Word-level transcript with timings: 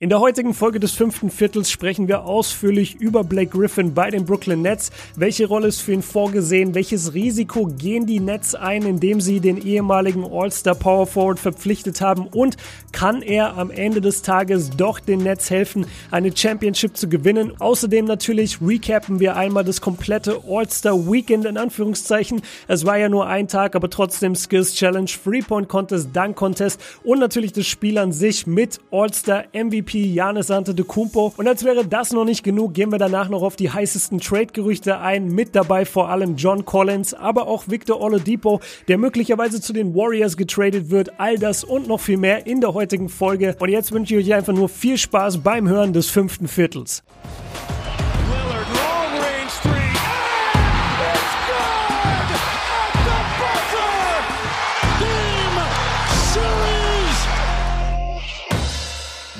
In 0.00 0.10
der 0.10 0.20
heutigen 0.20 0.54
Folge 0.54 0.78
des 0.78 0.92
fünften 0.92 1.28
Viertels 1.28 1.72
sprechen 1.72 2.06
wir 2.06 2.24
ausführlich 2.24 2.94
über 3.00 3.24
Blake 3.24 3.50
Griffin 3.50 3.94
bei 3.94 4.10
den 4.10 4.24
Brooklyn 4.24 4.62
Nets. 4.62 4.92
Welche 5.16 5.48
Rolle 5.48 5.66
ist 5.66 5.80
für 5.80 5.92
ihn 5.92 6.02
vorgesehen? 6.02 6.76
Welches 6.76 7.14
Risiko 7.14 7.66
gehen 7.66 8.06
die 8.06 8.20
Nets 8.20 8.54
ein, 8.54 8.84
indem 8.84 9.20
sie 9.20 9.40
den 9.40 9.56
ehemaligen 9.56 10.24
All-Star 10.24 10.76
Power 10.76 11.08
Forward 11.08 11.40
verpflichtet 11.40 12.00
haben? 12.00 12.28
Und 12.28 12.56
kann 12.92 13.22
er 13.22 13.58
am 13.58 13.72
Ende 13.72 14.00
des 14.00 14.22
Tages 14.22 14.70
doch 14.70 15.00
den 15.00 15.24
Nets 15.24 15.50
helfen, 15.50 15.84
eine 16.12 16.30
Championship 16.30 16.96
zu 16.96 17.08
gewinnen? 17.08 17.54
Außerdem 17.58 18.04
natürlich 18.04 18.62
recappen 18.62 19.18
wir 19.18 19.34
einmal 19.34 19.64
das 19.64 19.80
komplette 19.80 20.42
All-Star 20.48 21.10
Weekend 21.10 21.44
in 21.44 21.56
Anführungszeichen. 21.56 22.42
Es 22.68 22.86
war 22.86 22.98
ja 22.98 23.08
nur 23.08 23.26
ein 23.26 23.48
Tag, 23.48 23.74
aber 23.74 23.90
trotzdem 23.90 24.36
Skills 24.36 24.74
Challenge, 24.74 25.10
Three-Point 25.24 25.68
Contest, 25.68 26.10
Dunk 26.14 26.36
Contest 26.36 26.80
und 27.02 27.18
natürlich 27.18 27.52
das 27.52 27.66
Spiel 27.66 27.98
an 27.98 28.12
sich 28.12 28.46
mit 28.46 28.78
All-Star 28.92 29.46
MVP 29.52 29.87
MVP 29.88 30.12
Janis 30.12 30.50
Antetokounmpo. 30.50 31.32
Und 31.36 31.48
als 31.48 31.64
wäre 31.64 31.86
das 31.86 32.12
noch 32.12 32.24
nicht 32.24 32.42
genug, 32.42 32.74
gehen 32.74 32.92
wir 32.92 32.98
danach 32.98 33.28
noch 33.28 33.42
auf 33.42 33.56
die 33.56 33.70
heißesten 33.70 34.20
Trade-Gerüchte 34.20 34.98
ein. 34.98 35.28
Mit 35.28 35.56
dabei 35.56 35.84
vor 35.84 36.10
allem 36.10 36.36
John 36.36 36.64
Collins, 36.64 37.14
aber 37.14 37.46
auch 37.46 37.64
Victor 37.68 38.00
Oladipo, 38.00 38.60
der 38.88 38.98
möglicherweise 38.98 39.60
zu 39.60 39.72
den 39.72 39.94
Warriors 39.94 40.36
getradet 40.36 40.90
wird. 40.90 41.18
All 41.18 41.38
das 41.38 41.64
und 41.64 41.88
noch 41.88 42.00
viel 42.00 42.18
mehr 42.18 42.46
in 42.46 42.60
der 42.60 42.74
heutigen 42.74 43.08
Folge. 43.08 43.56
Und 43.58 43.70
jetzt 43.70 43.92
wünsche 43.92 44.16
ich 44.16 44.26
euch 44.26 44.34
einfach 44.34 44.52
nur 44.52 44.68
viel 44.68 44.98
Spaß 44.98 45.38
beim 45.38 45.68
Hören 45.68 45.92
des 45.92 46.10
fünften 46.10 46.48
Viertels. 46.48 47.02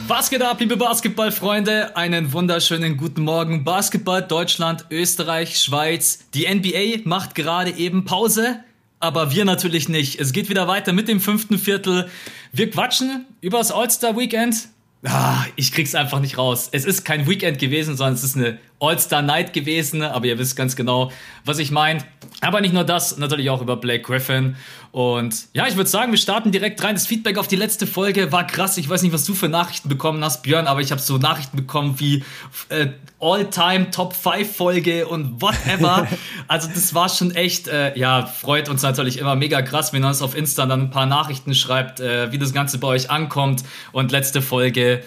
Was 0.08 0.30
geht 0.30 0.40
ab, 0.40 0.58
liebe 0.58 0.78
Basketballfreunde? 0.78 1.94
Einen 1.94 2.32
wunderschönen 2.32 2.96
guten 2.96 3.24
Morgen. 3.24 3.62
Basketball 3.62 4.22
Deutschland, 4.22 4.86
Österreich, 4.90 5.58
Schweiz. 5.58 6.20
Die 6.32 6.48
NBA 6.48 7.02
macht 7.06 7.34
gerade 7.34 7.72
eben 7.72 8.06
Pause, 8.06 8.64
aber 9.00 9.32
wir 9.32 9.44
natürlich 9.44 9.90
nicht. 9.90 10.18
Es 10.18 10.32
geht 10.32 10.48
wieder 10.48 10.66
weiter 10.66 10.94
mit 10.94 11.08
dem 11.08 11.20
fünften 11.20 11.58
Viertel. 11.58 12.08
Wir 12.52 12.70
quatschen 12.70 13.26
übers 13.42 13.70
All-Star 13.70 14.16
Weekend. 14.16 14.70
Ah, 15.04 15.44
ich 15.56 15.72
krieg's 15.72 15.94
einfach 15.94 16.20
nicht 16.20 16.38
raus. 16.38 16.70
Es 16.72 16.86
ist 16.86 17.04
kein 17.04 17.28
Weekend 17.28 17.58
gewesen, 17.58 17.94
sondern 17.94 18.14
es 18.14 18.24
ist 18.24 18.34
eine 18.34 18.56
All-Star 18.80 19.20
Night 19.20 19.52
gewesen, 19.52 20.00
aber 20.00 20.24
ihr 20.24 20.38
wisst 20.38 20.56
ganz 20.56 20.74
genau, 20.74 21.12
was 21.44 21.58
ich 21.58 21.70
meine. 21.70 22.02
Aber 22.40 22.60
nicht 22.60 22.72
nur 22.72 22.84
das, 22.84 23.18
natürlich 23.18 23.50
auch 23.50 23.60
über 23.60 23.76
Blake 23.76 24.02
Griffin. 24.02 24.54
Und 24.92 25.48
ja, 25.54 25.66
ich 25.66 25.76
würde 25.76 25.90
sagen, 25.90 26.12
wir 26.12 26.18
starten 26.18 26.52
direkt 26.52 26.82
rein. 26.84 26.94
Das 26.94 27.06
Feedback 27.06 27.36
auf 27.36 27.48
die 27.48 27.56
letzte 27.56 27.84
Folge 27.84 28.30
war 28.30 28.46
krass. 28.46 28.78
Ich 28.78 28.88
weiß 28.88 29.02
nicht, 29.02 29.12
was 29.12 29.24
du 29.24 29.34
für 29.34 29.48
Nachrichten 29.48 29.88
bekommen 29.88 30.22
hast, 30.22 30.44
Björn, 30.44 30.68
aber 30.68 30.80
ich 30.80 30.92
habe 30.92 31.00
so 31.00 31.18
Nachrichten 31.18 31.56
bekommen 31.56 31.98
wie 31.98 32.22
äh, 32.68 32.88
All-Time 33.18 33.90
Top 33.90 34.14
5 34.14 34.56
Folge 34.56 35.08
und 35.08 35.42
whatever. 35.42 36.06
also 36.48 36.68
das 36.72 36.94
war 36.94 37.08
schon 37.08 37.34
echt, 37.34 37.66
äh, 37.66 37.98
ja, 37.98 38.26
freut 38.26 38.68
uns 38.68 38.82
natürlich 38.82 39.18
immer 39.18 39.34
mega 39.34 39.60
krass, 39.60 39.92
wenn 39.92 40.04
ihr 40.04 40.08
uns 40.08 40.22
auf 40.22 40.36
Insta 40.36 40.64
dann 40.66 40.82
ein 40.82 40.90
paar 40.90 41.06
Nachrichten 41.06 41.56
schreibt, 41.56 41.98
äh, 41.98 42.30
wie 42.30 42.38
das 42.38 42.52
Ganze 42.52 42.78
bei 42.78 42.86
euch 42.86 43.10
ankommt. 43.10 43.64
Und 43.90 44.12
letzte 44.12 44.42
Folge 44.42 45.02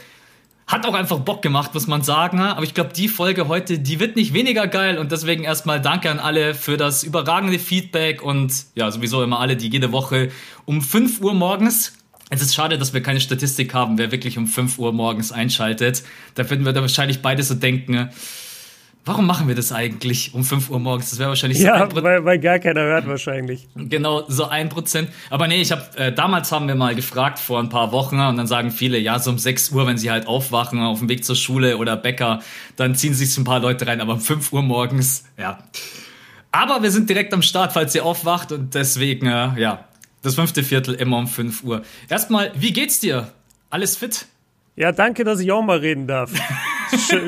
hat 0.72 0.86
auch 0.86 0.94
einfach 0.94 1.20
Bock 1.20 1.42
gemacht, 1.42 1.74
muss 1.74 1.88
man 1.88 2.02
sagen. 2.02 2.40
Aber 2.42 2.64
ich 2.64 2.74
glaube, 2.74 2.94
die 2.94 3.08
Folge 3.08 3.48
heute, 3.48 3.80
die 3.80 4.00
wird 4.00 4.16
nicht 4.16 4.34
weniger 4.34 4.68
geil. 4.68 4.98
Und 4.98 5.12
deswegen 5.12 5.44
erstmal 5.44 5.82
danke 5.82 6.10
an 6.10 6.20
alle 6.20 6.56
für 6.56 6.78
das 6.78 7.04
überragende 7.04 7.60
Feedback 7.60 8.22
und 8.22 8.54
ja, 8.76 8.90
sowieso 8.90 9.24
immer 9.24 9.40
alle, 9.40 9.58
die 9.58 9.70
jede 9.70 9.92
Woche 9.92 10.30
um 10.66 10.82
5 10.82 11.22
Uhr 11.22 11.34
morgens 11.34 11.94
es 12.34 12.42
ist 12.42 12.56
schade, 12.56 12.78
dass 12.78 12.94
wir 12.94 13.04
keine 13.04 13.20
Statistik 13.20 13.74
haben, 13.74 13.98
wer 13.98 14.14
wirklich 14.14 14.38
um 14.38 14.48
5 14.48 14.80
Uhr 14.80 14.94
morgens 14.94 15.34
einschaltet. 15.34 16.04
Da 16.36 16.50
würden 16.50 16.64
wir 16.64 16.72
da 16.72 16.80
wahrscheinlich 16.80 17.22
beide 17.22 17.44
so 17.44 17.56
denken, 17.56 18.10
Warum 19.04 19.26
machen 19.26 19.48
wir 19.48 19.56
das 19.56 19.72
eigentlich 19.72 20.36
um 20.36 20.44
5 20.44 20.70
Uhr 20.70 20.80
morgens? 20.80 21.10
Das 21.10 21.18
wäre 21.18 21.30
wahrscheinlich 21.30 21.58
so 21.60 21.66
Ja, 21.66 21.88
weil, 21.96 22.24
weil 22.24 22.38
gar 22.38 22.60
keiner 22.60 22.82
hört 22.82 23.08
wahrscheinlich. 23.08 23.68
Genau, 23.76 24.26
so 24.28 24.46
ein 24.46 24.70
Prozent. 24.70 25.10
Aber 25.32 25.48
nee, 25.48 25.60
ich 25.60 25.72
habe 25.72 25.98
äh, 25.98 26.14
damals 26.14 26.52
haben 26.52 26.68
wir 26.68 26.76
mal 26.76 26.94
gefragt 26.94 27.40
vor 27.40 27.60
ein 27.60 27.70
paar 27.70 27.92
Wochen 27.92 28.20
und 28.20 28.38
dann 28.38 28.46
sagen 28.46 28.70
viele, 28.70 29.00
ja, 29.00 29.18
so 29.18 29.32
um 29.32 29.40
6 29.40 29.72
Uhr, 29.72 29.88
wenn 29.88 29.98
sie 29.98 30.12
halt 30.12 30.28
aufwachen 30.28 30.80
auf 30.82 31.00
dem 31.00 31.10
Weg 31.10 31.26
zur 31.26 31.36
Schule 31.36 31.78
oder 31.78 31.98
Bäcker, 31.98 32.42
dann 32.76 32.94
ziehen 32.94 33.16
sich 33.16 33.34
so 33.34 33.42
ein 33.42 33.44
paar 33.44 33.60
Leute 33.60 33.88
rein, 33.88 34.02
aber 34.02 34.14
um 34.14 34.22
5 34.22 34.54
Uhr 34.54 34.62
morgens, 34.62 35.26
ja. 35.36 35.58
Aber 36.52 36.84
wir 36.84 36.92
sind 36.92 37.10
direkt 37.10 37.34
am 37.34 37.42
Start, 37.42 37.74
falls 37.74 37.96
ihr 37.96 38.06
aufwacht 38.06 38.52
und 38.52 38.76
deswegen, 38.76 39.26
äh, 39.26 39.60
ja, 39.60 39.86
das 40.22 40.36
fünfte 40.36 40.62
Viertel 40.62 40.94
immer 40.94 41.18
um 41.18 41.28
5 41.28 41.64
Uhr. 41.64 41.82
Erstmal, 42.08 42.52
wie 42.56 42.72
geht's 42.72 43.00
dir? 43.00 43.32
Alles 43.72 43.98
fit? 43.98 44.28
Ja, 44.76 44.92
danke, 44.92 45.24
dass 45.24 45.40
ich 45.40 45.52
auch 45.52 45.64
mal 45.64 45.80
reden 45.80 46.06
darf. 46.06 46.32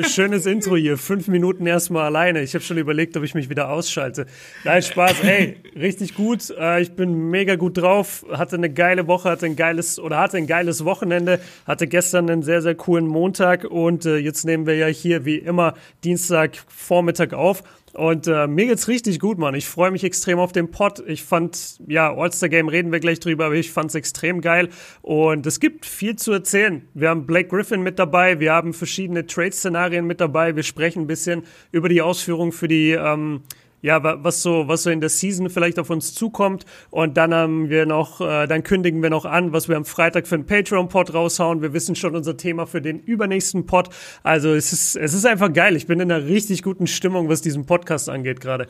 Schönes 0.08 0.46
Intro 0.46 0.76
hier. 0.76 0.98
Fünf 0.98 1.28
Minuten 1.28 1.66
erstmal 1.66 2.04
alleine. 2.04 2.42
Ich 2.42 2.54
habe 2.54 2.64
schon 2.64 2.78
überlegt, 2.78 3.16
ob 3.16 3.22
ich 3.22 3.34
mich 3.34 3.48
wieder 3.48 3.70
ausschalte. 3.70 4.26
Nein, 4.64 4.82
Spaß. 4.82 5.22
Hey, 5.22 5.56
richtig 5.76 6.14
gut. 6.14 6.50
Äh, 6.50 6.82
ich 6.82 6.92
bin 6.92 7.30
mega 7.30 7.56
gut 7.56 7.78
drauf. 7.78 8.24
Hatte 8.30 8.56
eine 8.56 8.70
geile 8.70 9.06
Woche, 9.06 9.30
hatte 9.30 9.46
ein 9.46 9.56
geiles 9.56 9.98
oder 9.98 10.18
hatte 10.18 10.36
ein 10.36 10.46
geiles 10.46 10.84
Wochenende. 10.84 11.40
Hatte 11.66 11.86
gestern 11.86 12.28
einen 12.28 12.42
sehr, 12.42 12.62
sehr 12.62 12.74
coolen 12.74 13.06
Montag 13.06 13.64
und 13.64 14.06
äh, 14.06 14.18
jetzt 14.18 14.44
nehmen 14.44 14.66
wir 14.66 14.76
ja 14.76 14.86
hier 14.86 15.24
wie 15.24 15.36
immer 15.36 15.74
Dienstag 16.02 16.58
Vormittag 16.68 17.32
auf. 17.32 17.62
Und 17.94 18.26
äh, 18.26 18.48
mir 18.48 18.66
geht's 18.66 18.88
richtig 18.88 19.20
gut, 19.20 19.38
Mann. 19.38 19.54
Ich 19.54 19.68
freue 19.68 19.92
mich 19.92 20.02
extrem 20.02 20.40
auf 20.40 20.50
den 20.50 20.70
Pod. 20.70 21.02
Ich 21.06 21.22
fand, 21.22 21.78
ja, 21.86 22.12
All-Star 22.12 22.48
Game 22.48 22.68
reden 22.68 22.90
wir 22.90 22.98
gleich 22.98 23.20
drüber, 23.20 23.46
aber 23.46 23.54
ich 23.54 23.70
fand's 23.70 23.94
extrem 23.94 24.40
geil. 24.40 24.68
Und 25.02 25.46
es 25.46 25.60
gibt 25.60 25.86
viel 25.86 26.16
zu 26.16 26.32
erzählen. 26.32 26.88
Wir 26.94 27.10
haben 27.10 27.24
Blake 27.24 27.48
Griffin 27.48 27.82
mit 27.82 28.00
dabei, 28.00 28.40
wir 28.40 28.52
haben 28.52 28.72
verschiedene 28.72 29.26
Trade-Szenarien 29.26 30.06
mit 30.06 30.20
dabei. 30.20 30.56
Wir 30.56 30.64
sprechen 30.64 31.02
ein 31.02 31.06
bisschen 31.06 31.44
über 31.70 31.88
die 31.88 32.02
Ausführungen 32.02 32.50
für 32.50 32.66
die 32.66 32.90
ähm, 32.90 33.42
ja, 33.84 34.02
was 34.02 34.40
so, 34.40 34.66
was 34.66 34.84
so 34.84 34.88
in 34.88 35.02
der 35.02 35.10
Season 35.10 35.50
vielleicht 35.50 35.78
auf 35.78 35.90
uns 35.90 36.14
zukommt. 36.14 36.64
Und 36.88 37.18
dann 37.18 37.34
haben 37.34 37.68
wir 37.68 37.84
noch, 37.84 38.22
äh, 38.22 38.46
dann 38.46 38.62
kündigen 38.62 39.02
wir 39.02 39.10
noch 39.10 39.26
an, 39.26 39.52
was 39.52 39.68
wir 39.68 39.76
am 39.76 39.84
Freitag 39.84 40.26
für 40.26 40.36
einen 40.36 40.46
Patreon-Pod 40.46 41.12
raushauen. 41.12 41.60
Wir 41.60 41.74
wissen 41.74 41.94
schon 41.94 42.16
unser 42.16 42.38
Thema 42.38 42.66
für 42.66 42.80
den 42.80 42.98
übernächsten 42.98 43.66
Pod. 43.66 43.90
Also 44.22 44.54
es 44.54 44.72
ist, 44.72 44.96
es 44.96 45.12
ist 45.12 45.26
einfach 45.26 45.52
geil. 45.52 45.76
Ich 45.76 45.86
bin 45.86 46.00
in 46.00 46.10
einer 46.10 46.24
richtig 46.24 46.62
guten 46.62 46.86
Stimmung, 46.86 47.28
was 47.28 47.42
diesen 47.42 47.66
Podcast 47.66 48.08
angeht 48.08 48.40
gerade. 48.40 48.68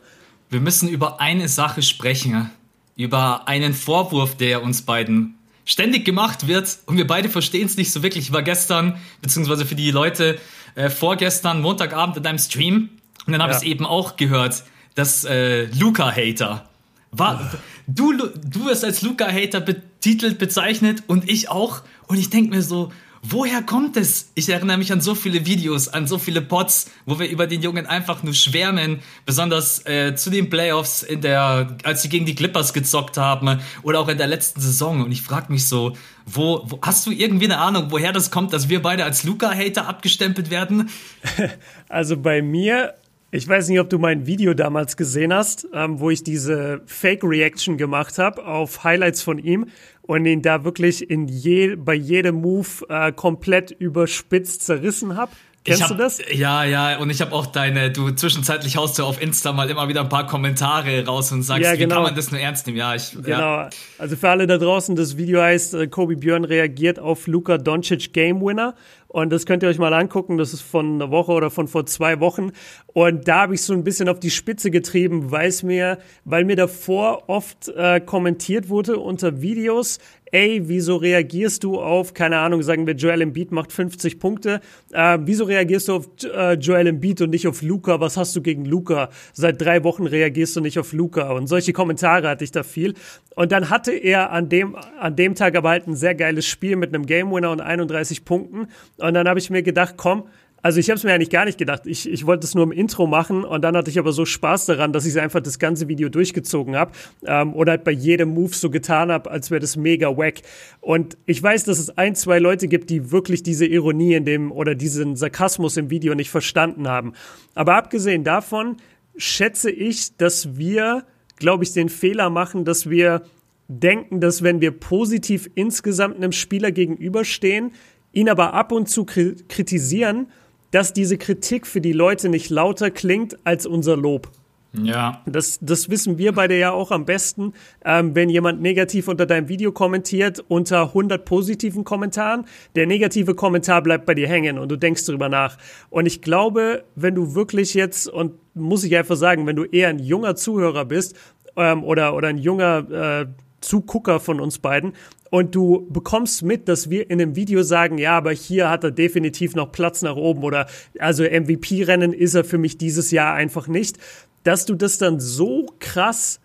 Wir 0.49 0.59
müssen 0.59 0.89
über 0.89 1.21
eine 1.21 1.47
Sache 1.47 1.81
sprechen. 1.81 2.51
Über 2.97 3.47
einen 3.47 3.73
Vorwurf, 3.73 4.35
der 4.35 4.63
uns 4.63 4.81
beiden 4.81 5.35
ständig 5.63 6.03
gemacht 6.03 6.49
wird 6.49 6.77
und 6.87 6.97
wir 6.97 7.07
beide 7.07 7.29
verstehen 7.29 7.67
es 7.67 7.77
nicht 7.77 7.93
so 7.93 8.03
wirklich. 8.03 8.25
Ich 8.25 8.33
war 8.33 8.43
gestern, 8.43 8.97
beziehungsweise 9.21 9.65
für 9.65 9.75
die 9.75 9.91
Leute 9.91 10.37
äh, 10.75 10.89
vorgestern, 10.89 11.61
Montagabend 11.61 12.17
in 12.17 12.25
einem 12.25 12.37
Stream 12.37 12.89
und 13.25 13.31
dann 13.31 13.41
habe 13.41 13.53
ich 13.53 13.59
es 13.59 13.63
eben 13.63 13.85
auch 13.85 14.17
gehört 14.17 14.65
das 14.95 15.25
äh, 15.25 15.65
Luca-Hater. 15.65 16.67
War, 17.11 17.51
du, 17.87 18.13
du 18.13 18.65
wirst 18.65 18.83
als 18.83 19.01
Luca-Hater 19.01 19.61
betitelt, 19.61 20.37
bezeichnet 20.37 21.03
und 21.07 21.29
ich 21.29 21.49
auch. 21.49 21.83
Und 22.07 22.17
ich 22.17 22.29
denke 22.29 22.55
mir 22.55 22.61
so, 22.61 22.91
woher 23.21 23.61
kommt 23.61 23.97
es? 23.97 24.31
Ich 24.35 24.49
erinnere 24.49 24.77
mich 24.77 24.91
an 24.91 25.01
so 25.01 25.15
viele 25.15 25.45
Videos, 25.45 25.87
an 25.87 26.07
so 26.07 26.17
viele 26.17 26.41
Pots, 26.41 26.91
wo 27.05 27.19
wir 27.19 27.29
über 27.29 27.47
den 27.47 27.61
Jungen 27.61 27.85
einfach 27.85 28.23
nur 28.23 28.33
schwärmen, 28.33 28.99
besonders 29.25 29.85
äh, 29.85 30.15
zu 30.15 30.29
den 30.29 30.49
Playoffs, 30.49 31.03
in 31.03 31.21
der, 31.21 31.77
als 31.83 32.01
sie 32.01 32.09
gegen 32.09 32.25
die 32.25 32.35
Clippers 32.35 32.73
gezockt 32.73 33.17
haben 33.17 33.59
oder 33.83 33.99
auch 33.99 34.07
in 34.07 34.17
der 34.17 34.27
letzten 34.27 34.61
Saison. 34.61 35.03
Und 35.03 35.11
ich 35.11 35.21
frage 35.21 35.51
mich 35.51 35.67
so, 35.67 35.95
wo, 36.25 36.63
wo, 36.65 36.79
hast 36.81 37.05
du 37.05 37.11
irgendwie 37.11 37.45
eine 37.45 37.57
Ahnung, 37.57 37.87
woher 37.89 38.11
das 38.11 38.31
kommt, 38.31 38.53
dass 38.53 38.69
wir 38.69 38.81
beide 38.81 39.03
als 39.03 39.23
Luca-Hater 39.23 39.87
abgestempelt 39.87 40.49
werden? 40.49 40.89
Also 41.87 42.17
bei 42.17 42.41
mir 42.41 42.95
ich 43.31 43.47
weiß 43.47 43.69
nicht, 43.69 43.79
ob 43.79 43.89
du 43.89 43.99
mein 43.99 44.27
Video 44.27 44.53
damals 44.53 44.97
gesehen 44.97 45.33
hast, 45.33 45.67
ähm, 45.73 45.99
wo 45.99 46.09
ich 46.09 46.23
diese 46.23 46.81
Fake-Reaction 46.85 47.77
gemacht 47.77 48.17
habe 48.17 48.45
auf 48.45 48.83
Highlights 48.83 49.21
von 49.21 49.39
ihm 49.39 49.67
und 50.01 50.25
ihn 50.25 50.41
da 50.41 50.63
wirklich 50.63 51.09
in 51.09 51.27
je, 51.27 51.75
bei 51.75 51.95
jedem 51.95 52.35
Move 52.35 52.67
äh, 52.89 53.11
komplett 53.11 53.71
überspitzt 53.71 54.63
zerrissen 54.63 55.17
habe. 55.17 55.31
Kennst 55.65 55.81
hab, 55.81 55.89
du 55.89 55.95
das? 55.95 56.19
Ja, 56.31 56.63
ja, 56.63 56.99
und 56.99 57.09
ich 57.09 57.21
habe 57.21 57.33
auch 57.33 57.47
deine, 57.47 57.91
du 57.91 58.11
zwischenzeitlich 58.11 58.77
haust 58.77 58.99
du 58.99 59.03
auf 59.03 59.19
Insta 59.19 59.51
mal 59.51 59.67
immer 59.67 59.87
wieder 59.87 60.01
ein 60.01 60.09
paar 60.09 60.27
Kommentare 60.27 61.03
raus 61.07 61.31
und 61.31 61.41
sagst, 61.41 61.63
ja, 61.63 61.71
genau. 61.71 61.77
wie 61.77 61.81
kann 61.81 61.89
genau. 61.89 62.01
man 62.03 62.15
das 62.15 62.31
nur 62.31 62.39
ernst 62.39 62.67
nehmen? 62.67 62.77
Ja, 62.77 62.93
ich, 62.93 63.13
genau. 63.13 63.39
Ja. 63.39 63.69
Also 63.97 64.15
für 64.15 64.29
alle 64.29 64.45
da 64.45 64.59
draußen, 64.59 64.95
das 64.95 65.17
Video 65.17 65.41
heißt, 65.41 65.73
äh, 65.73 65.87
Kobe 65.87 66.17
Björn 66.17 66.45
reagiert 66.45 66.99
auf 66.99 67.25
Luka 67.25 67.57
Doncic 67.57 68.13
Game 68.13 68.41
Winner 68.41 68.75
und 69.07 69.31
das 69.31 69.45
könnt 69.45 69.63
ihr 69.63 69.69
euch 69.69 69.79
mal 69.79 69.93
angucken. 69.93 70.37
Das 70.37 70.53
ist 70.53 70.61
von 70.61 70.95
einer 70.95 71.09
Woche 71.09 71.31
oder 71.31 71.49
von 71.49 71.69
vor 71.69 71.85
zwei 71.85 72.19
Wochen. 72.19 72.51
Und 72.97 73.27
da 73.27 73.41
habe 73.41 73.55
ich 73.55 73.61
so 73.61 73.73
ein 73.73 73.83
bisschen 73.83 74.07
auf 74.07 74.21
die 74.21 74.29
Spitze 74.29 74.71
getrieben, 74.71 75.29
weil 75.29 75.51
mir, 75.63 75.97
weil 76.23 76.45
mir 76.45 76.55
davor 76.55 77.25
oft 77.27 77.67
äh, 77.67 77.99
kommentiert 77.99 78.69
wurde 78.69 78.99
unter 78.99 79.41
Videos, 79.41 79.99
ey, 80.31 80.61
wieso 80.69 80.95
reagierst 80.95 81.65
du 81.65 81.77
auf, 81.77 82.13
keine 82.13 82.37
Ahnung, 82.37 82.63
sagen 82.63 82.87
wir, 82.87 82.93
Joel 82.93 83.21
Embiid 83.21 83.51
macht 83.51 83.73
50 83.73 84.17
Punkte, 84.17 84.61
äh, 84.93 85.17
wieso 85.21 85.43
reagierst 85.43 85.89
du 85.89 85.95
auf 85.95 86.09
äh, 86.23 86.53
Joel 86.53 86.87
Embiid 86.87 87.19
und 87.19 87.31
nicht 87.31 87.49
auf 87.49 87.61
Luca? 87.61 87.99
Was 87.99 88.15
hast 88.15 88.33
du 88.33 88.41
gegen 88.41 88.63
Luca? 88.63 89.09
Seit 89.33 89.59
drei 89.59 89.83
Wochen 89.83 90.07
reagierst 90.07 90.55
du 90.55 90.61
nicht 90.61 90.79
auf 90.79 90.93
Luca 90.93 91.33
und 91.33 91.47
solche 91.47 91.73
Kommentare 91.73 92.29
hatte 92.29 92.45
ich 92.45 92.51
da 92.51 92.63
viel. 92.63 92.93
Und 93.35 93.51
dann 93.51 93.69
hatte 93.69 93.91
er 93.91 94.31
an 94.31 94.47
dem, 94.47 94.77
an 95.01 95.17
dem 95.17 95.35
Tag 95.35 95.57
aber 95.57 95.71
halt 95.71 95.85
ein 95.85 95.97
sehr 95.97 96.15
geiles 96.15 96.45
Spiel 96.45 96.77
mit 96.77 96.95
einem 96.95 97.05
Game 97.05 97.29
Winner 97.29 97.51
und 97.51 97.59
31 97.59 98.23
Punkten. 98.23 98.67
Und 98.97 99.13
dann 99.13 99.27
habe 99.27 99.39
ich 99.39 99.49
mir 99.49 99.63
gedacht, 99.63 99.95
komm, 99.97 100.29
also 100.65 100.79
ich 100.79 100.89
habe 100.89 100.97
es 100.97 101.03
mir 101.03 101.13
eigentlich 101.13 101.29
gar 101.29 101.45
nicht 101.45 101.59
gedacht. 101.59 101.83
Ich, 101.85 102.09
ich 102.09 102.25
wollte 102.25 102.43
es 102.43 102.55
nur 102.55 102.63
im 102.63 102.71
Intro 102.71 103.05
machen 103.05 103.43
und 103.43 103.61
dann 103.61 103.77
hatte 103.77 103.91
ich 103.91 103.99
aber 103.99 104.11
so 104.11 104.25
Spaß 104.25 104.65
daran, 104.65 104.93
dass 104.93 105.05
ich 105.05 105.21
einfach 105.21 105.39
das 105.39 105.59
ganze 105.59 105.87
Video 105.87 106.09
durchgezogen 106.09 106.75
habe 106.75 106.91
ähm, 107.23 107.53
oder 107.53 107.73
halt 107.73 107.83
bei 107.83 107.91
jedem 107.91 108.29
Move 108.29 108.55
so 108.55 108.71
getan 108.71 109.11
habe, 109.11 109.29
als 109.29 109.51
wäre 109.51 109.59
das 109.59 109.77
mega 109.77 110.17
wack. 110.17 110.41
Und 110.81 111.19
ich 111.27 111.43
weiß, 111.43 111.65
dass 111.65 111.77
es 111.77 111.95
ein, 111.99 112.15
zwei 112.15 112.39
Leute 112.39 112.67
gibt, 112.67 112.89
die 112.89 113.11
wirklich 113.11 113.43
diese 113.43 113.67
Ironie 113.67 114.15
in 114.15 114.25
dem 114.25 114.51
oder 114.51 114.73
diesen 114.73 115.15
Sarkasmus 115.15 115.77
im 115.77 115.91
Video 115.91 116.15
nicht 116.15 116.31
verstanden 116.31 116.87
haben. 116.87 117.13
Aber 117.53 117.75
abgesehen 117.75 118.23
davon 118.23 118.77
schätze 119.15 119.69
ich, 119.69 120.17
dass 120.17 120.57
wir, 120.57 121.03
glaube 121.37 121.63
ich, 121.63 121.73
den 121.73 121.89
Fehler 121.89 122.31
machen, 122.31 122.65
dass 122.65 122.89
wir 122.89 123.21
denken, 123.67 124.19
dass 124.19 124.41
wenn 124.41 124.61
wir 124.61 124.71
positiv 124.71 125.47
insgesamt 125.53 126.15
einem 126.15 126.31
Spieler 126.31 126.71
gegenüberstehen, 126.71 127.71
ihn 128.13 128.29
aber 128.29 128.55
ab 128.55 128.71
und 128.71 128.89
zu 128.89 129.05
kritisieren, 129.05 130.25
dass 130.75 130.91
diese 130.91 131.17
Kritik 131.17 131.67
für 131.67 131.79
die 131.79 131.93
Leute 131.93 132.27
nicht 132.27 132.49
lauter 132.49 132.91
klingt 132.91 133.37
als 133.45 133.65
unser 133.65 133.95
Lob. 133.95 134.29
Ja. 134.73 135.21
Das, 135.25 135.57
das 135.61 135.89
wissen 135.89 136.17
wir 136.17 136.33
beide 136.33 136.59
ja 136.59 136.71
auch 136.71 136.91
am 136.91 137.05
besten. 137.05 137.53
Ähm, 137.85 138.13
wenn 138.13 138.27
jemand 138.27 138.61
negativ 138.61 139.07
unter 139.07 139.25
deinem 139.25 139.47
Video 139.47 139.71
kommentiert, 139.71 140.43
unter 140.49 140.87
100 140.87 141.23
positiven 141.23 141.85
Kommentaren, 141.85 142.43
der 142.75 142.87
negative 142.87 143.35
Kommentar 143.35 143.83
bleibt 143.83 144.05
bei 144.05 144.15
dir 144.15 144.27
hängen 144.27 144.59
und 144.59 144.69
du 144.69 144.75
denkst 144.75 145.05
darüber 145.05 145.29
nach. 145.29 145.57
Und 145.89 146.07
ich 146.07 146.21
glaube, 146.21 146.83
wenn 146.95 147.15
du 147.15 147.35
wirklich 147.35 147.73
jetzt, 147.73 148.09
und 148.09 148.33
muss 148.53 148.83
ich 148.83 148.97
einfach 148.97 149.15
sagen, 149.15 149.47
wenn 149.47 149.55
du 149.55 149.63
eher 149.63 149.87
ein 149.87 149.99
junger 149.99 150.35
Zuhörer 150.35 150.83
bist 150.83 151.15
ähm, 151.55 151.85
oder, 151.85 152.13
oder 152.15 152.27
ein 152.27 152.37
junger 152.37 153.21
äh, 153.21 153.27
Zugucker 153.65 154.19
von 154.19 154.39
uns 154.39 154.59
beiden. 154.59 154.93
Und 155.31 155.55
du 155.55 155.87
bekommst 155.89 156.43
mit, 156.43 156.69
dass 156.69 156.89
wir 156.89 157.09
in 157.09 157.21
einem 157.21 157.35
Video 157.35 157.63
sagen, 157.63 157.97
ja, 157.97 158.15
aber 158.15 158.31
hier 158.31 158.69
hat 158.69 158.83
er 158.83 158.91
definitiv 158.91 159.55
noch 159.55 159.71
Platz 159.71 160.01
nach 160.01 160.15
oben 160.15 160.43
oder 160.43 160.67
also 160.99 161.23
MVP-Rennen 161.23 162.13
ist 162.13 162.35
er 162.35 162.45
für 162.45 162.57
mich 162.57 162.77
dieses 162.77 163.11
Jahr 163.11 163.33
einfach 163.33 163.67
nicht, 163.67 163.97
dass 164.43 164.65
du 164.65 164.75
das 164.75 164.97
dann 164.97 165.19
so 165.19 165.65
krass 165.79 166.39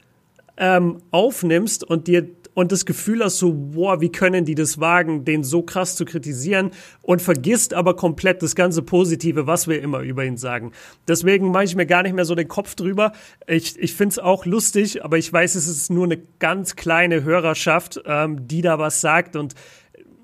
ähm, 0.57 0.99
aufnimmst 1.11 1.85
und 1.85 2.09
dir 2.09 2.27
und 2.55 2.73
das 2.73 2.85
Gefühl 2.85 3.23
hast 3.25 3.39
so, 3.39 3.53
boah, 3.53 4.01
wie 4.01 4.11
können 4.11 4.45
die 4.45 4.55
das 4.55 4.81
wagen, 4.81 5.25
den 5.25 5.45
so 5.45 5.63
krass 5.63 5.97
zu 5.97 6.05
kritisieren 6.05 6.71
und 7.03 7.23
vergisst 7.23 7.75
aber 7.75 7.97
komplett 7.97 8.43
das 8.43 8.55
ganze 8.55 8.83
Positive, 8.83 9.47
was 9.47 9.69
wir 9.69 9.81
immer 9.81 10.01
über 10.01 10.25
ihn 10.25 10.37
sagen. 10.37 10.73
Deswegen 11.07 11.51
mache 11.51 11.65
ich 11.65 11.77
mir 11.77 11.87
gar 11.87 12.03
nicht 12.03 12.15
mehr 12.15 12.25
so 12.25 12.35
den 12.35 12.49
Kopf 12.49 12.75
drüber. 12.75 13.13
Ich, 13.47 13.79
ich 13.79 13.95
finde 13.95 14.13
es 14.13 14.19
auch 14.19 14.47
lustig, 14.47 15.05
aber 15.05 15.19
ich 15.19 15.33
weiß, 15.33 15.55
es 15.55 15.69
ist 15.69 15.91
nur 15.91 16.05
eine 16.05 16.19
ganz 16.39 16.77
kleine 16.77 17.23
Hörerschaft, 17.23 18.03
ähm, 18.07 18.47
die 18.47 18.63
da 18.63 18.79
was 18.79 19.01
sagt 19.01 19.37
und 19.37 19.55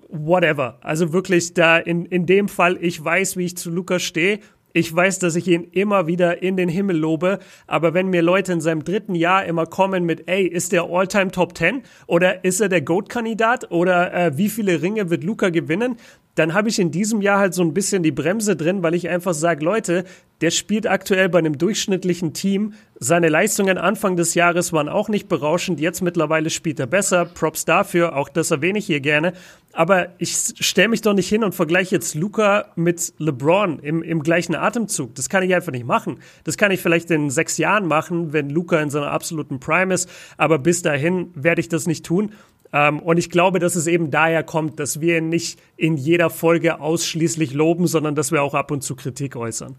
whatever. 0.08 0.78
Also 0.82 1.12
wirklich 1.12 1.55
da 1.55 1.78
in, 1.78 2.06
in 2.06 2.26
dem 2.26 2.49
Fall, 2.49 2.78
ich 2.81 3.02
weiß, 3.02 3.37
wie 3.37 3.46
ich 3.46 3.56
zu 3.56 3.70
Lukas 3.70 4.02
stehe 4.02 4.40
ich 4.76 4.94
weiß, 4.94 5.20
dass 5.20 5.37
ich 5.37 5.49
ihn 5.49 5.64
immer 5.73 6.06
wieder 6.06 6.43
in 6.43 6.58
den 6.58 6.69
Himmel 6.69 6.99
lobe, 6.99 7.38
aber 7.67 7.94
wenn 7.94 8.08
mir 8.08 8.20
Leute 8.20 8.52
in 8.52 8.61
seinem 8.61 8.84
dritten 8.84 9.14
Jahr 9.14 9.46
immer 9.46 9.64
kommen 9.64 10.05
mit, 10.05 10.28
ey, 10.28 10.46
ist 10.46 10.73
der 10.73 10.82
All-Time 10.82 11.31
Top 11.31 11.56
10 11.56 11.82
oder 12.06 12.44
ist 12.44 12.61
er 12.61 12.69
der 12.69 12.82
GOAT-Kandidat 12.82 13.70
oder 13.70 14.12
äh, 14.12 14.37
wie 14.37 14.50
viele 14.50 14.82
Ringe 14.82 15.08
wird 15.08 15.25
Luca 15.25 15.49
gewinnen, 15.49 15.96
dann 16.37 16.53
habe 16.55 16.69
ich 16.69 16.79
in 16.79 16.91
diesem 16.91 17.23
Jahr 17.23 17.38
halt 17.38 17.55
so 17.55 17.62
ein 17.62 17.75
bisschen 17.75 18.03
die 18.03 18.12
Bremse 18.12 18.56
drin, 18.56 18.83
weil 18.83 18.94
ich 18.94 19.09
einfach 19.09 19.35
sage, 19.35 19.65
Leute, 19.65 20.05
der 20.43 20.50
spielt 20.50 20.87
aktuell 20.87 21.31
bei 21.31 21.38
einem 21.38 21.56
durchschnittlichen 21.56 22.35
Team. 22.35 22.75
Seine 23.00 23.31
Leistungen 23.31 23.79
Anfang 23.79 24.17
des 24.17 24.35
Jahres 24.35 24.71
waren 24.75 24.91
auch 24.91 25.09
nicht 25.09 25.29
berauschend. 25.29 25.81
Jetzt 25.81 26.03
mittlerweile 26.03 26.50
spielt 26.50 26.79
er 26.79 26.87
besser. 26.87 27.25
Props 27.25 27.65
dafür. 27.65 28.15
Auch 28.15 28.29
das 28.29 28.50
erwähne 28.50 28.79
ich 28.79 28.85
hier 28.85 29.00
gerne. 29.00 29.33
Aber 29.73 30.09
ich 30.19 30.37
stelle 30.61 30.88
mich 30.88 31.00
doch 31.00 31.15
nicht 31.15 31.29
hin 31.29 31.43
und 31.43 31.55
vergleiche 31.55 31.94
jetzt 31.94 32.15
Luca 32.15 32.67
mit 32.77 33.15
LeBron 33.17 33.79
im, 33.79 34.03
im 34.03 34.23
gleichen 34.23 34.55
Atemzug. 34.55 35.15
Das 35.15 35.31
kann 35.31 35.43
ich 35.43 35.55
einfach 35.55 35.73
nicht 35.73 35.87
machen. 35.87 36.19
Das 36.44 36.59
kann 36.59 36.71
ich 36.71 36.81
vielleicht 36.81 37.11
in 37.11 37.31
sechs 37.31 37.56
Jahren 37.56 37.87
machen, 37.87 38.35
wenn 38.35 38.50
Luca 38.50 38.79
in 38.81 38.91
seiner 38.91 39.12
absoluten 39.12 39.59
Prime 39.59 39.94
ist. 39.94 40.09
Aber 40.37 40.59
bis 40.59 40.83
dahin 40.83 41.31
werde 41.35 41.62
ich 41.62 41.71
das 41.71 41.87
nicht 41.87 42.05
tun. 42.05 42.33
Ähm, 42.76 42.99
und 42.99 43.17
ich 43.17 43.31
glaube, 43.31 43.58
dass 43.58 43.75
es 43.75 43.87
eben 43.87 44.11
daher 44.11 44.43
kommt, 44.43 44.78
dass 44.78 45.00
wir 45.00 45.19
ihn 45.19 45.31
nicht 45.31 45.58
in 45.78 45.96
jeder 45.96 46.28
Folge 46.28 46.78
ausschließlich 46.78 47.55
loben, 47.55 47.87
sondern 47.87 48.14
dass 48.14 48.32
wir 48.32 48.43
auch 48.43 48.52
ab 48.52 48.70
und 48.70 48.82
zu 48.82 48.94
Kritik 48.94 49.34
äußern. 49.34 49.76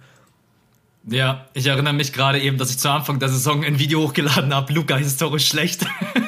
Ja, 1.10 1.46
ich 1.54 1.68
erinnere 1.68 1.94
mich 1.94 2.12
gerade 2.12 2.40
eben, 2.40 2.58
dass 2.58 2.72
ich 2.72 2.80
zu 2.80 2.90
Anfang 2.90 3.20
der 3.20 3.30
Saison 3.30 3.64
ein 3.64 3.78
Video 3.78 4.02
hochgeladen 4.02 4.54
habe, 4.54 4.74
Luca 4.74 4.98
historisch 4.98 5.48
schlecht. 5.48 5.86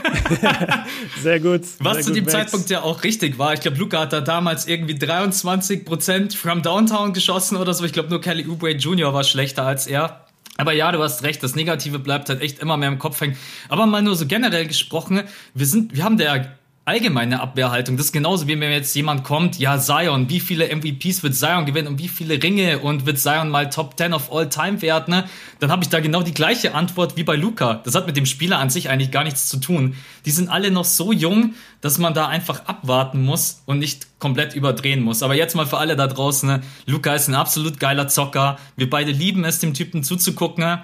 sehr 1.22 1.40
gut. 1.40 1.64
Was 1.80 1.96
sehr 1.96 2.04
zu 2.04 2.10
gut, 2.10 2.18
dem 2.18 2.24
Max. 2.26 2.34
Zeitpunkt 2.34 2.70
ja 2.70 2.84
auch 2.84 3.04
richtig 3.04 3.40
war. 3.40 3.54
Ich 3.56 3.62
glaube, 3.62 3.78
Luca 3.78 4.02
hat 4.02 4.14
da 4.14 4.22
damals 4.22 4.68
irgendwie 4.68 4.94
23% 4.94 6.38
from 6.38 6.62
Downtown 6.62 7.14
geschossen 7.14 7.58
oder 7.58 7.74
so. 7.74 7.84
Ich 7.84 7.94
glaube, 7.94 8.10
nur 8.10 8.22
Kelly 8.22 8.48
Oubre 8.48 8.72
Jr. 8.72 9.12
war 9.12 9.24
schlechter 9.24 9.66
als 9.66 9.88
er. 9.88 10.24
Aber 10.58 10.74
ja, 10.74 10.92
du 10.92 11.02
hast 11.02 11.24
recht, 11.24 11.42
das 11.42 11.56
Negative 11.56 12.00
bleibt 12.00 12.30
halt 12.30 12.42
echt 12.42 12.60
immer 12.60 12.78
mehr 12.78 12.90
im 12.90 13.00
Kopf 13.00 13.20
hängen. 13.22 13.38
Aber 13.70 13.86
mal 13.86 14.02
nur 14.02 14.16
so 14.16 14.28
generell 14.28 14.68
gesprochen, 14.68 15.24
wir 15.54 15.66
sind, 15.66 15.96
wir 15.96 16.04
haben 16.04 16.18
der 16.18 16.59
allgemeine 16.90 17.40
Abwehrhaltung. 17.40 17.98
Das 17.98 18.08
ist 18.08 18.12
genauso 18.12 18.48
wie 18.48 18.60
wenn 18.60 18.72
jetzt 18.72 18.96
jemand 18.96 19.24
kommt, 19.24 19.60
ja, 19.60 19.78
Zion, 19.78 20.28
wie 20.30 20.40
viele 20.40 20.76
MVPs 20.76 21.22
wird 21.22 21.36
Zion 21.36 21.68
gewinnen 21.68 21.88
und 21.88 22.00
wie 22.00 22.08
viele 22.08 22.42
Ringe 22.42 22.80
und 22.80 23.06
wird 23.06 23.20
Zion 23.20 23.50
mal 23.50 23.70
Top 23.70 23.96
10 23.96 24.12
of 24.14 24.34
all 24.34 24.50
time 24.50 24.82
werden, 24.82 25.14
ne? 25.14 25.26
dann 25.60 25.72
habe 25.72 25.84
ich 25.84 25.90
da 25.90 26.00
genau 26.00 26.24
die 26.24 26.34
gleiche 26.34 26.74
Antwort 26.74 27.16
wie 27.16 27.24
bei 27.24 27.36
Luca. 27.36 27.82
Das 27.84 27.94
hat 27.94 28.08
mit 28.08 28.18
dem 28.18 28.26
Spieler 28.26 28.58
an 28.58 28.72
sich 28.72 28.90
eigentlich 28.90 29.12
gar 29.12 29.24
nichts 29.24 29.48
zu 29.48 29.58
tun. 29.58 29.96
Die 30.26 30.32
sind 30.32 30.50
alle 30.50 30.72
noch 30.72 30.84
so 30.84 31.12
jung, 31.12 31.54
dass 31.82 32.00
man 32.00 32.16
da 32.16 32.28
einfach 32.28 32.66
abwarten 32.66 33.24
muss 33.24 33.62
und 33.68 33.78
nicht 33.78 34.08
komplett 34.18 34.56
überdrehen 34.56 35.02
muss. 35.02 35.22
Aber 35.22 35.36
jetzt 35.36 35.56
mal 35.56 35.68
für 35.68 35.78
alle 35.78 35.96
da 35.96 36.08
draußen, 36.08 36.50
ne? 36.50 36.62
Luca 36.88 37.14
ist 37.14 37.28
ein 37.28 37.36
absolut 37.36 37.80
geiler 37.80 38.08
Zocker. 38.08 38.58
Wir 38.76 38.90
beide 38.90 39.12
lieben 39.12 39.46
es, 39.46 39.60
dem 39.60 39.76
Typen 39.76 40.04
zuzugucken. 40.04 40.64
Ne? 40.64 40.82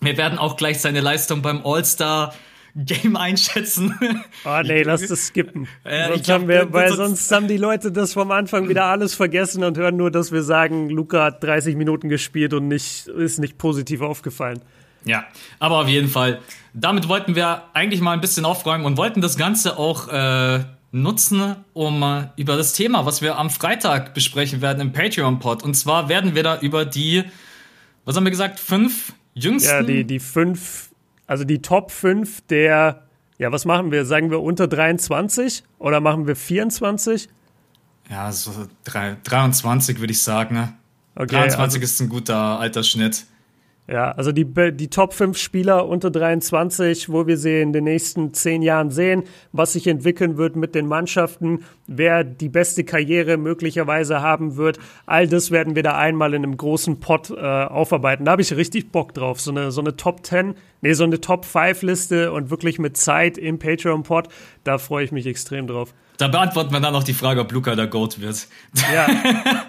Wir 0.00 0.16
werden 0.16 0.38
auch 0.38 0.56
gleich 0.56 0.80
seine 0.80 1.00
Leistung 1.00 1.42
beim 1.42 1.66
All-Star 1.66 2.32
Game 2.74 3.16
einschätzen. 3.16 3.94
Oh 4.44 4.60
nee, 4.62 4.82
lass 4.82 5.06
das 5.06 5.28
skippen. 5.28 5.68
Ja, 5.84 6.08
sonst 6.08 6.28
haben 6.28 6.48
wir, 6.48 6.72
weil 6.72 6.92
sonst 6.92 7.30
haben 7.30 7.46
die 7.46 7.56
Leute 7.56 7.92
das 7.92 8.14
vom 8.14 8.30
Anfang 8.30 8.68
wieder 8.68 8.86
alles 8.86 9.14
vergessen 9.14 9.62
und 9.62 9.78
hören 9.78 9.96
nur, 9.96 10.10
dass 10.10 10.32
wir 10.32 10.42
sagen, 10.42 10.90
Luca 10.90 11.24
hat 11.24 11.42
30 11.42 11.76
Minuten 11.76 12.08
gespielt 12.08 12.52
und 12.52 12.68
nicht, 12.68 13.06
ist 13.06 13.38
nicht 13.38 13.58
positiv 13.58 14.00
aufgefallen. 14.00 14.60
Ja, 15.04 15.24
aber 15.58 15.80
auf 15.82 15.88
jeden 15.88 16.08
Fall. 16.08 16.40
Damit 16.72 17.08
wollten 17.08 17.36
wir 17.36 17.64
eigentlich 17.74 18.00
mal 18.00 18.12
ein 18.12 18.20
bisschen 18.20 18.44
aufräumen 18.44 18.84
und 18.84 18.96
wollten 18.96 19.20
das 19.20 19.36
Ganze 19.36 19.78
auch 19.78 20.08
äh, 20.08 20.64
nutzen, 20.90 21.56
um 21.74 22.02
äh, 22.02 22.28
über 22.36 22.56
das 22.56 22.72
Thema, 22.72 23.04
was 23.04 23.20
wir 23.20 23.38
am 23.38 23.50
Freitag 23.50 24.14
besprechen 24.14 24.62
werden 24.62 24.80
im 24.80 24.92
Patreon-Pod. 24.92 25.62
Und 25.62 25.74
zwar 25.74 26.08
werden 26.08 26.34
wir 26.34 26.42
da 26.42 26.58
über 26.60 26.84
die, 26.84 27.24
was 28.04 28.16
haben 28.16 28.24
wir 28.24 28.30
gesagt, 28.30 28.58
fünf 28.58 29.12
jüngsten. 29.34 29.70
Ja, 29.70 29.82
die, 29.82 30.04
die 30.04 30.20
fünf 30.20 30.90
also 31.26 31.44
die 31.44 31.62
Top 31.62 31.90
5 31.90 32.42
der, 32.48 33.02
ja, 33.38 33.52
was 33.52 33.64
machen 33.64 33.90
wir? 33.90 34.04
Sagen 34.04 34.30
wir 34.30 34.40
unter 34.42 34.66
23 34.66 35.64
oder 35.78 36.00
machen 36.00 36.26
wir 36.26 36.36
24? 36.36 37.28
Ja, 38.10 38.30
so 38.32 38.66
23 38.84 39.98
würde 39.98 40.12
ich 40.12 40.22
sagen. 40.22 40.54
Ne? 40.54 40.74
Okay, 41.14 41.36
23 41.36 41.62
also, 41.62 41.78
ist 41.78 42.00
ein 42.00 42.08
guter 42.08 42.58
Altersschnitt. 42.58 43.24
Ja, 43.86 44.12
also 44.12 44.32
die, 44.32 44.46
die 44.72 44.88
Top 44.88 45.12
5 45.12 45.36
Spieler 45.36 45.86
unter 45.86 46.10
23, 46.10 47.10
wo 47.10 47.26
wir 47.26 47.36
sie 47.36 47.60
in 47.60 47.74
den 47.74 47.84
nächsten 47.84 48.32
zehn 48.32 48.62
Jahren 48.62 48.90
sehen, 48.90 49.24
was 49.52 49.74
sich 49.74 49.86
entwickeln 49.86 50.38
wird 50.38 50.56
mit 50.56 50.74
den 50.74 50.86
Mannschaften, 50.86 51.64
wer 51.86 52.24
die 52.24 52.48
beste 52.48 52.84
Karriere 52.84 53.36
möglicherweise 53.36 54.22
haben 54.22 54.56
wird. 54.56 54.78
All 55.04 55.28
das 55.28 55.50
werden 55.50 55.74
wir 55.76 55.82
da 55.82 55.98
einmal 55.98 56.32
in 56.32 56.44
einem 56.44 56.56
großen 56.56 56.98
Pot 56.98 57.28
äh, 57.28 57.34
aufarbeiten. 57.34 58.24
Da 58.24 58.32
habe 58.32 58.42
ich 58.42 58.56
richtig 58.56 58.90
Bock 58.90 59.12
drauf. 59.12 59.38
So 59.38 59.50
eine, 59.50 59.70
so 59.70 59.82
eine 59.82 59.96
Top 59.96 60.24
10, 60.24 60.54
nee, 60.80 60.94
so 60.94 61.04
eine 61.04 61.20
Top 61.20 61.44
5 61.44 61.82
Liste 61.82 62.32
und 62.32 62.48
wirklich 62.48 62.78
mit 62.78 62.96
Zeit 62.96 63.36
im 63.36 63.58
Patreon-Pod, 63.58 64.28
da 64.64 64.78
freue 64.78 65.04
ich 65.04 65.12
mich 65.12 65.26
extrem 65.26 65.66
drauf. 65.66 65.92
Da 66.16 66.28
beantworten 66.28 66.72
wir 66.72 66.80
dann 66.80 66.94
noch 66.94 67.04
die 67.04 67.12
Frage, 67.12 67.40
ob 67.40 67.52
Luca 67.52 67.74
der 67.74 67.88
Goat 67.88 68.20
wird. 68.20 68.46
Ja. 68.94 69.08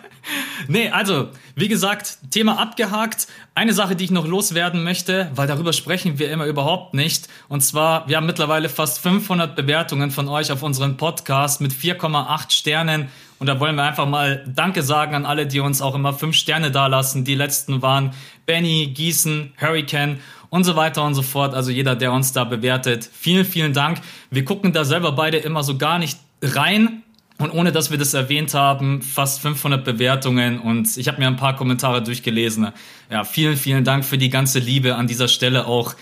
nee, 0.67 0.89
also, 0.89 1.29
wie 1.55 1.67
gesagt, 1.67 2.17
Thema 2.31 2.59
abgehakt. 2.59 3.27
Eine 3.53 3.73
Sache, 3.73 3.95
die 3.95 4.05
ich 4.05 4.11
noch 4.11 4.27
loswerden 4.27 4.83
möchte, 4.83 5.31
weil 5.35 5.47
darüber 5.47 5.73
sprechen 5.73 6.19
wir 6.19 6.31
immer 6.31 6.45
überhaupt 6.45 6.93
nicht. 6.93 7.27
Und 7.47 7.61
zwar, 7.61 8.07
wir 8.07 8.17
haben 8.17 8.25
mittlerweile 8.25 8.69
fast 8.69 8.99
500 8.99 9.55
Bewertungen 9.55 10.11
von 10.11 10.27
euch 10.27 10.51
auf 10.51 10.63
unseren 10.63 10.97
Podcast 10.97 11.61
mit 11.61 11.71
4,8 11.71 12.51
Sternen. 12.51 13.09
Und 13.39 13.47
da 13.47 13.59
wollen 13.59 13.75
wir 13.75 13.83
einfach 13.83 14.07
mal 14.07 14.43
Danke 14.47 14.81
sagen 14.83 15.15
an 15.15 15.25
alle, 15.25 15.45
die 15.47 15.59
uns 15.59 15.81
auch 15.81 15.95
immer 15.95 16.13
5 16.13 16.35
Sterne 16.35 16.71
dalassen. 16.71 17.25
Die 17.25 17.35
letzten 17.35 17.81
waren 17.81 18.13
Benny, 18.45 18.87
Gießen, 18.87 19.53
Hurricane 19.59 20.19
und 20.49 20.63
so 20.63 20.75
weiter 20.75 21.03
und 21.03 21.15
so 21.15 21.21
fort. 21.21 21.53
Also 21.53 21.71
jeder, 21.71 21.95
der 21.95 22.11
uns 22.11 22.31
da 22.31 22.43
bewertet. 22.43 23.09
Vielen, 23.11 23.45
vielen 23.45 23.73
Dank. 23.73 23.99
Wir 24.31 24.45
gucken 24.45 24.73
da 24.73 24.85
selber 24.85 25.11
beide 25.11 25.37
immer 25.37 25.63
so 25.63 25.77
gar 25.77 25.99
nicht 25.99 26.17
rein 26.41 27.03
und 27.37 27.51
ohne 27.51 27.71
dass 27.71 27.91
wir 27.91 27.97
das 27.97 28.13
erwähnt 28.13 28.53
haben, 28.53 29.01
fast 29.01 29.41
500 29.41 29.83
Bewertungen 29.83 30.59
und 30.59 30.95
ich 30.97 31.07
habe 31.07 31.19
mir 31.19 31.27
ein 31.27 31.35
paar 31.35 31.55
Kommentare 31.55 32.01
durchgelesen. 32.01 32.69
Ja, 33.09 33.23
vielen, 33.23 33.57
vielen 33.57 33.83
Dank 33.83 34.05
für 34.05 34.17
die 34.17 34.29
ganze 34.29 34.59
Liebe 34.59 34.95
an 34.95 35.07
dieser 35.07 35.27
Stelle 35.27 35.67
auch. 35.67 35.95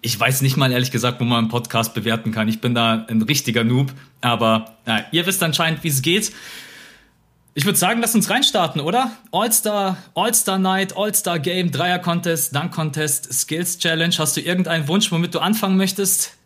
Ich 0.00 0.18
weiß 0.18 0.42
nicht 0.42 0.56
mal 0.56 0.72
ehrlich 0.72 0.90
gesagt, 0.90 1.20
wo 1.20 1.24
man 1.24 1.38
einen 1.38 1.48
Podcast 1.48 1.92
bewerten 1.92 2.32
kann. 2.32 2.48
Ich 2.48 2.60
bin 2.60 2.74
da 2.74 3.04
ein 3.08 3.20
richtiger 3.22 3.64
Noob, 3.64 3.92
aber 4.20 4.76
ja, 4.86 5.04
ihr 5.12 5.26
wisst 5.26 5.42
anscheinend, 5.42 5.84
wie 5.84 5.88
es 5.88 6.02
geht. 6.02 6.32
Ich 7.54 7.64
würde 7.64 7.76
sagen, 7.76 8.00
lass 8.00 8.14
uns 8.14 8.30
reinstarten, 8.30 8.80
oder? 8.80 9.10
All-Star, 9.32 9.96
All-Star 10.14 10.58
Night, 10.58 10.96
All-Star 10.96 11.40
Game, 11.40 11.72
Dreier 11.72 11.98
Contest, 11.98 12.54
Dunk 12.54 12.70
Contest, 12.70 13.32
Skills 13.32 13.78
Challenge. 13.78 14.14
Hast 14.16 14.36
du 14.36 14.40
irgendeinen 14.40 14.86
Wunsch, 14.86 15.10
womit 15.10 15.34
du 15.34 15.40
anfangen 15.40 15.76
möchtest? 15.76 16.36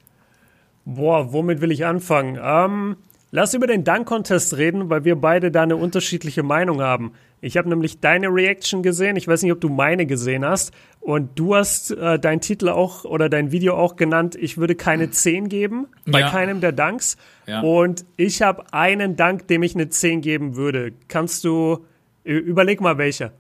Boah, 0.87 1.33
womit 1.33 1.61
will 1.61 1.71
ich 1.71 1.85
anfangen? 1.85 2.39
Ähm, 2.43 2.97
lass 3.33 3.55
über 3.55 3.67
den 3.67 3.83
Dunk 3.83 4.07
Contest 4.07 4.57
reden, 4.57 4.89
weil 4.89 5.05
wir 5.05 5.17
beide 5.17 5.51
da 5.51 5.63
eine 5.63 5.77
unterschiedliche 5.77 6.45
Meinung 6.45 6.81
haben. 6.81 7.13
Ich 7.41 7.57
habe 7.57 7.69
nämlich 7.69 7.99
deine 7.99 8.29
Reaction 8.29 8.85
gesehen. 8.85 9.17
Ich 9.17 9.27
weiß 9.27 9.43
nicht, 9.43 9.51
ob 9.51 9.61
du 9.61 9.69
meine 9.69 10.07
gesehen 10.07 10.45
hast. 10.45 10.73
Und 11.01 11.37
du 11.37 11.57
hast 11.57 11.91
äh, 11.91 12.21
deinen 12.21 12.41
Titel 12.41 12.69
auch 12.69 13.05
oder 13.05 13.29
dein 13.29 13.51
Video 13.51 13.75
auch 13.75 13.97
genannt. 13.97 14.37
Ich 14.37 14.59
würde 14.59 14.77
keine 14.77 15.11
10 15.11 15.49
geben 15.49 15.89
bei 16.07 16.21
ja. 16.21 16.31
keinem 16.31 16.61
der 16.61 16.71
Dunks. 16.71 17.17
Ja. 17.49 17.63
Und 17.63 18.05
ich 18.17 18.43
habe 18.43 18.73
einen 18.73 19.17
Dank, 19.17 19.49
dem 19.49 19.65
ich 19.65 19.75
eine 19.75 19.89
10 19.89 20.21
geben 20.21 20.55
würde. 20.55 20.93
Kannst 21.09 21.43
du, 21.43 21.85
überleg 22.23 22.81
mal 22.81 22.99
welcher. 22.99 23.33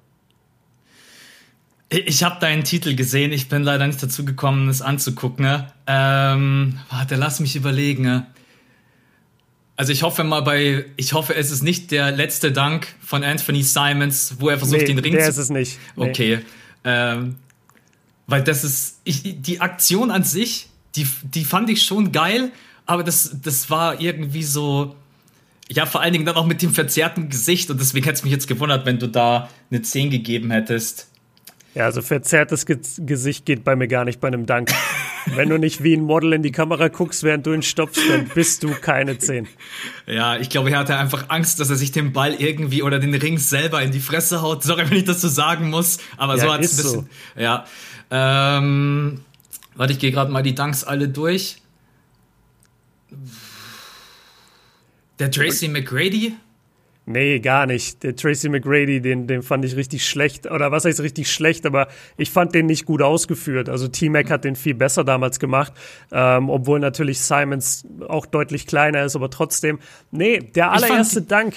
Ich 1.90 2.24
habe 2.24 2.40
deinen 2.40 2.64
Titel 2.64 2.96
gesehen. 2.96 3.32
Ich 3.32 3.50
bin 3.50 3.62
leider 3.62 3.86
nicht 3.86 4.02
dazu 4.02 4.24
gekommen, 4.24 4.68
es 4.70 4.80
anzugucken. 4.80 5.44
Ne? 5.44 5.66
Ähm, 5.86 6.78
warte, 6.90 7.16
lass 7.16 7.38
mich 7.38 7.54
überlegen. 7.54 8.02
Ne? 8.02 8.26
Also 9.82 9.90
ich 9.90 10.04
hoffe 10.04 10.22
mal 10.22 10.42
bei, 10.42 10.84
ich 10.96 11.12
hoffe, 11.12 11.34
es 11.34 11.50
ist 11.50 11.64
nicht 11.64 11.90
der 11.90 12.12
letzte 12.12 12.52
Dank 12.52 12.86
von 13.00 13.24
Anthony 13.24 13.64
Simons, 13.64 14.36
wo 14.38 14.48
er 14.48 14.56
versucht, 14.56 14.82
nee, 14.82 14.86
den 14.86 15.00
Ring 15.00 15.14
der 15.14 15.24
zu. 15.24 15.30
ist 15.30 15.38
es 15.38 15.50
nicht. 15.50 15.76
Nee. 15.96 16.08
Okay. 16.08 16.38
Ähm, 16.84 17.34
weil 18.28 18.44
das 18.44 18.62
ist, 18.62 19.00
ich, 19.02 19.42
die 19.42 19.60
Aktion 19.60 20.12
an 20.12 20.22
sich, 20.22 20.68
die, 20.94 21.04
die 21.24 21.44
fand 21.44 21.68
ich 21.68 21.82
schon 21.82 22.12
geil, 22.12 22.52
aber 22.86 23.02
das, 23.02 23.34
das 23.42 23.70
war 23.70 24.00
irgendwie 24.00 24.44
so, 24.44 24.94
ja, 25.68 25.84
vor 25.84 26.00
allen 26.00 26.12
Dingen 26.12 26.26
dann 26.26 26.36
auch 26.36 26.46
mit 26.46 26.62
dem 26.62 26.72
verzerrten 26.72 27.28
Gesicht 27.28 27.68
und 27.68 27.80
deswegen 27.80 28.04
hätte 28.04 28.18
es 28.18 28.22
mich 28.22 28.32
jetzt 28.32 28.46
gewundert, 28.46 28.86
wenn 28.86 29.00
du 29.00 29.08
da 29.08 29.48
eine 29.72 29.82
10 29.82 30.10
gegeben 30.10 30.52
hättest. 30.52 31.08
Ja, 31.74 31.86
also 31.86 32.02
verzerrtes 32.02 32.66
Ge 32.66 32.78
Gesicht 32.98 33.46
geht 33.46 33.64
bei 33.64 33.74
mir 33.74 33.88
gar 33.88 34.04
nicht 34.04 34.20
bei 34.20 34.28
einem 34.28 34.46
Dank. 34.46 34.70
Wenn 35.26 35.48
du 35.48 35.58
nicht 35.58 35.82
wie 35.82 35.94
ein 35.94 36.02
Model 36.02 36.32
in 36.32 36.42
die 36.42 36.52
Kamera 36.52 36.88
guckst, 36.88 37.22
während 37.22 37.46
du 37.46 37.52
ihn 37.52 37.62
stopfst, 37.62 38.02
dann 38.08 38.28
bist 38.34 38.62
du 38.62 38.70
keine 38.70 39.18
10. 39.18 39.48
Ja, 40.06 40.36
ich 40.36 40.50
glaube, 40.50 40.70
er 40.70 40.78
hatte 40.78 40.96
einfach 40.96 41.26
Angst, 41.28 41.60
dass 41.60 41.70
er 41.70 41.76
sich 41.76 41.92
den 41.92 42.12
Ball 42.12 42.34
irgendwie 42.34 42.82
oder 42.82 42.98
den 42.98 43.14
Ring 43.14 43.38
selber 43.38 43.82
in 43.82 43.92
die 43.92 44.00
Fresse 44.00 44.42
haut. 44.42 44.62
Sorry, 44.62 44.90
wenn 44.90 44.98
ich 44.98 45.04
das 45.04 45.20
so 45.20 45.28
sagen 45.28 45.70
muss, 45.70 45.98
aber 46.16 46.36
ja, 46.36 46.42
so 46.42 46.52
hat 46.52 46.60
es 46.62 46.72
ein 46.72 46.76
bisschen. 46.82 47.00
So. 47.36 47.40
Ja. 47.40 47.64
Ähm, 48.10 49.20
warte, 49.74 49.92
ich 49.92 49.98
gehe 49.98 50.12
gerade 50.12 50.30
mal 50.30 50.42
die 50.42 50.54
Dunks 50.54 50.84
alle 50.84 51.08
durch. 51.08 51.58
Der 55.18 55.30
Tracy 55.30 55.68
McGrady? 55.68 56.34
Nee, 57.04 57.40
gar 57.40 57.66
nicht. 57.66 58.04
Der 58.04 58.14
Tracy 58.14 58.48
McGrady, 58.48 59.00
den, 59.00 59.26
den 59.26 59.42
fand 59.42 59.64
ich 59.64 59.74
richtig 59.74 60.06
schlecht. 60.06 60.48
Oder 60.48 60.70
was 60.70 60.84
heißt 60.84 61.00
richtig 61.00 61.30
schlecht, 61.32 61.66
aber 61.66 61.88
ich 62.16 62.30
fand 62.30 62.54
den 62.54 62.66
nicht 62.66 62.86
gut 62.86 63.02
ausgeführt. 63.02 63.68
Also 63.68 63.88
T-Mac 63.88 64.30
hat 64.30 64.44
den 64.44 64.54
viel 64.54 64.74
besser 64.74 65.02
damals 65.02 65.40
gemacht, 65.40 65.72
ähm, 66.12 66.48
obwohl 66.48 66.78
natürlich 66.78 67.20
Simons 67.20 67.84
auch 68.06 68.24
deutlich 68.24 68.68
kleiner 68.68 69.04
ist, 69.04 69.16
aber 69.16 69.30
trotzdem. 69.30 69.80
Nee, 70.12 70.38
der 70.38 70.70
allererste 70.70 71.22
Dank. 71.22 71.54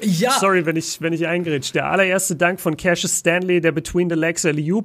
Ja. 0.00 0.30
Sorry, 0.32 0.64
wenn 0.64 0.76
ich, 0.76 1.02
wenn 1.02 1.12
ich 1.12 1.26
eingrätsch. 1.26 1.72
Der 1.72 1.90
allererste 1.90 2.36
Dank 2.36 2.60
von 2.60 2.76
Cassius 2.76 3.18
Stanley, 3.18 3.60
der 3.60 3.72
Between 3.72 4.08
the 4.08 4.16
Legs 4.16 4.46
alley 4.46 4.82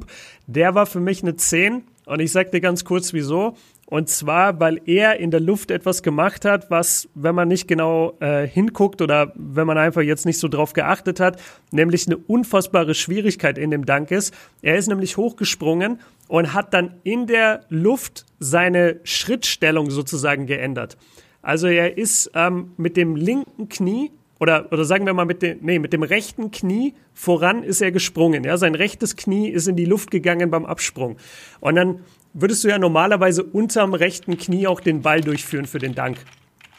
der 0.47 0.75
war 0.75 0.87
für 0.87 0.99
mich 0.99 1.23
eine 1.23 1.37
10. 1.37 1.83
Und 2.05 2.19
ich 2.19 2.31
sag 2.31 2.51
dir 2.51 2.59
ganz 2.59 2.83
kurz 2.83 3.13
wieso. 3.13 3.55
Und 3.87 4.09
zwar, 4.09 4.59
weil 4.59 4.81
er 4.85 5.19
in 5.19 5.29
der 5.29 5.39
Luft 5.39 5.69
etwas 5.69 6.01
gemacht 6.01 6.43
hat, 6.43 6.71
was, 6.71 7.07
wenn 7.13 7.35
man 7.35 7.47
nicht 7.47 7.67
genau 7.67 8.17
äh, 8.19 8.47
hinguckt 8.47 8.99
oder 9.01 9.31
wenn 9.35 9.67
man 9.67 9.77
einfach 9.77 10.01
jetzt 10.01 10.25
nicht 10.25 10.39
so 10.39 10.47
drauf 10.47 10.73
geachtet 10.73 11.19
hat, 11.19 11.39
nämlich 11.71 12.07
eine 12.07 12.17
unfassbare 12.17 12.95
Schwierigkeit 12.95 13.59
in 13.59 13.69
dem 13.69 13.85
Dank 13.85 14.09
ist. 14.09 14.33
Er 14.63 14.77
ist 14.77 14.87
nämlich 14.87 15.17
hochgesprungen 15.17 15.99
und 16.27 16.53
hat 16.53 16.73
dann 16.73 16.95
in 17.03 17.27
der 17.27 17.61
Luft 17.69 18.25
seine 18.39 18.99
Schrittstellung 19.03 19.91
sozusagen 19.91 20.47
geändert. 20.47 20.97
Also 21.43 21.67
er 21.67 21.95
ist 21.95 22.31
ähm, 22.33 22.71
mit 22.77 22.97
dem 22.97 23.15
linken 23.15 23.69
Knie 23.69 24.11
oder, 24.39 24.71
oder 24.71 24.85
sagen 24.85 25.05
wir 25.05 25.13
mal 25.13 25.25
mit 25.25 25.41
dem, 25.41 25.59
nee, 25.61 25.79
mit 25.79 25.93
dem 25.93 26.03
rechten 26.03 26.51
Knie 26.51 26.93
voran 27.13 27.63
ist 27.63 27.81
er 27.81 27.91
gesprungen. 27.91 28.43
Ja, 28.43 28.57
sein 28.57 28.75
rechtes 28.75 29.15
Knie 29.15 29.49
ist 29.49 29.67
in 29.67 29.75
die 29.75 29.85
Luft 29.85 30.11
gegangen 30.11 30.51
beim 30.51 30.65
Absprung. 30.65 31.17
Und 31.61 31.75
dann 31.75 31.99
würdest 32.33 32.63
du 32.63 32.67
ja 32.67 32.77
normalerweise 32.77 33.43
unterm 33.43 33.93
rechten 33.93 34.37
Knie 34.37 34.67
auch 34.67 34.81
den 34.81 35.01
Ball 35.01 35.21
durchführen 35.21 35.65
für 35.65 35.79
den 35.79 35.95
Dank. 35.95 36.17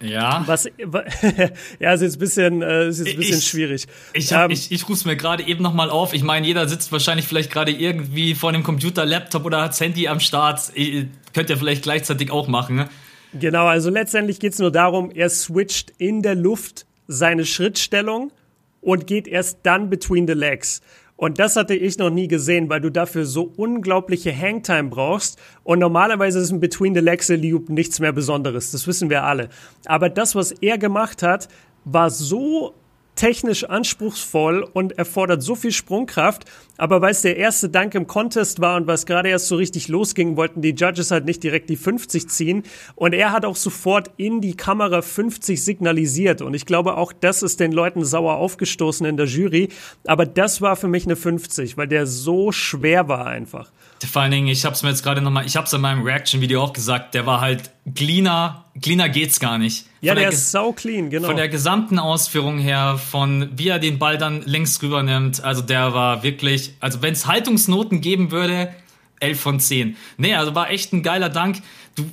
Ja. 0.00 0.44
Was, 0.46 0.68
ja, 1.80 1.92
ist 1.94 2.02
jetzt 2.02 2.16
ein 2.16 2.18
bisschen, 2.18 2.62
äh, 2.62 2.88
ist 2.88 2.98
jetzt 2.98 3.10
ein 3.12 3.16
bisschen 3.16 3.38
ich, 3.38 3.46
schwierig. 3.46 3.86
Ich, 4.12 4.32
hab, 4.32 4.46
ähm, 4.46 4.50
ich, 4.50 4.70
ich 4.70 4.82
rufe 4.84 4.92
es 4.92 5.04
mir 5.06 5.16
gerade 5.16 5.46
eben 5.46 5.62
nochmal 5.62 5.88
auf. 5.88 6.12
Ich 6.12 6.22
meine, 6.22 6.46
jeder 6.46 6.68
sitzt 6.68 6.92
wahrscheinlich 6.92 7.26
vielleicht 7.26 7.50
gerade 7.50 7.72
irgendwie 7.72 8.34
vor 8.34 8.50
einem 8.50 8.62
Computer, 8.62 9.06
Laptop 9.06 9.46
oder 9.46 9.62
hat 9.62 9.70
das 9.70 9.80
Handy 9.80 10.08
am 10.08 10.20
Start. 10.20 10.72
Ihr 10.74 11.08
könnt 11.32 11.48
ihr 11.48 11.56
vielleicht 11.56 11.82
gleichzeitig 11.82 12.30
auch 12.30 12.48
machen. 12.48 12.76
Ne? 12.76 12.88
Genau, 13.32 13.66
also 13.66 13.88
letztendlich 13.90 14.38
geht 14.38 14.52
es 14.52 14.58
nur 14.58 14.70
darum, 14.70 15.10
er 15.10 15.30
switcht 15.30 15.92
in 15.98 16.22
der 16.22 16.34
Luft 16.34 16.85
seine 17.06 17.44
Schrittstellung 17.44 18.32
und 18.80 19.06
geht 19.06 19.26
erst 19.28 19.60
dann 19.62 19.90
between 19.90 20.26
the 20.26 20.34
legs. 20.34 20.80
Und 21.16 21.38
das 21.38 21.56
hatte 21.56 21.74
ich 21.74 21.96
noch 21.96 22.10
nie 22.10 22.28
gesehen, 22.28 22.68
weil 22.68 22.80
du 22.80 22.90
dafür 22.90 23.24
so 23.24 23.50
unglaubliche 23.56 24.36
Hangtime 24.36 24.90
brauchst. 24.90 25.38
Und 25.64 25.78
normalerweise 25.78 26.38
ist 26.40 26.50
ein 26.50 26.60
Between 26.60 26.94
the 26.94 27.00
Legs 27.00 27.30
Loop 27.30 27.70
nichts 27.70 28.00
mehr 28.00 28.12
Besonderes. 28.12 28.70
Das 28.70 28.86
wissen 28.86 29.08
wir 29.08 29.24
alle. 29.24 29.48
Aber 29.86 30.10
das, 30.10 30.34
was 30.34 30.52
er 30.52 30.76
gemacht 30.76 31.22
hat, 31.22 31.48
war 31.84 32.10
so 32.10 32.74
technisch 33.14 33.64
anspruchsvoll 33.64 34.62
und 34.62 34.98
erfordert 34.98 35.42
so 35.42 35.54
viel 35.54 35.72
Sprungkraft. 35.72 36.44
Aber 36.78 37.00
weil 37.00 37.12
es 37.12 37.22
der 37.22 37.36
erste 37.36 37.68
Dank 37.68 37.94
im 37.94 38.06
Contest 38.06 38.60
war 38.60 38.76
und 38.76 38.86
was 38.86 39.06
gerade 39.06 39.28
erst 39.28 39.48
so 39.48 39.56
richtig 39.56 39.88
losging, 39.88 40.36
wollten 40.36 40.62
die 40.62 40.74
Judges 40.74 41.10
halt 41.10 41.24
nicht 41.24 41.42
direkt 41.42 41.70
die 41.70 41.76
50 41.76 42.28
ziehen. 42.28 42.62
Und 42.94 43.12
er 43.12 43.32
hat 43.32 43.44
auch 43.44 43.56
sofort 43.56 44.10
in 44.16 44.40
die 44.40 44.56
Kamera 44.56 45.02
50 45.02 45.62
signalisiert. 45.62 46.42
Und 46.42 46.54
ich 46.54 46.66
glaube, 46.66 46.96
auch 46.96 47.12
das 47.12 47.42
ist 47.42 47.60
den 47.60 47.72
Leuten 47.72 48.04
sauer 48.04 48.36
aufgestoßen 48.36 49.06
in 49.06 49.16
der 49.16 49.26
Jury. 49.26 49.68
Aber 50.06 50.26
das 50.26 50.60
war 50.60 50.76
für 50.76 50.88
mich 50.88 51.04
eine 51.04 51.16
50, 51.16 51.76
weil 51.76 51.88
der 51.88 52.06
so 52.06 52.52
schwer 52.52 53.08
war 53.08 53.26
einfach. 53.26 53.70
Vor 54.04 54.22
allen 54.22 54.30
Dingen, 54.30 54.48
ich 54.48 54.64
habe 54.64 54.74
es 54.74 54.82
mir 54.82 54.90
jetzt 54.90 55.02
gerade 55.02 55.22
nochmal, 55.22 55.46
ich 55.46 55.56
habe 55.56 55.66
es 55.66 55.72
in 55.72 55.80
meinem 55.80 56.02
Reaction-Video 56.02 56.62
auch 56.62 56.74
gesagt, 56.74 57.14
der 57.14 57.24
war 57.24 57.40
halt 57.40 57.70
cleaner, 57.94 58.64
cleaner 58.82 59.08
geht's 59.08 59.40
gar 59.40 59.56
nicht. 59.56 59.86
Ja, 60.02 60.14
der, 60.14 60.24
der 60.24 60.32
ist 60.32 60.50
sau 60.50 60.72
clean, 60.72 61.08
genau. 61.08 61.28
Von 61.28 61.36
der 61.36 61.48
gesamten 61.48 61.98
Ausführung 61.98 62.58
her, 62.58 62.98
von 62.98 63.48
wie 63.56 63.68
er 63.68 63.78
den 63.78 63.98
Ball 63.98 64.18
dann 64.18 64.42
links 64.44 64.82
rüber 64.82 65.02
nimmt, 65.02 65.42
also 65.42 65.62
der 65.62 65.94
war 65.94 66.22
wirklich, 66.22 66.65
also 66.80 67.02
wenn 67.02 67.12
es 67.12 67.26
Haltungsnoten 67.26 68.00
geben 68.00 68.30
würde, 68.30 68.74
11 69.20 69.40
von 69.40 69.60
10. 69.60 69.96
Nee, 70.16 70.34
also 70.34 70.54
war 70.54 70.70
echt 70.70 70.92
ein 70.92 71.02
geiler 71.02 71.28
Dank. 71.28 71.62
Du, 71.94 72.08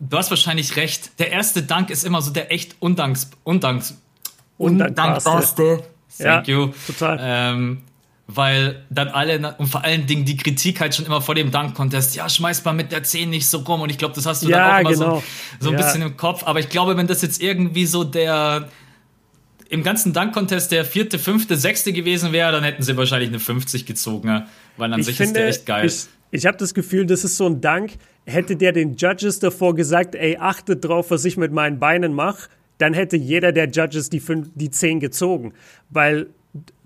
du 0.00 0.16
hast 0.16 0.30
wahrscheinlich 0.30 0.76
recht. 0.76 1.18
Der 1.18 1.30
erste 1.30 1.62
Dank 1.62 1.90
ist 1.90 2.04
immer 2.04 2.22
so 2.22 2.30
der 2.30 2.52
echt 2.52 2.76
undanks, 2.80 3.30
undanks, 3.44 3.94
undankbarste. 4.58 5.84
Thank 6.18 6.48
ja, 6.48 6.54
you. 6.54 6.72
Total. 6.86 7.18
Ähm, 7.20 7.82
weil 8.28 8.84
dann 8.90 9.08
alle 9.08 9.54
und 9.58 9.68
vor 9.68 9.84
allen 9.84 10.06
Dingen 10.06 10.24
die 10.24 10.36
Kritik 10.36 10.80
halt 10.80 10.94
schon 10.94 11.06
immer 11.06 11.20
vor 11.20 11.34
dem 11.36 11.50
Dunk-Contest, 11.52 12.16
ja, 12.16 12.28
schmeiß 12.28 12.64
mal 12.64 12.72
mit 12.72 12.90
der 12.90 13.04
10 13.04 13.30
nicht 13.30 13.46
so 13.46 13.58
rum 13.58 13.82
und 13.82 13.90
ich 13.90 13.98
glaube, 13.98 14.14
das 14.14 14.26
hast 14.26 14.42
du 14.42 14.48
ja, 14.48 14.58
dann 14.58 14.74
auch 14.74 14.80
immer 14.80 14.90
genau. 14.90 15.16
so, 15.16 15.22
so 15.60 15.70
ein 15.70 15.78
ja. 15.78 15.84
bisschen 15.84 16.02
im 16.02 16.16
Kopf, 16.16 16.42
aber 16.44 16.58
ich 16.58 16.68
glaube, 16.68 16.96
wenn 16.96 17.06
das 17.06 17.22
jetzt 17.22 17.40
irgendwie 17.40 17.86
so 17.86 18.02
der 18.02 18.68
im 19.68 19.82
ganzen 19.82 20.12
Dunk-Contest 20.12 20.72
der 20.72 20.84
vierte, 20.84 21.18
fünfte, 21.18 21.56
sechste 21.56 21.92
gewesen 21.92 22.32
wäre, 22.32 22.52
dann 22.52 22.64
hätten 22.64 22.82
sie 22.82 22.96
wahrscheinlich 22.96 23.30
eine 23.30 23.40
50 23.40 23.86
gezogen, 23.86 24.44
weil 24.76 24.92
an 24.92 25.00
ich 25.00 25.06
sich 25.06 25.16
finde, 25.16 25.30
ist 25.30 25.36
der 25.36 25.48
echt 25.48 25.66
geil. 25.66 25.86
Ich, 25.86 26.06
ich 26.30 26.46
habe 26.46 26.56
das 26.56 26.74
Gefühl, 26.74 27.06
das 27.06 27.24
ist 27.24 27.36
so 27.36 27.46
ein 27.46 27.60
Dank, 27.60 27.92
hätte 28.24 28.56
der 28.56 28.72
den 28.72 28.96
Judges 28.96 29.38
davor 29.38 29.74
gesagt, 29.74 30.14
ey, 30.14 30.36
achtet 30.38 30.84
drauf, 30.84 31.10
was 31.10 31.24
ich 31.24 31.36
mit 31.36 31.52
meinen 31.52 31.78
Beinen 31.78 32.12
mache, 32.12 32.48
dann 32.78 32.94
hätte 32.94 33.16
jeder 33.16 33.52
der 33.52 33.68
Judges 33.68 34.10
die, 34.10 34.20
fünf, 34.20 34.50
die 34.54 34.70
10 34.70 35.00
gezogen, 35.00 35.54
weil 35.90 36.28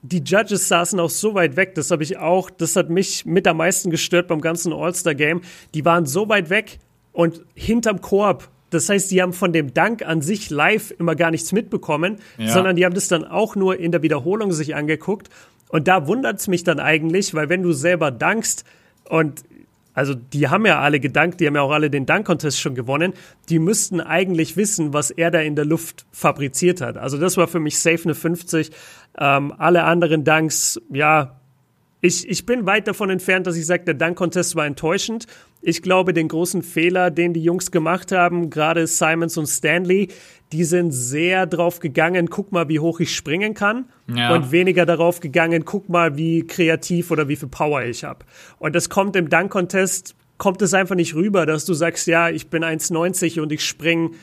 die 0.02 0.22
Judges 0.25 0.68
saßen 0.68 0.99
auch 0.99 1.10
so 1.10 1.34
weit 1.34 1.56
weg, 1.56 1.75
das 1.75 1.90
habe 1.90 2.02
ich 2.02 2.16
auch, 2.16 2.50
das 2.50 2.76
hat 2.76 2.90
mich 2.90 3.26
mit 3.26 3.46
am 3.46 3.58
meisten 3.58 3.90
gestört 3.90 4.28
beim 4.28 4.40
ganzen 4.40 4.72
All-Star-Game. 4.72 5.42
Die 5.75 5.84
waren 5.84 6.06
so 6.06 6.28
weit 6.28 6.50
weg 6.50 6.78
und 7.12 7.42
hinterm 7.54 8.00
Korb. 8.00 8.49
Das 8.71 8.89
heißt, 8.89 9.11
die 9.11 9.21
haben 9.21 9.33
von 9.33 9.53
dem 9.53 9.75
Dank 9.75 10.03
an 10.03 10.23
sich 10.23 10.50
live 10.50 10.93
immer 10.99 11.17
gar 11.17 11.31
nichts 11.31 11.53
mitbekommen, 11.53 12.17
ja. 12.39 12.49
sondern 12.49 12.77
die 12.77 12.85
haben 12.85 12.95
das 12.95 13.09
dann 13.09 13.25
auch 13.25 13.57
nur 13.57 13.79
in 13.79 13.93
der 13.93 14.03
Wiederholung 14.03 14.53
sich 14.53 14.75
angeguckt. 14.75 15.29
Und 15.69 15.89
da 15.89 16.07
wundert 16.07 16.39
es 16.41 16.49
mich 16.49 16.65
dann 16.65 16.81
eigentlich, 16.81 17.35
weil 17.35 17.49
wenn 17.49 17.62
du 17.62 17.73
selber 17.73 18.11
dankst 18.11 18.65
und 19.09 19.45
also 19.93 20.15
die 20.15 20.49
haben 20.49 20.67
ja 20.67 20.81
alle 20.81 21.00
gedankt, 21.00 21.41
die 21.41 21.47
haben 21.47 21.57
ja 21.57 21.62
auch 21.62 21.73
alle 21.73 21.91
den 21.91 22.07
Dunk-Contest 22.07 22.61
schon 22.61 22.75
gewonnen, 22.75 23.12
die 23.49 23.59
müssten 23.59 24.00
eigentlich 24.00 24.57
wissen, 24.57 24.93
was 24.93 25.11
er 25.11 25.31
da 25.31 25.41
in 25.41 25.57
der 25.57 25.65
Luft 25.65 26.07
fabriziert 26.12 26.81
hat. 26.81 26.97
Also 26.97 27.19
das 27.19 27.37
war 27.37 27.49
für 27.49 27.61
mich 27.61 27.79
safe 27.79 28.05
eine 28.05 28.15
50. 28.15 28.71
Ähm, 29.19 29.53
alle 29.59 29.85
anderen 29.85 30.25
Dunks, 30.25 30.81
ja, 30.91 31.41
ich, 32.00 32.29
ich 32.29 32.47
bin 32.47 32.67
weit 32.67 32.89
davon 32.89 33.11
entfernt, 33.11 33.47
dass 33.47 33.57
ich 33.57 33.67
sage, 33.67 33.85
der 33.85 33.95
Dunk-Contest 33.95 34.57
war 34.57 34.65
enttäuschend. 34.65 35.27
Ich 35.62 35.83
glaube, 35.83 36.14
den 36.14 36.29
großen 36.29 36.62
Fehler, 36.62 37.11
den 37.11 37.35
die 37.35 37.43
Jungs 37.43 37.71
gemacht 37.71 38.12
haben, 38.12 38.49
gerade 38.49 38.87
Simons 38.87 39.37
und 39.37 39.47
Stanley, 39.47 40.09
die 40.52 40.64
sind 40.64 40.90
sehr 40.90 41.47
drauf 41.47 41.81
gegangen, 41.81 42.31
guck 42.31 42.50
mal, 42.50 42.69
wie 42.69 42.81
hoch 42.81 43.00
ich 43.00 43.14
springen 43.14 43.55
kann. 43.55 43.85
Ja. 44.09 44.35
Und 44.35 44.52
weniger 44.52 44.87
darauf 44.87 45.21
gegangen, 45.21 45.64
guck 45.64 45.88
mal, 45.88 46.17
wie 46.17 46.47
kreativ 46.47 47.11
oder 47.11 47.29
wie 47.29 47.37
viel 47.37 47.49
Power 47.49 47.83
ich 47.85 48.05
habe. 48.05 48.25
Und 48.59 48.75
das 48.75 48.88
kommt 48.88 49.17
im 49.17 49.29
Dunk-Contest, 49.29 50.14
kommt 50.38 50.62
es 50.62 50.73
einfach 50.73 50.97
nicht 50.97 51.14
rüber, 51.14 51.45
dass 51.45 51.67
du 51.67 51.75
sagst, 51.75 52.07
ja, 52.07 52.31
ich 52.31 52.49
bin 52.49 52.64
1,90 52.64 53.40
und 53.40 53.52
ich 53.52 53.64
spring 53.64 54.14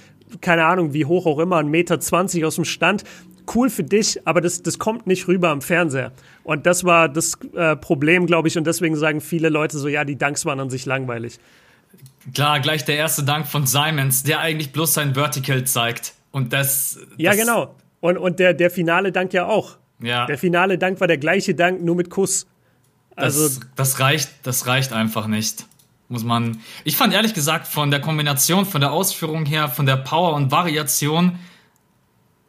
keine 0.41 0.65
Ahnung, 0.65 0.93
wie 0.93 1.05
hoch 1.05 1.25
auch 1.25 1.39
immer, 1.39 1.57
1,20 1.59 1.65
Meter 1.69 2.47
aus 2.47 2.55
dem 2.55 2.65
Stand 2.65 3.03
cool 3.55 3.69
für 3.69 3.83
dich, 3.83 4.25
aber 4.25 4.41
das, 4.41 4.61
das 4.61 4.79
kommt 4.79 5.07
nicht 5.07 5.27
rüber 5.27 5.49
am 5.49 5.61
Fernseher. 5.61 6.11
Und 6.43 6.65
das 6.65 6.83
war 6.83 7.09
das 7.09 7.37
äh, 7.55 7.75
Problem, 7.75 8.25
glaube 8.25 8.47
ich, 8.47 8.57
und 8.57 8.65
deswegen 8.65 8.95
sagen 8.95 9.21
viele 9.21 9.49
Leute 9.49 9.77
so, 9.77 9.87
ja, 9.87 10.03
die 10.03 10.17
Dunks 10.17 10.45
waren 10.45 10.59
an 10.59 10.69
sich 10.69 10.85
langweilig. 10.85 11.39
Klar, 12.33 12.59
gleich 12.59 12.85
der 12.85 12.97
erste 12.97 13.23
Dank 13.23 13.47
von 13.47 13.65
Simons, 13.65 14.23
der 14.23 14.39
eigentlich 14.39 14.71
bloß 14.71 14.93
sein 14.93 15.15
Vertical 15.15 15.63
zeigt. 15.63 16.13
Und 16.31 16.53
das. 16.53 16.99
das 16.99 17.07
ja, 17.17 17.33
genau. 17.35 17.75
Und, 18.01 18.17
und 18.17 18.39
der, 18.39 18.53
der 18.53 18.69
finale 18.69 19.11
Dank 19.11 19.33
ja 19.33 19.45
auch. 19.45 19.77
Ja. 20.01 20.25
Der 20.25 20.37
finale 20.37 20.77
Dank 20.77 20.99
war 20.99 21.07
der 21.07 21.17
gleiche 21.17 21.55
Dank, 21.55 21.81
nur 21.81 21.95
mit 21.95 22.09
Kuss. 22.09 22.45
Also, 23.15 23.47
das, 23.47 23.59
das 23.75 23.99
reicht, 23.99 24.29
das 24.43 24.67
reicht 24.67 24.93
einfach 24.93 25.27
nicht. 25.27 25.65
Muss 26.09 26.23
man. 26.23 26.59
Ich 26.83 26.95
fand 26.95 27.13
ehrlich 27.13 27.33
gesagt 27.33 27.67
von 27.67 27.91
der 27.91 27.99
Kombination, 27.99 28.65
von 28.65 28.79
der 28.79 28.91
Ausführung 28.91 29.45
her, 29.45 29.67
von 29.67 29.85
der 29.85 29.97
Power 29.97 30.35
und 30.35 30.51
Variation, 30.51 31.39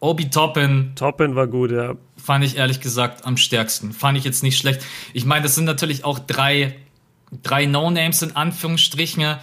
Obi 0.00 0.30
Toppin. 0.30 0.92
Toppin 0.94 1.34
war 1.34 1.46
gut, 1.46 1.70
ja. 1.70 1.94
Fand 2.16 2.44
ich 2.44 2.56
ehrlich 2.56 2.80
gesagt 2.80 3.24
am 3.26 3.36
stärksten. 3.36 3.92
Fand 3.92 4.16
ich 4.16 4.24
jetzt 4.24 4.42
nicht 4.42 4.58
schlecht. 4.58 4.80
Ich 5.12 5.24
meine, 5.24 5.42
das 5.42 5.54
sind 5.54 5.64
natürlich 5.64 6.04
auch 6.04 6.18
drei, 6.18 6.76
drei 7.42 7.66
No-Names 7.66 8.22
in 8.22 8.36
Anführungsstrichen. 8.36 9.36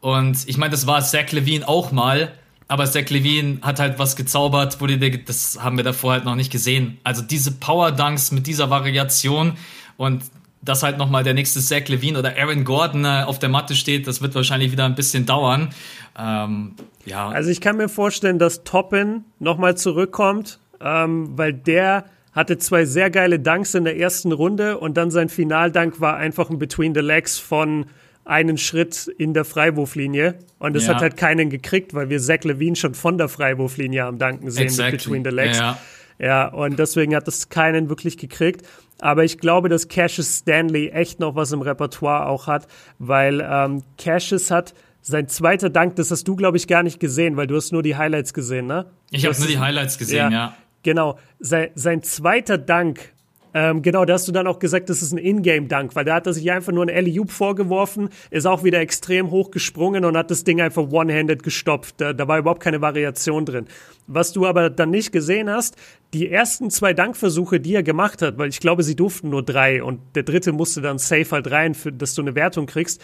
Und 0.00 0.48
ich 0.48 0.56
meine, 0.56 0.70
das 0.70 0.86
war 0.86 1.02
Zach 1.02 1.30
Levine 1.32 1.68
auch 1.68 1.92
mal. 1.92 2.32
Aber 2.68 2.84
Zach 2.84 3.08
Levine 3.08 3.58
hat 3.62 3.80
halt 3.80 3.98
was 3.98 4.14
gezaubert, 4.14 4.80
wo 4.80 4.86
die, 4.86 5.24
das 5.24 5.58
haben 5.62 5.76
wir 5.76 5.84
davor 5.84 6.12
halt 6.12 6.24
noch 6.24 6.34
nicht 6.34 6.52
gesehen. 6.52 6.98
Also 7.02 7.22
diese 7.22 7.52
Power 7.52 7.92
Dunks 7.92 8.30
mit 8.30 8.46
dieser 8.46 8.68
Variation 8.70 9.56
und 9.96 10.22
dass 10.60 10.82
halt 10.82 10.98
nochmal 10.98 11.24
der 11.24 11.34
nächste 11.34 11.60
Zach 11.60 11.88
Levine 11.88 12.18
oder 12.18 12.36
Aaron 12.36 12.64
Gordon 12.64 13.04
äh, 13.04 13.24
auf 13.26 13.38
der 13.38 13.48
Matte 13.48 13.74
steht, 13.74 14.06
das 14.06 14.20
wird 14.20 14.34
wahrscheinlich 14.34 14.72
wieder 14.72 14.84
ein 14.84 14.94
bisschen 14.94 15.24
dauern. 15.24 15.70
Ähm, 16.18 16.74
ja. 17.04 17.28
Also 17.28 17.50
ich 17.50 17.60
kann 17.60 17.76
mir 17.76 17.88
vorstellen, 17.88 18.38
dass 18.38 18.64
Toppin 18.64 19.24
nochmal 19.38 19.76
zurückkommt, 19.76 20.58
ähm, 20.80 21.30
weil 21.36 21.52
der 21.52 22.04
hatte 22.32 22.58
zwei 22.58 22.84
sehr 22.84 23.10
geile 23.10 23.40
Dunks 23.40 23.74
in 23.74 23.84
der 23.84 23.96
ersten 23.98 24.32
Runde 24.32 24.78
und 24.78 24.96
dann 24.96 25.10
sein 25.10 25.28
Finaldank 25.28 26.00
war 26.00 26.16
einfach 26.16 26.50
ein 26.50 26.58
Between 26.58 26.94
the 26.94 27.00
Legs 27.00 27.38
von 27.38 27.86
einen 28.24 28.58
Schritt 28.58 29.08
in 29.16 29.32
der 29.32 29.44
Freiwurflinie. 29.44 30.34
Und 30.58 30.76
es 30.76 30.86
ja. 30.86 30.94
hat 30.94 31.00
halt 31.00 31.16
keinen 31.16 31.48
gekriegt, 31.48 31.94
weil 31.94 32.10
wir 32.10 32.20
Zach 32.20 32.44
Levine 32.44 32.76
schon 32.76 32.94
von 32.94 33.16
der 33.16 33.28
Freiwurflinie 33.28 34.04
am 34.04 34.18
Danken 34.18 34.50
sehen 34.50 34.64
exactly. 34.64 34.92
mit 34.92 35.02
Between 35.02 35.24
the 35.24 35.30
Legs. 35.30 35.58
Ja. 35.58 35.78
ja, 36.18 36.48
und 36.48 36.78
deswegen 36.78 37.16
hat 37.16 37.26
es 37.26 37.48
keinen 37.48 37.88
wirklich 37.88 38.18
gekriegt. 38.18 38.66
Aber 39.00 39.24
ich 39.24 39.38
glaube, 39.38 39.68
dass 39.68 39.88
Cassius 39.88 40.38
Stanley 40.38 40.88
echt 40.88 41.20
noch 41.20 41.36
was 41.36 41.52
im 41.52 41.62
Repertoire 41.62 42.26
auch 42.26 42.46
hat, 42.46 42.66
weil 42.98 43.40
ähm, 43.48 43.82
Cassius 43.96 44.50
hat 44.50 44.74
sein 45.00 45.28
zweiter 45.28 45.70
Dank, 45.70 45.96
das 45.96 46.10
hast 46.10 46.26
du, 46.28 46.36
glaube 46.36 46.56
ich, 46.56 46.66
gar 46.66 46.82
nicht 46.82 47.00
gesehen, 47.00 47.36
weil 47.36 47.46
du 47.46 47.56
hast 47.56 47.72
nur 47.72 47.82
die 47.82 47.96
Highlights 47.96 48.34
gesehen, 48.34 48.66
ne? 48.66 48.86
Ich 49.10 49.24
habe 49.24 49.38
nur 49.38 49.48
die 49.48 49.58
Highlights 49.58 49.98
gesehen, 49.98 50.30
ja. 50.30 50.30
ja. 50.30 50.56
Genau. 50.82 51.18
Sein, 51.38 51.70
sein 51.74 52.02
zweiter 52.02 52.58
Dank 52.58 53.12
ähm, 53.54 53.82
genau, 53.82 54.04
da 54.04 54.14
hast 54.14 54.28
du 54.28 54.32
dann 54.32 54.46
auch 54.46 54.58
gesagt, 54.58 54.90
das 54.90 55.02
ist 55.02 55.12
ein 55.12 55.18
Ingame-Dunk, 55.18 55.96
weil 55.96 56.04
da 56.04 56.14
hat 56.14 56.26
er 56.26 56.32
sich 56.32 56.50
einfach 56.50 56.72
nur 56.72 56.84
ein 56.84 56.90
alley 56.90 57.18
vorgeworfen, 57.26 58.10
ist 58.30 58.46
auch 58.46 58.64
wieder 58.64 58.80
extrem 58.80 59.30
hoch 59.30 59.50
gesprungen 59.50 60.04
und 60.04 60.16
hat 60.16 60.30
das 60.30 60.44
Ding 60.44 60.60
einfach 60.60 60.90
one-handed 60.90 61.42
gestopft. 61.42 61.96
Da, 61.98 62.12
da, 62.12 62.28
war 62.28 62.38
überhaupt 62.38 62.62
keine 62.62 62.80
Variation 62.80 63.44
drin. 63.44 63.66
Was 64.06 64.32
du 64.32 64.46
aber 64.46 64.70
dann 64.70 64.90
nicht 64.90 65.12
gesehen 65.12 65.50
hast, 65.50 65.76
die 66.14 66.30
ersten 66.30 66.70
zwei 66.70 66.94
Dankversuche, 66.94 67.60
die 67.60 67.74
er 67.74 67.82
gemacht 67.82 68.22
hat, 68.22 68.38
weil 68.38 68.48
ich 68.48 68.60
glaube, 68.60 68.82
sie 68.82 68.96
durften 68.96 69.30
nur 69.30 69.42
drei 69.42 69.82
und 69.82 70.00
der 70.14 70.22
dritte 70.22 70.52
musste 70.52 70.80
dann 70.80 70.98
safe 70.98 71.30
halt 71.30 71.50
rein, 71.50 71.74
für, 71.74 71.92
dass 71.92 72.14
du 72.14 72.22
eine 72.22 72.34
Wertung 72.34 72.66
kriegst. 72.66 73.02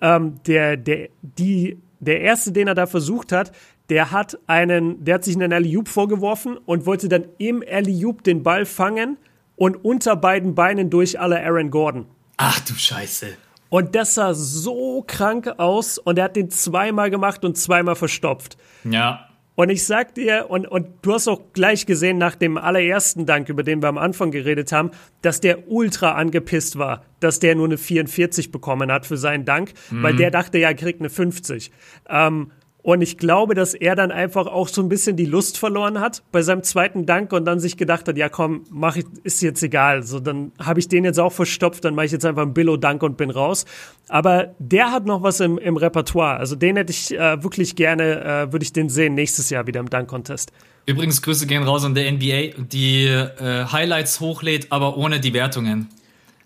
Ähm, 0.00 0.40
der, 0.46 0.76
der, 0.76 1.08
die, 1.22 1.78
der 2.00 2.20
erste, 2.20 2.52
den 2.52 2.68
er 2.68 2.74
da 2.74 2.86
versucht 2.86 3.32
hat, 3.32 3.52
der 3.90 4.12
hat 4.12 4.38
einen, 4.46 5.04
der 5.04 5.16
hat 5.16 5.24
sich 5.24 5.34
einen 5.34 5.52
alley 5.52 5.78
vorgeworfen 5.84 6.56
und 6.56 6.86
wollte 6.86 7.08
dann 7.08 7.24
im 7.38 7.62
alley 7.68 8.06
den 8.24 8.42
Ball 8.42 8.64
fangen 8.64 9.18
und 9.60 9.84
unter 9.84 10.16
beiden 10.16 10.54
Beinen 10.54 10.88
durch 10.88 11.20
alle 11.20 11.44
Aaron 11.44 11.70
Gordon. 11.70 12.06
Ach 12.38 12.58
du 12.60 12.72
Scheiße. 12.72 13.26
Und 13.68 13.94
das 13.94 14.14
sah 14.14 14.32
so 14.32 15.04
krank 15.06 15.52
aus 15.58 15.98
und 15.98 16.16
er 16.16 16.24
hat 16.24 16.36
den 16.36 16.48
zweimal 16.48 17.10
gemacht 17.10 17.44
und 17.44 17.58
zweimal 17.58 17.94
verstopft. 17.94 18.56
Ja. 18.84 19.28
Und 19.56 19.68
ich 19.68 19.84
sag 19.84 20.14
dir, 20.14 20.46
und, 20.48 20.66
und 20.66 20.86
du 21.02 21.12
hast 21.12 21.28
auch 21.28 21.52
gleich 21.52 21.84
gesehen 21.84 22.16
nach 22.16 22.36
dem 22.36 22.56
allerersten 22.56 23.26
Dank, 23.26 23.50
über 23.50 23.62
den 23.62 23.82
wir 23.82 23.90
am 23.90 23.98
Anfang 23.98 24.30
geredet 24.30 24.72
haben, 24.72 24.92
dass 25.20 25.40
der 25.40 25.68
ultra 25.70 26.12
angepisst 26.12 26.78
war, 26.78 27.04
dass 27.20 27.38
der 27.38 27.54
nur 27.54 27.66
eine 27.66 27.76
44 27.76 28.50
bekommen 28.50 28.90
hat 28.90 29.04
für 29.04 29.18
seinen 29.18 29.44
Dank, 29.44 29.74
mhm. 29.90 30.02
weil 30.02 30.16
der 30.16 30.30
dachte, 30.30 30.56
ja, 30.56 30.68
er 30.68 30.74
kriegt 30.74 31.00
eine 31.00 31.10
50. 31.10 31.70
Ähm, 32.08 32.52
und 32.82 33.02
ich 33.02 33.18
glaube, 33.18 33.54
dass 33.54 33.74
er 33.74 33.94
dann 33.94 34.10
einfach 34.10 34.46
auch 34.46 34.68
so 34.68 34.80
ein 34.80 34.88
bisschen 34.88 35.16
die 35.16 35.26
Lust 35.26 35.58
verloren 35.58 36.00
hat 36.00 36.22
bei 36.32 36.40
seinem 36.40 36.62
zweiten 36.62 37.04
Dank 37.04 37.32
und 37.32 37.44
dann 37.44 37.60
sich 37.60 37.76
gedacht 37.76 38.08
hat, 38.08 38.16
ja 38.16 38.28
komm, 38.28 38.64
mach 38.70 38.96
ich, 38.96 39.04
ist 39.22 39.42
jetzt 39.42 39.62
egal. 39.62 40.02
So, 40.02 40.18
dann 40.18 40.52
habe 40.58 40.80
ich 40.80 40.88
den 40.88 41.04
jetzt 41.04 41.20
auch 41.20 41.32
verstopft, 41.32 41.84
dann 41.84 41.94
mache 41.94 42.06
ich 42.06 42.12
jetzt 42.12 42.24
einfach 42.24 42.42
einen 42.42 42.54
Billo-Dank 42.54 43.02
und 43.02 43.16
bin 43.16 43.30
raus. 43.30 43.66
Aber 44.08 44.54
der 44.58 44.92
hat 44.92 45.04
noch 45.04 45.22
was 45.22 45.40
im, 45.40 45.58
im 45.58 45.76
Repertoire. 45.76 46.38
Also 46.38 46.56
den 46.56 46.76
hätte 46.76 46.90
ich 46.90 47.12
äh, 47.12 47.42
wirklich 47.42 47.76
gerne, 47.76 48.24
äh, 48.24 48.52
würde 48.52 48.62
ich 48.62 48.72
den 48.72 48.88
sehen 48.88 49.14
nächstes 49.14 49.50
Jahr 49.50 49.66
wieder 49.66 49.80
im 49.80 49.90
Dank-Contest. 49.90 50.50
Übrigens, 50.86 51.20
Grüße 51.20 51.46
gehen 51.46 51.62
raus 51.62 51.84
an 51.84 51.94
der 51.94 52.10
NBA, 52.10 52.62
die 52.64 53.04
äh, 53.04 53.66
Highlights 53.70 54.20
hochlädt, 54.20 54.68
aber 54.70 54.96
ohne 54.96 55.20
die 55.20 55.34
Wertungen. 55.34 55.88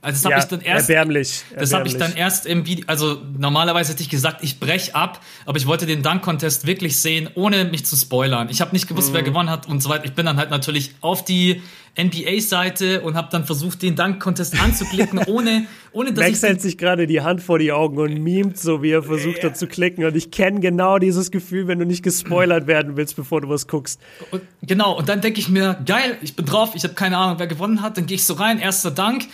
Also 0.05 0.17
das 0.17 0.25
ja, 0.25 0.31
habe 0.31 0.41
ich 0.41 0.49
dann 0.49 0.61
erst. 0.61 0.91
Erbärmlich. 0.91 1.45
Das 1.59 1.73
habe 1.73 1.89
ich 1.89 1.97
dann 1.97 2.15
erst 2.15 2.47
im 2.47 2.67
Video. 2.67 2.85
Also 2.87 3.23
normalerweise 3.39 3.93
hätte 3.93 4.03
ich 4.03 4.11
gesagt, 4.11 4.45
ich 4.45 4.61
brech 4.61 4.95
ab, 4.95 5.21
aber 5.47 5.57
ich 5.57 5.67
wollte 5.67 5.87
den 5.87 6.03
Dunk-Contest 6.03 6.67
wirklich 6.67 7.01
sehen, 7.01 7.31
ohne 7.35 7.65
mich 7.65 7.87
zu 7.87 7.97
spoilern. 7.97 8.49
Ich 8.51 8.61
habe 8.61 8.73
nicht 8.73 8.87
gewusst, 8.87 9.11
mhm. 9.11 9.15
wer 9.15 9.23
gewonnen 9.23 9.51
hat 9.51 9.67
und 9.67 9.83
so 9.83 9.89
weiter. 9.89 10.05
Ich 10.05 10.13
bin 10.13 10.27
dann 10.27 10.37
halt 10.37 10.51
natürlich 10.51 10.95
auf 11.01 11.25
die 11.25 11.63
NBA-Seite 11.99 13.03
und 13.03 13.15
habe 13.15 13.29
dann 13.31 13.45
versucht, 13.45 13.83
den 13.83 13.95
Dunk-Contest 13.95 14.61
anzuklicken, 14.63 15.21
ohne, 15.27 15.67
ohne 15.93 16.13
dass 16.13 16.27
Max 16.27 16.43
ich. 16.43 16.49
hält 16.49 16.61
sich 16.61 16.79
gerade 16.79 17.07
die 17.07 17.21
Hand 17.21 17.41
vor 17.43 17.59
die 17.59 17.73
Augen 17.73 17.99
und 17.99 18.21
mimt 18.23 18.59
so, 18.59 18.83
wie 18.83 18.91
er 18.91 19.03
versucht 19.03 19.45
hat 19.45 19.57
zu 19.57 19.67
klicken. 19.67 20.05
Und 20.05 20.17
ich 20.17 20.31
kenne 20.31 20.61
genau 20.61 20.99
dieses 20.99 21.31
Gefühl, 21.31 21.69
wenn 21.69 21.79
du 21.79 21.87
nicht 21.87 22.03
gespoilert 22.03 22.67
werden 22.67 22.97
willst, 22.97 23.17
bevor 23.17 23.41
du 23.41 23.49
was 23.49 23.69
guckst. 23.69 24.01
Und, 24.31 24.43
genau, 24.63 24.99
und 24.99 25.09
dann 25.09 25.21
denke 25.21 25.39
ich 25.39 25.49
mir, 25.49 25.79
geil, 25.87 26.19
ich 26.21 26.35
bin 26.35 26.47
drauf, 26.47 26.73
ich 26.75 26.83
habe 26.83 26.95
keine 26.95 27.17
Ahnung, 27.17 27.39
wer 27.39 27.47
gewonnen 27.47 27.81
hat. 27.81 27.97
Dann 27.97 28.07
gehe 28.07 28.17
ich 28.17 28.25
so 28.25 28.35
rein, 28.35 28.59
erster 28.59 28.91
Dank 28.91 29.27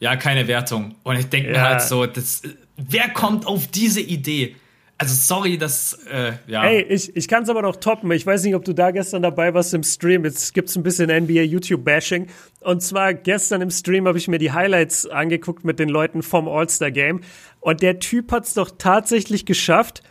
ja, 0.00 0.16
keine 0.16 0.46
Wertung. 0.48 0.94
Und 1.02 1.18
ich 1.18 1.28
denke 1.28 1.48
ja. 1.50 1.54
mir 1.54 1.62
halt 1.62 1.82
so, 1.82 2.06
das, 2.06 2.42
wer 2.76 3.08
kommt 3.08 3.46
auf 3.46 3.66
diese 3.66 4.00
Idee? 4.00 4.56
Also 4.98 5.14
sorry, 5.14 5.58
dass, 5.58 5.92
äh, 6.10 6.32
ja. 6.46 6.64
Ey, 6.64 6.82
ich, 6.82 7.14
ich 7.14 7.28
kann 7.28 7.42
es 7.42 7.50
aber 7.50 7.60
noch 7.60 7.76
toppen. 7.76 8.10
Ich 8.12 8.24
weiß 8.24 8.44
nicht, 8.44 8.54
ob 8.54 8.64
du 8.64 8.72
da 8.72 8.92
gestern 8.92 9.22
dabei 9.22 9.52
warst 9.52 9.74
im 9.74 9.82
Stream. 9.82 10.24
Jetzt 10.24 10.54
gibt 10.54 10.70
es 10.70 10.76
ein 10.76 10.82
bisschen 10.82 11.10
NBA 11.10 11.42
YouTube-Bashing. 11.42 12.28
Und 12.60 12.82
zwar 12.82 13.12
gestern 13.12 13.60
im 13.60 13.70
Stream 13.70 14.06
habe 14.08 14.16
ich 14.16 14.26
mir 14.26 14.38
die 14.38 14.52
Highlights 14.52 15.06
angeguckt 15.06 15.64
mit 15.64 15.78
den 15.78 15.90
Leuten 15.90 16.22
vom 16.22 16.48
All-Star-Game. 16.48 17.20
Und 17.60 17.82
der 17.82 17.98
Typ 17.98 18.32
hat 18.32 18.44
es 18.44 18.54
doch 18.54 18.70
tatsächlich 18.78 19.44
geschafft, 19.44 20.02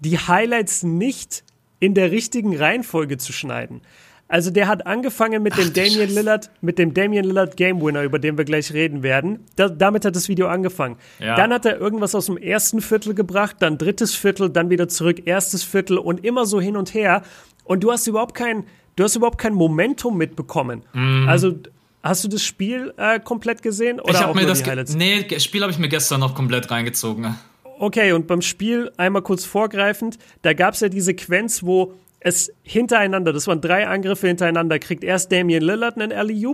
die 0.00 0.18
Highlights 0.18 0.82
nicht 0.82 1.42
in 1.80 1.94
der 1.94 2.10
richtigen 2.10 2.54
Reihenfolge 2.54 3.16
zu 3.16 3.32
schneiden. 3.32 3.80
Also 4.26 4.50
der 4.50 4.68
hat 4.68 4.86
angefangen 4.86 5.42
mit 5.42 5.56
dem 5.58 5.72
Damian 5.72 6.08
Lillard, 6.08 6.50
mit 6.62 6.78
dem 6.78 6.94
Damian 6.94 7.24
Lillard 7.24 7.56
Game 7.56 7.82
Winner, 7.82 8.02
über 8.02 8.18
den 8.18 8.38
wir 8.38 8.44
gleich 8.44 8.72
reden 8.72 9.02
werden. 9.02 9.40
Da, 9.56 9.68
damit 9.68 10.04
hat 10.04 10.16
das 10.16 10.28
Video 10.28 10.48
angefangen. 10.48 10.96
Ja. 11.18 11.36
Dann 11.36 11.52
hat 11.52 11.66
er 11.66 11.78
irgendwas 11.78 12.14
aus 12.14 12.26
dem 12.26 12.38
ersten 12.38 12.80
Viertel 12.80 13.14
gebracht, 13.14 13.56
dann 13.60 13.76
drittes 13.76 14.14
Viertel, 14.14 14.48
dann 14.48 14.70
wieder 14.70 14.88
zurück, 14.88 15.26
erstes 15.26 15.62
Viertel 15.62 15.98
und 15.98 16.24
immer 16.24 16.46
so 16.46 16.60
hin 16.60 16.76
und 16.76 16.94
her. 16.94 17.22
Und 17.64 17.84
du 17.84 17.92
hast 17.92 18.06
überhaupt 18.06 18.34
kein, 18.34 18.64
du 18.96 19.04
hast 19.04 19.14
überhaupt 19.14 19.38
kein 19.38 19.52
Momentum 19.52 20.16
mitbekommen. 20.16 20.84
Mhm. 20.94 21.28
Also 21.28 21.54
hast 22.02 22.24
du 22.24 22.28
das 22.28 22.42
Spiel 22.42 22.94
äh, 22.96 23.20
komplett 23.20 23.62
gesehen 23.62 24.00
oder 24.00 24.10
ich 24.10 24.24
auch 24.24 24.34
mir 24.34 24.46
das 24.46 24.62
die 24.62 24.70
Highlights? 24.70 24.94
Nee, 24.94 25.26
das 25.28 25.44
Spiel 25.44 25.60
habe 25.60 25.72
ich 25.72 25.78
mir 25.78 25.88
gestern 25.88 26.20
noch 26.20 26.34
komplett 26.34 26.70
reingezogen. 26.70 27.34
Okay, 27.78 28.12
und 28.12 28.26
beim 28.26 28.40
Spiel 28.40 28.92
einmal 28.96 29.22
kurz 29.22 29.44
vorgreifend, 29.44 30.18
da 30.42 30.52
gab 30.52 30.74
es 30.74 30.80
ja 30.80 30.88
die 30.88 31.00
Sequenz, 31.00 31.62
wo 31.62 31.94
es 32.24 32.50
hintereinander, 32.62 33.34
das 33.34 33.46
waren 33.46 33.60
drei 33.60 33.86
Angriffe 33.86 34.26
hintereinander, 34.26 34.78
kriegt 34.78 35.04
erst 35.04 35.30
Damian 35.30 35.62
Lillard 35.62 35.96
einen 35.96 36.10
alley 36.10 36.46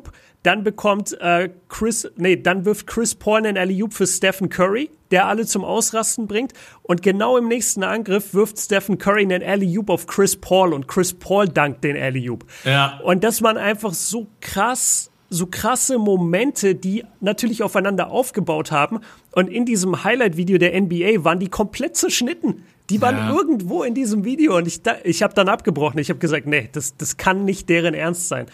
dann 0.43 0.65
bekommt 0.65 1.17
äh, 1.21 1.49
Chris, 1.69 2.11
nee, 2.17 2.37
dann 2.37 2.65
wirft 2.65 2.89
Chris 2.89 3.15
Paul 3.15 3.39
einen 3.39 3.57
alley 3.57 3.85
für 3.91 4.07
Stephen 4.07 4.49
Curry, 4.49 4.91
der 5.13 5.27
alle 5.27 5.47
zum 5.47 5.65
Ausrasten 5.65 6.27
bringt. 6.27 6.55
Und 6.83 7.03
genau 7.03 7.37
im 7.37 7.47
nächsten 7.47 7.85
Angriff 7.85 8.35
wirft 8.35 8.59
Stephen 8.59 8.99
Curry 8.99 9.23
einen 9.23 9.45
Alley-Oop 9.45 9.91
auf 9.91 10.07
Chris 10.09 10.37
Paul 10.37 10.73
und 10.73 10.89
Chris 10.89 11.15
Paul 11.15 11.49
dankt 11.49 11.85
den 11.85 11.97
Alley-Oop. 11.97 12.45
Ja. 12.65 12.99
Und 13.05 13.23
das 13.23 13.41
waren 13.41 13.57
einfach 13.57 13.95
so 13.95 14.27
krass, 14.41 15.13
so 15.31 15.47
krasse 15.47 15.97
Momente, 15.99 16.75
die 16.75 17.05
natürlich 17.21 17.63
aufeinander 17.63 18.11
aufgebaut 18.11 18.73
haben. 18.73 19.01
Und 19.33 19.49
in 19.49 19.65
diesem 19.65 20.03
Highlight-Video 20.05 20.59
der 20.59 20.79
NBA 20.81 21.25
waren 21.25 21.39
die 21.39 21.49
komplett 21.49 21.97
zerschnitten. 21.97 22.65
Die 22.91 23.01
waren 23.01 23.17
Ja. 23.17 23.31
irgendwo 23.33 23.85
in 23.85 23.95
diesem 23.95 24.25
Video 24.25 24.57
und 24.57 24.67
ich, 24.67 24.81
ich 25.05 25.23
habe 25.23 25.33
dann 25.35 25.49
abgebrochen. 25.49 25.99
Ich 26.01 26.09
habe 26.11 26.19
gesagt, 26.19 26.47
nee, 26.47 26.69
das, 26.73 26.97
das 26.97 27.17
kann 27.17 27.45
nicht 27.45 27.69
deren 27.69 27.95
Ernst 27.95 28.27
sein. 28.29 28.47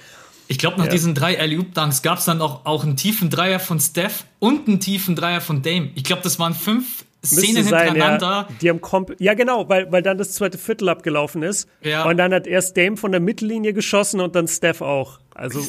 Ich 0.49 0.59
glaube, 0.59 0.77
nach 0.77 0.85
Ja. 0.85 0.91
diesen 0.93 1.15
drei 1.15 1.41
Alley-Oop-Dunks 1.41 2.03
gab 2.03 2.19
es 2.19 2.27
dann 2.27 2.41
auch, 2.43 2.67
auch 2.67 2.85
einen 2.85 2.97
tiefen 2.97 3.31
Dreier 3.31 3.59
von 3.59 3.81
Steph 3.81 4.27
und 4.39 4.69
einen 4.69 4.79
tiefen 4.79 5.17
Dreier 5.17 5.41
von 5.41 5.63
Dame. 5.63 5.91
Ich 5.95 6.05
glaube, 6.05 6.23
das 6.23 6.39
waren 6.39 6.53
fünf 6.55 7.05
Szenen 7.25 7.65
sein, 7.65 7.87
hintereinander. 7.95 8.27
ja. 8.27 8.49
Die 8.61 8.69
haben 8.69 8.81
komp 8.83 9.17
ja, 9.19 9.35
genau, 9.35 9.69
weil, 9.69 9.91
weil 9.91 10.03
dann 10.03 10.19
das 10.19 10.33
zweite 10.33 10.59
Viertel 10.59 10.89
abgelaufen 10.91 11.43
ist. 11.43 11.67
Ja. 11.83 12.05
Und 12.05 12.19
dann 12.19 12.33
hat 12.33 12.47
erst 12.47 12.77
Dame 12.77 12.97
von 12.99 13.11
der 13.11 13.21
Mittellinie 13.21 13.73
geschossen 13.73 14.21
und 14.21 14.37
dann 14.37 14.47
Steph 14.47 14.83
auch. 14.83 15.19
Also 15.35 15.61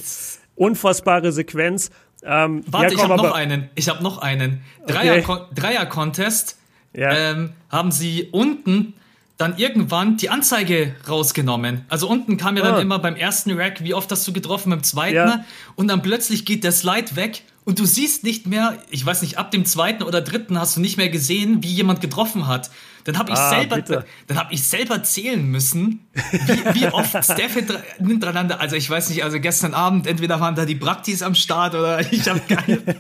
unfassbare 0.58 1.32
Sequenz. 1.32 1.90
Ähm, 2.24 2.64
Warte, 2.68 2.88
ja, 2.88 2.92
ich 2.94 2.98
komm, 2.98 3.12
habe 3.12 3.24
noch 3.28 3.36
einen. 3.36 3.70
Ich 3.76 3.88
habe 3.90 4.04
noch 4.04 4.18
einen. 4.18 4.62
Okay. 4.84 4.94
Dreier- 5.24 5.48
Dreier-Contest. 5.56 6.58
Ja. 6.94 7.12
ähm, 7.12 7.52
haben 7.70 7.92
sie 7.92 8.30
unten 8.32 8.94
dann 9.38 9.56
irgendwann 9.58 10.18
die 10.18 10.30
Anzeige 10.32 10.96
rausgenommen. 11.08 11.86
Also 11.90 12.08
unten 12.10 12.38
kam 12.38 12.58
ja 12.58 12.64
dann 12.64 12.76
Ah. 12.76 12.80
immer 12.80 12.98
beim 12.98 13.16
ersten 13.16 13.52
Rack, 13.52 13.84
wie 13.84 13.94
oft 13.94 14.12
hast 14.12 14.28
du 14.28 14.34
getroffen, 14.34 14.72
beim 14.72 14.82
zweiten. 14.82 15.16
Ja. 15.16 15.46
Und 15.76 15.90
dann 15.90 16.02
plötzlich 16.02 16.44
geht 16.44 16.64
der 16.64 16.72
Slide 16.72 17.16
weg 17.16 17.44
und 17.66 17.78
du 17.78 17.86
siehst 17.86 18.24
nicht 18.24 18.48
mehr, 18.48 18.78
ich 18.90 19.06
weiß 19.06 19.22
nicht, 19.22 19.38
ab 19.38 19.52
dem 19.52 19.64
zweiten 19.66 20.02
oder 20.02 20.22
dritten 20.22 20.60
hast 20.60 20.76
du 20.78 20.82
nicht 20.82 20.98
mehr 20.98 21.10
gesehen, 21.10 21.62
wie 21.62 21.68
jemand 21.72 22.02
getroffen 22.02 22.48
hat. 22.48 22.72
Dann 23.08 23.18
habe 23.18 23.32
ich 23.32 23.38
Ah, 23.38 23.50
selber, 23.50 23.76
bitte. 23.78 24.06
dann 24.28 24.38
habe 24.38 24.54
ich 24.54 24.64
selber 24.64 25.02
zählen 25.02 25.44
müssen, 25.50 26.06
wie, 26.14 26.82
wie 26.82 26.88
oft 26.88 27.12
Steph 27.24 27.54
hinter- 27.56 27.82
hintereinander. 27.98 28.60
Also 28.62 28.76
ich 28.76 28.90
weiß 28.90 29.10
nicht, 29.10 29.24
also 29.24 29.40
gestern 29.40 29.74
Abend 29.74 30.06
entweder 30.08 30.40
waren 30.40 30.56
da 30.56 30.66
die 30.66 30.76
Praktis 30.76 31.24
am 31.24 31.34
Start 31.34 31.74
oder 31.74 32.00
ich 32.12 32.28
habe 32.28 32.42
keine. 32.42 32.80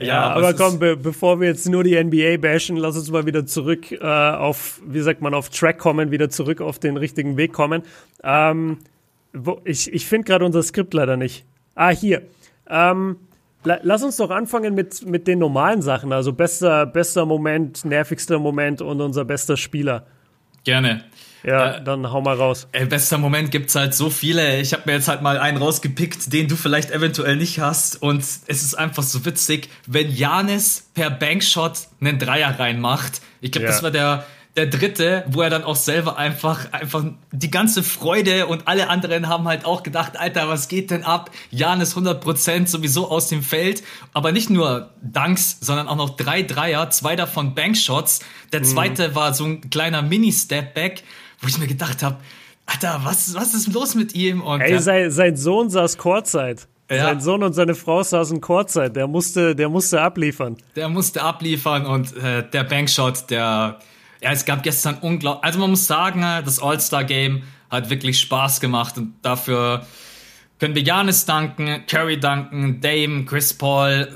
Ja, 0.00 0.30
aber, 0.32 0.50
es 0.50 0.56
komm, 0.56 0.78
be 0.78 0.96
bevor 0.96 1.40
wir 1.40 1.48
jetzt 1.48 1.68
nur 1.68 1.84
die 1.84 2.02
NBA 2.02 2.38
bashen, 2.38 2.76
lass 2.76 2.96
uns 2.96 3.10
mal 3.10 3.26
wieder 3.26 3.46
zurück 3.46 3.92
äh, 3.92 3.98
auf, 4.04 4.80
wie 4.84 5.00
sagt 5.00 5.20
man, 5.22 5.34
auf 5.34 5.50
Track 5.50 5.78
kommen, 5.78 6.10
wieder 6.10 6.30
zurück 6.30 6.60
auf 6.60 6.78
den 6.80 6.96
richtigen 6.96 7.36
Weg 7.36 7.52
kommen. 7.52 7.82
Ähm, 8.22 8.78
wo, 9.32 9.60
ich 9.64 9.92
ich 9.92 10.06
finde 10.06 10.26
gerade 10.26 10.44
unser 10.44 10.62
Skript 10.62 10.94
leider 10.94 11.16
nicht. 11.16 11.44
Ah, 11.76 11.90
hier. 11.90 12.22
Ähm, 12.68 13.16
lass 13.64 14.02
uns 14.02 14.16
doch 14.16 14.30
anfangen 14.30 14.74
mit, 14.74 15.04
mit 15.06 15.26
den 15.26 15.38
normalen 15.38 15.82
Sachen. 15.82 16.12
Also 16.12 16.32
bester, 16.32 16.86
bester 16.86 17.26
Moment, 17.26 17.84
nervigster 17.84 18.38
Moment 18.38 18.80
und 18.82 19.00
unser 19.00 19.24
bester 19.24 19.56
Spieler. 19.56 20.06
Gerne. 20.64 21.04
Ja, 21.46 21.74
Äh, 21.76 21.84
dann 21.84 22.10
hau 22.10 22.22
mal 22.22 22.36
raus. 22.36 22.66
Ey, 22.72 22.86
bester 22.86 23.18
Moment 23.18 23.50
gibt's 23.50 23.74
halt 23.74 23.92
so 23.94 24.08
viele. 24.08 24.60
Ich 24.60 24.72
habe 24.72 24.84
mir 24.86 24.92
jetzt 24.92 25.08
halt 25.08 25.20
mal 25.20 25.38
einen 25.38 25.58
rausgepickt, 25.58 26.32
den 26.32 26.48
du 26.48 26.56
vielleicht 26.56 26.90
eventuell 26.90 27.36
nicht 27.36 27.60
hast. 27.60 28.00
Und 28.00 28.22
es 28.22 28.42
ist 28.46 28.74
einfach 28.74 29.02
so 29.02 29.26
witzig, 29.26 29.68
wenn 29.86 30.10
Janis 30.10 30.88
per 30.94 31.10
Bankshot 31.10 31.72
einen 32.00 32.18
Dreier 32.18 32.58
reinmacht. 32.58 33.20
Ich 33.42 33.52
glaube, 33.52 33.66
Ja. 33.66 33.72
das 33.72 33.82
war 33.82 33.90
der, 33.90 34.24
der 34.56 34.66
dritte, 34.66 35.24
wo 35.28 35.42
er 35.42 35.50
dann 35.50 35.64
auch 35.64 35.74
selber 35.74 36.16
einfach, 36.16 36.72
einfach 36.72 37.04
die 37.32 37.50
ganze 37.50 37.82
Freude 37.82 38.46
und 38.46 38.68
alle 38.68 38.88
anderen 38.88 39.28
haben 39.28 39.48
halt 39.48 39.64
auch 39.64 39.82
gedacht, 39.82 40.16
Alter, 40.16 40.48
was 40.48 40.68
geht 40.68 40.90
denn 40.92 41.02
ab? 41.02 41.30
Janis 41.50 41.96
100% 41.96 42.68
sowieso 42.68 43.10
aus 43.10 43.28
dem 43.28 43.42
Feld. 43.42 43.82
Aber 44.12 44.30
nicht 44.30 44.50
nur 44.50 44.90
Dunks, 45.02 45.58
sondern 45.60 45.88
auch 45.88 45.96
noch 45.96 46.10
drei 46.16 46.42
Dreier, 46.42 46.88
zwei 46.90 47.16
davon 47.16 47.54
Bankshots. 47.56 48.20
Der 48.52 48.60
Mhm. 48.60 48.64
zweite 48.64 49.14
war 49.16 49.34
so 49.34 49.44
ein 49.44 49.70
kleiner 49.70 50.02
Mini-Stepback, 50.02 51.02
wo 51.40 51.48
ich 51.48 51.58
mir 51.58 51.66
gedacht 51.66 52.02
habe, 52.02 52.16
Alter, 52.66 53.00
was, 53.04 53.34
was 53.34 53.54
ist 53.54 53.72
los 53.72 53.94
mit 53.94 54.14
ihm? 54.14 54.40
Und 54.40 54.60
Ey, 54.60 54.70
der- 54.70 54.80
sein, 54.82 55.10
sein 55.10 55.36
Sohn 55.36 55.68
saß 55.68 55.98
Courtside. 55.98 56.56
Ja. 56.90 57.02
Sein 57.04 57.20
Sohn 57.20 57.42
und 57.42 57.54
seine 57.54 57.74
Frau 57.74 58.02
saßen 58.02 58.40
Courtside. 58.40 58.90
Der 58.90 59.06
musste, 59.08 59.56
der 59.56 59.68
musste 59.68 60.00
abliefern. 60.00 60.56
der 60.76 60.88
musste 60.88 61.22
abliefern 61.22 61.86
und 61.86 62.16
äh, 62.16 62.48
der 62.48 62.62
Bankshot, 62.64 63.30
der, 63.30 63.78
ja, 64.24 64.32
es 64.32 64.46
gab 64.46 64.62
gestern 64.62 64.96
unglaublich, 65.02 65.44
also 65.44 65.58
man 65.58 65.68
muss 65.68 65.86
sagen, 65.86 66.22
äh, 66.22 66.42
das 66.42 66.58
All-Star-Game 66.58 67.42
hat 67.68 67.90
wirklich 67.90 68.18
Spaß 68.20 68.58
gemacht 68.58 68.96
und 68.96 69.12
dafür 69.20 69.86
können 70.58 70.74
wir 70.74 70.82
Janis 70.82 71.26
danken, 71.26 71.84
Curry 71.86 72.18
danken, 72.18 72.80
Dame, 72.80 73.26
Chris 73.26 73.52
Paul. 73.52 74.08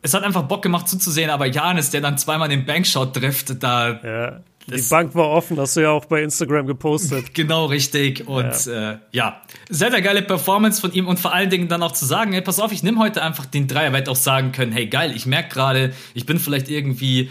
Es 0.00 0.14
hat 0.14 0.22
einfach 0.22 0.42
Bock 0.42 0.62
gemacht 0.62 0.88
zuzusehen, 0.88 1.28
aber 1.28 1.46
Janis, 1.46 1.90
der 1.90 2.00
dann 2.00 2.18
zweimal 2.18 2.48
den 2.48 2.64
Bankshot 2.64 3.14
trifft, 3.14 3.60
da 3.62 4.00
Ja. 4.04 4.40
Die 4.68 4.82
Bank 4.82 5.12
war 5.16 5.28
offen, 5.28 5.58
hast 5.58 5.76
du 5.76 5.80
ja 5.80 5.90
auch 5.90 6.04
bei 6.04 6.22
Instagram 6.22 6.68
gepostet. 6.68 7.34
Genau 7.34 7.64
richtig. 7.64 8.28
Und 8.28 8.66
ja. 8.66 8.92
Äh, 8.92 8.98
ja, 9.10 9.42
sehr, 9.68 9.90
sehr 9.90 10.02
geile 10.02 10.22
Performance 10.22 10.80
von 10.80 10.92
ihm 10.92 11.08
und 11.08 11.18
vor 11.18 11.34
allen 11.34 11.50
Dingen 11.50 11.66
dann 11.66 11.82
auch 11.82 11.90
zu 11.90 12.04
sagen, 12.04 12.32
hey, 12.32 12.42
pass 12.42 12.60
auf, 12.60 12.70
ich 12.70 12.84
nehme 12.84 13.00
heute 13.00 13.22
einfach 13.22 13.44
den 13.44 13.66
Dreier, 13.66 13.92
werde 13.92 14.08
auch 14.08 14.16
sagen 14.16 14.52
können, 14.52 14.70
hey 14.70 14.86
geil, 14.86 15.12
ich 15.16 15.26
merke 15.26 15.52
gerade, 15.52 15.92
ich 16.14 16.26
bin 16.26 16.38
vielleicht 16.38 16.68
irgendwie 16.68 17.28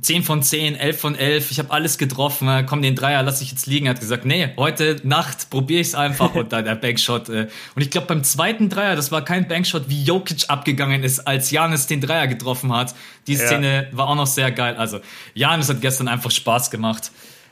10 0.00 0.22
von 0.22 0.42
10, 0.42 0.74
11 0.74 1.00
von 1.00 1.14
11, 1.14 1.50
ich 1.50 1.58
habe 1.58 1.70
alles 1.70 1.98
getroffen, 1.98 2.48
äh, 2.48 2.64
komm, 2.66 2.82
den 2.82 2.94
Dreier 2.94 3.22
lasse 3.22 3.44
ich 3.44 3.50
jetzt 3.50 3.66
liegen. 3.66 3.86
Er 3.86 3.90
hat 3.90 4.00
gesagt, 4.00 4.24
nee, 4.24 4.48
heute 4.56 4.96
Nacht 5.04 5.50
probiere 5.50 5.80
ich 5.80 5.88
es 5.88 5.94
einfach 5.94 6.34
und 6.34 6.52
dann 6.52 6.64
der 6.64 6.76
Bankshot. 6.76 7.28
Äh, 7.28 7.48
und 7.74 7.82
ich 7.82 7.90
glaube, 7.90 8.06
beim 8.06 8.24
zweiten 8.24 8.68
Dreier, 8.68 8.96
das 8.96 9.12
war 9.12 9.24
kein 9.24 9.48
Bankshot, 9.48 9.88
wie 9.88 10.02
Jokic 10.02 10.44
abgegangen 10.48 11.02
ist, 11.02 11.20
als 11.20 11.50
Janis 11.50 11.86
den 11.86 12.00
Dreier 12.00 12.26
getroffen 12.26 12.72
hat. 12.72 12.94
Die 13.26 13.34
Ja. 13.34 13.46
Szene 13.46 13.88
war 13.92 14.08
auch 14.08 14.16
noch 14.16 14.26
sehr 14.26 14.50
geil. 14.50 14.76
Also, 14.76 15.00
Janis 15.34 15.68
hat 15.68 15.80
gestern 15.80 16.08
einfach 16.08 16.30
Spaß 16.30 16.70
gemacht. 16.70 17.10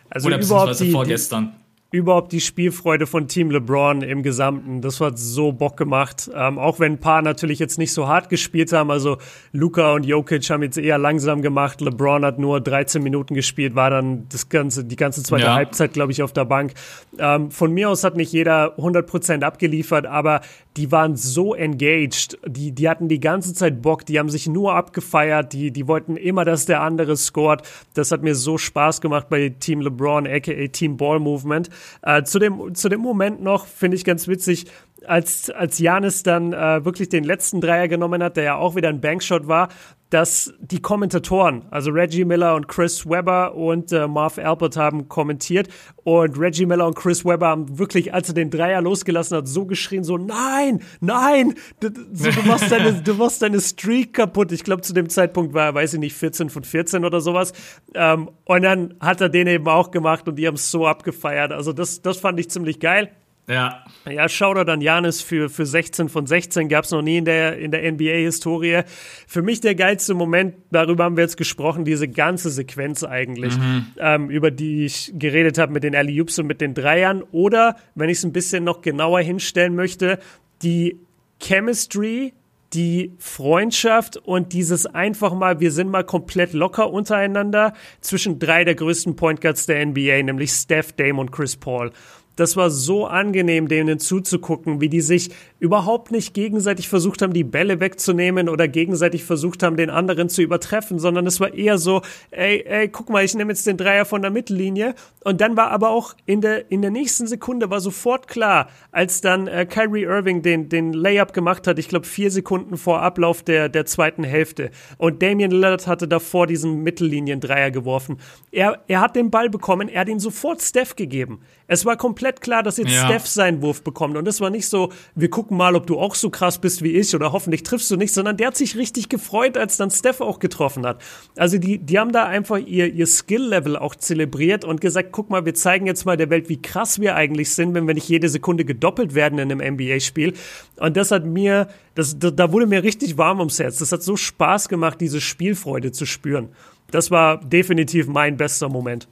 Also 0.08 0.26
Oder 0.26 0.38
beziehungsweise 0.38 0.84
die, 0.84 0.88
die, 0.88 0.92
vorgestern. 0.92 1.54
Überhaupt 1.92 2.30
die 2.30 2.40
Spielfreude 2.40 3.06
von 3.06 3.26
Team 3.26 3.50
LeBron 3.50 4.02
im 4.02 4.22
Gesamten, 4.22 4.80
das 4.80 5.00
hat 5.00 5.18
so 5.18 5.50
Bock 5.52 5.76
gemacht. 5.76 6.30
Ähm, 6.32 6.58
auch 6.58 6.78
wenn 6.78 6.92
ein 6.92 6.98
paar 6.98 7.20
natürlich 7.20 7.58
jetzt 7.58 7.78
nicht 7.78 7.92
so 7.92 8.06
hart 8.06 8.28
gespielt 8.28 8.72
haben. 8.72 8.90
Also 8.92 9.18
Luca 9.52 9.92
und 9.94 10.06
Jokic 10.06 10.48
haben 10.50 10.62
jetzt 10.62 10.78
eher 10.78 10.98
langsam 10.98 11.42
gemacht. 11.42 11.80
LeBron 11.80 12.24
hat 12.24 12.38
nur 12.38 12.60
13 12.60 13.02
Minuten 13.02 13.34
gespielt, 13.34 13.74
war 13.74 13.90
dann 13.90 14.26
das 14.28 14.48
ganze, 14.48 14.84
die 14.84 14.96
ganze 14.96 15.24
zweite 15.24 15.46
Ja. 15.46 15.54
Halbzeit, 15.54 15.92
glaube 15.92 16.12
ich, 16.12 16.22
auf 16.22 16.32
der 16.32 16.44
Bank. 16.44 16.74
Ähm, 17.18 17.50
von 17.50 17.72
mir 17.72 17.90
aus 17.90 18.04
hat 18.04 18.16
nicht 18.16 18.32
jeder 18.32 18.78
100% 18.78 19.42
abgeliefert, 19.42 20.06
aber 20.06 20.42
die 20.76 20.92
waren 20.92 21.16
so 21.16 21.54
engaged. 21.54 22.38
Die, 22.46 22.70
die 22.72 22.88
hatten 22.88 23.08
die 23.08 23.18
ganze 23.18 23.52
Zeit 23.52 23.82
Bock, 23.82 24.06
die 24.06 24.20
haben 24.20 24.30
sich 24.30 24.46
nur 24.46 24.74
abgefeiert, 24.74 25.52
die, 25.52 25.72
die 25.72 25.88
wollten 25.88 26.16
immer, 26.16 26.44
dass 26.44 26.66
der 26.66 26.82
andere 26.82 27.16
scored. 27.16 27.62
Das 27.94 28.12
hat 28.12 28.22
mir 28.22 28.36
so 28.36 28.58
Spaß 28.58 29.00
gemacht 29.00 29.28
bei 29.28 29.48
Team 29.48 29.80
LeBron, 29.80 30.28
aka 30.28 30.68
Team 30.68 30.96
Ball 30.96 31.18
Movement. 31.18 31.68
Äh, 32.02 32.22
zu, 32.24 32.38
dem, 32.38 32.74
zu 32.74 32.88
dem 32.88 33.00
Moment 33.00 33.42
noch 33.42 33.66
finde 33.66 33.96
ich 33.96 34.04
ganz 34.04 34.28
witzig, 34.28 34.66
als, 35.06 35.50
als 35.50 35.78
Janis 35.78 36.22
dann 36.22 36.52
äh, 36.52 36.84
wirklich 36.84 37.08
den 37.08 37.24
letzten 37.24 37.60
Dreier 37.60 37.88
genommen 37.88 38.22
hat, 38.22 38.36
der 38.36 38.44
ja 38.44 38.56
auch 38.56 38.76
wieder 38.76 38.88
ein 38.88 39.00
Bankshot 39.00 39.48
war, 39.48 39.68
dass 40.10 40.52
die 40.60 40.82
Kommentatoren, 40.82 41.62
also 41.70 41.92
Reggie 41.92 42.24
Miller 42.24 42.56
und 42.56 42.66
Chris 42.66 43.08
Webber 43.08 43.54
und 43.54 43.92
äh, 43.92 44.08
Marv 44.08 44.38
Albert 44.38 44.76
haben 44.76 45.08
kommentiert 45.08 45.68
und 46.02 46.36
Reggie 46.36 46.66
Miller 46.66 46.88
und 46.88 46.96
Chris 46.96 47.24
Webber 47.24 47.46
haben 47.46 47.78
wirklich, 47.78 48.12
als 48.12 48.28
er 48.28 48.34
den 48.34 48.50
Dreier 48.50 48.82
losgelassen 48.82 49.36
hat, 49.36 49.46
so 49.46 49.66
geschrien, 49.66 50.02
so 50.02 50.18
nein, 50.18 50.82
nein, 51.00 51.54
du, 51.78 51.90
so, 52.12 52.28
du, 52.28 52.42
machst 52.42 52.72
deine, 52.72 52.92
du 53.04 53.14
machst 53.14 53.40
deine 53.40 53.60
Streak 53.60 54.14
kaputt. 54.14 54.50
Ich 54.50 54.64
glaube, 54.64 54.82
zu 54.82 54.92
dem 54.92 55.08
Zeitpunkt 55.08 55.54
war 55.54 55.66
er, 55.66 55.74
weiß 55.74 55.94
ich 55.94 56.00
nicht, 56.00 56.16
14 56.16 56.50
von 56.50 56.64
14 56.64 57.04
oder 57.04 57.20
sowas. 57.20 57.52
Ähm, 57.94 58.30
und 58.44 58.62
dann 58.62 58.94
hat 58.98 59.20
er 59.20 59.28
den 59.28 59.46
eben 59.46 59.68
auch 59.68 59.92
gemacht 59.92 60.26
und 60.28 60.36
die 60.36 60.46
haben 60.48 60.54
es 60.54 60.72
so 60.72 60.88
abgefeiert. 60.88 61.52
Also 61.52 61.72
das, 61.72 62.02
das 62.02 62.18
fand 62.18 62.40
ich 62.40 62.50
ziemlich 62.50 62.80
geil. 62.80 63.12
Ja, 63.50 63.84
Ja, 64.08 64.28
Shoutout 64.28 64.70
an 64.70 64.80
Janis 64.80 65.20
für, 65.22 65.50
für 65.50 65.66
16 65.66 66.08
von 66.08 66.26
16 66.26 66.68
gab 66.68 66.84
es 66.84 66.90
noch 66.90 67.02
nie 67.02 67.18
in 67.18 67.24
der, 67.24 67.58
in 67.58 67.70
der 67.70 67.90
NBA-Historie. 67.90 68.82
Für 69.26 69.42
mich 69.42 69.60
der 69.60 69.74
geilste 69.74 70.14
Moment, 70.14 70.54
darüber 70.70 71.04
haben 71.04 71.16
wir 71.16 71.24
jetzt 71.24 71.36
gesprochen, 71.36 71.84
diese 71.84 72.06
ganze 72.06 72.48
Sequenz 72.50 73.02
eigentlich, 73.02 73.54
ähm, 73.98 74.30
über 74.30 74.50
die 74.50 74.84
ich 74.84 75.12
geredet 75.16 75.58
habe 75.58 75.72
mit 75.72 75.82
den 75.82 75.96
alley 75.96 76.20
und 76.20 76.46
mit 76.46 76.60
den 76.60 76.74
Dreiern. 76.74 77.22
Oder, 77.32 77.76
wenn 77.94 78.08
ich 78.08 78.18
es 78.18 78.24
ein 78.24 78.32
bisschen 78.32 78.64
noch 78.64 78.82
genauer 78.82 79.20
hinstellen 79.20 79.74
möchte, 79.74 80.18
die 80.62 81.00
Chemistry, 81.42 82.32
die 82.72 83.12
Freundschaft 83.18 84.16
und 84.16 84.52
dieses 84.52 84.86
einfach 84.86 85.34
mal, 85.34 85.60
wir 85.60 85.72
sind 85.72 85.90
mal 85.90 86.04
komplett 86.04 86.52
locker 86.52 86.90
untereinander 86.90 87.72
zwischen 88.00 88.38
drei 88.38 88.64
der 88.64 88.76
größten 88.76 89.16
Point 89.16 89.40
Guards 89.40 89.66
der 89.66 89.84
NBA, 89.84 90.22
nämlich 90.22 90.52
Steph, 90.52 90.92
Dame 90.92 91.20
und 91.20 91.32
Chris 91.32 91.56
Paul. 91.56 91.90
Das 92.40 92.56
war 92.56 92.70
so 92.70 93.06
angenehm, 93.06 93.68
denen 93.68 93.98
zuzugucken, 93.98 94.80
wie 94.80 94.88
die 94.88 95.02
sich 95.02 95.30
überhaupt 95.58 96.10
nicht 96.10 96.32
gegenseitig 96.32 96.88
versucht 96.88 97.22
haben, 97.22 97.32
die 97.32 97.44
Bälle 97.44 97.80
wegzunehmen 97.80 98.48
oder 98.48 98.66
gegenseitig 98.66 99.24
versucht 99.24 99.62
haben, 99.62 99.76
den 99.76 99.90
anderen 99.90 100.28
zu 100.28 100.42
übertreffen, 100.42 100.98
sondern 100.98 101.26
es 101.26 101.38
war 101.38 101.52
eher 101.52 101.76
so, 101.78 102.02
ey, 102.30 102.64
ey, 102.66 102.88
guck 102.88 103.10
mal, 103.10 103.24
ich 103.24 103.34
nehme 103.34 103.52
jetzt 103.52 103.66
den 103.66 103.76
Dreier 103.76 104.06
von 104.06 104.22
der 104.22 104.30
Mittellinie. 104.30 104.94
Und 105.22 105.42
dann 105.42 105.56
war 105.56 105.70
aber 105.70 105.90
auch 105.90 106.14
in 106.24 106.40
der, 106.40 106.70
in 106.70 106.80
der 106.80 106.90
nächsten 106.90 107.26
Sekunde 107.26 107.70
war 107.70 107.80
sofort 107.80 108.26
klar, 108.26 108.68
als 108.90 109.20
dann 109.20 109.46
äh, 109.46 109.66
Kyrie 109.66 110.04
Irving 110.04 110.40
den, 110.40 110.70
den 110.70 110.94
Layup 110.94 111.34
gemacht 111.34 111.66
hat, 111.66 111.78
ich 111.78 111.88
glaube 111.88 112.06
vier 112.06 112.30
Sekunden 112.30 112.78
vor 112.78 113.02
Ablauf 113.02 113.42
der, 113.42 113.68
der 113.68 113.84
zweiten 113.84 114.24
Hälfte. 114.24 114.70
Und 114.96 115.22
Damian 115.22 115.50
Lillard 115.50 115.86
hatte 115.86 116.08
davor 116.08 116.46
diesen 116.46 116.82
Mittellinien-Dreier 116.82 117.70
geworfen. 117.70 118.16
Er, 118.50 118.82
er 118.88 119.02
hat 119.02 119.14
den 119.14 119.30
Ball 119.30 119.50
bekommen, 119.50 119.88
er 119.88 120.00
hat 120.00 120.08
ihn 120.08 120.20
sofort 120.20 120.62
Steph 120.62 120.96
gegeben. 120.96 121.40
Es 121.70 121.86
war 121.86 121.96
komplett 121.96 122.40
klar, 122.40 122.64
dass 122.64 122.78
jetzt 122.78 122.90
ja. 122.90 123.06
Steph 123.06 123.28
seinen 123.28 123.62
Wurf 123.62 123.84
bekommt. 123.84 124.16
Und 124.16 124.26
es 124.26 124.40
war 124.40 124.50
nicht 124.50 124.66
so, 124.66 124.90
wir 125.14 125.30
gucken 125.30 125.56
mal, 125.56 125.76
ob 125.76 125.86
du 125.86 126.00
auch 126.00 126.16
so 126.16 126.28
krass 126.28 126.58
bist 126.58 126.82
wie 126.82 126.96
ich 126.96 127.14
oder 127.14 127.30
hoffentlich 127.30 127.62
triffst 127.62 127.88
du 127.92 127.96
nicht, 127.96 128.12
sondern 128.12 128.36
der 128.36 128.48
hat 128.48 128.56
sich 128.56 128.76
richtig 128.76 129.08
gefreut, 129.08 129.56
als 129.56 129.76
dann 129.76 129.88
Steph 129.92 130.20
auch 130.20 130.40
getroffen 130.40 130.84
hat. 130.84 131.00
Also 131.36 131.58
die, 131.58 131.78
die 131.78 132.00
haben 132.00 132.10
da 132.10 132.26
einfach 132.26 132.58
ihr, 132.58 132.92
ihr 132.92 133.06
Skill-Level 133.06 133.76
auch 133.76 133.94
zelebriert 133.94 134.64
und 134.64 134.80
gesagt, 134.80 135.10
guck 135.12 135.30
mal, 135.30 135.44
wir 135.44 135.54
zeigen 135.54 135.86
jetzt 135.86 136.04
mal 136.06 136.16
der 136.16 136.28
Welt, 136.28 136.48
wie 136.48 136.60
krass 136.60 137.00
wir 137.00 137.14
eigentlich 137.14 137.54
sind, 137.54 137.72
wenn 137.72 137.86
wir 137.86 137.94
nicht 137.94 138.08
jede 138.08 138.28
Sekunde 138.28 138.64
gedoppelt 138.64 139.14
werden 139.14 139.38
in 139.38 139.52
einem 139.52 139.74
NBA-Spiel. 139.74 140.32
Und 140.80 140.96
das 140.96 141.12
hat 141.12 141.24
mir, 141.24 141.68
das, 141.94 142.18
da 142.18 142.50
wurde 142.50 142.66
mir 142.66 142.82
richtig 142.82 143.16
warm 143.16 143.38
ums 143.38 143.60
Herz. 143.60 143.78
Das 143.78 143.92
hat 143.92 144.02
so 144.02 144.16
Spaß 144.16 144.68
gemacht, 144.68 145.00
diese 145.00 145.20
Spielfreude 145.20 145.92
zu 145.92 146.04
spüren. 146.04 146.48
Das 146.90 147.12
war 147.12 147.38
definitiv 147.38 148.08
mein 148.08 148.36
bester 148.36 148.68
Moment. 148.68 149.06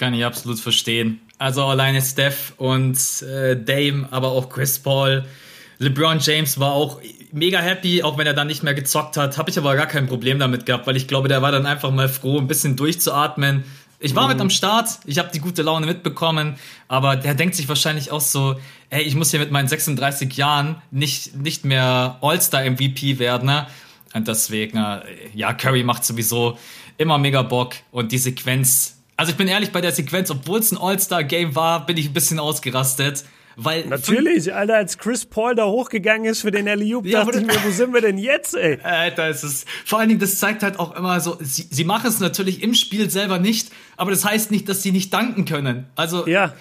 Kann 0.00 0.14
ich 0.14 0.24
absolut 0.24 0.58
verstehen. 0.58 1.20
Also 1.36 1.62
alleine 1.62 2.00
Steph 2.00 2.54
und 2.56 2.96
äh, 3.20 3.54
Dame, 3.54 4.08
aber 4.10 4.28
auch 4.28 4.48
Chris 4.48 4.78
Paul. 4.78 5.26
LeBron 5.76 6.20
James 6.20 6.58
war 6.58 6.72
auch 6.72 7.02
mega 7.32 7.58
happy, 7.58 8.02
auch 8.02 8.16
wenn 8.16 8.26
er 8.26 8.32
dann 8.32 8.46
nicht 8.46 8.62
mehr 8.62 8.72
gezockt 8.72 9.18
hat. 9.18 9.36
Habe 9.36 9.50
ich 9.50 9.58
aber 9.58 9.76
gar 9.76 9.84
kein 9.84 10.06
Problem 10.06 10.38
damit 10.38 10.64
gehabt, 10.64 10.86
weil 10.86 10.96
ich 10.96 11.06
glaube, 11.06 11.28
der 11.28 11.42
war 11.42 11.52
dann 11.52 11.66
einfach 11.66 11.90
mal 11.90 12.08
froh, 12.08 12.38
ein 12.38 12.46
bisschen 12.46 12.76
durchzuatmen. 12.76 13.64
Ich 13.98 14.14
war 14.14 14.22
mhm. 14.22 14.28
mit 14.30 14.40
am 14.40 14.48
Start, 14.48 14.88
ich 15.04 15.18
habe 15.18 15.28
die 15.34 15.38
gute 15.38 15.60
Laune 15.60 15.84
mitbekommen, 15.84 16.54
aber 16.88 17.16
der 17.16 17.34
denkt 17.34 17.54
sich 17.54 17.68
wahrscheinlich 17.68 18.10
auch 18.10 18.22
so, 18.22 18.58
ey, 18.88 19.02
ich 19.02 19.16
muss 19.16 19.32
hier 19.32 19.40
mit 19.40 19.50
meinen 19.50 19.68
36 19.68 20.34
Jahren 20.34 20.80
nicht, 20.90 21.36
nicht 21.36 21.66
mehr 21.66 22.16
All-Star-MVP 22.22 23.18
werden. 23.18 23.44
Ne? 23.44 23.66
Und 24.14 24.28
deswegen, 24.28 24.78
äh, 24.78 25.02
ja, 25.34 25.52
Curry 25.52 25.84
macht 25.84 26.06
sowieso 26.06 26.56
immer 26.96 27.18
mega 27.18 27.42
Bock 27.42 27.74
und 27.90 28.12
die 28.12 28.18
Sequenz 28.18 28.96
also 29.20 29.32
ich 29.32 29.36
bin 29.36 29.48
ehrlich, 29.48 29.70
bei 29.70 29.82
der 29.82 29.92
Sequenz, 29.92 30.30
obwohl 30.30 30.60
es 30.60 30.72
ein 30.72 30.78
All-Star-Game 30.78 31.54
war, 31.54 31.84
bin 31.84 31.98
ich 31.98 32.06
ein 32.06 32.14
bisschen 32.14 32.38
ausgerastet. 32.38 33.22
Weil 33.54 33.84
Natürlich, 33.84 34.54
Alter, 34.54 34.76
als 34.76 34.96
Chris 34.96 35.26
Paul 35.26 35.54
da 35.54 35.66
hochgegangen 35.66 36.24
ist 36.24 36.40
für 36.40 36.50
den 36.50 36.66
ja, 36.66 37.22
dachte 37.22 37.40
ich 37.40 37.46
mir, 37.46 37.62
wo 37.62 37.70
sind 37.70 37.92
wir 37.92 38.00
denn 38.00 38.16
jetzt, 38.16 38.54
ey? 38.54 38.78
Alter, 38.82 39.28
es 39.28 39.44
ist, 39.44 39.68
vor 39.84 39.98
allen 39.98 40.08
Dingen, 40.08 40.20
das 40.20 40.38
zeigt 40.38 40.62
halt 40.62 40.78
auch 40.78 40.96
immer 40.96 41.20
so, 41.20 41.36
sie, 41.38 41.66
sie 41.68 41.84
machen 41.84 42.06
es 42.06 42.18
natürlich 42.18 42.62
im 42.62 42.72
Spiel 42.72 43.10
selber 43.10 43.38
nicht, 43.38 43.68
aber 43.98 44.10
das 44.10 44.24
heißt 44.24 44.50
nicht, 44.50 44.66
dass 44.70 44.82
sie 44.82 44.90
nicht 44.90 45.12
danken 45.12 45.44
können. 45.44 45.84
Also, 45.96 46.26
ja. 46.26 46.54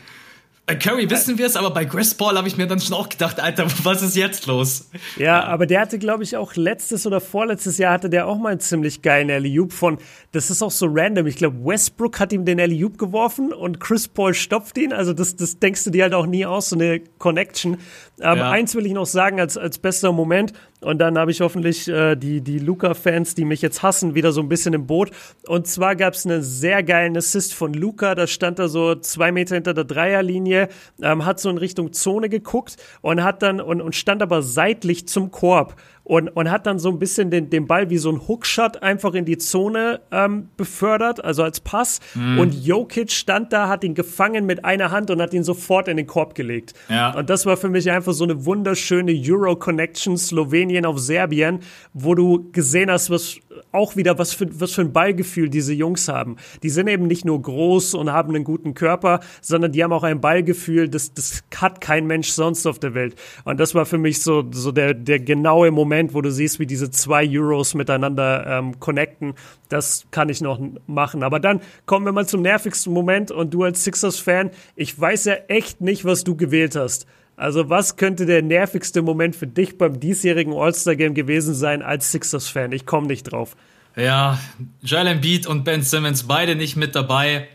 Bei 0.70 0.76
Curry 0.76 1.10
wissen 1.10 1.40
wir 1.40 1.48
es, 1.48 1.56
aber 1.56 1.72
bei 1.72 1.84
Chris 1.84 2.14
Paul 2.14 2.38
habe 2.38 2.48
ich 2.48 2.56
mir 2.56 2.68
dann 2.68 2.80
schon 2.80 2.96
auch 2.96 3.10
gedacht, 3.10 3.40
Alter, 3.40 3.66
was 3.84 4.04
ist 4.04 4.16
jetzt 4.16 4.46
los? 4.46 4.88
Ja, 5.18 5.44
aber 5.46 5.66
der 5.66 5.82
hatte, 5.82 5.98
glaube 5.98 6.22
ich, 6.22 6.38
auch 6.38 6.56
letztes 6.56 7.08
oder 7.08 7.20
vorletztes 7.20 7.80
Jahr 7.80 7.94
hatte 7.94 8.08
der 8.08 8.28
auch 8.28 8.38
mal 8.38 8.50
einen 8.50 8.60
ziemlich 8.60 9.02
geilen 9.02 9.32
Alley-Oop 9.32 9.74
von, 9.74 9.98
das 10.32 10.52
ist 10.52 10.62
auch 10.62 10.70
so 10.70 10.86
random. 10.88 11.26
Ich 11.26 11.38
glaube, 11.38 11.58
Westbrook 11.66 12.20
hat 12.20 12.34
ihm 12.34 12.46
den 12.46 12.60
Alley-Oop 12.60 13.00
geworfen 13.00 13.52
und 13.52 13.80
Chris 13.80 14.08
Paul 14.08 14.36
stopft 14.36 14.78
ihn. 14.78 14.94
Also 14.94 15.14
das, 15.14 15.36
das 15.36 15.58
denkst 15.58 15.86
du 15.86 15.90
dir 15.90 16.04
halt 16.04 16.14
auch 16.14 16.28
nie 16.28 16.46
aus, 16.46 16.70
so 16.70 16.76
eine 16.76 17.00
Connection. 17.18 17.78
Aber 18.20 18.42
ja. 18.42 18.52
eins 18.52 18.76
will 18.76 18.86
ich 18.86 18.94
noch 18.94 19.08
sagen 19.08 19.40
als, 19.40 19.58
als 19.58 19.80
bester 19.80 20.12
Moment. 20.12 20.54
Und 20.82 21.00
dann 21.00 21.18
habe 21.18 21.32
ich 21.32 21.42
hoffentlich 21.42 21.88
äh, 21.90 22.16
die, 22.16 22.42
die 22.42 22.60
Luca-Fans, 22.60 23.36
die 23.36 23.44
mich 23.44 23.62
jetzt 23.62 23.84
hassen, 23.84 24.16
wieder 24.16 24.32
so 24.32 24.42
ein 24.42 24.48
bisschen 24.48 24.74
im 24.74 24.88
Boot. 24.88 25.12
Und 25.46 25.68
zwar 25.68 25.96
gab 25.96 26.14
es 26.14 26.26
einen 26.26 26.42
sehr 26.42 26.84
geilen 26.84 27.18
Assist 27.18 27.54
von 27.54 27.74
Luca. 27.74 28.16
Da 28.16 28.28
stand 28.28 28.60
er 28.60 28.70
so 28.70 28.96
zwei 28.96 29.32
Meter 29.32 29.56
hinter 29.56 29.74
der 29.74 29.84
Dreierlinie, 29.84 30.70
ähm, 31.02 31.26
hat 31.26 31.40
so 31.40 31.50
in 31.50 31.58
Richtung 31.58 31.92
Zone 31.92 32.30
geguckt 32.30 32.78
und 33.02 33.24
hat 33.24 33.42
dann 33.42 33.60
und, 33.60 33.82
und 33.82 33.96
stand 33.96 34.22
aber 34.22 34.42
seitlich 34.42 35.08
zum 35.08 35.32
Korb 35.32 35.76
und, 36.10 36.30
und 36.30 36.50
hat 36.50 36.66
dann 36.66 36.80
so 36.80 36.90
ein 36.90 36.98
bisschen 36.98 37.30
den, 37.30 37.52
den 37.52 37.68
Ball 37.68 37.92
wie 37.92 38.00
so 38.00 38.10
ein 38.10 38.28
Hookshot 38.28 38.82
einfach 38.82 39.14
in 39.14 39.26
die 39.26 39.38
Zone 39.38 40.02
ähm, 40.12 40.50
befördert, 40.58 41.24
also 41.24 41.44
als 41.44 41.60
Pass. 41.60 42.00
Mhm. 42.16 42.40
Und 42.40 42.66
Jokic 42.66 43.12
stand 43.12 43.54
da, 43.54 43.70
hat 43.70 43.84
ihn 43.84 43.94
gefangen 43.94 44.48
mit 44.48 44.66
einer 44.66 44.90
Hand 44.90 45.12
und 45.12 45.22
hat 45.22 45.36
ihn 45.36 45.44
sofort 45.44 45.88
in 45.88 45.98
den 45.98 46.08
Korb 46.08 46.34
gelegt. 46.34 46.74
Ja. 46.90 47.12
Und 47.16 47.30
das 47.30 47.46
war 47.46 47.58
für 47.58 47.70
mich 47.70 47.92
einfach 47.92 48.14
so 48.14 48.24
eine 48.24 48.44
wunderschöne 48.44 49.14
Euro-Connection 49.24 50.18
Slowenien 50.18 50.88
auf 50.88 50.98
Serbien, 50.98 51.60
wo 51.94 52.16
du 52.16 52.50
gesehen 52.54 52.90
hast, 52.90 53.12
was 53.12 53.38
auch 53.72 53.96
wieder, 53.96 54.18
was 54.18 54.34
für, 54.34 54.48
was 54.60 54.74
für 54.74 54.82
ein 54.82 54.94
Ballgefühl 54.94 55.50
diese 55.50 55.74
Jungs 55.74 56.08
haben. 56.08 56.38
Die 56.64 56.70
sind 56.70 56.88
eben 56.88 57.08
nicht 57.08 57.26
nur 57.26 57.42
groß 57.42 57.94
und 57.94 58.12
haben 58.12 58.36
einen 58.36 58.44
guten 58.44 58.74
Körper, 58.74 59.20
sondern 59.42 59.72
die 59.72 59.84
haben 59.84 59.94
auch 59.94 60.04
ein 60.04 60.22
Ballgefühl, 60.22 60.90
das, 60.90 61.14
das 61.14 61.44
hat 61.56 61.82
kein 61.82 62.08
Mensch 62.08 62.30
sonst 62.30 62.66
auf 62.66 62.80
der 62.80 62.94
Welt. 62.94 63.16
Und 63.46 63.60
das 63.60 63.76
war 63.76 63.86
für 63.86 63.98
mich 63.98 64.22
so, 64.22 64.46
so 64.52 64.72
der, 64.72 64.94
der 64.94 65.20
genaue 65.20 65.72
Moment, 65.72 66.14
wo 66.14 66.22
du 66.22 66.32
siehst, 66.32 66.60
wie 66.60 66.66
diese 66.66 66.92
zwei 66.92 67.28
Euros 67.30 67.74
miteinander 67.74 68.46
ähm, 68.48 68.80
connecten. 68.80 69.34
Das 69.70 70.06
kann 70.12 70.30
ich 70.30 70.42
noch 70.42 70.60
machen. 70.88 71.24
Aber 71.24 71.40
dann 71.40 71.62
kommen 71.86 72.06
wir 72.06 72.12
mal 72.12 72.28
zum 72.28 72.42
nervigsten 72.42 72.94
Moment 72.94 73.32
und 73.32 73.54
du 73.54 73.64
als 73.64 73.84
Sixers-Fan, 73.84 74.52
ich 74.76 75.00
weiß 75.00 75.26
ja 75.26 75.36
echt 75.48 75.82
nicht, 75.82 76.06
was 76.06 76.24
du 76.24 76.36
gewählt 76.36 76.76
hast. 76.76 77.06
Also 77.40 77.70
was 77.70 77.96
könnte 77.96 78.26
der 78.26 78.42
nervigste 78.42 79.02
Moment 79.02 79.34
für 79.34 79.48
dich 79.48 79.78
beim 79.78 79.98
diesjährigen 79.98 80.52
All-Star-Game 80.52 81.14
gewesen 81.14 81.56
sein 81.56 81.82
als 81.82 82.12
Sixers-Fan? 82.12 82.74
Ich 82.74 82.86
komme 82.86 83.08
nicht 83.08 83.24
drauf. 83.24 83.56
Ja, 83.96 84.38
Joel 84.82 85.08
Embiid 85.08 85.48
und 85.48 85.64
Ben 85.64 85.82
Simmons 85.82 86.24
beide 86.24 86.56
nicht 86.56 86.76
mit 86.76 86.96
dabei. 86.96 87.48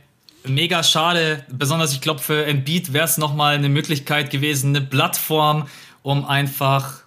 Mega 0.46 0.82
schade, 0.82 1.44
besonders 1.50 1.92
ich 1.92 2.00
glaube 2.00 2.20
für 2.20 2.46
Embiid 2.46 2.94
wäre 2.94 3.04
es 3.04 3.18
nochmal 3.18 3.56
eine 3.56 3.68
Möglichkeit 3.68 4.30
gewesen, 4.30 4.74
eine 4.74 4.84
Plattform, 4.84 5.68
um 6.02 6.24
einfach 6.24 7.00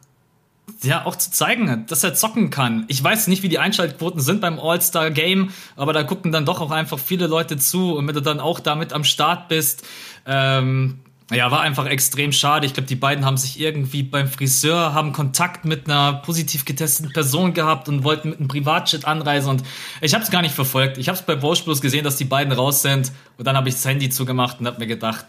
ja 0.83 1.03
auch 1.03 1.15
zu 1.15 1.31
zeigen, 1.31 1.85
dass 1.87 2.03
er 2.03 2.13
zocken 2.13 2.51
kann. 2.51 2.85
Ich 2.89 3.03
weiß 3.03 3.25
nicht, 3.27 3.41
wie 3.41 3.49
die 3.49 3.57
Einschaltquoten 3.57 4.19
sind 4.19 4.39
beim 4.39 4.59
All-Star 4.59 5.09
Game, 5.09 5.49
aber 5.75 5.93
da 5.93 6.03
gucken 6.03 6.31
dann 6.31 6.45
doch 6.45 6.61
auch 6.61 6.71
einfach 6.71 6.99
viele 6.99 7.25
Leute 7.25 7.57
zu 7.57 7.95
und 7.95 8.07
wenn 8.07 8.13
du 8.13 8.21
dann 8.21 8.39
auch 8.39 8.59
damit 8.59 8.93
am 8.93 9.03
Start 9.03 9.47
bist, 9.47 9.83
ähm, 10.27 10.99
ja, 11.31 11.51
war 11.51 11.59
einfach 11.59 11.85
extrem 11.87 12.31
schade. 12.31 12.65
Ich 12.65 12.73
glaube, 12.73 12.87
die 12.87 12.95
beiden 12.95 13.25
haben 13.25 13.35
sich 13.35 13.59
irgendwie 13.59 14.01
beim 14.03 14.29
Friseur, 14.29 14.93
haben 14.93 15.11
Kontakt 15.11 15.65
mit 15.65 15.87
einer 15.87 16.13
positiv 16.13 16.63
getesteten 16.63 17.11
Person 17.11 17.53
gehabt 17.53 17.89
und 17.89 18.05
wollten 18.05 18.29
mit 18.29 18.39
einem 18.39 18.47
Privatjet 18.47 19.05
anreisen. 19.05 19.49
Und 19.49 19.63
ich 19.99 20.13
habe 20.13 20.23
es 20.23 20.31
gar 20.31 20.41
nicht 20.41 20.55
verfolgt. 20.55 20.97
Ich 20.97 21.09
habe 21.09 21.17
es 21.17 21.23
bei 21.23 21.35
Bosch 21.35 21.63
bloß 21.65 21.81
gesehen, 21.81 22.05
dass 22.05 22.15
die 22.15 22.25
beiden 22.25 22.53
raus 22.53 22.81
sind. 22.81 23.11
Und 23.37 23.45
dann 23.45 23.57
habe 23.57 23.67
ich 23.67 23.75
das 23.75 23.85
Handy 23.85 24.09
zugemacht 24.09 24.61
und 24.61 24.67
habe 24.67 24.79
mir 24.79 24.87
gedacht, 24.87 25.25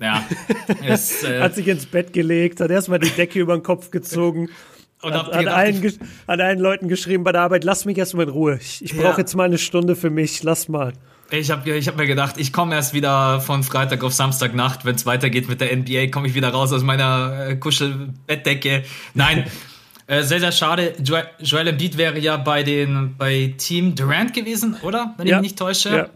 ja. 0.00 0.24
Es, 0.86 1.22
äh, 1.22 1.40
hat 1.40 1.54
sich 1.54 1.68
ins 1.68 1.84
Bett 1.84 2.14
gelegt, 2.14 2.60
hat 2.60 2.70
erstmal 2.70 2.98
die 2.98 3.10
Decke 3.10 3.38
über 3.38 3.54
den 3.54 3.62
Kopf 3.62 3.90
gezogen. 3.90 4.48
Und 5.02 5.14
hat, 5.14 5.32
an, 5.32 5.48
allen, 5.48 5.98
an 6.28 6.40
allen 6.40 6.60
Leuten 6.60 6.86
geschrieben 6.86 7.24
bei 7.24 7.32
der 7.32 7.40
Arbeit, 7.40 7.64
lass 7.64 7.86
mich 7.86 7.98
erstmal 7.98 8.26
in 8.26 8.30
Ruhe. 8.30 8.60
Ich, 8.62 8.84
ich 8.84 8.92
brauche 8.94 9.14
ja. 9.14 9.18
jetzt 9.18 9.34
mal 9.34 9.44
eine 9.44 9.58
Stunde 9.58 9.96
für 9.96 10.10
mich, 10.10 10.44
lass 10.44 10.68
mal. 10.68 10.92
Ich 11.32 11.50
habe 11.50 11.70
ich 11.70 11.88
hab 11.88 11.96
mir 11.96 12.06
gedacht, 12.06 12.36
ich 12.36 12.52
komme 12.52 12.74
erst 12.74 12.92
wieder 12.92 13.40
von 13.40 13.62
Freitag 13.62 14.04
auf 14.04 14.12
Samstagnacht, 14.12 14.84
wenn 14.84 14.96
es 14.96 15.06
weitergeht 15.06 15.48
mit 15.48 15.62
der 15.62 15.74
NBA, 15.74 16.08
komme 16.08 16.28
ich 16.28 16.34
wieder 16.34 16.50
raus 16.50 16.74
aus 16.74 16.82
meiner 16.82 17.48
äh, 17.48 17.56
Kuschelbettdecke. 17.56 18.84
Nein, 19.14 19.46
äh, 20.08 20.22
sehr, 20.24 20.40
sehr 20.40 20.52
schade. 20.52 20.94
Joel, 21.02 21.26
Joel 21.40 21.68
Embiid 21.68 21.96
wäre 21.96 22.18
ja 22.18 22.36
bei, 22.36 22.62
den, 22.62 23.16
bei 23.16 23.54
Team 23.56 23.94
Durant 23.94 24.34
gewesen, 24.34 24.76
oder? 24.82 25.14
Wenn 25.16 25.26
ja. 25.26 25.36
ich 25.36 25.40
mich 25.40 25.50
nicht 25.52 25.58
täusche. 25.58 25.96
Ja. 25.96 26.08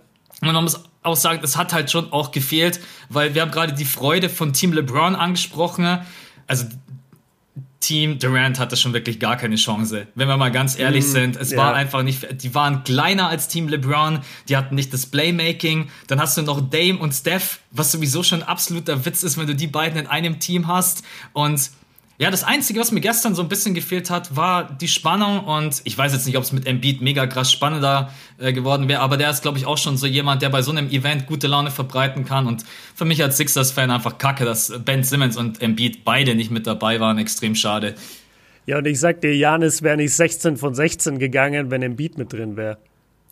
Und 0.43 0.53
man 0.53 0.63
muss 0.63 0.85
auch 1.03 1.17
sagen, 1.17 1.39
das 1.41 1.57
hat 1.57 1.73
halt 1.73 1.91
schon 1.91 2.13
auch 2.13 2.31
gefehlt, 2.31 2.81
weil 3.09 3.35
wir 3.35 3.41
haben 3.41 3.53
gerade 3.53 3.73
die 3.73 3.87
Freude 3.87 4.29
von 4.29 4.53
Team 4.53 4.75
LeBron 4.75 5.15
angesprochen. 5.15 5.99
Also 6.47 6.67
Team 7.87 8.19
Durant 8.19 8.59
hatte 8.59 8.77
schon 8.77 8.93
wirklich 8.93 9.21
gar 9.21 9.37
keine 9.37 9.55
Chance. 9.55 10.09
Wenn 10.17 10.27
wir 10.27 10.37
mal 10.37 10.51
ganz 10.51 10.77
ehrlich 10.77 11.05
mm, 11.05 11.09
sind, 11.09 11.37
es 11.37 11.53
ja. 11.53 11.59
war 11.59 11.75
einfach 11.75 12.03
nicht, 12.03 12.43
die 12.43 12.53
waren 12.53 12.83
kleiner 12.83 13.29
als 13.29 13.47
Team 13.47 13.69
LeBron, 13.69 14.21
die 14.49 14.57
hatten 14.57 14.75
nicht 14.75 14.93
das 14.93 15.07
Playmaking. 15.07 15.89
Dann 16.09 16.21
hast 16.21 16.37
du 16.37 16.43
noch 16.43 16.61
Dame 16.61 16.99
und 16.99 17.13
Steph, 17.13 17.61
was 17.71 17.93
sowieso 17.93 18.25
schon 18.25 18.43
ein 18.43 18.49
absoluter 18.49 19.05
Witz 19.05 19.23
ist, 19.23 19.39
wenn 19.39 19.47
du 19.47 19.55
die 19.55 19.69
beiden 19.69 20.01
in 20.01 20.09
einem 20.09 20.41
Team 20.41 20.67
hast. 20.67 21.05
Und 21.33 21.71
ja, 22.19 22.31
das 22.31 22.45
Einzige, 22.45 22.81
was 22.81 22.93
mir 22.93 23.01
gestern 23.01 23.35
so 23.35 23.43
ein 23.43 23.49
bisschen 23.49 23.75
gefehlt 23.75 24.09
hat, 24.11 24.37
war 24.37 24.73
die 24.73 24.89
Spannung 24.89 25.41
und 25.41 25.83
ich 25.85 25.97
weiß 25.99 26.13
jetzt 26.15 26.27
nicht, 26.27 26.37
ob 26.37 26.45
es 26.45 26.53
mit 26.53 26.67
Embiid 26.67 27.03
mega 27.03 27.27
krass 27.27 27.53
spannender 27.53 28.11
äh, 28.39 28.53
geworden 28.53 28.89
wäre, 28.89 29.01
aber 29.01 29.17
der 29.17 29.31
ist, 29.31 29.43
glaube 29.43 29.59
ich, 29.59 29.67
auch 29.67 29.77
schon 29.77 29.97
so 29.99 30.07
jemand, 30.07 30.41
der 30.41 30.49
bei 30.49 30.63
so 30.63 30.71
einem 30.71 30.89
Event 30.89 31.27
gute 31.27 31.47
Laune 31.47 31.71
verbreiten 31.71 32.25
kann 32.25 32.47
und 32.47 32.65
für 32.95 33.05
mich 33.05 33.23
als 33.23 33.37
Sixers-Fan 33.37 33.91
einfach 33.91 34.17
kacke, 34.17 34.45
dass 34.45 34.73
Ben 34.85 35.05
Simmons 35.05 35.37
und 35.37 35.61
Embiid 35.61 36.05
beide 36.05 36.35
nicht 36.35 36.51
mit 36.51 36.67
dabei 36.67 37.01
waren, 37.01 37.19
extrem 37.19 37.55
schade. 37.55 37.95
Ja, 38.65 38.79
und 38.79 38.87
ich 38.87 38.99
sag 38.99 39.21
dir, 39.21 39.37
Janis 39.37 39.83
wäre 39.83 39.97
nicht 39.97 40.15
16 40.15 40.57
von 40.57 40.75
16 40.75 41.19
gegangen, 41.19 41.71
wenn 41.71 41.83
Embiid 41.83 42.19
mit 42.19 42.33
drin 42.33 42.57
wäre. 42.57 42.79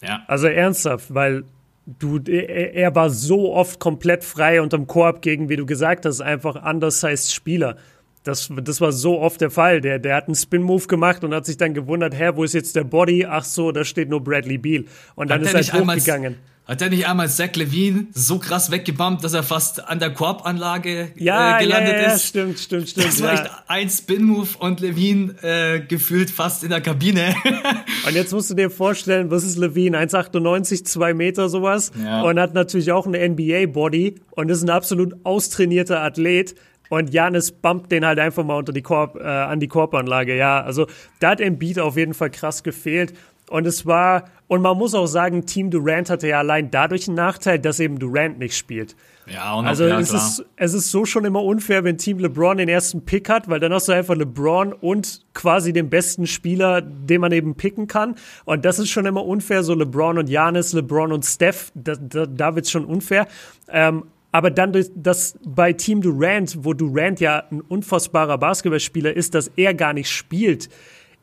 Ja. 0.02 0.22
Also 0.28 0.46
ernsthaft, 0.46 1.12
weil 1.12 1.44
du, 1.86 2.18
er 2.18 2.94
war 2.94 3.10
so 3.10 3.52
oft 3.54 3.80
komplett 3.80 4.24
frei 4.24 4.60
unterm 4.60 4.86
Korb 4.86 5.22
gegen, 5.22 5.48
wie 5.48 5.56
du 5.56 5.66
gesagt 5.66 6.06
hast, 6.06 6.20
einfach 6.20 6.64
undersized 6.64 7.32
Spieler. 7.32 7.76
Das, 8.24 8.50
das 8.50 8.80
war 8.80 8.90
so 8.90 9.20
oft 9.20 9.40
der 9.40 9.50
Fall. 9.50 9.82
Der, 9.82 9.98
der 9.98 10.16
hat 10.16 10.26
einen 10.26 10.34
Spin-Move 10.34 10.86
gemacht 10.86 11.22
und 11.24 11.34
hat 11.34 11.44
sich 11.44 11.58
dann 11.58 11.74
gewundert, 11.74 12.18
hä, 12.18 12.30
wo 12.34 12.42
ist 12.42 12.54
jetzt 12.54 12.74
der 12.74 12.84
Body? 12.84 13.26
Ach 13.26 13.44
so, 13.44 13.70
da 13.70 13.84
steht 13.84 14.08
nur 14.08 14.24
Bradley 14.24 14.56
Beal. 14.56 14.84
Und 15.14 15.30
dann 15.30 15.40
hat 15.40 15.54
ist 15.54 15.68
er 15.68 15.74
halt 15.74 15.86
hochgegangen. 15.86 16.36
Hat 16.66 16.80
er 16.80 16.88
nicht 16.88 17.06
einmal 17.06 17.28
Zach 17.28 17.54
Levine 17.56 18.06
so 18.14 18.38
krass 18.38 18.70
weggebumpt, 18.70 19.22
dass 19.22 19.34
er 19.34 19.42
fast 19.42 19.86
an 19.86 19.98
der 19.98 20.14
Korbanlage 20.14 21.12
ja, 21.16 21.58
äh, 21.58 21.64
gelandet 21.64 21.92
ja, 21.92 22.02
ja, 22.02 22.12
ist? 22.14 22.24
stimmt, 22.24 22.58
stimmt, 22.58 22.88
stimmt. 22.88 23.06
Das 23.06 23.22
war 23.22 23.34
echt 23.34 23.50
ein 23.66 23.90
Spin-Move 23.90 24.48
und 24.60 24.80
Levine 24.80 25.34
äh, 25.42 25.80
gefühlt 25.80 26.30
fast 26.30 26.64
in 26.64 26.70
der 26.70 26.80
Kabine. 26.80 27.34
und 28.06 28.14
jetzt 28.14 28.32
musst 28.32 28.48
du 28.48 28.54
dir 28.54 28.70
vorstellen, 28.70 29.30
was 29.30 29.44
ist 29.44 29.58
Levine? 29.58 29.98
1,98, 29.98 30.84
2 30.84 31.12
Meter 31.12 31.50
sowas. 31.50 31.92
Ja. 32.02 32.22
Und 32.22 32.40
hat 32.40 32.54
natürlich 32.54 32.92
auch 32.92 33.06
eine 33.06 33.28
NBA-Body 33.28 34.14
und 34.30 34.50
ist 34.50 34.62
ein 34.62 34.70
absolut 34.70 35.14
austrainierter 35.22 36.00
Athlet. 36.00 36.54
Und 36.90 37.12
Janis 37.12 37.50
bumpt 37.50 37.90
den 37.92 38.04
halt 38.04 38.18
einfach 38.18 38.44
mal 38.44 38.56
unter 38.56 38.72
die 38.72 38.82
Korb, 38.82 39.16
äh, 39.16 39.22
an 39.24 39.60
die 39.60 39.68
Korbanlage. 39.68 40.36
Ja, 40.36 40.62
also 40.62 40.86
da 41.20 41.30
hat 41.30 41.40
Embiid 41.40 41.78
auf 41.78 41.96
jeden 41.96 42.14
Fall 42.14 42.30
krass 42.30 42.62
gefehlt. 42.62 43.14
Und 43.50 43.66
es 43.66 43.84
war, 43.84 44.24
und 44.48 44.62
man 44.62 44.76
muss 44.76 44.94
auch 44.94 45.06
sagen, 45.06 45.46
Team 45.46 45.70
Durant 45.70 46.08
hatte 46.10 46.28
ja 46.28 46.38
allein 46.38 46.70
dadurch 46.70 47.08
einen 47.08 47.16
Nachteil, 47.16 47.58
dass 47.58 47.78
eben 47.78 47.98
Durant 47.98 48.38
nicht 48.38 48.56
spielt. 48.56 48.96
Ja, 49.26 49.54
und 49.54 49.66
also 49.66 49.86
ja, 49.86 49.98
es, 49.98 50.10
klar. 50.10 50.22
ist, 50.22 50.44
es 50.56 50.74
ist 50.74 50.90
so 50.90 51.06
schon 51.06 51.24
immer 51.24 51.42
unfair, 51.42 51.82
wenn 51.84 51.96
Team 51.96 52.18
LeBron 52.18 52.58
den 52.58 52.68
ersten 52.68 53.04
Pick 53.04 53.28
hat, 53.28 53.48
weil 53.48 53.58
dann 53.58 53.72
hast 53.72 53.88
du 53.88 53.92
einfach 53.92 54.14
LeBron 54.14 54.72
und 54.72 55.22
quasi 55.32 55.72
den 55.72 55.88
besten 55.88 56.26
Spieler, 56.26 56.82
den 56.82 57.20
man 57.20 57.32
eben 57.32 57.54
picken 57.54 57.86
kann. 57.86 58.16
Und 58.44 58.64
das 58.64 58.78
ist 58.78 58.90
schon 58.90 59.06
immer 59.06 59.24
unfair, 59.24 59.62
so 59.62 59.74
LeBron 59.74 60.18
und 60.18 60.28
Janis, 60.28 60.72
LeBron 60.74 61.12
und 61.12 61.24
Steph, 61.24 61.72
da, 61.74 61.94
da, 61.96 62.26
da 62.26 62.54
wird's 62.54 62.70
schon 62.70 62.84
unfair. 62.84 63.26
Ähm, 63.68 64.04
aber 64.34 64.50
dann 64.50 64.72
durch 64.72 64.90
das 64.96 65.38
bei 65.44 65.72
Team 65.72 66.00
Durant, 66.00 66.64
wo 66.64 66.74
Durant 66.74 67.20
ja 67.20 67.44
ein 67.52 67.60
unfassbarer 67.60 68.36
Basketballspieler 68.36 69.14
ist, 69.14 69.32
dass 69.36 69.46
er 69.54 69.74
gar 69.74 69.92
nicht 69.92 70.10
spielt, 70.10 70.68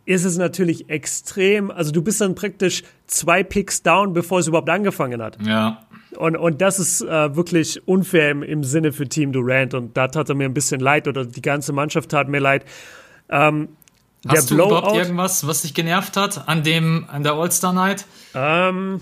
ist 0.06 0.24
es 0.24 0.38
natürlich 0.38 0.90
extrem. 0.90 1.72
Also 1.72 1.92
du 1.92 2.02
bist 2.02 2.22
dann 2.22 2.36
praktisch 2.36 2.84
zwei 3.08 3.44
Picks 3.44 3.84
down, 3.84 4.14
bevor 4.14 4.40
es 4.40 4.48
überhaupt 4.48 4.70
angefangen 4.70 5.22
hat. 5.22 5.38
Ja. 5.46 5.86
Und, 6.16 6.38
und 6.38 6.62
das 6.62 6.80
ist 6.80 7.02
äh, 7.02 7.36
wirklich 7.36 7.86
unfair 7.86 8.32
im, 8.32 8.44
im 8.44 8.64
Sinne 8.64 8.94
für 8.94 9.10
Team 9.10 9.34
Durant. 9.34 9.74
Und 9.74 9.98
da 9.98 10.08
tat 10.08 10.30
er 10.30 10.36
mir 10.36 10.46
ein 10.46 10.54
bisschen 10.54 10.80
leid 10.80 11.10
oder 11.10 11.26
die 11.26 11.42
ganze 11.42 11.74
Mannschaft 11.74 12.12
tat 12.12 12.30
mir 12.30 12.40
leid. 12.40 12.64
Ähm, 13.28 13.68
Hast 14.26 14.52
du 14.52 14.56
Blowout, 14.56 14.70
überhaupt 14.70 14.96
irgendwas, 14.96 15.46
was 15.46 15.64
dich 15.64 15.74
genervt 15.74 16.16
hat 16.16 16.48
an 16.48 16.64
dem 16.64 17.08
an 17.10 17.24
der 17.24 17.34
All-Star 17.34 17.74
Night? 17.74 18.06
Ähm, 18.34 19.02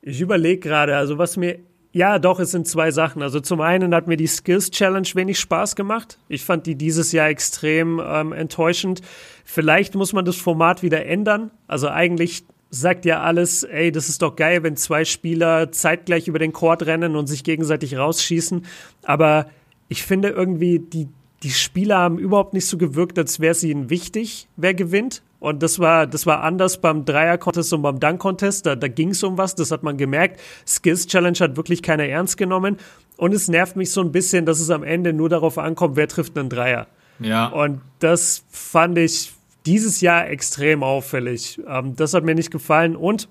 ich 0.00 0.20
überlege 0.20 0.58
gerade, 0.58 0.96
also 0.96 1.16
was 1.18 1.36
mir 1.36 1.60
ja, 1.92 2.18
doch, 2.18 2.40
es 2.40 2.50
sind 2.50 2.66
zwei 2.66 2.90
Sachen. 2.90 3.22
Also 3.22 3.40
zum 3.40 3.60
einen 3.60 3.94
hat 3.94 4.08
mir 4.08 4.16
die 4.16 4.26
Skills 4.26 4.70
Challenge 4.70 5.08
wenig 5.14 5.38
Spaß 5.38 5.76
gemacht. 5.76 6.18
Ich 6.28 6.42
fand 6.42 6.66
die 6.66 6.74
dieses 6.74 7.12
Jahr 7.12 7.28
extrem 7.28 8.00
ähm, 8.04 8.32
enttäuschend. 8.32 9.02
Vielleicht 9.44 9.94
muss 9.94 10.14
man 10.14 10.24
das 10.24 10.36
Format 10.36 10.82
wieder 10.82 11.04
ändern. 11.04 11.50
Also 11.66 11.88
eigentlich 11.88 12.44
sagt 12.70 13.04
ja 13.04 13.20
alles, 13.20 13.62
ey, 13.64 13.92
das 13.92 14.08
ist 14.08 14.22
doch 14.22 14.36
geil, 14.36 14.62
wenn 14.62 14.76
zwei 14.76 15.04
Spieler 15.04 15.70
zeitgleich 15.70 16.28
über 16.28 16.38
den 16.38 16.54
Court 16.54 16.86
rennen 16.86 17.14
und 17.14 17.26
sich 17.26 17.44
gegenseitig 17.44 17.98
rausschießen. 17.98 18.64
Aber 19.02 19.50
ich 19.88 20.02
finde 20.02 20.30
irgendwie, 20.30 20.78
die, 20.78 21.08
die 21.42 21.50
Spieler 21.50 21.98
haben 21.98 22.18
überhaupt 22.18 22.54
nicht 22.54 22.64
so 22.64 22.78
gewirkt, 22.78 23.18
als 23.18 23.40
wäre 23.40 23.52
es 23.52 23.62
ihnen 23.62 23.90
wichtig, 23.90 24.48
wer 24.56 24.72
gewinnt. 24.72 25.22
Und 25.42 25.60
das 25.60 25.80
war, 25.80 26.06
das 26.06 26.24
war 26.24 26.44
anders 26.44 26.80
beim 26.80 27.04
Dreier-Contest 27.04 27.72
und 27.72 27.82
beim 27.82 27.98
Dunk-Contest. 27.98 28.64
Da, 28.64 28.76
da 28.76 28.86
ging 28.86 29.08
es 29.08 29.24
um 29.24 29.38
was, 29.38 29.56
das 29.56 29.72
hat 29.72 29.82
man 29.82 29.96
gemerkt. 29.96 30.38
Skills 30.64 31.08
Challenge 31.08 31.36
hat 31.40 31.56
wirklich 31.56 31.82
keiner 31.82 32.04
ernst 32.04 32.36
genommen. 32.36 32.76
Und 33.16 33.34
es 33.34 33.48
nervt 33.48 33.74
mich 33.74 33.90
so 33.90 34.02
ein 34.02 34.12
bisschen, 34.12 34.46
dass 34.46 34.60
es 34.60 34.70
am 34.70 34.84
Ende 34.84 35.12
nur 35.12 35.28
darauf 35.28 35.58
ankommt, 35.58 35.96
wer 35.96 36.06
trifft 36.06 36.38
einen 36.38 36.48
Dreier. 36.48 36.86
Ja. 37.18 37.48
Und 37.48 37.80
das 37.98 38.44
fand 38.50 38.96
ich 38.98 39.32
dieses 39.66 40.00
Jahr 40.00 40.28
extrem 40.30 40.84
auffällig. 40.84 41.60
Ähm, 41.66 41.96
das 41.96 42.14
hat 42.14 42.22
mir 42.22 42.36
nicht 42.36 42.52
gefallen. 42.52 42.94
Und 42.94 43.28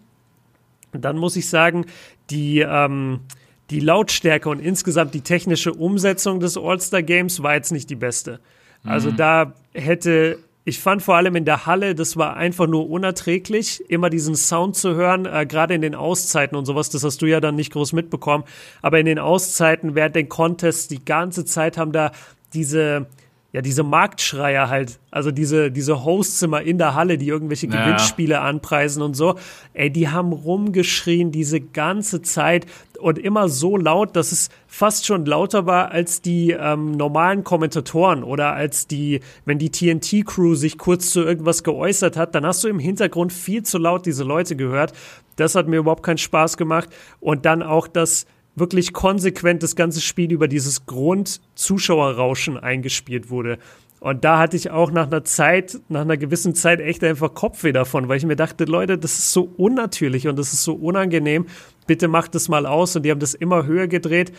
dann 0.92 1.18
muss 1.18 1.38
ich 1.38 1.48
sagen, 1.48 1.86
die, 2.30 2.60
ähm, 2.60 3.22
die 3.70 3.80
Lautstärke 3.80 4.50
und 4.50 4.60
insgesamt 4.60 5.14
die 5.14 5.22
technische 5.22 5.72
Umsetzung 5.72 6.42
des 6.42 6.58
All-Star 6.58 7.04
Games 7.04 7.42
war 7.42 7.54
jetzt 7.54 7.72
nicht 7.72 7.90
die 7.90 7.96
beste. 7.96 8.42
Also 8.84 9.12
mhm. 9.12 9.16
da 9.16 9.54
hätte 9.74 10.40
ich 10.64 10.80
fand 10.80 11.02
vor 11.02 11.16
allem 11.16 11.36
in 11.36 11.46
der 11.46 11.66
Halle, 11.66 11.96
das 11.96 12.18
war 12.18 12.36
einfach 12.36 12.68
nur 12.68 12.90
unerträglich, 12.90 13.84
immer 13.90 14.10
diesen 14.10 14.36
Sound 14.36 14.76
zu 14.76 14.94
hören, 14.96 15.26
äh, 15.26 15.46
gerade 15.46 15.74
in 15.74 15.82
den 15.82 15.96
Auszeiten 15.96 16.56
und 16.56 16.66
sowas, 16.66 16.90
das 16.90 17.04
hast 17.04 17.22
du 17.22 17.26
ja 17.26 17.40
dann 17.40 17.56
nicht 17.56 17.74
groß 17.74 17.94
mitbekommen, 17.94 18.44
aber 18.82 19.00
in 19.00 19.08
den 19.08 19.20
Auszeiten 19.20 19.96
während 19.96 20.16
den 20.16 20.30
Contests 20.30 20.88
die 20.88 21.04
ganze 21.04 21.46
Zeit 21.46 21.78
haben 21.78 21.92
da 21.92 22.12
diese, 22.54 23.08
ja, 23.54 23.62
diese 23.62 23.84
Marktschreier 23.84 24.70
halt, 24.70 25.00
also 25.12 25.32
diese, 25.32 25.72
diese 25.72 26.06
Hostzimmer 26.06 26.62
in 26.62 26.78
der 26.78 26.96
Halle, 26.96 27.18
die 27.18 27.28
irgendwelche 27.28 27.68
ja. 27.68 27.84
Gewinnspiele 27.84 28.40
anpreisen 28.40 29.02
und 29.04 29.16
so, 29.16 29.36
ey, 29.74 29.90
die 29.90 30.08
haben 30.08 30.32
rumgeschrien 30.32 31.32
diese 31.32 31.60
ganze 31.60 32.22
Zeit 32.22 32.66
und 33.00 33.20
immer 33.20 33.50
so 33.50 33.76
laut, 33.76 34.16
dass 34.16 34.32
es 34.32 34.50
fast 34.68 35.06
schon 35.06 35.26
lauter 35.26 35.66
war 35.66 35.92
als 35.92 36.22
die 36.22 36.52
ähm, 36.52 36.92
normalen 36.92 37.44
Kommentatoren 37.44 38.24
oder 38.24 38.54
als 38.54 38.88
die, 38.88 39.20
wenn 39.44 39.60
die 39.60 39.70
TNT-Crew 39.70 40.56
sich 40.56 40.78
kurz 40.78 41.10
zu 41.10 41.22
irgendwas 41.22 41.64
geäußert 41.64 42.16
hat, 42.16 42.36
dann 42.36 42.46
hast 42.46 42.64
du 42.64 42.70
im 42.70 42.80
Hintergrund 42.80 43.34
viel 43.34 43.64
zu 43.64 43.80
laut 43.80 44.06
diese 44.06 44.24
Leute 44.24 44.56
gehört. 44.56 44.94
Das 45.36 45.56
hat 45.56 45.68
mir 45.68 45.78
überhaupt 45.78 46.04
keinen 46.04 46.20
Spaß 46.20 46.56
gemacht. 46.56 46.90
Und 47.20 47.46
dann 47.46 47.64
auch 47.64 47.88
das, 47.88 48.28
wirklich 48.56 48.94
konsequent 48.94 49.64
das 49.64 49.76
ganze 49.76 50.02
Spiel 50.02 50.32
über 50.32 50.48
dieses 50.48 50.86
Grund-Zuschauerrauschen 50.86 52.58
eingespielt 52.58 53.30
wurde. 53.30 53.58
Und 54.02 54.26
da 54.26 54.40
hatte 54.40 54.58
ich 54.58 54.72
auch 54.72 54.90
nach 54.92 55.06
einer 55.06 55.24
Zeit, 55.24 55.80
nach 55.88 56.02
einer 56.02 56.18
gewissen 56.18 56.56
Zeit 56.56 56.82
echt 56.82 57.04
einfach 57.04 57.36
Kopfweh 57.36 57.72
davon, 57.72 58.10
weil 58.10 58.18
ich 58.18 58.26
mir 58.26 58.36
dachte, 58.36 58.66
Leute, 58.66 58.98
das 58.98 59.20
ist 59.20 59.32
so 59.32 59.54
unnatürlich 59.58 60.28
und 60.28 60.40
das 60.40 60.54
ist 60.54 60.64
so 60.64 60.74
unangenehm. 60.74 61.46
Bitte 61.86 62.08
macht 62.08 62.34
das 62.34 62.50
mal 62.50 62.66
aus. 62.66 62.96
Und 62.96 63.04
die 63.04 63.12
haben 63.12 63.20
das 63.20 63.36
immer 63.36 63.68
höher 63.68 63.88
gedreht. 63.88 64.32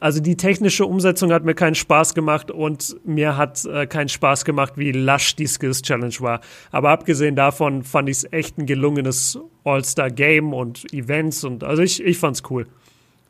Also 0.00 0.20
die 0.20 0.36
technische 0.36 0.84
Umsetzung 0.84 1.32
hat 1.32 1.44
mir 1.46 1.54
keinen 1.54 1.74
Spaß 1.74 2.12
gemacht 2.12 2.50
und 2.50 2.96
mir 3.06 3.38
hat 3.38 3.64
äh, 3.64 3.86
keinen 3.86 4.10
Spaß 4.10 4.44
gemacht, 4.44 4.74
wie 4.76 4.92
lasch 4.92 5.34
die 5.36 5.46
Skills 5.46 5.80
Challenge 5.80 6.14
war. 6.20 6.42
Aber 6.70 6.90
abgesehen 6.90 7.36
davon 7.36 7.84
fand 7.84 8.10
ich 8.10 8.18
es 8.18 8.32
echt 8.32 8.58
ein 8.58 8.66
gelungenes 8.66 9.38
All-Star-Game 9.64 10.52
und 10.52 10.92
Events 10.92 11.44
und 11.44 11.64
also 11.64 11.82
ich, 11.82 12.04
ich 12.04 12.18
fand's 12.18 12.42
cool. 12.50 12.66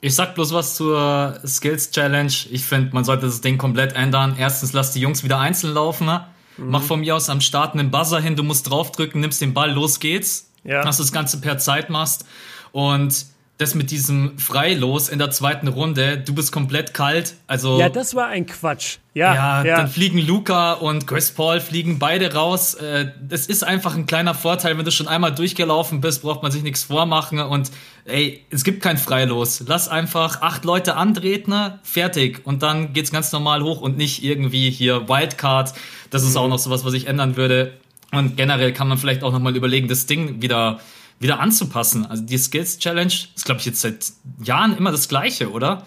Ich 0.00 0.14
sag 0.14 0.34
bloß 0.34 0.52
was 0.52 0.74
zur 0.74 1.40
Skills 1.46 1.90
Challenge. 1.90 2.32
Ich 2.50 2.64
finde, 2.64 2.94
man 2.94 3.04
sollte 3.04 3.26
das 3.26 3.40
Ding 3.40 3.58
komplett 3.58 3.94
ändern. 3.94 4.36
Erstens, 4.38 4.72
lass 4.72 4.92
die 4.92 5.00
Jungs 5.00 5.24
wieder 5.24 5.38
einzeln 5.38 5.74
laufen. 5.74 6.06
Ne? 6.06 6.26
Mhm. 6.56 6.70
Mach 6.70 6.82
von 6.82 7.00
mir 7.00 7.16
aus 7.16 7.30
am 7.30 7.40
Start 7.40 7.74
einen 7.74 7.90
Buzzer 7.90 8.20
hin, 8.20 8.36
du 8.36 8.42
musst 8.42 8.70
draufdrücken, 8.70 9.20
nimmst 9.20 9.40
den 9.40 9.54
Ball, 9.54 9.72
los 9.72 10.00
geht's. 10.00 10.50
Ja. 10.64 10.82
Dass 10.82 10.96
du 10.98 11.02
das 11.02 11.12
Ganze 11.12 11.40
per 11.40 11.58
Zeit 11.58 11.90
machst. 11.90 12.26
Und 12.72 13.26
das 13.58 13.74
mit 13.74 13.90
diesem 13.90 14.38
Freilos 14.38 15.08
in 15.08 15.18
der 15.18 15.30
zweiten 15.30 15.68
Runde, 15.68 16.18
du 16.18 16.34
bist 16.34 16.52
komplett 16.52 16.92
kalt. 16.92 17.34
Also 17.46 17.80
ja, 17.80 17.88
das 17.88 18.14
war 18.14 18.26
ein 18.26 18.44
Quatsch. 18.44 18.98
Ja, 19.14 19.34
ja, 19.34 19.64
ja. 19.64 19.76
dann 19.78 19.88
fliegen 19.88 20.18
Luca 20.18 20.74
und 20.74 21.06
Chris 21.06 21.30
Paul 21.30 21.60
fliegen 21.60 21.98
beide 21.98 22.34
raus. 22.34 22.74
Äh, 22.74 23.12
das 23.26 23.46
ist 23.46 23.64
einfach 23.64 23.96
ein 23.96 24.04
kleiner 24.04 24.34
Vorteil, 24.34 24.76
wenn 24.76 24.84
du 24.84 24.90
schon 24.90 25.08
einmal 25.08 25.34
durchgelaufen 25.34 26.02
bist, 26.02 26.20
braucht 26.20 26.42
man 26.42 26.52
sich 26.52 26.62
nichts 26.62 26.84
vormachen 26.84 27.38
und 27.38 27.70
ey, 28.04 28.44
es 28.50 28.62
gibt 28.62 28.82
kein 28.82 28.98
Freilos. 28.98 29.64
Lass 29.66 29.88
einfach 29.88 30.42
acht 30.42 30.66
Leute 30.66 30.96
antreten, 30.96 31.54
fertig 31.82 32.42
und 32.44 32.62
dann 32.62 32.92
geht's 32.92 33.10
ganz 33.10 33.32
normal 33.32 33.62
hoch 33.62 33.80
und 33.80 33.96
nicht 33.96 34.22
irgendwie 34.22 34.68
hier 34.68 35.08
Wildcard. 35.08 35.72
Das 36.10 36.24
ist 36.24 36.32
mhm. 36.32 36.40
auch 36.40 36.48
noch 36.48 36.58
sowas, 36.58 36.84
was 36.84 36.92
ich 36.92 37.06
ändern 37.06 37.36
würde. 37.36 37.72
Und 38.12 38.36
generell 38.36 38.74
kann 38.74 38.86
man 38.86 38.98
vielleicht 38.98 39.22
auch 39.22 39.32
noch 39.32 39.40
mal 39.40 39.56
überlegen, 39.56 39.88
das 39.88 40.04
Ding 40.04 40.42
wieder 40.42 40.78
wieder 41.18 41.40
anzupassen. 41.40 42.06
Also 42.06 42.22
die 42.22 42.38
Skills 42.38 42.78
Challenge 42.78 43.12
ist, 43.34 43.44
glaube 43.44 43.60
ich, 43.60 43.66
jetzt 43.66 43.80
seit 43.80 44.12
Jahren 44.42 44.76
immer 44.76 44.90
das 44.90 45.08
Gleiche, 45.08 45.50
oder? 45.50 45.84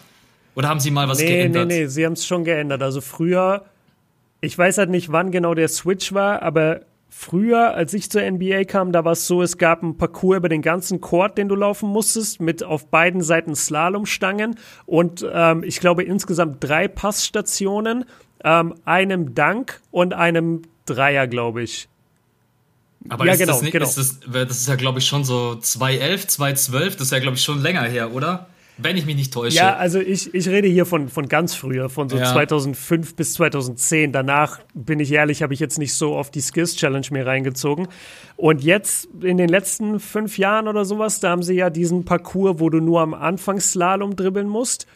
Oder 0.55 0.69
haben 0.69 0.79
sie 0.79 0.91
mal 0.91 1.07
was 1.07 1.19
nee, 1.19 1.27
geändert? 1.27 1.67
Nee, 1.67 1.81
nee, 1.81 1.87
sie 1.87 2.05
haben 2.05 2.13
es 2.13 2.25
schon 2.25 2.43
geändert. 2.43 2.81
Also 2.81 3.01
früher, 3.01 3.65
ich 4.41 4.57
weiß 4.57 4.77
halt 4.77 4.89
nicht, 4.89 5.11
wann 5.11 5.31
genau 5.31 5.53
der 5.53 5.67
Switch 5.67 6.13
war, 6.13 6.41
aber 6.41 6.81
früher, 7.09 7.73
als 7.75 7.93
ich 7.93 8.09
zur 8.09 8.29
NBA 8.29 8.63
kam, 8.65 8.91
da 8.91 9.05
war 9.05 9.13
es 9.13 9.27
so, 9.27 9.41
es 9.41 9.57
gab 9.57 9.83
einen 9.83 9.97
Parcours 9.97 10.37
über 10.37 10.49
den 10.49 10.61
ganzen 10.61 11.01
Court, 11.01 11.37
den 11.37 11.47
du 11.47 11.55
laufen 11.55 11.89
musstest, 11.89 12.41
mit 12.41 12.63
auf 12.63 12.87
beiden 12.87 13.21
Seiten 13.21 13.55
Slalomstangen 13.55 14.55
und 14.85 15.25
ähm, 15.31 15.63
ich 15.63 15.79
glaube 15.79 16.03
insgesamt 16.03 16.57
drei 16.63 16.87
Passstationen, 16.87 18.05
ähm, 18.43 18.75
einem 18.85 19.35
Dank 19.35 19.81
und 19.91 20.13
einem 20.13 20.61
Dreier, 20.85 21.27
glaube 21.27 21.63
ich. 21.63 21.89
Aber 23.07 23.25
ja, 23.25 23.33
ist 23.33 23.39
genau, 23.39 23.53
das 23.53 23.61
nicht, 23.61 23.71
genau. 23.71 23.85
Ist 23.85 23.97
das, 23.97 24.19
das 24.31 24.57
ist 24.57 24.67
ja, 24.67 24.75
glaube 24.75 24.99
ich, 24.99 25.05
schon 25.05 25.23
so 25.23 25.55
2011, 25.55 26.27
2012, 26.27 26.95
das 26.95 27.07
ist 27.07 27.11
ja, 27.11 27.19
glaube 27.19 27.37
ich, 27.37 27.43
schon 27.43 27.61
länger 27.61 27.83
her, 27.83 28.13
oder? 28.13 28.47
wenn 28.81 28.97
ich 28.97 29.05
mich 29.05 29.15
nicht 29.15 29.33
täusche. 29.33 29.57
Ja, 29.57 29.75
also 29.75 29.99
ich, 29.99 30.33
ich 30.33 30.47
rede 30.47 30.67
hier 30.67 30.85
von, 30.85 31.09
von 31.09 31.27
ganz 31.27 31.53
früher, 31.53 31.89
von 31.89 32.09
so 32.09 32.17
Ja. 32.17 32.31
2005 32.31 33.15
bis 33.15 33.33
2010. 33.33 34.11
Danach, 34.11 34.59
bin 34.73 34.99
ich 34.99 35.11
ehrlich, 35.11 35.43
habe 35.43 35.53
ich 35.53 35.59
jetzt 35.59 35.77
nicht 35.77 35.93
so 35.93 36.15
oft 36.15 36.33
die 36.33 36.41
Skills 36.41 36.75
Challenge 36.75 37.05
mir 37.11 37.25
reingezogen. 37.25 37.87
Und 38.37 38.63
jetzt, 38.63 39.09
in 39.21 39.37
den 39.37 39.49
letzten 39.49 39.99
fünf 39.99 40.37
Jahren 40.37 40.67
oder 40.67 40.85
sowas, 40.85 41.19
da 41.19 41.29
haben 41.29 41.43
sie 41.43 41.55
ja 41.55 41.69
diesen 41.69 42.05
Parcours, 42.05 42.59
wo 42.59 42.69
du 42.69 42.79
nur 42.79 43.01
am 43.01 43.13
Anfang 43.13 43.59
Slalom 43.59 44.15
dribbeln 44.15 44.47
musst. 44.47 44.87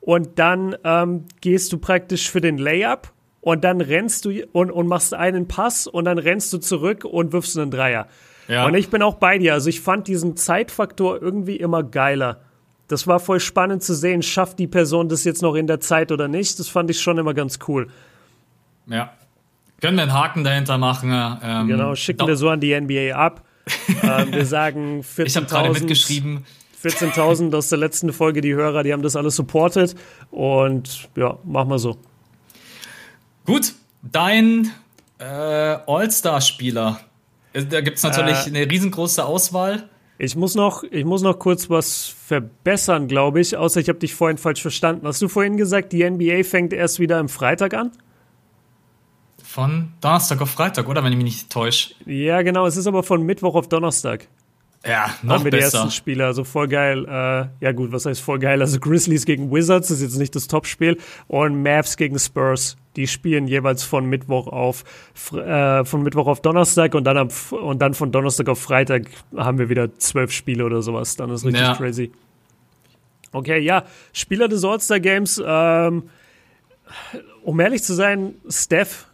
Und 0.00 0.38
dann 0.38 0.76
ähm, 0.84 1.24
gehst 1.40 1.72
du 1.72 1.78
praktisch 1.78 2.30
für 2.30 2.40
den 2.40 2.58
Layup 2.58 3.12
und 3.42 3.64
dann 3.64 3.80
rennst 3.80 4.24
du 4.24 4.30
und, 4.52 4.70
und 4.70 4.86
machst 4.86 5.12
einen 5.12 5.48
Pass 5.48 5.86
und 5.86 6.06
dann 6.06 6.16
rennst 6.16 6.52
du 6.52 6.58
zurück 6.58 7.04
und 7.04 7.32
wirfst 7.32 7.58
einen 7.58 7.70
Dreier. 7.70 8.06
Ja. 8.48 8.64
Und 8.64 8.74
ich 8.74 8.88
bin 8.88 9.02
auch 9.02 9.16
bei 9.16 9.36
dir. 9.36 9.52
Also 9.52 9.68
ich 9.68 9.80
fand 9.80 10.08
diesen 10.08 10.36
Zeitfaktor 10.36 11.20
irgendwie 11.20 11.56
immer 11.56 11.82
geiler. 11.82 12.40
Das 12.88 13.06
war 13.06 13.20
voll 13.20 13.40
spannend 13.40 13.82
zu 13.82 13.94
sehen, 13.94 14.22
schafft 14.22 14.58
die 14.58 14.66
Person 14.66 15.08
das 15.08 15.24
jetzt 15.24 15.42
noch 15.42 15.54
in 15.54 15.66
der 15.66 15.80
Zeit 15.80 16.12
oder 16.12 16.28
nicht. 16.28 16.58
Das 16.58 16.68
fand 16.68 16.88
ich 16.90 17.00
schon 17.00 17.18
immer 17.18 17.34
ganz 17.34 17.58
cool. 17.66 17.88
Ja. 18.86 19.12
Können 19.80 19.96
wir 19.96 20.04
einen 20.04 20.12
Haken 20.12 20.44
dahinter 20.44 20.78
machen? 20.78 21.10
Ähm, 21.42 21.66
Genau, 21.66 21.96
schicken 21.96 22.26
wir 22.26 22.36
so 22.36 22.48
an 22.48 22.60
die 22.60 22.78
NBA 22.78 23.14
ab. 23.14 23.42
ähm, 24.02 24.32
wir 24.32 24.46
sagen 24.46 25.04
Ich 25.16 25.36
habe 25.36 25.46
gerade 25.46 25.68
14.000 25.70 25.72
mitgeschrieben. 25.80 26.46
14.000 26.82 27.56
aus 27.56 27.68
der 27.68 27.78
letzten 27.78 28.12
Folge, 28.12 28.40
die 28.40 28.54
Hörer, 28.54 28.82
die 28.82 28.92
haben 28.92 29.02
das 29.02 29.16
alles 29.16 29.34
supported. 29.34 29.96
Und 30.30 31.08
ja, 31.16 31.38
mach 31.44 31.64
mal 31.64 31.78
so. 31.78 31.98
Gut, 33.46 33.74
dein 34.02 34.70
äh, 35.18 35.24
All-Star-Spieler. 35.24 37.00
Da 37.52 37.80
gibt 37.80 37.98
es 37.98 38.02
natürlich 38.02 38.46
Äh. 38.46 38.50
eine 38.50 38.70
riesengroße 38.70 39.24
Auswahl. 39.24 39.88
Ich 40.18 40.36
muss 40.36 40.54
noch, 40.54 40.84
ich 40.84 41.04
muss 41.04 41.22
noch 41.22 41.38
kurz 41.38 41.68
was 41.68 42.06
verbessern, 42.26 43.08
glaube 43.08 43.40
ich. 43.40 43.56
Außer 43.56 43.80
ich 43.80 43.88
habe 43.88 43.98
dich 43.98 44.14
vorhin 44.14 44.38
falsch 44.38 44.62
verstanden. 44.62 45.06
Hast 45.06 45.20
du 45.20 45.28
vorhin 45.28 45.56
gesagt, 45.56 45.92
die 45.92 46.08
NBA 46.08 46.44
fängt 46.44 46.72
erst 46.72 47.00
wieder 47.00 47.18
am 47.18 47.28
Freitag 47.28 47.74
an? 47.74 47.90
Von 49.42 49.92
Donnerstag 50.00 50.40
auf 50.40 50.50
Freitag, 50.50 50.88
oder? 50.88 51.02
Wenn 51.04 51.12
ich 51.12 51.16
mich 51.16 51.24
nicht 51.24 51.50
täusche. 51.50 51.94
Ja, 52.06 52.42
genau. 52.42 52.66
Es 52.66 52.76
ist 52.76 52.86
aber 52.86 53.02
von 53.02 53.22
Mittwoch 53.24 53.54
auf 53.54 53.68
Donnerstag. 53.68 54.28
Ja, 54.84 55.14
noch 55.22 55.34
haben 55.34 55.44
wir 55.44 55.50
die 55.52 55.58
besser. 55.58 55.78
ersten 55.78 55.92
Spiele. 55.92 56.26
Also 56.26 56.42
voll 56.44 56.66
geil. 56.68 57.04
Äh, 57.06 57.64
ja 57.64 57.72
gut, 57.72 57.92
was 57.92 58.04
heißt 58.06 58.20
voll 58.20 58.38
geil? 58.40 58.60
Also 58.60 58.80
Grizzlies 58.80 59.24
gegen 59.24 59.52
Wizards 59.52 59.90
ist 59.92 60.02
jetzt 60.02 60.16
nicht 60.18 60.34
das 60.34 60.48
Topspiel 60.48 60.98
und 61.28 61.62
Mavs 61.62 61.96
gegen 61.96 62.18
Spurs. 62.18 62.76
Die 62.96 63.06
spielen 63.06 63.46
jeweils 63.46 63.84
von 63.84 64.06
Mittwoch 64.06 64.48
auf 64.48 64.84
äh, 65.32 65.84
von 65.84 66.02
Mittwoch 66.02 66.26
auf 66.26 66.42
Donnerstag 66.42 66.94
und 66.94 67.04
dann 67.04 67.16
am, 67.16 67.28
und 67.50 67.80
dann 67.80 67.94
von 67.94 68.10
Donnerstag 68.10 68.48
auf 68.48 68.60
Freitag 68.60 69.04
haben 69.36 69.58
wir 69.58 69.68
wieder 69.68 69.94
zwölf 69.98 70.32
Spiele 70.32 70.64
oder 70.64 70.82
sowas. 70.82 71.14
Dann 71.16 71.30
ist 71.30 71.44
richtig 71.44 71.62
Ja. 71.62 71.74
crazy. 71.76 72.10
Okay, 73.32 73.60
ja, 73.60 73.84
Spieler 74.12 74.48
des 74.48 74.64
All-Star 74.64 75.00
Games. 75.00 75.40
Ähm, 75.44 76.10
um 77.44 77.60
ehrlich 77.60 77.82
zu 77.82 77.94
sein, 77.94 78.34
Steph. 78.48 79.06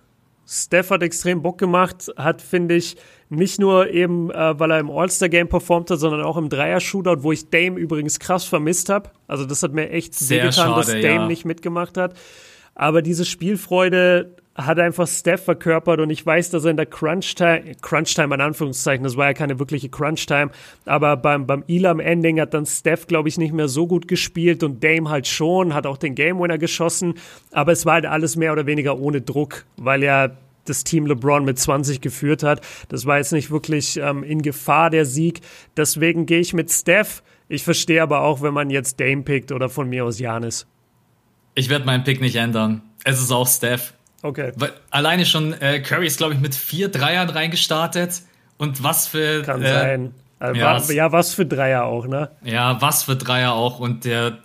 Steph 0.46 0.90
hat 0.90 1.02
extrem 1.02 1.42
Bock 1.42 1.58
gemacht, 1.58 2.10
hat, 2.16 2.40
finde 2.40 2.74
ich, 2.74 2.96
nicht 3.30 3.60
nur 3.60 3.90
eben, 3.90 4.30
äh, 4.30 4.58
weil 4.58 4.70
er 4.70 4.78
im 4.78 4.90
All-Star-Game 4.90 5.48
performt 5.48 5.90
hat, 5.90 5.98
sondern 5.98 6.22
auch 6.22 6.36
im 6.36 6.48
Dreier-Shootout, 6.48 7.22
wo 7.22 7.32
ich 7.32 7.50
Dame 7.50 7.78
übrigens 7.78 8.18
krass 8.18 8.44
vermisst 8.44 8.88
habe. 8.88 9.10
Also 9.26 9.44
das 9.44 9.62
hat 9.62 9.72
mir 9.72 9.90
echt 9.90 10.14
Sehr 10.14 10.44
wehgetan, 10.44 10.74
dass 10.74 10.86
Dame 10.86 11.02
ja. 11.02 11.26
nicht 11.26 11.44
mitgemacht 11.44 11.96
hat. 11.96 12.14
Aber 12.74 13.02
diese 13.02 13.24
Spielfreude 13.24 14.36
hat 14.54 14.78
einfach 14.80 15.06
Steph 15.06 15.44
verkörpert 15.44 16.00
und 16.00 16.10
ich 16.10 16.24
weiß, 16.24 16.50
dass 16.50 16.64
er 16.64 16.72
in 16.72 16.76
der 16.76 16.86
Crunch-Time, 16.86 17.76
Crunch-Time 17.80 18.34
in 18.34 18.40
Anführungszeichen, 18.40 19.04
das 19.04 19.16
war 19.16 19.26
ja 19.26 19.32
keine 19.32 19.60
wirkliche 19.60 19.88
Crunch-Time, 19.88 20.50
aber 20.84 21.16
beim, 21.16 21.46
beim 21.46 21.62
Elam-Ending 21.68 22.40
hat 22.40 22.54
dann 22.54 22.66
Steph, 22.66 23.06
glaube 23.06 23.28
ich, 23.28 23.38
nicht 23.38 23.52
mehr 23.52 23.68
so 23.68 23.86
gut 23.86 24.08
gespielt 24.08 24.64
und 24.64 24.82
Dame 24.82 25.10
halt 25.10 25.28
schon, 25.28 25.74
hat 25.74 25.86
auch 25.86 25.96
den 25.96 26.16
Game-Winner 26.16 26.58
geschossen, 26.58 27.14
aber 27.52 27.70
es 27.70 27.86
war 27.86 27.94
halt 27.94 28.06
alles 28.06 28.34
mehr 28.34 28.52
oder 28.52 28.66
weniger 28.66 28.98
ohne 28.98 29.20
Druck, 29.20 29.64
weil 29.76 30.02
ja 30.02 30.30
das 30.68 30.84
Team 30.84 31.06
LeBron 31.06 31.44
mit 31.44 31.58
20 31.58 32.00
geführt 32.00 32.42
hat. 32.42 32.60
Das 32.88 33.06
war 33.06 33.18
jetzt 33.18 33.32
nicht 33.32 33.50
wirklich 33.50 33.96
ähm, 33.98 34.22
in 34.22 34.42
Gefahr, 34.42 34.90
der 34.90 35.04
Sieg. 35.06 35.40
Deswegen 35.76 36.26
gehe 36.26 36.40
ich 36.40 36.52
mit 36.54 36.70
Steph. 36.70 37.22
Ich 37.48 37.64
verstehe 37.64 38.02
aber 38.02 38.22
auch, 38.22 38.42
wenn 38.42 38.52
man 38.54 38.70
jetzt 38.70 39.00
Dame 39.00 39.22
pickt 39.22 39.52
oder 39.52 39.68
von 39.68 39.88
mir 39.88 40.04
aus 40.04 40.18
Janis. 40.18 40.66
Ich 41.54 41.68
werde 41.70 41.84
meinen 41.86 42.04
Pick 42.04 42.20
nicht 42.20 42.36
ändern. 42.36 42.82
Es 43.04 43.20
ist 43.20 43.30
auch 43.32 43.48
Steph. 43.48 43.94
Okay. 44.22 44.52
Weil 44.56 44.72
alleine 44.90 45.24
schon 45.24 45.52
äh, 45.60 45.80
Curry 45.80 46.06
ist, 46.06 46.18
glaube 46.18 46.34
ich, 46.34 46.40
mit 46.40 46.54
vier 46.54 46.88
Dreiern 46.88 47.30
reingestartet. 47.30 48.22
Und 48.58 48.82
was 48.82 49.06
für. 49.06 49.42
Kann 49.42 49.62
äh, 49.62 49.72
sein. 49.72 50.14
Also, 50.40 50.60
ja, 50.60 50.66
wa- 50.66 50.76
es- 50.76 50.92
ja, 50.92 51.12
was 51.12 51.34
für 51.34 51.46
Dreier 51.46 51.84
auch, 51.84 52.06
ne? 52.06 52.30
Ja, 52.44 52.80
was 52.82 53.04
für 53.04 53.16
Dreier 53.16 53.52
auch. 53.54 53.78
Und 53.80 54.04
der. 54.04 54.38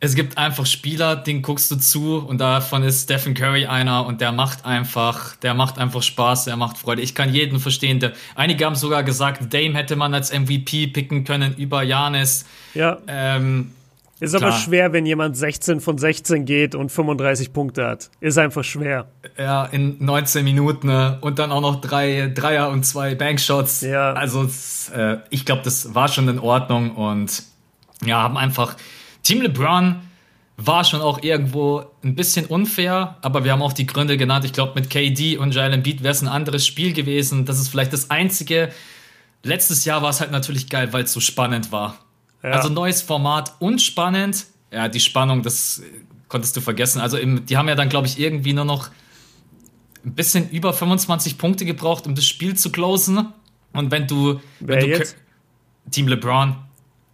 Es 0.00 0.14
gibt 0.14 0.38
einfach 0.38 0.64
Spieler, 0.64 1.16
den 1.16 1.42
guckst 1.42 1.72
du 1.72 1.76
zu 1.76 2.18
und 2.18 2.38
davon 2.38 2.84
ist 2.84 3.04
Stephen 3.04 3.34
Curry 3.34 3.66
einer 3.66 4.06
und 4.06 4.20
der 4.20 4.30
macht 4.30 4.64
einfach, 4.64 5.34
der 5.36 5.54
macht 5.54 5.76
einfach 5.78 6.04
Spaß, 6.04 6.44
der 6.44 6.56
macht 6.56 6.78
Freude. 6.78 7.02
Ich 7.02 7.16
kann 7.16 7.34
jeden 7.34 7.58
verstehen. 7.58 7.98
Der, 7.98 8.12
einige 8.36 8.64
haben 8.64 8.76
sogar 8.76 9.02
gesagt, 9.02 9.52
Dame 9.52 9.74
hätte 9.74 9.96
man 9.96 10.14
als 10.14 10.32
MVP 10.32 10.88
picken 10.88 11.24
können 11.24 11.56
über 11.56 11.82
Janis. 11.82 12.44
Ja. 12.74 12.98
Ähm, 13.08 13.72
Ist 14.20 14.36
aber 14.36 14.50
klar. 14.50 14.60
schwer, 14.60 14.92
wenn 14.92 15.04
jemand 15.04 15.36
16 15.36 15.80
von 15.80 15.98
16 15.98 16.44
geht 16.44 16.76
und 16.76 16.92
35 16.92 17.52
Punkte 17.52 17.84
hat. 17.84 18.08
Ist 18.20 18.38
einfach 18.38 18.62
schwer. 18.62 19.08
ja, 19.36 19.64
in 19.64 19.96
19 19.98 20.44
Minuten 20.44 20.86
ne? 20.86 21.18
und 21.22 21.40
dann 21.40 21.50
auch 21.50 21.60
noch 21.60 21.80
drei 21.80 22.30
Dreier 22.32 22.70
und 22.70 22.86
zwei 22.86 23.16
Bankshots. 23.16 23.80
Ja. 23.80 24.12
Also 24.12 24.48
äh, 24.94 25.16
ich 25.30 25.44
glaube, 25.44 25.62
das 25.64 25.92
war 25.96 26.06
schon 26.06 26.28
in 26.28 26.38
Ordnung 26.38 26.94
und 26.94 27.42
ja, 28.04 28.22
haben 28.22 28.36
einfach 28.36 28.76
Team 29.22 29.42
LeBron 29.42 29.96
war 30.56 30.84
schon 30.84 31.00
auch 31.00 31.22
irgendwo 31.22 31.84
ein 32.02 32.16
bisschen 32.16 32.46
unfair, 32.46 33.16
aber 33.22 33.44
wir 33.44 33.52
haben 33.52 33.62
auch 33.62 33.72
die 33.72 33.86
Gründe 33.86 34.16
genannt. 34.16 34.44
Ich 34.44 34.52
glaube, 34.52 34.72
mit 34.74 34.90
KD 34.90 35.38
und 35.38 35.52
Joel 35.52 35.72
Embiid 35.72 36.02
wäre 36.02 36.12
es 36.12 36.20
ein 36.20 36.28
anderes 36.28 36.66
Spiel 36.66 36.92
gewesen. 36.92 37.44
Das 37.44 37.60
ist 37.60 37.68
vielleicht 37.68 37.92
das 37.92 38.10
einzige. 38.10 38.70
Letztes 39.44 39.84
Jahr 39.84 40.02
war 40.02 40.10
es 40.10 40.20
halt 40.20 40.32
natürlich 40.32 40.68
geil, 40.68 40.92
weil 40.92 41.04
es 41.04 41.12
so 41.12 41.20
spannend 41.20 41.70
war. 41.70 41.96
Ja. 42.42 42.50
Also 42.50 42.68
neues 42.68 43.02
Format 43.02 43.54
und 43.60 43.80
spannend. 43.80 44.46
Ja, 44.72 44.88
die 44.88 45.00
Spannung, 45.00 45.42
das 45.42 45.80
konntest 46.28 46.56
du 46.56 46.60
vergessen. 46.60 47.00
Also 47.00 47.16
im, 47.18 47.46
die 47.46 47.56
haben 47.56 47.68
ja 47.68 47.76
dann, 47.76 47.88
glaube 47.88 48.08
ich, 48.08 48.18
irgendwie 48.18 48.52
nur 48.52 48.64
noch 48.64 48.90
ein 50.04 50.14
bisschen 50.14 50.50
über 50.50 50.72
25 50.72 51.38
Punkte 51.38 51.64
gebraucht, 51.66 52.06
um 52.06 52.16
das 52.16 52.26
Spiel 52.26 52.56
zu 52.56 52.72
closen. 52.72 53.28
Und 53.72 53.92
wenn 53.92 54.08
du, 54.08 54.40
Wer 54.58 54.76
wenn 54.76 54.80
du 54.80 54.86
jetzt? 54.88 55.16
Team 55.90 56.08
LeBron, 56.08 56.56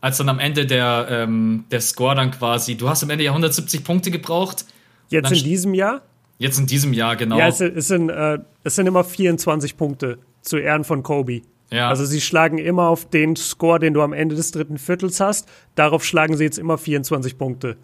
als 0.05 0.19
dann 0.19 0.29
am 0.29 0.39
Ende 0.39 0.67
der, 0.67 1.07
ähm, 1.09 1.65
der 1.71 1.81
Score 1.81 2.15
dann 2.15 2.31
quasi, 2.31 2.77
du 2.77 2.91
hast 2.91 3.03
am 3.03 3.09
Ende 3.09 3.25
ja 3.25 3.31
170 3.31 3.85
Punkte 3.85 4.11
gebraucht. 4.11 4.67
Jetzt 5.09 5.33
in 5.33 5.43
diesem 5.43 5.73
Jahr? 5.73 6.03
Jetzt 6.37 6.59
in 6.59 6.67
diesem 6.67 6.93
Jahr, 6.93 7.17
genau. 7.17 7.39
Ja, 7.39 7.49
es, 7.49 7.63
es, 7.63 7.89
sind, 7.89 8.11
äh, 8.11 8.39
es 8.65 8.75
sind 8.77 8.87
immer 8.87 9.03
24 9.03 9.79
Punkte 9.79 10.19
zu 10.43 10.59
Ehren 10.59 10.85
von 10.85 11.03
Kobe. 11.03 11.41
Ja. 11.71 11.89
Also 11.89 12.05
sie 12.05 12.21
schlagen 12.21 12.59
immer 12.59 12.89
auf 12.89 13.09
den 13.09 13.35
Score, 13.35 13.79
den 13.79 13.95
du 13.95 14.03
am 14.03 14.13
Ende 14.13 14.37
des 14.37 14.51
dritten 14.51 14.77
Viertels 14.77 15.21
hast. 15.21 15.49
Darauf 15.75 16.05
schlagen 16.05 16.37
sie 16.37 16.45
jetzt 16.45 16.59
immer 16.59 16.77
24 16.77 17.39
Punkte. 17.39 17.79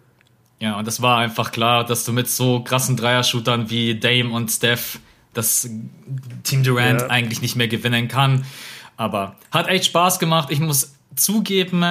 Ja, 0.59 0.77
und 0.77 0.85
das 0.85 1.01
war 1.01 1.17
einfach 1.17 1.51
klar, 1.51 1.85
dass 1.85 2.05
du 2.05 2.13
mit 2.13 2.29
so 2.29 2.63
krassen 2.63 2.97
Dreier-Shootern 2.97 3.71
wie 3.71 3.99
Dame 3.99 4.29
und 4.29 4.51
Steph 4.51 4.99
das 5.33 5.67
Team 6.43 6.61
Durant 6.61 7.01
Ja. 7.01 7.07
eigentlich 7.07 7.41
nicht 7.41 7.55
mehr 7.55 7.67
gewinnen 7.67 8.07
kann. 8.07 8.45
Aber 8.95 9.37
hat 9.49 9.67
echt 9.69 9.85
Spaß 9.85 10.19
gemacht. 10.19 10.49
Ich 10.51 10.59
muss 10.59 10.93
zugeben, 11.15 11.83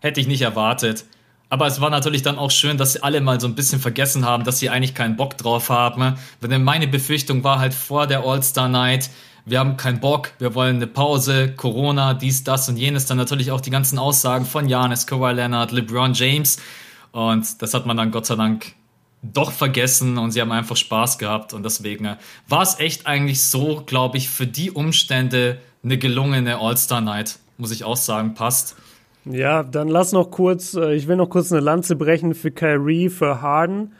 hätte 0.00 0.20
ich 0.20 0.26
nicht 0.26 0.42
erwartet. 0.42 1.04
Aber 1.48 1.66
es 1.66 1.80
war 1.80 1.90
natürlich 1.90 2.22
dann 2.22 2.38
auch 2.38 2.50
schön, 2.50 2.78
dass 2.78 2.92
sie 2.92 3.02
alle 3.02 3.20
mal 3.20 3.40
so 3.40 3.48
ein 3.48 3.54
bisschen 3.54 3.80
vergessen 3.80 4.24
haben, 4.24 4.44
dass 4.44 4.60
sie 4.60 4.70
eigentlich 4.70 4.94
keinen 4.94 5.16
Bock 5.16 5.36
drauf 5.36 5.68
haben. 5.68 6.14
Denn 6.42 6.62
meine 6.62 6.86
Befürchtung 6.86 7.42
war 7.42 7.58
halt 7.58 7.74
vor 7.74 8.06
der 8.06 8.24
All-Star 8.24 8.68
Night, 8.68 9.10
wir 9.46 9.58
haben 9.58 9.76
keinen 9.76 10.00
Bock, 10.00 10.32
wir 10.38 10.54
wollen 10.54 10.76
eine 10.76 10.86
Pause, 10.86 11.52
Corona, 11.52 12.14
dies, 12.14 12.44
das 12.44 12.68
und 12.68 12.76
jenes. 12.76 13.06
Dann 13.06 13.16
natürlich 13.16 13.50
auch 13.50 13.60
die 13.60 13.70
ganzen 13.70 13.98
Aussagen 13.98 14.44
von 14.44 14.68
Janis, 14.68 15.06
Kawhi 15.06 15.32
Leonard, 15.32 15.72
LeBron 15.72 16.12
James. 16.14 16.58
Und 17.10 17.60
das 17.60 17.74
hat 17.74 17.86
man 17.86 17.96
dann 17.96 18.12
Gott 18.12 18.26
sei 18.26 18.36
Dank 18.36 18.74
doch 19.22 19.52
vergessen 19.52 20.18
und 20.18 20.30
sie 20.30 20.40
haben 20.40 20.52
einfach 20.52 20.76
Spaß 20.76 21.18
gehabt. 21.18 21.52
Und 21.52 21.64
deswegen 21.64 22.16
war 22.48 22.62
es 22.62 22.78
echt 22.78 23.06
eigentlich 23.06 23.42
so, 23.42 23.82
glaube 23.84 24.18
ich, 24.18 24.30
für 24.30 24.46
die 24.46 24.70
Umstände 24.70 25.58
eine 25.82 25.98
gelungene 25.98 26.58
All-Star-Night, 26.58 27.38
muss 27.56 27.70
ich 27.70 27.84
auch 27.84 27.96
sagen, 27.96 28.34
passt. 28.34 28.76
Ja, 29.24 29.62
dann 29.62 29.88
lass 29.88 30.12
noch 30.12 30.30
kurz, 30.30 30.74
äh, 30.74 30.94
ich 30.94 31.06
will 31.06 31.16
noch 31.16 31.28
kurz 31.28 31.52
eine 31.52 31.60
Lanze 31.60 31.96
brechen 31.96 32.34
für 32.34 32.50
Kyrie, 32.50 33.10
für 33.10 33.42
Harden. 33.42 33.92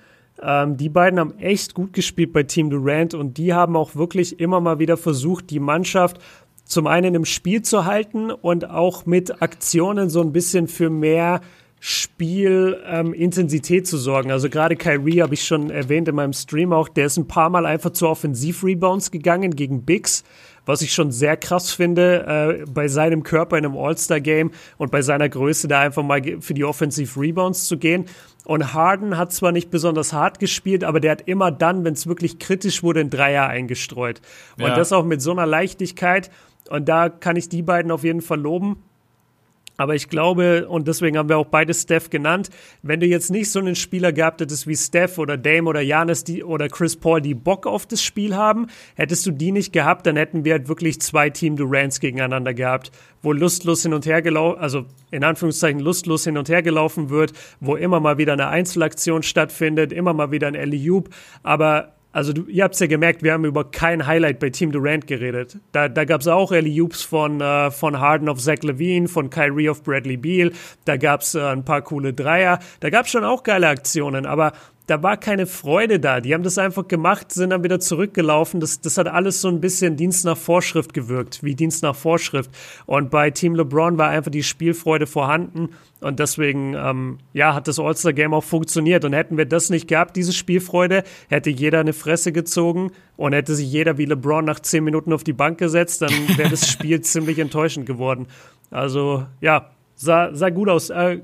Ähm, 0.42 0.76
die 0.76 0.88
beiden 0.88 1.20
haben 1.20 1.38
echt 1.38 1.74
gut 1.74 1.92
gespielt 1.92 2.32
bei 2.32 2.44
Team 2.44 2.70
Durant 2.70 3.14
und 3.14 3.36
die 3.36 3.52
haben 3.52 3.76
auch 3.76 3.94
wirklich 3.94 4.40
immer 4.40 4.60
mal 4.60 4.78
wieder 4.78 4.96
versucht, 4.96 5.50
die 5.50 5.60
Mannschaft 5.60 6.18
zum 6.64 6.86
einen 6.86 7.14
im 7.14 7.24
Spiel 7.24 7.62
zu 7.62 7.84
halten 7.84 8.30
und 8.30 8.70
auch 8.70 9.04
mit 9.04 9.42
Aktionen 9.42 10.08
so 10.08 10.22
ein 10.22 10.32
bisschen 10.32 10.68
für 10.68 10.88
mehr 10.88 11.40
Spielintensität 11.80 13.80
ähm, 13.80 13.84
zu 13.84 13.96
sorgen. 13.96 14.30
Also 14.30 14.48
gerade 14.48 14.76
Kyrie 14.76 15.22
habe 15.22 15.34
ich 15.34 15.44
schon 15.44 15.70
erwähnt 15.70 16.08
in 16.08 16.14
meinem 16.14 16.34
Stream 16.34 16.72
auch, 16.72 16.88
der 16.88 17.06
ist 17.06 17.16
ein 17.16 17.26
paar 17.26 17.50
Mal 17.50 17.66
einfach 17.66 17.90
zu 17.90 18.06
Offensiv-Rebounds 18.06 19.10
gegangen 19.10 19.56
gegen 19.56 19.82
Bigs, 19.82 20.22
was 20.70 20.82
ich 20.82 20.92
schon 20.92 21.10
sehr 21.10 21.36
krass 21.36 21.72
finde, 21.72 22.60
äh, 22.62 22.64
bei 22.70 22.88
seinem 22.88 23.22
Körper 23.22 23.58
in 23.58 23.64
einem 23.64 23.76
All-Star-Game 23.76 24.52
und 24.78 24.90
bei 24.90 25.02
seiner 25.02 25.28
Größe 25.28 25.68
da 25.68 25.80
einfach 25.80 26.02
mal 26.02 26.22
für 26.40 26.54
die 26.54 26.64
Offensive 26.64 27.20
Rebounds 27.20 27.66
zu 27.66 27.76
gehen. 27.76 28.06
Und 28.44 28.72
Harden 28.72 29.16
hat 29.16 29.32
zwar 29.32 29.52
nicht 29.52 29.70
besonders 29.70 30.12
hart 30.12 30.38
gespielt, 30.38 30.84
aber 30.84 31.00
der 31.00 31.12
hat 31.12 31.22
immer 31.22 31.50
dann, 31.50 31.84
wenn 31.84 31.94
es 31.94 32.06
wirklich 32.06 32.38
kritisch 32.38 32.82
wurde, 32.82 33.00
einen 33.00 33.10
Dreier 33.10 33.46
eingestreut. 33.46 34.20
Und 34.56 34.68
ja. 34.68 34.74
das 34.74 34.92
auch 34.92 35.04
mit 35.04 35.20
so 35.20 35.32
einer 35.32 35.46
Leichtigkeit. 35.46 36.30
Und 36.68 36.88
da 36.88 37.08
kann 37.08 37.36
ich 37.36 37.48
die 37.48 37.62
beiden 37.62 37.90
auf 37.90 38.04
jeden 38.04 38.22
Fall 38.22 38.40
loben. 38.40 38.82
Aber 39.80 39.94
ich 39.94 40.10
glaube, 40.10 40.68
und 40.68 40.88
deswegen 40.88 41.16
haben 41.16 41.30
wir 41.30 41.38
auch 41.38 41.46
beide 41.46 41.72
Steph 41.72 42.10
genannt, 42.10 42.50
wenn 42.82 43.00
du 43.00 43.06
jetzt 43.06 43.30
nicht 43.30 43.50
so 43.50 43.60
einen 43.60 43.74
Spieler 43.74 44.12
gehabt 44.12 44.42
hättest 44.42 44.66
wie 44.66 44.76
Steph 44.76 45.16
oder 45.16 45.38
Dame 45.38 45.70
oder 45.70 45.80
Janis 45.80 46.22
oder 46.44 46.68
Chris 46.68 46.96
Paul, 46.96 47.22
die 47.22 47.32
Bock 47.32 47.66
auf 47.66 47.86
das 47.86 48.02
Spiel 48.02 48.36
haben, 48.36 48.66
hättest 48.94 49.24
du 49.24 49.30
die 49.30 49.52
nicht 49.52 49.72
gehabt, 49.72 50.04
dann 50.04 50.16
hätten 50.16 50.44
wir 50.44 50.52
halt 50.52 50.68
wirklich 50.68 51.00
zwei 51.00 51.30
Team 51.30 51.56
Durants 51.56 51.98
gegeneinander 51.98 52.52
gehabt, 52.52 52.92
wo 53.22 53.32
lustlos 53.32 53.82
hin 53.82 53.94
und 53.94 54.04
her 54.04 54.20
gelaufen, 54.20 54.60
also 54.60 54.84
in 55.10 55.24
Anführungszeichen 55.24 55.80
lustlos 55.80 56.24
hin 56.24 56.36
und 56.36 56.50
her 56.50 56.60
gelaufen 56.60 57.08
wird, 57.08 57.32
wo 57.60 57.74
immer 57.74 58.00
mal 58.00 58.18
wieder 58.18 58.34
eine 58.34 58.48
Einzelaktion 58.48 59.22
stattfindet, 59.22 59.94
immer 59.94 60.12
mal 60.12 60.30
wieder 60.30 60.48
ein 60.48 60.56
Alley-Oop, 60.56 61.08
aber 61.42 61.94
also 62.12 62.32
du, 62.32 62.46
ihr 62.46 62.64
habt 62.64 62.74
es 62.74 62.80
ja 62.80 62.86
gemerkt, 62.86 63.22
wir 63.22 63.32
haben 63.32 63.44
über 63.44 63.70
kein 63.70 64.06
Highlight 64.06 64.40
bei 64.40 64.50
Team 64.50 64.72
Durant 64.72 65.06
geredet. 65.06 65.58
Da, 65.72 65.88
da 65.88 66.04
gab 66.04 66.20
es 66.20 66.26
auch 66.26 66.50
Ellie 66.50 66.82
Oops 66.82 67.02
von, 67.02 67.40
äh, 67.40 67.70
von 67.70 68.00
Harden 68.00 68.28
auf 68.28 68.40
Zach 68.40 68.62
Levine, 68.62 69.06
von 69.06 69.30
Kyrie 69.30 69.70
auf 69.70 69.82
Bradley 69.82 70.16
Beal. 70.16 70.52
Da 70.84 70.96
gab 70.96 71.20
es 71.20 71.34
äh, 71.34 71.40
ein 71.40 71.64
paar 71.64 71.82
coole 71.82 72.12
Dreier. 72.12 72.58
Da 72.80 72.90
gab 72.90 73.06
es 73.06 73.12
schon 73.12 73.24
auch 73.24 73.44
geile 73.44 73.68
Aktionen, 73.68 74.26
aber 74.26 74.52
da 74.90 75.04
war 75.04 75.16
keine 75.16 75.46
Freude 75.46 76.00
da. 76.00 76.20
Die 76.20 76.34
haben 76.34 76.42
das 76.42 76.58
einfach 76.58 76.88
gemacht, 76.88 77.30
sind 77.30 77.50
dann 77.50 77.62
wieder 77.62 77.78
zurückgelaufen. 77.78 78.58
Das, 78.58 78.80
das 78.80 78.98
hat 78.98 79.06
alles 79.06 79.40
so 79.40 79.46
ein 79.46 79.60
bisschen 79.60 79.96
Dienst 79.96 80.24
nach 80.24 80.36
Vorschrift 80.36 80.92
gewirkt, 80.92 81.44
wie 81.44 81.54
Dienst 81.54 81.84
nach 81.84 81.94
Vorschrift. 81.94 82.50
Und 82.86 83.08
bei 83.08 83.30
Team 83.30 83.54
LeBron 83.54 83.98
war 83.98 84.08
einfach 84.08 84.32
die 84.32 84.42
Spielfreude 84.42 85.06
vorhanden. 85.06 85.68
Und 86.00 86.18
deswegen, 86.18 86.74
ähm, 86.74 87.18
ja, 87.32 87.54
hat 87.54 87.68
das 87.68 87.78
All-Star-Game 87.78 88.34
auch 88.34 88.42
funktioniert. 88.42 89.04
Und 89.04 89.12
hätten 89.12 89.38
wir 89.38 89.46
das 89.46 89.70
nicht 89.70 89.86
gehabt, 89.86 90.16
diese 90.16 90.32
Spielfreude, 90.32 91.04
hätte 91.28 91.50
jeder 91.50 91.78
eine 91.78 91.92
Fresse 91.92 92.32
gezogen 92.32 92.90
und 93.16 93.32
hätte 93.32 93.54
sich 93.54 93.70
jeder 93.70 93.96
wie 93.96 94.06
LeBron 94.06 94.44
nach 94.44 94.58
zehn 94.58 94.82
Minuten 94.82 95.12
auf 95.12 95.22
die 95.22 95.32
Bank 95.32 95.58
gesetzt, 95.58 96.02
dann 96.02 96.12
wäre 96.36 96.50
das 96.50 96.68
Spiel 96.72 97.00
ziemlich 97.02 97.38
enttäuschend 97.38 97.86
geworden. 97.86 98.26
Also, 98.72 99.24
ja, 99.40 99.70
sah, 99.94 100.34
sah 100.34 100.50
gut 100.50 100.68
aus. 100.68 100.90
Äh, 100.90 101.20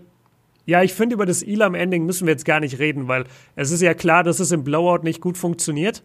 ja, 0.66 0.82
ich 0.82 0.92
finde, 0.94 1.14
über 1.14 1.26
das 1.26 1.42
Elam-Ending 1.42 2.04
müssen 2.04 2.26
wir 2.26 2.32
jetzt 2.32 2.44
gar 2.44 2.60
nicht 2.60 2.78
reden, 2.78 3.08
weil 3.08 3.24
es 3.54 3.70
ist 3.70 3.80
ja 3.80 3.94
klar, 3.94 4.24
dass 4.24 4.40
es 4.40 4.50
im 4.50 4.64
Blowout 4.64 5.04
nicht 5.04 5.20
gut 5.20 5.38
funktioniert. 5.38 6.02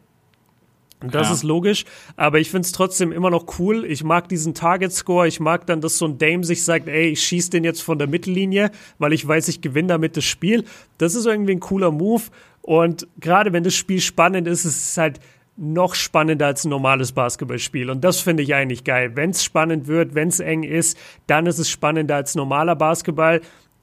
Und 1.02 1.16
das 1.16 1.30
ja. 1.30 1.34
ist 1.34 1.44
logisch, 1.44 1.86
aber 2.16 2.40
ich 2.40 2.52
finde 2.52 2.68
es 2.68 2.72
trotzdem 2.72 3.12
immer 3.12 3.32
noch 3.32 3.58
cool. 3.58 3.86
Ich 3.86 4.04
mag 4.04 4.30
diesen 4.30 4.54
Target-Score. 4.54 5.28
Ich 5.28 5.40
mag 5.40 5.66
dann, 5.66 5.82
dass 5.82 5.98
so 5.98 6.06
ein 6.06 6.20
Dame 6.20 6.44
sich 6.44 6.64
sagt, 6.64 6.88
ey, 6.88 7.08
ich 7.08 7.24
schieße 7.24 7.50
den 7.50 7.64
jetzt 7.64 7.82
von 7.82 7.98
der 7.98 8.08
Mittellinie, 8.08 8.70
weil 9.00 9.12
ich 9.14 9.28
weiß, 9.28 9.48
ich 9.48 9.62
gewinne 9.62 9.88
damit 9.88 10.16
das 10.16 10.26
Spiel. 10.26 10.64
Das 11.00 11.16
ist 11.16 11.26
irgendwie 11.26 11.54
ein 11.54 11.60
cooler 11.60 11.90
Move. 11.90 12.22
Und 12.62 13.08
gerade 13.20 13.52
wenn 13.52 13.64
das 13.64 13.74
Spiel 13.74 14.00
spannend 14.00 14.48
ist, 14.48 14.64
ist 14.64 14.92
es 14.92 14.98
halt 14.98 15.20
noch 15.58 15.96
spannender 15.96 16.48
als 16.48 16.66
ein 16.66 16.70
normales 16.70 17.12
Basketballspiel. 17.12 17.90
Und 17.90 18.04
das 18.04 18.22
finde 18.22 18.44
ich 18.44 18.54
eigentlich 18.54 18.84
geil. 18.84 19.16
Wenn 19.16 19.32
es 19.32 19.44
spannend 19.44 19.88
wird, 19.88 20.16
wenn 20.16 20.28
es 20.28 20.40
eng 20.40 20.64
ist, 20.64 20.98
dann 21.28 21.46
ist 21.46 21.60
es 21.60 21.70
spannender 21.70 22.16
als 22.16 22.36
normaler 22.36 22.76
Basketball 22.76 23.42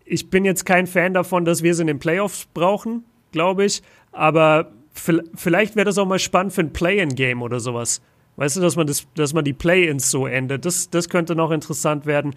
ich 0.09 0.31
bin 0.31 0.45
jetzt 0.45 0.65
kein 0.65 0.87
Fan 0.87 1.15
davon, 1.15 1.45
dass 1.45 1.63
wir 1.63 1.73
es 1.73 1.79
in 1.79 1.87
den 1.87 1.99
Playoffs 1.99 2.47
brauchen, 2.55 3.05
glaube 3.33 3.65
ich. 3.65 3.83
Aber 4.13 4.73
vielleicht 4.93 5.77
wäre 5.77 5.85
das 5.85 5.99
auch 5.99 6.07
mal 6.07 6.19
spannend 6.19 6.53
für 6.53 6.63
ein 6.63 6.73
Play-in-Game 6.73 7.43
oder 7.43 7.61
sowas. 7.61 8.01
Weißt 8.37 8.57
du, 8.57 8.61
dass 8.61 8.77
man, 8.77 8.87
das, 8.87 9.07
dass 9.15 9.35
man 9.35 9.45
die 9.45 9.53
Play-ins 9.53 10.11
so 10.11 10.27
endet. 10.27 10.65
Das, 10.65 10.91
das 10.91 11.09
könnte 11.09 11.35
noch 11.35 11.51
interessant 11.51 12.07
werden. 12.07 12.35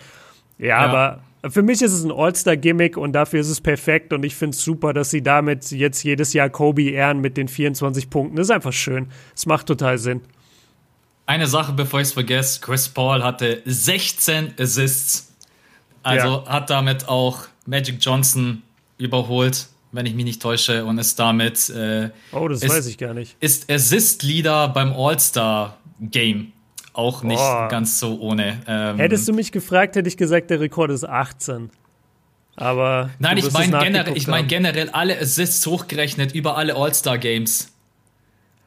Ja, 0.58 0.68
ja. 0.68 0.78
aber 0.78 1.24
für 1.50 1.64
mich 1.64 1.82
ist 1.82 1.94
es 1.94 2.04
ein 2.04 2.12
All-Star-Gimmick 2.12 2.98
und 2.98 3.14
dafür 3.14 3.40
ist 3.40 3.50
es 3.50 3.62
perfekt. 3.62 4.14
Und 4.14 4.24
ich 4.24 4.36
finde 4.36 4.56
es 4.56 4.64
super, 4.64 4.94
dass 4.94 5.10
sie 5.10 5.22
damit 5.22 5.72
jetzt 5.72 6.04
jedes 6.04 6.34
Jahr 6.34 6.50
Kobe 6.50 6.90
ehren 6.90 7.20
mit 7.20 7.38
den 7.38 7.48
24 7.48 8.10
Punkten. 8.10 8.36
Das 8.36 8.48
ist 8.48 8.52
einfach 8.52 8.74
schön. 8.74 9.08
Es 9.36 9.46
macht 9.46 9.68
total 9.68 9.98
Sinn. 9.98 10.22
Eine 11.26 11.48
Sache, 11.48 11.74
bevor 11.74 12.02
ich 12.02 12.08
es 12.08 12.14
vergesse: 12.14 12.60
Chris 12.62 12.90
Paul 12.90 13.24
hatte 13.24 13.62
16 13.66 14.56
Assists. 14.60 15.34
Also 16.04 16.28
ja. 16.28 16.46
hat 16.48 16.70
damit 16.70 17.08
auch 17.08 17.48
Magic 17.66 17.98
Johnson 18.00 18.64
überholt, 18.98 19.68
wenn 19.92 20.06
ich 20.06 20.14
mich 20.14 20.26
nicht 20.26 20.42
täusche, 20.42 20.86
und 20.86 20.98
ist 20.98 21.20
damit. 21.20 21.70
Äh, 21.70 22.10
oh, 22.32 22.48
das 22.48 22.64
ist, 22.64 22.70
weiß 22.70 22.88
ich 22.88 22.98
gar 22.98 23.14
nicht. 23.14 23.36
Ist 23.40 23.72
Assist-Leader 23.72 24.70
beim 24.70 24.94
All-Star-Game. 24.94 26.54
Auch 26.94 27.24
nicht 27.24 27.40
oh. 27.40 27.68
ganz 27.70 28.00
so 28.00 28.20
ohne. 28.20 28.62
Ähm, 28.68 28.98
Hättest 28.98 29.28
du 29.28 29.34
mich 29.34 29.52
gefragt, 29.52 29.96
hätte 29.96 30.10
ich 30.10 30.18
gesagt, 30.18 30.50
der 30.50 30.60
Rekord 30.60 30.92
ist 30.92 31.06
18. 31.06 31.70
Aber. 32.58 33.12
Nein, 33.20 33.38
ich 33.38 33.52
meine 33.52 33.80
generell, 33.80 34.18
ich 34.18 34.28
mein 34.28 34.48
generell 34.48 34.90
alle 34.90 35.18
Assists 35.20 35.66
hochgerechnet 35.66 36.34
über 36.34 36.58
alle 36.58 36.76
All-Star-Games. 36.76 37.72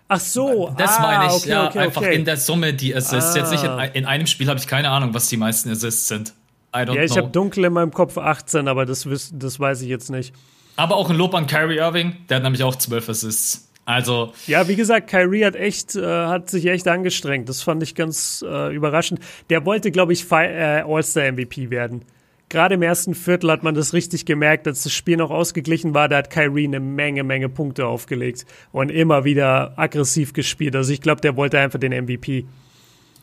Ach 0.09 0.21
so, 0.21 0.75
das 0.77 0.99
ah, 0.99 1.03
meine 1.03 1.27
ich, 1.27 1.43
okay, 1.43 1.49
ja, 1.49 1.69
okay, 1.69 1.79
einfach 1.79 2.03
okay. 2.03 2.15
in 2.15 2.25
der 2.25 2.37
Summe 2.37 2.75
die 2.75 2.95
Assists. 2.95 3.35
Ah. 3.35 3.39
Jetzt 3.39 3.51
nicht 3.51 3.65
in, 3.65 3.79
in 3.95 4.05
einem 4.07 4.27
Spiel 4.27 4.49
habe 4.49 4.59
ich 4.59 4.67
keine 4.67 4.91
Ahnung, 4.91 5.15
was 5.15 5.29
die 5.29 5.37
meisten 5.37 5.71
Assists 5.71 6.07
sind 6.09 6.35
ja, 6.75 7.03
ich 7.03 7.17
habe 7.17 7.29
dunkel 7.29 7.65
in 7.65 7.73
meinem 7.73 7.93
Kopf 7.93 8.19
18, 8.19 8.69
aber 8.69 8.87
das, 8.87 9.07
das 9.33 9.61
weiß 9.61 9.83
ich 9.83 9.89
jetzt 9.89 10.11
nicht. 10.11 10.35
Aber 10.77 10.97
auch 10.97 11.09
ein 11.09 11.17
Lob 11.17 11.35
an 11.35 11.47
Kyrie 11.47 11.79
Irving, 11.79 12.17
der 12.29 12.37
hat 12.37 12.43
nämlich 12.43 12.65
auch 12.65 12.75
12 12.75 13.09
Assists. 13.09 13.69
Also. 13.87 14.33
Ja, 14.47 14.67
wie 14.67 14.77
gesagt, 14.77 15.11
Kyrie 15.11 15.45
hat 15.45 15.57
echt, 15.57 15.95
äh, 15.95 16.03
hat 16.03 16.49
sich 16.49 16.67
echt 16.67 16.89
angestrengt. 16.89 17.49
Das 17.49 17.63
fand 17.63 17.83
ich 17.83 17.95
ganz 17.95 18.45
äh, 18.47 18.75
überraschend. 18.75 19.21
Der 19.51 19.67
wollte, 19.67 19.91
glaube 19.91 20.15
ich, 20.15 20.31
äh, 20.33 20.83
All-Star-MVP 20.87 21.71
werden. 21.71 22.03
Gerade 22.49 22.77
im 22.77 22.83
ersten 22.83 23.15
Viertel 23.15 23.51
hat 23.51 23.63
man 23.63 23.75
das 23.75 23.93
richtig 23.95 24.27
gemerkt, 24.27 24.67
als 24.67 24.85
das 24.85 24.93
Spiel 24.93 25.17
noch 25.17 25.31
ausgeglichen 25.31 25.93
war, 25.95 26.09
da 26.09 26.19
hat 26.19 26.31
Kyrie 26.31 26.67
eine 26.67 26.79
Menge, 26.79 27.25
Menge 27.25 27.49
Punkte 27.49 27.87
aufgelegt 27.87 28.47
und 28.71 28.91
immer 28.91 29.25
wieder 29.25 29.73
aggressiv 29.77 30.33
gespielt. 30.35 30.77
Also 30.77 30.93
ich 30.93 31.01
glaube, 31.01 31.21
der 31.21 31.37
wollte 31.37 31.59
einfach 31.59 31.81
den 31.81 31.93
MVP. 31.93 32.47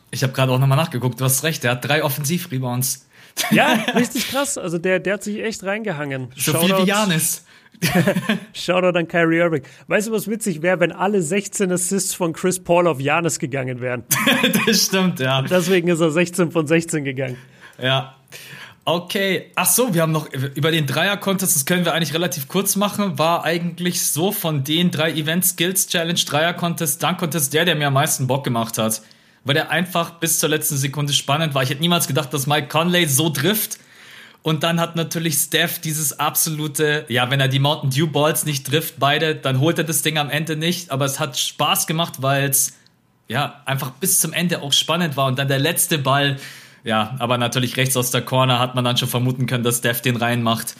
Ich 0.10 0.24
habe 0.24 0.34
gerade 0.34 0.52
auch 0.52 0.60
nochmal 0.60 0.78
nachgeguckt, 0.78 1.22
du 1.22 1.24
hast 1.24 1.44
recht, 1.44 1.64
der 1.64 1.72
hat 1.72 1.88
drei 1.88 2.04
Offensiv-Rebounds. 2.04 3.08
Ja, 3.52 3.74
richtig 3.96 4.30
krass. 4.30 4.58
Also 4.58 4.78
der, 4.78 5.00
der 5.00 5.16
hat 5.16 5.24
sich 5.24 5.44
echt 5.44 5.64
reingehangen. 5.64 6.30
So 6.36 6.52
Shoutout, 6.54 6.68
viel 6.68 6.78
wie 6.78 6.90
Janis. 6.90 7.46
Shoutout 8.54 8.98
an 8.98 9.08
Kyrie 9.08 9.38
Irving. 9.38 9.64
Weißt 9.88 10.08
du, 10.08 10.12
was 10.12 10.28
witzig 10.30 10.62
wäre, 10.62 10.80
wenn 10.80 10.92
alle 10.92 11.22
16 11.22 11.72
Assists 11.72 12.14
von 12.14 12.34
Chris 12.34 12.64
Paul 12.64 12.88
auf 12.88 13.00
Janis 13.00 13.40
gegangen 13.40 13.82
wären? 13.82 14.04
das 14.66 14.86
stimmt, 14.86 15.20
ja. 15.20 15.42
Deswegen 15.42 15.88
ist 15.88 16.00
er 16.00 16.12
16 16.12 16.52
von 16.52 16.68
16 16.68 17.04
gegangen. 17.04 17.38
Ja. 17.82 18.16
Okay, 18.84 19.52
ach 19.56 19.68
so, 19.68 19.94
wir 19.94 20.02
haben 20.02 20.12
noch 20.12 20.28
über 20.32 20.72
den 20.72 20.88
Dreier-Contest, 20.88 21.56
das 21.56 21.66
können 21.68 21.86
wir 21.86 21.94
eigentlich 21.94 22.16
relativ 22.16 22.48
kurz 22.48 22.76
machen, 22.76 23.20
war 23.20 23.44
eigentlich 23.44 24.04
so 24.04 24.32
von 24.32 24.64
den 24.64 24.90
drei 24.90 25.12
Events, 25.12 25.50
Skills 25.50 25.88
Challenge, 25.88 26.20
Dreier-Contest, 26.20 27.02
Dunk-Contest, 27.02 27.54
der, 27.54 27.66
der 27.66 27.76
mir 27.76 27.88
am 27.88 27.94
meisten 27.94 28.26
Bock 28.26 28.44
gemacht 28.44 28.80
hat 28.80 29.04
weil 29.44 29.56
der 29.56 29.72
einfach 29.72 30.12
bis 30.20 30.40
zur 30.40 30.50
letzten 30.50 30.78
Sekunde 30.78 31.14
spannend 31.14 31.54
war. 31.54 31.64
Ich 31.64 31.70
hätte 31.70 31.82
niemals 31.82 32.08
gedacht, 32.08 32.34
dass 32.34 32.48
Mike 32.48 32.68
Conley 32.68 33.08
so 33.08 33.30
trifft. 33.30 33.80
Und 34.44 34.64
dann 34.64 34.80
hat 34.80 34.96
natürlich 34.96 35.36
Steph 35.36 35.80
dieses 35.80 36.20
absolute, 36.20 37.06
ja, 37.10 37.30
wenn 37.30 37.40
er 37.40 37.48
die 37.48 37.60
Mountain 37.60 37.92
Dew 37.92 38.08
Balls 38.08 38.46
nicht 38.46 38.66
trifft, 38.66 38.96
beide, 38.98 39.36
dann 39.36 39.60
holt 39.60 39.78
er 39.78 39.84
das 39.84 40.02
Ding 40.02 40.18
am 40.18 40.30
Ende 40.30 40.56
nicht. 40.56 40.92
Aber 40.92 41.06
es 41.06 41.20
hat 41.20 41.38
Spaß 41.38 41.86
gemacht, 41.86 42.22
weil 42.22 42.50
es 42.50 42.74
ja 43.28 43.62
einfach 43.66 43.92
bis 43.92 44.20
zum 44.20 44.34
Ende 44.34 44.62
auch 44.62 44.74
spannend 44.74 45.16
war. 45.16 45.28
Und 45.28 45.38
dann 45.38 45.48
der 45.48 45.60
letzte 45.60 46.00
Ball, 46.00 46.38
ja, 46.84 47.16
aber 47.20 47.38
natürlich 47.38 47.78
rechts 47.78 47.96
aus 47.96 48.10
der 48.10 48.22
Corner 48.22 48.60
hat 48.60 48.74
man 48.74 48.84
dann 48.84 48.98
schon 48.98 49.08
vermuten 49.08 49.46
können, 49.46 49.64
dass 49.64 49.78
Steph 49.78 50.02
den 50.02 50.16
reinmacht. 50.16 50.76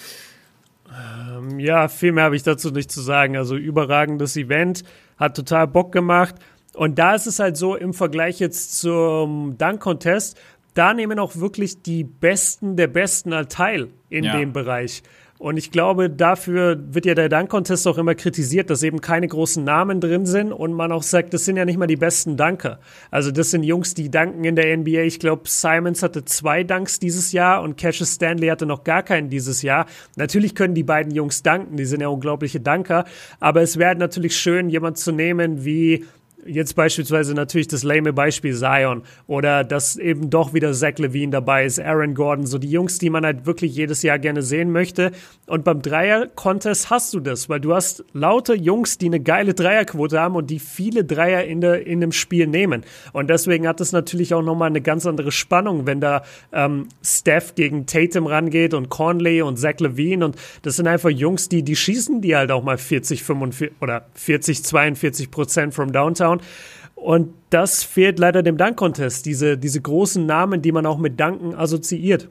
Ähm, 0.92 1.60
ja, 1.60 1.88
viel 1.88 2.12
mehr 2.12 2.26
habe 2.26 2.36
ich 2.36 2.44
dazu 2.44 2.72
nicht 2.72 2.92
zu 2.92 3.02
sagen. 3.02 3.38
Also 3.38 3.56
überragendes 3.56 4.36
Event, 4.38 4.84
hat 5.18 5.36
total 5.36 5.68
Bock 5.68 5.92
gemacht. 5.92 6.36
Und 6.74 7.00
da 7.00 7.16
ist 7.16 7.28
es 7.28 7.40
halt 7.40 7.58
so 7.58 7.76
im 7.76 7.94
Vergleich 7.94 8.40
jetzt 8.40 8.80
zum 8.80 9.58
Dunk-Contest, 9.58 10.40
da 10.74 10.94
nehmen 10.94 11.20
auch 11.20 11.36
wirklich 11.36 11.82
die 11.82 12.04
Besten 12.04 12.78
der 12.78 12.88
Besten 12.88 13.34
halt 13.34 13.52
teil 13.52 13.90
in 14.10 14.24
ja. 14.24 14.38
dem 14.38 14.54
Bereich. 14.54 15.04
Und 15.42 15.58
ich 15.58 15.72
glaube, 15.72 16.08
dafür 16.08 16.80
wird 16.94 17.08
ja 17.08 17.16
der 17.16 17.28
Dunk-Contest 17.28 17.88
auch 17.88 17.98
immer 17.98 18.14
kritisiert, 18.14 18.70
dass 18.70 18.84
eben 18.84 19.02
keine 19.02 19.28
großen 19.28 19.64
Namen 19.64 20.00
drin 20.00 20.28
sind 20.28 20.54
und 20.54 20.72
man 20.72 20.92
auch 20.92 21.02
sagt, 21.02 21.34
das 21.34 21.46
sind 21.46 21.58
ja 21.58 21.66
nicht 21.66 21.80
mal 21.80 21.88
die 21.88 21.96
besten 21.96 22.38
Dunker. 22.38 22.80
Also 23.10 23.32
das 23.32 23.50
sind 23.50 23.64
Jungs, 23.64 23.96
die 23.96 24.12
danken 24.12 24.44
in 24.44 24.56
der 24.56 24.78
NBA. 24.78 25.02
Ich 25.02 25.20
glaube, 25.20 25.42
Simons 25.46 26.04
hatte 26.04 26.26
zwei 26.26 26.64
Dunks 26.64 27.00
dieses 27.00 27.32
Jahr 27.32 27.64
und 27.64 27.76
Cassius 27.76 28.14
Stanley 28.14 28.50
hatte 28.50 28.68
noch 28.68 28.84
gar 28.84 29.02
keinen 29.02 29.30
dieses 29.30 29.64
Jahr. 29.64 29.88
Natürlich 30.16 30.54
können 30.54 30.76
die 30.76 30.84
beiden 30.84 31.12
Jungs 31.12 31.42
danken, 31.42 31.76
die 31.76 31.86
sind 31.86 32.02
ja 32.02 32.10
unglaubliche 32.10 32.60
Dunker. 32.60 33.06
Aber 33.40 33.64
es 33.64 33.78
wäre 33.78 33.96
natürlich 33.96 34.38
schön, 34.38 34.70
jemand 34.70 35.00
zu 35.00 35.12
nehmen 35.12 35.66
wie 35.66 36.06
Jetzt 36.46 36.76
beispielsweise 36.76 37.34
natürlich 37.34 37.68
das 37.68 37.84
lame 37.84 38.14
Beispiel 38.14 38.56
Zion 38.56 39.04
oder 39.28 39.64
dass 39.64 39.96
eben 39.96 40.30
doch 40.30 40.54
wieder 40.54 40.74
Zach 40.74 40.98
Levine 40.98 41.32
dabei 41.32 41.66
ist, 41.66 41.80
Aaron 41.80 42.16
Gordon, 42.16 42.46
so 42.46 42.58
die 42.58 42.70
Jungs, 42.70 42.98
die 42.98 43.10
man 43.10 43.26
halt 43.26 43.46
wirklich 43.46 43.76
jedes 43.76 44.02
Jahr 44.02 44.18
gerne 44.18 44.42
sehen 44.42 44.72
möchte. 44.72 45.12
Und 45.46 45.64
beim 45.64 45.82
Dreier-Contest 45.82 46.90
hast 46.90 47.14
du 47.14 47.20
das, 47.20 47.48
weil 47.50 47.60
du 47.60 47.76
hast 47.76 48.04
lauter 48.14 48.56
Jungs, 48.56 48.98
die 48.98 49.08
eine 49.08 49.20
geile 49.20 49.54
Dreierquote 49.54 50.20
haben 50.20 50.36
und 50.36 50.50
die 50.50 50.60
viele 50.60 51.04
Dreier 51.04 51.44
in, 51.44 51.62
der, 51.62 51.86
in 51.86 52.02
dem 52.02 52.12
Spiel 52.12 52.48
nehmen. 52.48 52.84
Und 53.14 53.30
deswegen 53.30 53.68
hat 53.68 53.80
es 53.82 53.92
natürlich 53.92 54.34
auch 54.34 54.42
nochmal 54.42 54.70
eine 54.70 54.82
ganz 54.82 55.06
andere 55.06 55.32
Spannung, 55.32 55.86
wenn 55.86 56.02
da 56.02 56.24
ähm, 56.52 56.88
Steph 57.04 57.56
gegen 57.56 57.86
Tatum 57.86 58.26
rangeht 58.26 58.74
und 58.74 58.90
Conley 58.90 59.42
und 59.42 59.58
Zach 59.58 59.80
Levine 59.80 60.26
und 60.26 60.36
das 60.64 60.78
sind 60.78 60.88
einfach 60.88 61.10
Jungs, 61.10 61.50
die, 61.50 61.64
die 61.64 61.76
schießen 61.76 62.22
die 62.22 62.36
halt 62.36 62.52
auch 62.52 62.64
mal 62.64 62.78
40, 62.78 63.24
45 63.24 63.82
oder 63.82 64.06
40, 64.16 64.64
42 64.64 65.32
Prozent 65.32 65.74
from 65.74 65.92
Downtown 65.92 66.31
Touchdown. 66.40 66.48
Und 66.96 67.34
das 67.50 67.84
fehlt 67.84 68.20
leider 68.20 68.44
dem 68.44 68.58
Dunk-Contest, 68.58 69.26
diese, 69.26 69.58
diese 69.58 69.82
großen 69.82 70.26
Namen, 70.26 70.62
die 70.62 70.72
man 70.72 70.86
auch 70.86 71.00
mit 71.00 71.20
Danken 71.20 71.56
assoziiert. 71.56 72.30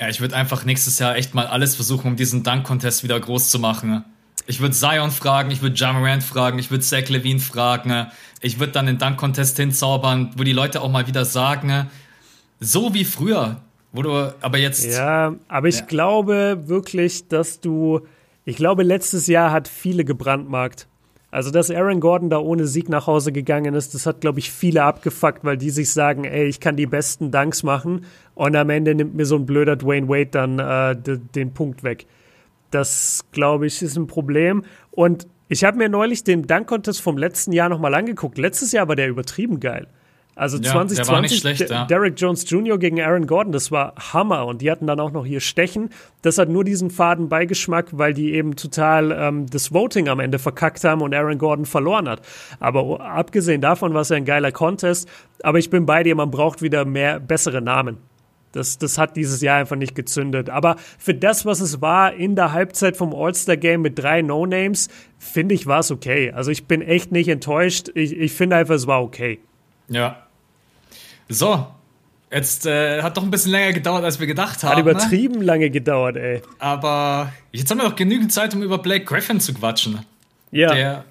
Ja, 0.00 0.08
ich 0.08 0.20
würde 0.20 0.36
einfach 0.36 0.64
nächstes 0.64 0.98
Jahr 0.98 1.16
echt 1.16 1.34
mal 1.34 1.46
alles 1.46 1.74
versuchen, 1.74 2.12
um 2.12 2.16
diesen 2.16 2.42
Dunk-Contest 2.42 3.04
wieder 3.04 3.18
groß 3.20 3.50
zu 3.50 3.58
machen. 3.58 4.04
Ich 4.46 4.60
würde 4.60 4.74
Zion 4.74 5.10
fragen, 5.10 5.50
ich 5.50 5.60
würde 5.60 5.76
Jamarant 5.76 6.22
fragen, 6.22 6.58
ich 6.58 6.70
würde 6.70 6.82
Zach 6.82 7.08
Levine 7.08 7.40
fragen. 7.40 8.06
Ich 8.40 8.58
würde 8.58 8.72
dann 8.72 8.86
den 8.86 8.96
Dunk-Contest 8.96 9.58
hinzaubern, 9.58 10.30
wo 10.36 10.44
die 10.44 10.52
Leute 10.52 10.80
auch 10.80 10.90
mal 10.90 11.06
wieder 11.06 11.26
sagen, 11.26 11.90
so 12.60 12.94
wie 12.94 13.04
früher, 13.04 13.60
wo 13.92 14.02
du 14.02 14.34
aber 14.40 14.56
jetzt. 14.56 14.86
Ja, 14.86 15.34
aber 15.48 15.68
ich 15.68 15.80
ja. 15.80 15.84
glaube 15.84 16.62
wirklich, 16.66 17.28
dass 17.28 17.60
du. 17.60 18.00
Ich 18.46 18.56
glaube, 18.56 18.82
letztes 18.82 19.26
Jahr 19.26 19.52
hat 19.52 19.68
viele 19.68 20.06
gebrandmarkt. 20.06 20.88
Also, 21.30 21.50
dass 21.50 21.70
Aaron 21.70 22.00
Gordon 22.00 22.30
da 22.30 22.38
ohne 22.38 22.66
Sieg 22.66 22.88
nach 22.88 23.06
Hause 23.06 23.32
gegangen 23.32 23.74
ist, 23.74 23.94
das 23.94 24.06
hat, 24.06 24.22
glaube 24.22 24.38
ich, 24.38 24.50
viele 24.50 24.82
abgefuckt, 24.84 25.44
weil 25.44 25.58
die 25.58 25.68
sich 25.68 25.92
sagen, 25.92 26.24
ey, 26.24 26.46
ich 26.46 26.58
kann 26.58 26.76
die 26.76 26.86
besten 26.86 27.30
Dunks 27.30 27.62
machen 27.62 28.06
und 28.34 28.56
am 28.56 28.70
Ende 28.70 28.94
nimmt 28.94 29.14
mir 29.14 29.26
so 29.26 29.36
ein 29.36 29.44
blöder 29.44 29.76
Dwayne 29.76 30.08
Wade 30.08 30.30
dann 30.30 30.58
äh, 30.58 30.96
den 31.34 31.52
Punkt 31.52 31.82
weg. 31.82 32.06
Das, 32.70 33.26
glaube 33.32 33.66
ich, 33.66 33.82
ist 33.82 33.96
ein 33.96 34.06
Problem. 34.06 34.64
Und 34.90 35.26
ich 35.48 35.64
habe 35.64 35.76
mir 35.76 35.88
neulich 35.90 36.24
den 36.24 36.46
Dunk-Contest 36.46 37.00
vom 37.00 37.18
letzten 37.18 37.52
Jahr 37.52 37.68
nochmal 37.68 37.94
angeguckt. 37.94 38.38
Letztes 38.38 38.72
Jahr 38.72 38.88
war 38.88 38.96
der 38.96 39.08
übertrieben 39.08 39.60
geil. 39.60 39.86
Also 40.38 40.56
ja, 40.58 40.70
2020, 40.70 41.40
schlecht, 41.40 41.68
ja. 41.68 41.84
Derek 41.86 42.14
Jones 42.16 42.48
Jr. 42.48 42.78
gegen 42.78 43.00
Aaron 43.00 43.26
Gordon, 43.26 43.50
das 43.50 43.72
war 43.72 43.94
Hammer. 44.12 44.46
Und 44.46 44.62
die 44.62 44.70
hatten 44.70 44.86
dann 44.86 45.00
auch 45.00 45.10
noch 45.10 45.26
hier 45.26 45.40
Stechen. 45.40 45.90
Das 46.22 46.38
hat 46.38 46.48
nur 46.48 46.62
diesen 46.62 46.90
faden 46.90 47.28
Beigeschmack, 47.28 47.86
weil 47.90 48.14
die 48.14 48.34
eben 48.34 48.54
total 48.54 49.10
ähm, 49.10 49.46
das 49.50 49.74
Voting 49.74 50.08
am 50.08 50.20
Ende 50.20 50.38
verkackt 50.38 50.84
haben 50.84 51.02
und 51.02 51.12
Aaron 51.12 51.38
Gordon 51.38 51.66
verloren 51.66 52.08
hat. 52.08 52.22
Aber 52.60 53.00
abgesehen 53.00 53.60
davon 53.60 53.94
war 53.94 54.02
es 54.02 54.10
ja 54.10 54.16
ein 54.16 54.24
geiler 54.24 54.52
Contest. 54.52 55.08
Aber 55.42 55.58
ich 55.58 55.70
bin 55.70 55.86
bei 55.86 56.04
dir, 56.04 56.14
man 56.14 56.30
braucht 56.30 56.62
wieder 56.62 56.84
mehr 56.84 57.18
bessere 57.18 57.60
Namen. 57.60 57.96
Das, 58.52 58.78
das 58.78 58.96
hat 58.96 59.16
dieses 59.16 59.40
Jahr 59.40 59.58
einfach 59.58 59.76
nicht 59.76 59.96
gezündet. 59.96 60.50
Aber 60.50 60.76
für 60.98 61.14
das, 61.14 61.46
was 61.46 61.60
es 61.60 61.80
war 61.80 62.14
in 62.14 62.36
der 62.36 62.52
Halbzeit 62.52 62.96
vom 62.96 63.12
All-Star-Game 63.12 63.82
mit 63.82 63.98
drei 63.98 64.22
No-Names, 64.22 64.88
finde 65.18 65.56
ich, 65.56 65.66
war 65.66 65.80
es 65.80 65.90
okay. 65.90 66.30
Also 66.30 66.52
ich 66.52 66.66
bin 66.66 66.80
echt 66.80 67.10
nicht 67.10 67.28
enttäuscht. 67.28 67.90
Ich, 67.94 68.16
ich 68.16 68.32
finde 68.32 68.54
einfach, 68.54 68.76
es 68.76 68.86
war 68.86 69.02
okay. 69.02 69.40
Ja, 69.88 70.27
so, 71.28 71.66
Jetzt 72.30 72.66
äh, 72.66 73.02
hat 73.02 73.16
doch 73.16 73.22
ein 73.22 73.30
bisschen 73.30 73.52
länger 73.52 73.72
gedauert, 73.72 74.04
als 74.04 74.20
wir 74.20 74.26
gedacht 74.26 74.62
haben. 74.62 74.72
Hat 74.72 74.78
übertrieben 74.78 75.38
ne? 75.38 75.44
lange 75.44 75.70
gedauert, 75.70 76.16
ey. 76.16 76.42
Aber 76.58 77.32
jetzt 77.52 77.70
haben 77.70 77.78
wir 77.78 77.88
doch 77.88 77.96
genügend 77.96 78.32
Zeit, 78.32 78.54
um 78.54 78.62
über 78.62 78.78
Blake 78.78 79.04
Griffin 79.04 79.40
zu 79.40 79.54
quatschen. 79.54 80.04
Ja. 80.50 80.74
Der, 80.74 81.04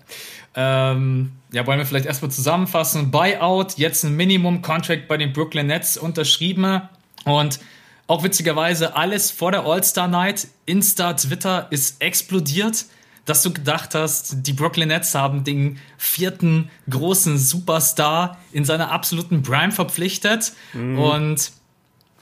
ähm, 0.55 1.31
ja, 1.51 1.65
wollen 1.65 1.79
wir 1.79 1.85
vielleicht 1.85 2.05
erstmal 2.05 2.29
zusammenfassen. 2.29 3.09
Buyout, 3.09 3.77
jetzt 3.77 4.03
ein 4.03 4.15
Minimum-Contract 4.15 5.07
bei 5.07 5.17
den 5.17 5.33
Brooklyn 5.33 5.67
Nets 5.67 5.97
unterschrieben. 5.97 6.81
Und 7.25 7.59
auch 8.05 8.23
witzigerweise 8.23 8.95
alles 8.95 9.31
vor 9.31 9.51
der 9.51 9.65
All-Star-Night. 9.65 10.47
Insta, 10.65 11.13
Twitter 11.13 11.67
ist 11.71 12.01
explodiert 12.01 12.85
dass 13.27 13.43
du 13.43 13.51
gedacht 13.51 13.93
hast, 13.93 14.47
die 14.47 14.53
Brooklyn 14.53 14.87
Nets 14.87 15.13
haben 15.13 15.43
den 15.43 15.79
vierten 15.97 16.69
großen 16.89 17.37
Superstar 17.37 18.37
in 18.53 18.63
seiner 18.63 18.91
absoluten 18.91 19.43
Prime 19.43 19.73
verpflichtet. 19.73 20.53
Mhm. 20.73 20.97
Und 20.97 21.51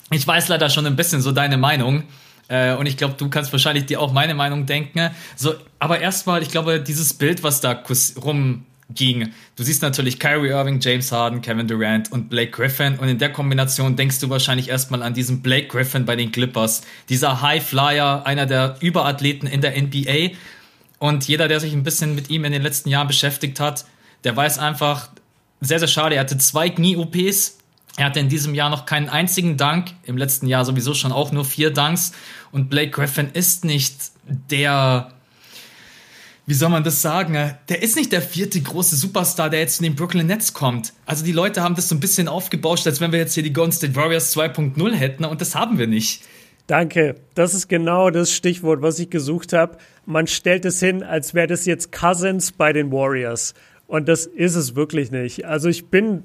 ich 0.09 0.25
weiß 0.25 0.47
leider 0.47 0.69
schon 0.69 0.85
ein 0.87 0.95
bisschen 0.95 1.21
so 1.21 1.31
deine 1.31 1.57
Meinung. 1.57 2.03
Äh, 2.47 2.73
und 2.73 2.87
ich 2.87 2.97
glaube, 2.97 3.13
du 3.17 3.29
kannst 3.29 3.51
wahrscheinlich 3.51 3.85
dir 3.85 4.01
auch 4.01 4.11
meine 4.11 4.33
Meinung 4.33 4.65
denken. 4.65 5.11
So, 5.35 5.53
aber 5.77 5.99
erstmal, 5.99 6.41
ich 6.41 6.49
glaube, 6.49 6.81
dieses 6.81 7.13
Bild, 7.13 7.43
was 7.43 7.61
da 7.61 7.83
rumging, 8.23 9.31
du 9.55 9.63
siehst 9.63 9.83
natürlich 9.83 10.19
Kyrie 10.19 10.49
Irving, 10.49 10.79
James 10.79 11.11
Harden, 11.11 11.41
Kevin 11.41 11.67
Durant 11.67 12.11
und 12.11 12.29
Blake 12.29 12.49
Griffin. 12.49 12.97
Und 12.97 13.09
in 13.09 13.19
der 13.19 13.31
Kombination 13.31 13.95
denkst 13.95 14.19
du 14.21 14.29
wahrscheinlich 14.31 14.69
erstmal 14.69 15.03
an 15.03 15.13
diesen 15.13 15.43
Blake 15.43 15.67
Griffin 15.67 16.05
bei 16.05 16.15
den 16.15 16.31
Clippers. 16.31 16.81
Dieser 17.09 17.43
High 17.43 17.63
Flyer, 17.63 18.25
einer 18.25 18.47
der 18.47 18.77
Überathleten 18.79 19.47
in 19.47 19.61
der 19.61 19.79
NBA. 19.79 20.35
Und 20.99 21.27
jeder, 21.27 21.47
der 21.47 21.59
sich 21.59 21.73
ein 21.73 21.83
bisschen 21.83 22.15
mit 22.15 22.29
ihm 22.29 22.45
in 22.45 22.51
den 22.51 22.61
letzten 22.61 22.89
Jahren 22.89 23.07
beschäftigt 23.07 23.59
hat, 23.59 23.85
der 24.23 24.35
weiß 24.35 24.59
einfach, 24.59 25.09
sehr, 25.61 25.79
sehr 25.79 25.87
schade. 25.87 26.15
Er 26.15 26.21
hatte 26.21 26.37
zwei 26.37 26.69
Knie-OPs. 26.69 27.57
Er 27.97 28.05
hatte 28.05 28.19
in 28.19 28.29
diesem 28.29 28.53
Jahr 28.55 28.69
noch 28.69 28.85
keinen 28.85 29.09
einzigen 29.09 29.57
Dank. 29.57 29.91
Im 30.03 30.17
letzten 30.17 30.47
Jahr 30.47 30.65
sowieso 30.65 30.93
schon 30.93 31.11
auch 31.11 31.31
nur 31.31 31.45
vier 31.45 31.71
Danks. 31.71 32.11
Und 32.51 32.69
Blake 32.69 32.91
Griffin 32.91 33.29
ist 33.33 33.63
nicht 33.63 33.95
der, 34.25 35.11
wie 36.45 36.53
soll 36.53 36.69
man 36.69 36.83
das 36.83 37.01
sagen? 37.01 37.55
Der 37.69 37.81
ist 37.81 37.95
nicht 37.95 38.11
der 38.11 38.21
vierte 38.21 38.59
große 38.59 38.95
Superstar, 38.95 39.49
der 39.49 39.61
jetzt 39.61 39.79
in 39.79 39.83
den 39.83 39.95
Brooklyn 39.95 40.27
Nets 40.27 40.53
kommt. 40.53 40.93
Also 41.05 41.23
die 41.23 41.31
Leute 41.31 41.61
haben 41.61 41.75
das 41.75 41.87
so 41.87 41.95
ein 41.95 41.99
bisschen 41.99 42.27
aufgebauscht, 42.27 42.85
als 42.85 42.99
wenn 42.99 43.11
wir 43.11 43.19
jetzt 43.19 43.33
hier 43.33 43.43
die 43.43 43.53
Golden 43.53 43.71
State 43.71 43.95
Warriors 43.95 44.35
2.0 44.35 44.93
hätten 44.93 45.25
und 45.25 45.39
das 45.41 45.55
haben 45.55 45.77
wir 45.77 45.87
nicht. 45.87 46.23
Danke. 46.67 47.15
Das 47.35 47.53
ist 47.53 47.67
genau 47.67 48.09
das 48.09 48.31
Stichwort, 48.31 48.81
was 48.81 48.99
ich 48.99 49.09
gesucht 49.09 49.53
habe. 49.53 49.77
Man 50.05 50.27
stellt 50.27 50.65
es 50.65 50.79
hin, 50.79 51.03
als 51.03 51.33
wäre 51.33 51.47
das 51.47 51.65
jetzt 51.65 51.91
Cousins 51.91 52.51
bei 52.51 52.73
den 52.73 52.91
Warriors. 52.91 53.53
Und 53.87 54.07
das 54.07 54.25
ist 54.25 54.55
es 54.55 54.75
wirklich 54.75 55.11
nicht. 55.11 55.45
Also 55.45 55.69
ich 55.69 55.87
bin 55.87 56.23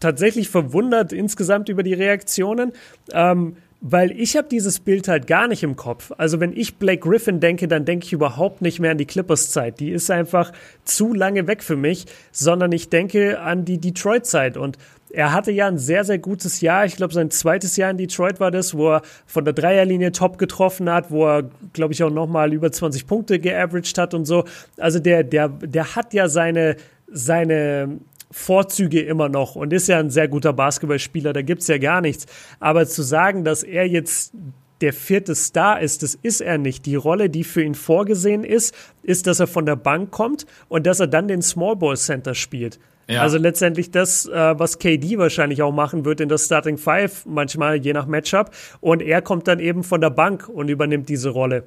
tatsächlich 0.00 0.48
verwundert 0.48 1.12
insgesamt 1.12 1.68
über 1.68 1.82
die 1.82 1.94
Reaktionen. 1.94 2.72
Ähm, 3.12 3.56
weil 3.84 4.12
ich 4.12 4.36
habe 4.36 4.46
dieses 4.48 4.78
Bild 4.78 5.08
halt 5.08 5.26
gar 5.26 5.48
nicht 5.48 5.64
im 5.64 5.74
Kopf. 5.74 6.12
Also 6.16 6.38
wenn 6.38 6.56
ich 6.56 6.76
Blake 6.76 7.00
Griffin 7.00 7.40
denke, 7.40 7.66
dann 7.66 7.84
denke 7.84 8.06
ich 8.06 8.12
überhaupt 8.12 8.62
nicht 8.62 8.78
mehr 8.78 8.92
an 8.92 8.98
die 8.98 9.06
Clippers-Zeit. 9.06 9.80
Die 9.80 9.90
ist 9.90 10.08
einfach 10.08 10.52
zu 10.84 11.12
lange 11.12 11.48
weg 11.48 11.64
für 11.64 11.74
mich, 11.74 12.06
sondern 12.30 12.70
ich 12.70 12.90
denke 12.90 13.40
an 13.40 13.64
die 13.64 13.78
Detroit-Zeit. 13.78 14.56
Und 14.56 14.78
er 15.12 15.32
hatte 15.32 15.52
ja 15.52 15.68
ein 15.68 15.78
sehr, 15.78 16.04
sehr 16.04 16.18
gutes 16.18 16.60
Jahr. 16.60 16.86
Ich 16.86 16.96
glaube, 16.96 17.12
sein 17.12 17.30
zweites 17.30 17.76
Jahr 17.76 17.90
in 17.90 17.98
Detroit 17.98 18.40
war 18.40 18.50
das, 18.50 18.76
wo 18.76 18.92
er 18.92 19.02
von 19.26 19.44
der 19.44 19.52
Dreierlinie 19.52 20.12
top 20.12 20.38
getroffen 20.38 20.90
hat, 20.90 21.10
wo 21.10 21.26
er, 21.26 21.50
glaube 21.72 21.92
ich, 21.92 22.02
auch 22.02 22.10
nochmal 22.10 22.52
über 22.52 22.72
20 22.72 23.06
Punkte 23.06 23.38
geaveraged 23.38 23.98
hat 23.98 24.14
und 24.14 24.24
so. 24.24 24.44
Also 24.78 24.98
der, 24.98 25.22
der, 25.22 25.48
der 25.48 25.94
hat 25.94 26.14
ja 26.14 26.28
seine, 26.28 26.76
seine 27.10 27.98
Vorzüge 28.30 29.02
immer 29.02 29.28
noch 29.28 29.54
und 29.54 29.72
ist 29.72 29.88
ja 29.88 29.98
ein 29.98 30.10
sehr 30.10 30.28
guter 30.28 30.54
Basketballspieler, 30.54 31.34
da 31.34 31.42
gibt's 31.42 31.68
ja 31.68 31.76
gar 31.76 32.00
nichts. 32.00 32.26
Aber 32.58 32.86
zu 32.86 33.02
sagen, 33.02 33.44
dass 33.44 33.62
er 33.62 33.86
jetzt 33.86 34.32
der 34.80 34.94
vierte 34.94 35.34
Star 35.34 35.80
ist, 35.80 36.02
das 36.02 36.16
ist 36.22 36.40
er 36.40 36.58
nicht. 36.58 36.86
Die 36.86 36.96
Rolle, 36.96 37.30
die 37.30 37.44
für 37.44 37.62
ihn 37.62 37.74
vorgesehen 37.74 38.42
ist, 38.42 38.74
ist, 39.02 39.26
dass 39.26 39.38
er 39.38 39.46
von 39.46 39.66
der 39.66 39.76
Bank 39.76 40.10
kommt 40.10 40.46
und 40.68 40.86
dass 40.86 40.98
er 40.98 41.06
dann 41.06 41.28
den 41.28 41.42
Small 41.42 41.76
Ball 41.76 41.96
Center 41.96 42.34
spielt. 42.34 42.80
Ja. 43.08 43.22
Also 43.22 43.38
letztendlich 43.38 43.90
das, 43.90 44.26
äh, 44.26 44.58
was 44.58 44.78
KD 44.78 45.18
wahrscheinlich 45.18 45.62
auch 45.62 45.72
machen 45.72 46.04
wird 46.04 46.20
in 46.20 46.28
der 46.28 46.38
Starting 46.38 46.78
Five, 46.78 47.26
manchmal 47.26 47.76
je 47.76 47.92
nach 47.92 48.06
Matchup. 48.06 48.50
Und 48.80 49.02
er 49.02 49.22
kommt 49.22 49.48
dann 49.48 49.58
eben 49.60 49.82
von 49.82 50.00
der 50.00 50.10
Bank 50.10 50.48
und 50.48 50.68
übernimmt 50.68 51.08
diese 51.08 51.30
Rolle. 51.30 51.64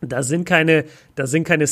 Da 0.00 0.22
sind 0.22 0.44
keine, 0.44 0.84
da 1.14 1.26
sind 1.26 1.44
keine, 1.44 1.64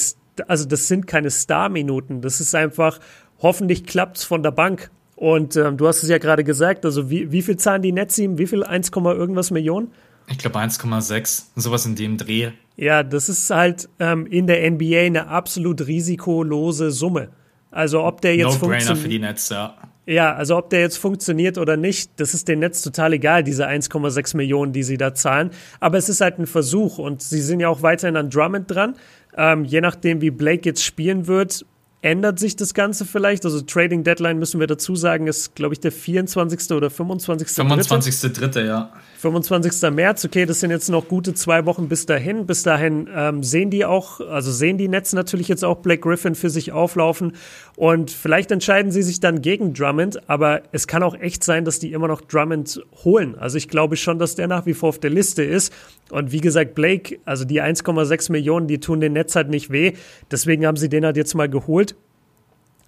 also 0.49 0.65
das 0.65 0.89
sind 0.89 1.07
keine 1.07 1.31
Star-Minuten. 1.31 2.23
Das 2.23 2.41
ist 2.41 2.55
einfach, 2.55 2.99
hoffentlich 3.41 3.85
klappt's 3.85 4.25
von 4.25 4.43
der 4.43 4.53
Bank. 4.53 4.91
Und 5.17 5.57
ähm, 5.57 5.77
du 5.77 5.87
hast 5.87 6.03
es 6.03 6.09
ja 6.09 6.19
gerade 6.19 6.43
gesagt, 6.43 6.85
also 6.85 7.11
wie, 7.11 7.31
wie 7.31 7.43
viel 7.43 7.57
zahlen 7.57 7.83
die 7.83 7.93
Nets 7.93 8.19
ihm? 8.19 8.39
Wie 8.39 8.47
viel? 8.47 8.65
1, 8.65 8.91
irgendwas 8.91 9.51
Millionen? 9.51 9.93
Ich 10.29 10.39
glaube 10.39 10.59
1,6, 10.59 11.45
sowas 11.57 11.87
in 11.87 11.95
dem 11.95 12.17
Dreh. 12.17 12.51
Ja, 12.77 13.03
das 13.03 13.29
ist 13.29 13.51
halt 13.51 13.89
ähm, 13.99 14.27
in 14.27 14.47
der 14.47 14.69
NBA 14.71 15.01
eine 15.01 15.29
absolut 15.29 15.87
risikolose 15.87 16.91
Summe. 16.91 17.29
Also 17.73 18.05
ob 18.05 18.21
der 18.21 18.37
jetzt 18.37 18.57
funktioniert. 18.57 18.99
für 18.99 19.09
die 19.09 19.19
Nets, 19.19 19.49
ja. 19.49 19.75
Ja, 20.05 20.35
also 20.35 20.57
ob 20.57 20.71
der 20.71 20.81
jetzt 20.81 20.97
funktioniert 20.99 21.59
oder 21.59 21.77
nicht, 21.77 22.11
das 22.17 22.35
ist 22.35 22.49
den 22.49 22.59
Netz 22.59 22.83
total 22.83 23.13
egal, 23.13 23.45
diese 23.45 23.69
1,6 23.69 24.37
Millionen, 24.37 24.73
die 24.73 24.83
sie 24.83 24.97
da 24.97 25.15
zahlen. 25.15 25.51
Aber 25.79 25.97
es 25.97 26.09
ist 26.09 26.21
halt 26.21 26.39
ein 26.39 26.47
Versuch 26.47 26.99
und 26.99 27.23
sie 27.23 27.41
sind 27.41 27.61
ja 27.61 27.69
auch 27.69 27.83
weiterhin 27.83 28.17
an 28.17 28.29
Drummond 28.29 28.71
dran. 28.71 28.97
Ähm, 29.37 29.65
je 29.65 29.81
nachdem, 29.81 30.21
wie 30.21 30.31
Blake 30.31 30.69
jetzt 30.69 30.85
spielen 30.85 31.29
wird, 31.29 31.65
ändert 32.03 32.41
sich 32.41 32.57
das 32.57 32.75
Ganze 32.75 33.07
vielleicht. 33.07 33.45
Also 33.45 33.61
Trading 33.61 34.03
Deadline 34.03 34.39
müssen 34.39 34.59
wir 34.59 34.67
dazu 34.67 34.97
sagen, 34.97 35.29
ist, 35.29 35.55
glaube 35.55 35.75
ich, 35.75 35.81
der 35.81 35.93
24. 35.93 36.73
oder 36.73 36.91
25. 36.91 37.49
25. 37.49 38.33
Dritte, 38.33 38.63
ja. 38.67 38.93
25. 39.23 39.89
März, 39.93 40.25
okay, 40.25 40.47
das 40.47 40.59
sind 40.59 40.73
jetzt 40.73 40.91
noch 40.91 41.07
gute 41.07 41.33
zwei 41.33 41.65
Wochen 41.65 41.89
bis 41.89 42.07
dahin. 42.07 42.45
Bis 42.45 42.65
dahin 42.65 43.09
ähm, 43.15 43.45
sehen 43.45 43.71
die 43.71 43.85
auch, 43.85 44.21
also 44.21 44.51
sehen 44.51 44.79
die 44.79 44.89
Nets 44.89 45.13
natürlich 45.13 45.47
jetzt 45.47 45.65
auch 45.65 45.77
Black 45.77 46.03
Griffin 46.03 46.35
für 46.35 46.51
sich 46.51 46.73
auflaufen 46.73 47.37
und 47.77 48.11
vielleicht 48.11 48.51
entscheiden 48.51 48.91
sie 48.91 49.03
sich 49.03 49.21
dann 49.21 49.41
gegen 49.41 49.75
Drummond, 49.75 50.29
aber 50.29 50.63
es 50.73 50.89
kann 50.89 51.05
auch 51.05 51.15
echt 51.15 51.45
sein, 51.45 51.65
dass 51.65 51.79
die 51.79 51.93
immer 51.93 52.09
noch 52.09 52.21
Drummond 52.21 52.83
holen. 53.05 53.37
Also 53.39 53.59
ich 53.59 53.69
glaube 53.69 53.95
schon, 53.95 54.19
dass 54.19 54.35
der 54.35 54.49
nach 54.49 54.67
wie 54.67 54.75
vor 54.75 54.89
auf 54.89 54.99
der 54.99 55.11
Liste 55.11 55.45
ist 55.45 55.73
und 56.11 56.33
wie 56.33 56.41
gesagt, 56.41 56.75
Blake, 56.75 57.21
also 57.25 57.45
die 57.45 57.63
1,6 57.63 58.33
Millionen, 58.33 58.67
die 58.67 58.81
tun 58.81 58.99
den 58.99 59.13
Nets 59.13 59.37
halt 59.37 59.51
nicht 59.51 59.71
weh, 59.71 59.93
deswegen 60.33 60.67
haben 60.67 60.77
sie 60.77 60.89
den 60.89 61.05
halt 61.05 61.17
jetzt 61.17 61.35
mal 61.35 61.49
geholt 61.49 61.95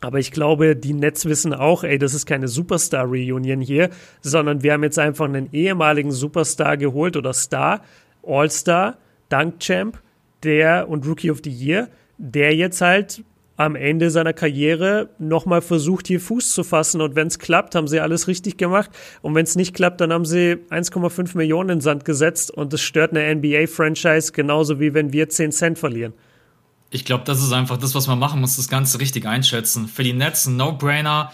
aber 0.04 0.18
ich 0.18 0.30
glaube, 0.30 0.76
die 0.76 0.92
Nets 0.92 1.24
wissen 1.26 1.54
auch, 1.54 1.82
ey, 1.82 1.98
das 1.98 2.14
ist 2.14 2.26
keine 2.26 2.48
Superstar-Reunion 2.48 3.60
hier, 3.60 3.90
sondern 4.20 4.62
wir 4.62 4.72
haben 4.72 4.84
jetzt 4.84 4.98
einfach 4.98 5.24
einen 5.24 5.48
ehemaligen 5.52 6.12
Superstar 6.12 6.76
geholt 6.76 7.16
oder 7.16 7.32
Star, 7.32 7.82
All-Star, 8.22 8.98
Dunk-Champ, 9.30 10.00
der 10.42 10.88
und 10.88 11.06
Rookie 11.06 11.30
of 11.30 11.40
the 11.42 11.50
Year, 11.50 11.88
der 12.18 12.54
jetzt 12.54 12.80
halt 12.80 13.24
am 13.56 13.76
Ende 13.76 14.10
seiner 14.10 14.32
Karriere 14.32 15.10
nochmal 15.18 15.62
versucht, 15.62 16.08
hier 16.08 16.20
Fuß 16.20 16.54
zu 16.54 16.64
fassen. 16.64 17.00
Und 17.00 17.14
wenn 17.14 17.28
es 17.28 17.38
klappt, 17.38 17.74
haben 17.74 17.86
sie 17.86 18.00
alles 18.00 18.26
richtig 18.26 18.56
gemacht. 18.56 18.90
Und 19.22 19.34
wenn 19.34 19.44
es 19.44 19.54
nicht 19.54 19.74
klappt, 19.74 20.00
dann 20.00 20.12
haben 20.12 20.24
sie 20.24 20.56
1,5 20.70 21.36
Millionen 21.36 21.70
in 21.70 21.76
den 21.76 21.80
Sand 21.80 22.04
gesetzt. 22.04 22.50
Und 22.50 22.72
das 22.72 22.80
stört 22.80 23.12
eine 23.12 23.32
NBA-Franchise 23.34 24.32
genauso 24.32 24.80
wie 24.80 24.92
wenn 24.92 25.12
wir 25.12 25.28
10 25.28 25.52
Cent 25.52 25.78
verlieren. 25.78 26.14
Ich 26.94 27.04
glaube, 27.04 27.24
das 27.24 27.42
ist 27.42 27.52
einfach 27.52 27.76
das, 27.76 27.96
was 27.96 28.06
man 28.06 28.20
machen 28.20 28.40
muss, 28.40 28.54
das 28.54 28.68
Ganze 28.68 29.00
richtig 29.00 29.26
einschätzen. 29.26 29.88
Für 29.88 30.04
die 30.04 30.12
Nets 30.12 30.46
ein 30.46 30.56
No-Brainer. 30.56 31.32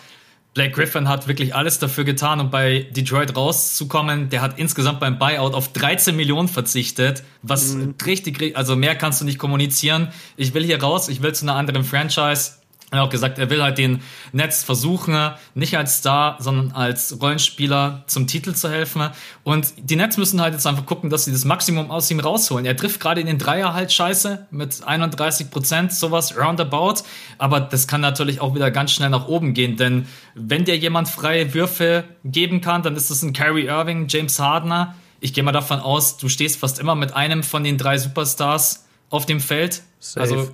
Blake 0.54 0.72
Griffin 0.72 1.06
hat 1.06 1.28
wirklich 1.28 1.54
alles 1.54 1.78
dafür 1.78 2.04
getan, 2.04 2.40
um 2.40 2.50
bei 2.50 2.86
Detroit 2.96 3.36
rauszukommen. 3.36 4.30
Der 4.30 4.40
hat 4.40 4.58
insgesamt 4.58 5.00
beim 5.00 5.18
Buyout 5.18 5.52
auf 5.52 5.70
13 5.74 6.16
Millionen 6.16 6.48
verzichtet, 6.48 7.24
was 7.42 7.74
mhm. 7.74 7.94
richtig, 8.06 8.56
also 8.56 8.74
mehr 8.74 8.94
kannst 8.94 9.20
du 9.20 9.26
nicht 9.26 9.38
kommunizieren. 9.38 10.08
Ich 10.38 10.54
will 10.54 10.64
hier 10.64 10.82
raus, 10.82 11.10
ich 11.10 11.20
will 11.20 11.34
zu 11.34 11.44
einer 11.44 11.56
anderen 11.56 11.84
Franchise. 11.84 12.52
Er 12.90 12.98
hat 12.98 13.06
auch 13.06 13.10
gesagt, 13.10 13.38
er 13.38 13.50
will 13.50 13.62
halt 13.62 13.78
den 13.78 14.02
Netz 14.32 14.64
versuchen, 14.64 15.16
nicht 15.54 15.76
als 15.76 15.98
Star, 15.98 16.36
sondern 16.40 16.72
als 16.72 17.20
Rollenspieler 17.20 18.02
zum 18.08 18.26
Titel 18.26 18.52
zu 18.52 18.68
helfen. 18.68 19.10
Und 19.44 19.74
die 19.78 19.94
Nets 19.94 20.16
müssen 20.16 20.40
halt 20.40 20.54
jetzt 20.54 20.66
einfach 20.66 20.86
gucken, 20.86 21.08
dass 21.08 21.24
sie 21.24 21.32
das 21.32 21.44
Maximum 21.44 21.90
aus 21.90 22.10
ihm 22.10 22.18
rausholen. 22.18 22.66
Er 22.66 22.76
trifft 22.76 22.98
gerade 22.98 23.20
in 23.20 23.28
den 23.28 23.38
Dreier 23.38 23.74
halt 23.74 23.92
scheiße 23.92 24.48
mit 24.50 24.82
31 24.84 25.50
Prozent, 25.50 25.92
sowas 25.92 26.36
roundabout. 26.36 27.04
Aber 27.38 27.60
das 27.60 27.86
kann 27.86 28.00
natürlich 28.00 28.40
auch 28.40 28.56
wieder 28.56 28.72
ganz 28.72 28.90
schnell 28.90 29.10
nach 29.10 29.28
oben 29.28 29.54
gehen, 29.54 29.76
denn 29.76 30.06
wenn 30.34 30.64
dir 30.64 30.76
jemand 30.76 31.08
freie 31.08 31.54
Würfe 31.54 32.04
geben 32.24 32.60
kann, 32.60 32.82
dann 32.82 32.96
ist 32.96 33.10
es 33.10 33.22
ein 33.22 33.32
Kyrie 33.32 33.66
Irving, 33.66 34.06
James 34.08 34.38
Hardener. 34.38 34.94
Ich 35.20 35.32
gehe 35.32 35.44
mal 35.44 35.52
davon 35.52 35.80
aus, 35.80 36.16
du 36.16 36.28
stehst 36.28 36.58
fast 36.58 36.78
immer 36.78 36.94
mit 36.94 37.14
einem 37.14 37.42
von 37.42 37.62
den 37.62 37.78
drei 37.78 37.98
Superstars 37.98 38.86
auf 39.10 39.26
dem 39.26 39.40
Feld. 39.40 39.82
Safe. 39.98 40.20
Also, 40.20 40.50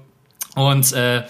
und 0.57 0.93
äh, 0.93 1.22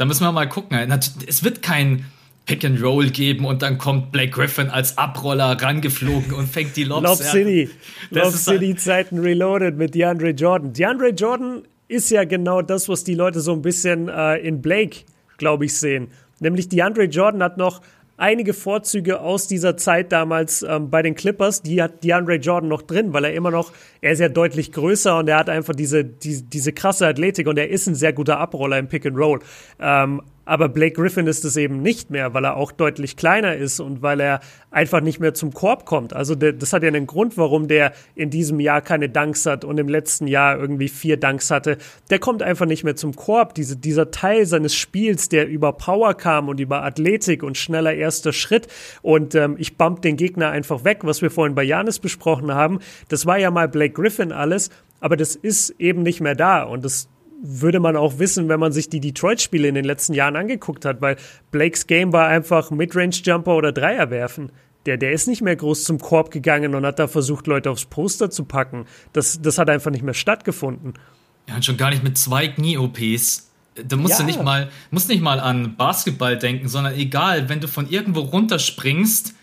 da 0.00 0.06
müssen 0.06 0.24
wir 0.24 0.32
mal 0.32 0.48
gucken. 0.48 0.78
Es 1.26 1.44
wird 1.44 1.60
kein 1.60 2.06
Pick 2.46 2.64
and 2.64 2.82
Roll 2.82 3.10
geben 3.10 3.44
und 3.44 3.60
dann 3.60 3.76
kommt 3.76 4.12
Blake 4.12 4.30
Griffin 4.30 4.70
als 4.70 4.96
Abroller 4.96 5.60
rangeflogen 5.60 6.32
und 6.32 6.48
fängt 6.48 6.74
die 6.76 6.84
Lobs. 6.84 7.02
Lob 7.02 7.18
City. 7.18 7.68
Lob 8.08 8.32
City 8.32 8.74
Zeiten 8.74 9.18
Reloaded 9.18 9.76
mit 9.76 9.94
DeAndre 9.94 10.30
Jordan. 10.30 10.72
DeAndre 10.72 11.10
Jordan 11.10 11.64
ist 11.86 12.10
ja 12.10 12.24
genau 12.24 12.62
das, 12.62 12.88
was 12.88 13.04
die 13.04 13.14
Leute 13.14 13.40
so 13.40 13.52
ein 13.52 13.60
bisschen 13.60 14.08
äh, 14.08 14.36
in 14.36 14.62
Blake, 14.62 15.00
glaube 15.36 15.66
ich, 15.66 15.76
sehen. 15.76 16.08
Nämlich 16.38 16.70
DeAndre 16.70 17.04
Jordan 17.04 17.42
hat 17.42 17.58
noch 17.58 17.82
einige 18.20 18.52
Vorzüge 18.52 19.20
aus 19.20 19.46
dieser 19.46 19.76
Zeit 19.76 20.12
damals 20.12 20.62
ähm, 20.62 20.90
bei 20.90 21.02
den 21.02 21.14
Clippers, 21.14 21.62
die 21.62 21.82
hat 21.82 22.04
DeAndre 22.04 22.36
Jordan 22.36 22.68
noch 22.68 22.82
drin, 22.82 23.12
weil 23.12 23.24
er 23.24 23.34
immer 23.34 23.50
noch, 23.50 23.72
er 24.00 24.12
ist 24.12 24.20
ja 24.20 24.28
deutlich 24.28 24.72
größer 24.72 25.18
und 25.18 25.28
er 25.28 25.38
hat 25.38 25.48
einfach 25.48 25.74
diese, 25.74 26.04
die, 26.04 26.42
diese 26.42 26.72
krasse 26.72 27.06
Athletik 27.06 27.48
und 27.48 27.58
er 27.58 27.70
ist 27.70 27.86
ein 27.86 27.94
sehr 27.94 28.12
guter 28.12 28.38
Abroller 28.38 28.78
im 28.78 28.88
Pick 28.88 29.06
and 29.06 29.16
Roll. 29.16 29.40
Ähm, 29.80 30.22
aber 30.50 30.68
Blake 30.68 31.00
Griffin 31.00 31.28
ist 31.28 31.44
es 31.44 31.56
eben 31.56 31.80
nicht 31.80 32.10
mehr, 32.10 32.34
weil 32.34 32.44
er 32.44 32.56
auch 32.56 32.72
deutlich 32.72 33.16
kleiner 33.16 33.54
ist 33.54 33.78
und 33.78 34.02
weil 34.02 34.18
er 34.18 34.40
einfach 34.72 35.00
nicht 35.00 35.20
mehr 35.20 35.32
zum 35.32 35.54
Korb 35.54 35.84
kommt. 35.84 36.12
Also 36.12 36.34
das 36.34 36.72
hat 36.72 36.82
ja 36.82 36.88
einen 36.88 37.06
Grund, 37.06 37.38
warum 37.38 37.68
der 37.68 37.92
in 38.16 38.30
diesem 38.30 38.58
Jahr 38.58 38.80
keine 38.80 39.08
Dunks 39.08 39.46
hat 39.46 39.64
und 39.64 39.78
im 39.78 39.88
letzten 39.88 40.26
Jahr 40.26 40.58
irgendwie 40.58 40.88
vier 40.88 41.18
Dunks 41.18 41.52
hatte. 41.52 41.78
Der 42.10 42.18
kommt 42.18 42.42
einfach 42.42 42.66
nicht 42.66 42.82
mehr 42.82 42.96
zum 42.96 43.14
Korb. 43.14 43.54
Diese, 43.54 43.76
dieser 43.76 44.10
Teil 44.10 44.44
seines 44.44 44.74
Spiels, 44.74 45.28
der 45.28 45.46
über 45.46 45.72
Power 45.72 46.14
kam 46.14 46.48
und 46.48 46.58
über 46.58 46.82
Athletik 46.82 47.44
und 47.44 47.56
schneller 47.56 47.94
erster 47.94 48.32
Schritt 48.32 48.66
und 49.02 49.36
ähm, 49.36 49.54
ich 49.56 49.76
bump 49.76 50.02
den 50.02 50.16
Gegner 50.16 50.50
einfach 50.50 50.82
weg, 50.82 51.02
was 51.02 51.22
wir 51.22 51.30
vorhin 51.30 51.54
bei 51.54 51.62
Janis 51.62 52.00
besprochen 52.00 52.52
haben. 52.52 52.80
Das 53.08 53.24
war 53.24 53.38
ja 53.38 53.52
mal 53.52 53.68
Blake 53.68 53.94
Griffin 53.94 54.32
alles, 54.32 54.70
aber 54.98 55.16
das 55.16 55.36
ist 55.36 55.76
eben 55.78 56.02
nicht 56.02 56.20
mehr 56.20 56.34
da 56.34 56.64
und 56.64 56.84
das 56.84 57.08
würde 57.42 57.80
man 57.80 57.96
auch 57.96 58.18
wissen, 58.18 58.48
wenn 58.48 58.60
man 58.60 58.72
sich 58.72 58.88
die 58.88 59.00
Detroit-Spiele 59.00 59.68
in 59.68 59.74
den 59.74 59.84
letzten 59.84 60.14
Jahren 60.14 60.36
angeguckt 60.36 60.84
hat, 60.84 61.00
weil 61.00 61.16
Blakes 61.50 61.86
Game 61.86 62.12
war 62.12 62.28
einfach 62.28 62.70
Midrange-Jumper 62.70 63.54
oder 63.54 63.72
Dreier 63.72 64.10
werfen. 64.10 64.52
Der, 64.86 64.96
der 64.96 65.12
ist 65.12 65.26
nicht 65.26 65.42
mehr 65.42 65.56
groß 65.56 65.84
zum 65.84 65.98
Korb 65.98 66.30
gegangen 66.30 66.74
und 66.74 66.86
hat 66.86 66.98
da 66.98 67.06
versucht, 67.06 67.46
Leute 67.46 67.70
aufs 67.70 67.84
Poster 67.84 68.30
zu 68.30 68.44
packen. 68.44 68.86
Das, 69.12 69.40
das 69.42 69.58
hat 69.58 69.68
einfach 69.68 69.90
nicht 69.90 70.04
mehr 70.04 70.14
stattgefunden. 70.14 70.94
Ja, 71.48 71.56
und 71.56 71.64
schon 71.64 71.76
gar 71.76 71.90
nicht 71.90 72.02
mit 72.02 72.16
zwei 72.16 72.48
Knie-OPs. 72.48 73.50
Da 73.84 73.96
musst 73.96 74.12
ja. 74.12 74.20
du 74.20 74.24
nicht 74.24 74.42
mal, 74.42 74.70
musst 74.90 75.08
nicht 75.08 75.22
mal 75.22 75.40
an 75.40 75.76
Basketball 75.76 76.38
denken, 76.38 76.68
sondern 76.68 76.94
egal, 76.94 77.48
wenn 77.48 77.60
du 77.60 77.68
von 77.68 77.88
irgendwo 77.88 78.20
runterspringst, 78.20 79.34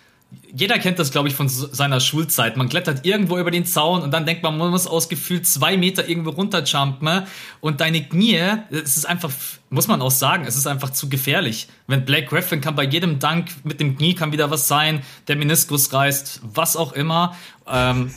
jeder 0.53 0.79
kennt 0.79 0.97
das, 0.99 1.11
glaube 1.11 1.27
ich, 1.27 1.35
von 1.35 1.47
seiner 1.49 1.99
Schulzeit. 1.99 2.57
Man 2.57 2.69
klettert 2.69 3.05
irgendwo 3.05 3.37
über 3.37 3.51
den 3.51 3.65
Zaun 3.65 4.01
und 4.01 4.11
dann 4.11 4.25
denkt 4.25 4.43
man, 4.43 4.57
man 4.57 4.71
muss 4.71 4.87
aus 4.87 5.09
gefühlt 5.09 5.45
zwei 5.45 5.77
Meter 5.77 6.07
irgendwo 6.07 6.31
runterjumpen 6.31 7.23
und 7.59 7.81
deine 7.81 8.03
Knie, 8.03 8.41
es 8.69 8.97
ist 8.97 9.05
einfach, 9.05 9.31
muss 9.69 9.87
man 9.87 10.01
auch 10.01 10.11
sagen, 10.11 10.45
es 10.45 10.55
ist 10.55 10.67
einfach 10.67 10.91
zu 10.91 11.09
gefährlich. 11.09 11.67
Wenn 11.87 12.05
Black 12.05 12.29
Griffin 12.29 12.61
kann 12.61 12.75
bei 12.75 12.83
jedem 12.83 13.19
Dank 13.19 13.49
mit 13.63 13.79
dem 13.79 13.97
Knie 13.97 14.15
kann 14.15 14.31
wieder 14.31 14.49
was 14.49 14.67
sein, 14.67 15.03
der 15.27 15.35
Meniskus 15.35 15.93
reißt, 15.93 16.41
was 16.43 16.75
auch 16.75 16.93
immer. 16.93 17.35
Ähm, 17.67 18.11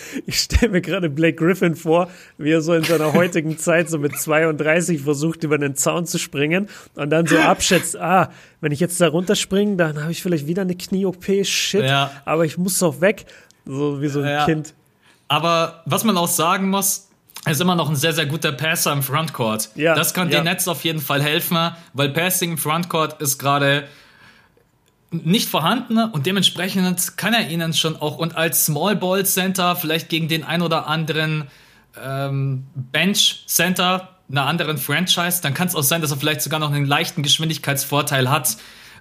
ich 0.26 0.38
stelle 0.38 0.72
mir 0.72 0.80
gerade 0.80 1.10
Blake 1.10 1.36
Griffin 1.36 1.76
vor, 1.76 2.08
wie 2.38 2.50
er 2.50 2.60
so 2.60 2.74
in 2.74 2.84
seiner 2.84 3.12
heutigen 3.12 3.58
Zeit 3.58 3.88
so 3.88 3.98
mit 3.98 4.18
32 4.18 5.02
versucht, 5.02 5.44
über 5.44 5.58
den 5.58 5.76
Zaun 5.76 6.06
zu 6.06 6.18
springen 6.18 6.68
und 6.94 7.10
dann 7.10 7.26
so 7.26 7.38
abschätzt, 7.38 7.96
ah, 7.96 8.30
wenn 8.60 8.72
ich 8.72 8.80
jetzt 8.80 9.00
da 9.00 9.08
runterspringe, 9.08 9.76
dann 9.76 10.00
habe 10.00 10.12
ich 10.12 10.22
vielleicht 10.22 10.46
wieder 10.46 10.62
eine 10.62 10.74
Knie-OP, 10.74 11.44
shit, 11.44 11.84
ja. 11.84 12.10
aber 12.24 12.44
ich 12.44 12.58
muss 12.58 12.78
doch 12.78 13.00
weg. 13.00 13.26
So 13.64 14.00
wie 14.00 14.08
so 14.08 14.20
ein 14.20 14.28
ja. 14.28 14.44
Kind. 14.44 14.74
Aber 15.28 15.82
was 15.86 16.04
man 16.04 16.16
auch 16.16 16.28
sagen 16.28 16.68
muss, 16.68 17.08
er 17.44 17.52
ist 17.52 17.60
immer 17.60 17.74
noch 17.74 17.88
ein 17.88 17.96
sehr, 17.96 18.12
sehr 18.12 18.26
guter 18.26 18.52
Passer 18.52 18.92
im 18.92 19.02
Frontcourt. 19.02 19.70
Ja, 19.74 19.94
das 19.94 20.14
kann 20.14 20.30
ja. 20.30 20.38
den 20.38 20.44
Netz 20.44 20.68
auf 20.68 20.84
jeden 20.84 21.00
Fall 21.00 21.22
helfen, 21.22 21.58
weil 21.92 22.10
Passing 22.10 22.52
im 22.52 22.58
Frontcourt 22.58 23.20
ist 23.20 23.38
gerade 23.38 23.84
nicht 25.12 25.48
vorhanden 25.48 25.98
und 25.98 26.26
dementsprechend 26.26 27.16
kann 27.16 27.34
er 27.34 27.48
ihnen 27.48 27.74
schon 27.74 27.96
auch 27.96 28.18
und 28.18 28.36
als 28.36 28.66
Small 28.66 28.96
Ball 28.96 29.24
Center 29.24 29.76
vielleicht 29.76 30.08
gegen 30.08 30.28
den 30.28 30.42
ein 30.42 30.62
oder 30.62 30.86
anderen 30.86 31.48
ähm, 32.02 32.66
Bench 32.74 33.44
Center 33.46 34.08
einer 34.32 34.46
anderen 34.46 34.78
Franchise, 34.78 35.42
dann 35.42 35.54
kann 35.54 35.68
es 35.68 35.74
auch 35.74 35.82
sein, 35.82 36.00
dass 36.00 36.10
er 36.10 36.16
vielleicht 36.16 36.40
sogar 36.40 36.58
noch 36.58 36.72
einen 36.72 36.86
leichten 36.86 37.22
Geschwindigkeitsvorteil 37.22 38.30
hat. 38.30 38.56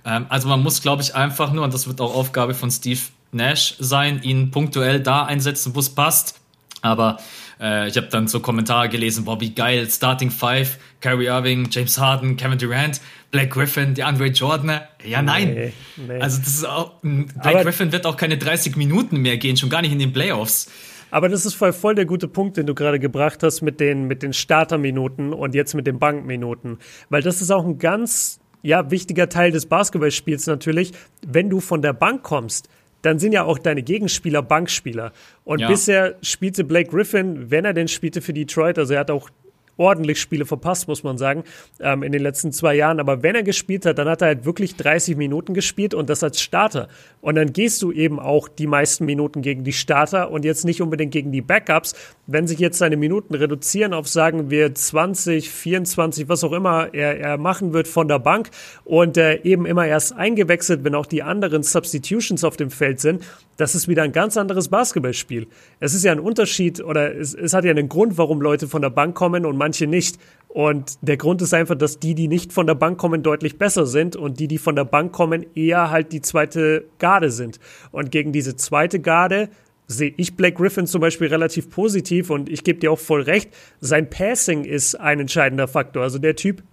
Ähm, 0.06 0.26
also 0.30 0.48
man 0.48 0.62
muss, 0.62 0.82
glaube 0.82 1.02
ich, 1.02 1.16
einfach 1.16 1.52
nur, 1.54 1.64
und 1.64 1.74
das 1.74 1.88
wird 1.88 2.02
auch 2.02 2.14
Aufgabe 2.14 2.54
von 2.54 2.70
Steve 2.70 3.00
Nash 3.32 3.76
sein, 3.80 4.22
ihn 4.24 4.52
punktuell 4.52 5.00
da 5.00 5.24
einsetzen, 5.24 5.74
wo 5.74 5.80
es 5.80 5.90
passt. 5.90 6.40
Aber 6.82 7.18
äh, 7.62 7.88
ich 7.88 7.96
habe 7.96 8.08
dann 8.08 8.28
so 8.28 8.40
Kommentare 8.40 8.90
gelesen, 8.90 9.24
boah, 9.26 9.40
wie 9.40 9.54
geil, 9.54 9.90
Starting 9.90 10.32
Five, 10.32 10.78
Kyrie 11.00 11.28
Irving, 11.28 11.70
James 11.72 11.98
Harden, 11.98 12.36
Kevin 12.36 12.58
Durant, 12.58 13.00
Black 13.32 13.52
Griffin, 13.52 13.94
die 13.94 14.04
Andre 14.04 14.28
Jordan. 14.28 14.82
Ja, 15.06 15.22
nein. 15.22 15.54
Nee, 15.54 15.74
nee. 15.96 16.20
Also 16.20 16.40
das 16.40 16.48
ist 16.48 16.66
auch, 16.66 17.00
Black 17.02 17.46
Aber 17.46 17.64
Griffin 17.64 17.92
wird 17.92 18.06
auch 18.06 18.18
keine 18.18 18.38
30 18.38 18.76
Minuten 18.76 19.22
mehr 19.22 19.38
gehen, 19.38 19.56
schon 19.58 19.70
gar 19.70 19.82
nicht 19.82 19.94
in 19.94 20.00
den 20.00 20.12
Playoffs. 20.12 20.70
Aber 21.12 21.28
das 21.30 21.46
ist 21.46 21.54
voll, 21.56 21.74
voll 21.74 21.96
der 21.96 22.06
gute 22.06 22.28
Punkt, 22.28 22.58
den 22.58 22.66
du 22.66 22.74
gerade 22.74 23.00
gebracht 23.00 23.44
hast 23.44 23.62
mit 23.62 23.80
den, 23.80 24.08
mit 24.08 24.24
den 24.24 24.34
Starterminuten 24.34 25.34
und 25.34 25.56
jetzt 25.56 25.74
mit 25.76 25.88
den 25.88 26.00
Bankminuten. 26.00 26.80
Weil 27.10 27.22
das 27.22 27.42
ist 27.42 27.52
auch 27.52 27.66
ein 27.66 27.80
ganz, 27.80 28.40
ja, 28.62 28.92
wichtiger 28.92 29.28
Teil 29.30 29.52
des 29.52 29.66
Basketballspiels 29.66 30.48
natürlich. 30.48 30.94
Wenn 31.26 31.50
du 31.50 31.60
von 31.60 31.82
der 31.82 31.94
Bank 31.94 32.24
kommst, 32.24 32.70
dann 33.02 33.20
sind 33.20 33.32
ja 33.34 33.44
auch 33.44 33.58
deine 33.58 33.84
Gegenspieler 33.84 34.42
Bankspieler. 34.42 35.12
Und 35.44 35.60
ja. 35.60 35.68
bisher 35.68 36.16
spielte 36.22 36.64
Blake 36.64 36.90
Griffin, 36.90 37.50
wenn 37.52 37.66
er 37.66 37.74
denn 37.74 37.88
spielte 37.88 38.22
für 38.22 38.34
Detroit, 38.34 38.78
also 38.78 38.94
er 38.94 39.02
hat 39.02 39.12
auch 39.12 39.30
ordentlich 39.78 40.20
Spiele 40.20 40.46
verpasst, 40.46 40.88
muss 40.88 41.04
man 41.04 41.18
sagen, 41.18 41.44
ähm, 41.80 42.04
in 42.04 42.12
den 42.12 42.22
letzten 42.22 42.52
zwei 42.52 42.76
Jahren. 42.76 43.00
Aber 43.00 43.24
wenn 43.24 43.36
er 43.36 43.44
gespielt 43.44 43.86
hat, 43.86 43.98
dann 43.98 44.08
hat 44.08 44.22
er 44.22 44.30
halt 44.30 44.46
wirklich 44.46 44.76
30 44.76 45.18
Minuten 45.18 45.54
gespielt 45.54 45.94
und 45.94 46.10
das 46.10 46.24
als 46.24 46.42
Starter. 46.42 46.88
Und 47.22 47.36
dann 47.36 47.54
gehst 47.54 47.82
du 47.82 47.92
eben 47.92 48.20
auch 48.20 48.48
die 48.48 48.68
meisten 48.68 49.06
Minuten 49.06 49.42
gegen 49.42 49.64
die 49.64 49.74
Starter 49.74 50.32
und 50.32 50.46
jetzt 50.46 50.66
nicht 50.66 50.82
unbedingt 50.82 51.12
gegen 51.12 51.32
die 51.32 51.42
Backups. 51.42 51.96
Wenn 52.28 52.48
sich 52.48 52.60
jetzt 52.60 52.78
seine 52.78 52.98
Minuten 52.98 53.36
reduzieren 53.36 53.94
auf, 53.94 54.08
sagen 54.08 54.50
wir, 54.50 54.74
20, 54.74 55.50
24, 55.50 56.30
was 56.30 56.44
auch 56.44 56.54
immer 56.54 56.94
er, 56.94 57.20
er 57.20 57.38
machen 57.38 57.74
wird 57.74 57.88
von 57.88 58.08
der 58.08 58.20
Bank 58.20 58.50
und 58.84 59.18
äh, 59.18 59.42
eben 59.44 59.66
immer 59.66 59.86
erst 59.86 60.14
eingewechselt, 60.14 60.84
wenn 60.84 60.96
auch 60.96 61.06
die 61.06 61.24
anderen 61.24 61.64
Substitutions 61.64 62.44
auf 62.44 62.58
dem 62.58 62.72
Feld 62.72 63.00
sind, 63.00 63.24
das 63.58 63.76
ist 63.76 63.88
wieder 63.88 64.04
ein 64.04 64.12
ganz 64.12 64.38
anderes 64.38 64.70
Basketballspiel. 64.70 65.48
Es 65.80 65.94
ist 65.94 66.04
ja 66.04 66.12
ein 66.12 66.20
Unterschied 66.20 66.84
oder 66.84 67.16
es, 67.16 67.34
es 67.34 67.54
hat 67.54 67.64
ja 67.64 67.72
einen 67.72 67.90
Grund, 67.90 68.18
warum 68.18 68.42
Leute 68.42 68.68
von 68.68 68.82
der 68.82 68.90
Bank 68.90 69.16
kommen 69.16 69.46
und 69.46 69.58
manche 69.62 69.86
nicht. 69.86 70.18
Und 70.48 70.98
der 71.02 71.18
Grund 71.18 71.42
ist 71.42 71.54
einfach, 71.54 71.76
dass 71.76 72.00
die, 72.00 72.16
die 72.16 72.28
nicht 72.28 72.52
von 72.52 72.66
der 72.66 72.74
Bank 72.76 72.98
kommen, 72.98 73.22
deutlich 73.22 73.58
besser 73.60 73.86
sind 73.86 74.16
und 74.16 74.40
die, 74.40 74.48
die 74.48 74.58
von 74.58 74.76
der 74.76 74.84
Bank 74.84 75.14
kommen, 75.14 75.46
eher 75.56 75.92
halt 75.92 76.12
die 76.12 76.22
zweite 76.22 76.86
Garde 76.98 77.30
sind. 77.30 77.60
Und 77.92 78.12
gegen 78.12 78.34
diese 78.34 78.56
zweite 78.56 79.00
Garde 79.00 79.50
sehe 79.88 80.14
ich 80.18 80.36
Blake 80.36 80.58
Griffin 80.58 80.88
zum 80.88 81.00
Beispiel 81.00 81.28
relativ 81.28 81.70
positiv 81.70 82.32
und 82.32 82.50
ich 82.50 82.64
gebe 82.64 82.80
dir 82.80 82.92
auch 82.92 83.00
voll 83.00 83.22
recht, 83.22 83.52
sein 83.80 84.10
Passing 84.10 84.66
ist 84.66 84.96
ein 84.96 85.20
entscheidender 85.20 85.68
Faktor. 85.68 86.04
Also 86.04 86.18
der 86.18 86.36
Typ 86.36 86.64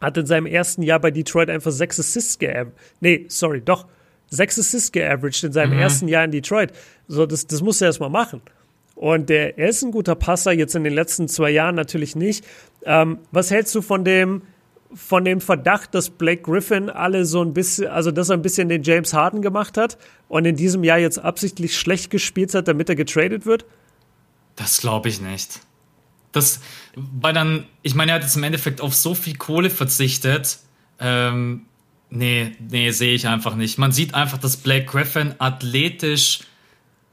hat 0.00 0.16
in 0.16 0.26
seinem 0.26 0.46
ersten 0.46 0.82
Jahr 0.82 0.98
bei 0.98 1.10
Detroit 1.10 1.50
einfach 1.50 1.72
sechs 1.72 2.00
Assists 2.00 2.38
geaveraged. 2.38 2.72
Nee, 3.00 3.26
sorry, 3.28 3.60
doch. 3.60 3.86
Sechs 4.30 4.58
Assists 4.58 4.92
geaveraged 4.92 5.44
in 5.44 5.52
seinem 5.52 5.74
mhm. 5.74 5.80
ersten 5.80 6.08
Jahr 6.08 6.24
in 6.24 6.30
Detroit. 6.30 6.72
So, 7.06 7.26
das, 7.26 7.46
das 7.46 7.62
muss 7.62 7.80
er 7.80 7.88
erstmal 7.88 8.10
machen. 8.10 8.40
Und 8.98 9.28
der, 9.28 9.56
er 9.56 9.68
ist 9.68 9.84
ein 9.84 9.92
guter 9.92 10.16
Passer, 10.16 10.50
jetzt 10.50 10.74
in 10.74 10.82
den 10.82 10.92
letzten 10.92 11.28
zwei 11.28 11.50
Jahren 11.50 11.76
natürlich 11.76 12.16
nicht. 12.16 12.44
Ähm, 12.84 13.20
was 13.30 13.48
hältst 13.48 13.72
du 13.76 13.80
von 13.80 14.04
dem, 14.04 14.42
von 14.92 15.24
dem 15.24 15.40
Verdacht, 15.40 15.94
dass 15.94 16.10
Blake 16.10 16.42
Griffin 16.42 16.90
alle 16.90 17.24
so 17.24 17.40
ein 17.40 17.54
bisschen, 17.54 17.86
also 17.86 18.10
dass 18.10 18.28
er 18.28 18.36
ein 18.36 18.42
bisschen 18.42 18.68
den 18.68 18.82
James 18.82 19.14
Harden 19.14 19.40
gemacht 19.40 19.76
hat 19.76 19.98
und 20.26 20.46
in 20.46 20.56
diesem 20.56 20.82
Jahr 20.82 20.98
jetzt 20.98 21.20
absichtlich 21.20 21.78
schlecht 21.78 22.10
gespielt 22.10 22.52
hat, 22.54 22.66
damit 22.66 22.88
er 22.88 22.96
getradet 22.96 23.46
wird? 23.46 23.66
Das 24.56 24.80
glaube 24.80 25.10
ich 25.10 25.20
nicht. 25.20 25.60
Das, 26.32 26.58
weil 26.96 27.32
dann, 27.32 27.66
ich 27.82 27.94
meine, 27.94 28.10
er 28.10 28.14
hat 28.16 28.22
jetzt 28.24 28.36
im 28.36 28.42
Endeffekt 28.42 28.80
auf 28.80 28.94
so 28.94 29.14
viel 29.14 29.36
Kohle 29.36 29.70
verzichtet. 29.70 30.58
Ähm, 30.98 31.66
nee, 32.10 32.50
nee, 32.68 32.90
sehe 32.90 33.14
ich 33.14 33.28
einfach 33.28 33.54
nicht. 33.54 33.78
Man 33.78 33.92
sieht 33.92 34.16
einfach, 34.16 34.38
dass 34.38 34.56
Blake 34.56 34.86
Griffin 34.86 35.36
athletisch 35.38 36.40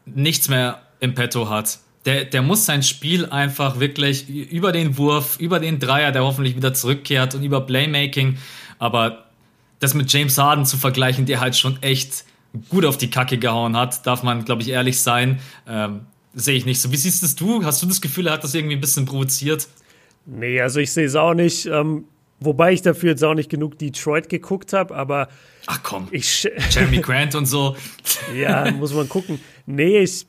nichts 0.07 0.49
mehr 0.49 0.81
im 1.05 1.15
Petto 1.15 1.49
hat. 1.49 1.79
Der, 2.05 2.25
der 2.25 2.41
muss 2.41 2.65
sein 2.65 2.83
Spiel 2.83 3.25
einfach 3.25 3.79
wirklich 3.79 4.29
über 4.29 4.71
den 4.71 4.97
Wurf, 4.97 5.39
über 5.39 5.59
den 5.59 5.79
Dreier, 5.79 6.11
der 6.11 6.23
hoffentlich 6.23 6.55
wieder 6.55 6.73
zurückkehrt 6.73 7.33
und 7.33 7.43
über 7.43 7.61
Playmaking. 7.61 8.37
Aber 8.77 9.25
das 9.79 9.93
mit 9.93 10.11
James 10.11 10.37
Harden 10.37 10.65
zu 10.65 10.77
vergleichen, 10.77 11.25
der 11.25 11.39
halt 11.39 11.55
schon 11.55 11.81
echt 11.81 12.25
gut 12.69 12.85
auf 12.85 12.97
die 12.97 13.09
Kacke 13.09 13.37
gehauen 13.37 13.75
hat, 13.75 14.05
darf 14.05 14.23
man, 14.23 14.45
glaube 14.45 14.61
ich, 14.61 14.69
ehrlich 14.69 15.01
sein. 15.01 15.39
Ähm, 15.67 16.01
sehe 16.33 16.55
ich 16.55 16.65
nicht 16.65 16.79
so. 16.79 16.91
Wie 16.91 16.97
siehst 16.97 17.23
es 17.23 17.35
du? 17.35 17.63
Hast 17.63 17.81
du 17.81 17.87
das 17.87 18.01
Gefühl, 18.01 18.27
er 18.27 18.33
hat 18.33 18.43
das 18.43 18.53
irgendwie 18.53 18.75
ein 18.75 18.81
bisschen 18.81 19.05
provoziert? 19.05 19.67
Nee, 20.25 20.61
also 20.61 20.79
ich 20.79 20.91
sehe 20.91 21.05
es 21.05 21.15
auch 21.15 21.33
nicht. 21.33 21.65
Ähm, 21.65 22.05
wobei 22.39 22.73
ich 22.73 22.81
dafür 22.81 23.11
jetzt 23.11 23.23
auch 23.23 23.33
nicht 23.33 23.49
genug 23.49 23.77
Detroit 23.79 24.29
geguckt 24.29 24.73
habe, 24.73 24.95
aber. 24.95 25.29
Ach 25.67 25.79
komm. 25.83 26.07
Ich, 26.11 26.47
Jeremy 26.71 26.97
Grant 27.01 27.35
und 27.35 27.45
so. 27.45 27.75
ja, 28.35 28.71
muss 28.71 28.93
man 28.93 29.07
gucken. 29.09 29.39
Nee, 29.65 29.99
ich, 29.99 30.25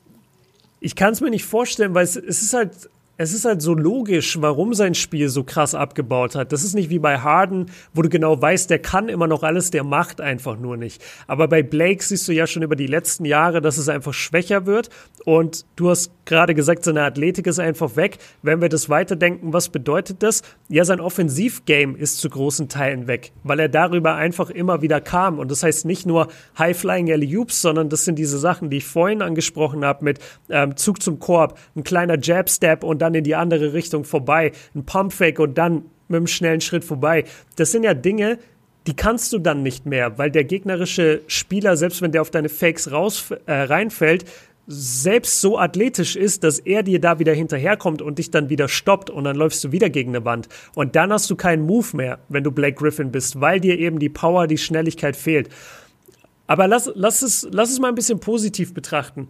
ich 0.79 0.95
kann 0.95 1.13
es 1.13 1.21
mir 1.21 1.29
nicht 1.29 1.45
vorstellen, 1.45 1.93
weil 1.93 2.03
es, 2.03 2.15
es 2.15 2.41
ist 2.41 2.53
halt 2.53 2.89
es 3.17 3.33
ist 3.33 3.45
halt 3.45 3.61
so 3.61 3.73
logisch, 3.73 4.39
warum 4.41 4.75
sein 4.75 4.93
Spiel 4.93 5.29
so 5.29 5.43
krass 5.43 5.73
abgebaut 5.73 6.35
hat. 6.35 6.51
Das 6.51 6.63
ist 6.63 6.75
nicht 6.75 6.91
wie 6.91 6.99
bei 6.99 7.17
Harden, 7.17 7.71
wo 7.93 8.03
du 8.03 8.09
genau 8.09 8.39
weißt, 8.39 8.69
der 8.69 8.79
kann 8.79 9.09
immer 9.09 9.27
noch 9.27 9.41
alles, 9.41 9.71
der 9.71 9.83
macht 9.83 10.21
einfach 10.21 10.57
nur 10.57 10.77
nicht. 10.77 11.03
Aber 11.25 11.47
bei 11.47 11.63
Blake 11.63 12.03
siehst 12.03 12.27
du 12.27 12.31
ja 12.31 12.45
schon 12.45 12.61
über 12.61 12.75
die 12.75 12.85
letzten 12.85 13.25
Jahre, 13.25 13.59
dass 13.59 13.77
es 13.77 13.89
einfach 13.89 14.13
schwächer 14.13 14.67
wird. 14.67 14.89
Und 15.25 15.65
du 15.75 15.89
hast 15.89 16.11
gerade 16.27 16.53
gesagt, 16.53 16.83
seine 16.83 17.01
Athletik 17.01 17.47
ist 17.47 17.59
einfach 17.59 17.95
weg. 17.95 18.17
Wenn 18.43 18.61
wir 18.61 18.69
das 18.69 18.89
weiterdenken, 18.89 19.53
was 19.53 19.69
bedeutet 19.69 20.21
das? 20.21 20.43
Ja, 20.69 20.85
sein 20.85 20.99
Offensivgame 20.99 21.97
ist 21.97 22.19
zu 22.19 22.29
großen 22.29 22.69
Teilen 22.69 23.07
weg, 23.07 23.31
weil 23.43 23.59
er 23.59 23.69
darüber 23.69 24.15
einfach 24.15 24.51
immer 24.51 24.83
wieder 24.83 25.01
kam. 25.01 25.39
Und 25.39 25.49
das 25.49 25.63
heißt 25.63 25.85
nicht 25.85 26.05
nur 26.05 26.27
High-Flying 26.59 27.11
Alley-Oops, 27.11 27.61
sondern 27.61 27.89
das 27.89 28.05
sind 28.05 28.19
diese 28.19 28.37
Sachen, 28.37 28.69
die 28.69 28.77
ich 28.77 28.85
vorhin 28.85 29.23
angesprochen 29.23 29.83
habe 29.83 30.05
mit 30.05 30.19
ähm, 30.49 30.75
Zug 30.75 31.01
zum 31.01 31.19
Korb, 31.19 31.57
ein 31.75 31.83
kleiner 31.83 32.19
Jab-Step 32.21 32.83
und 32.83 33.01
dann 33.01 33.15
in 33.15 33.23
die 33.23 33.35
andere 33.35 33.73
Richtung 33.73 34.03
vorbei, 34.03 34.51
ein 34.75 34.85
Pumpfake 34.85 35.39
und 35.39 35.57
dann 35.57 35.85
mit 36.07 36.17
einem 36.17 36.27
schnellen 36.27 36.61
Schritt 36.61 36.83
vorbei. 36.83 37.23
Das 37.55 37.71
sind 37.71 37.83
ja 37.83 37.93
Dinge, 37.93 38.37
die 38.87 38.95
kannst 38.95 39.33
du 39.33 39.39
dann 39.39 39.63
nicht 39.63 39.85
mehr, 39.85 40.17
weil 40.17 40.31
der 40.31 40.45
gegnerische 40.45 41.21
Spieler, 41.27 41.75
selbst 41.75 42.01
wenn 42.01 42.13
der 42.13 42.21
auf 42.21 42.31
deine 42.31 42.47
Fakes 42.47 42.89
raus, 42.89 43.31
äh, 43.45 43.53
reinfällt, 43.53 44.23
selbst 44.67 45.39
so 45.39 45.57
athletisch 45.57 46.17
ist, 46.17 46.43
dass 46.43 46.59
er 46.59 46.83
dir 46.83 46.99
da 46.99 47.19
wieder 47.19 47.33
hinterherkommt 47.33 48.01
und 48.01 48.19
dich 48.19 48.31
dann 48.31 48.49
wieder 48.49 48.67
stoppt 48.67 49.09
und 49.09 49.23
dann 49.23 49.37
läufst 49.37 49.63
du 49.63 49.71
wieder 49.71 49.89
gegen 49.89 50.13
eine 50.13 50.25
Wand. 50.25 50.49
Und 50.75 50.97
dann 50.97 51.11
hast 51.13 51.29
du 51.29 51.37
keinen 51.37 51.65
Move 51.65 51.95
mehr, 51.95 52.19
wenn 52.27 52.43
du 52.43 52.51
Blake 52.51 52.75
Griffin 52.75 53.11
bist, 53.11 53.39
weil 53.39 53.61
dir 53.61 53.79
eben 53.79 53.97
die 53.97 54.09
Power, 54.09 54.45
die 54.45 54.57
Schnelligkeit 54.57 55.15
fehlt. 55.15 55.49
Aber 56.47 56.67
lass, 56.67 56.91
lass, 56.95 57.21
es, 57.21 57.47
lass 57.49 57.71
es 57.71 57.79
mal 57.79 57.89
ein 57.89 57.95
bisschen 57.95 58.19
positiv 58.19 58.73
betrachten. 58.73 59.29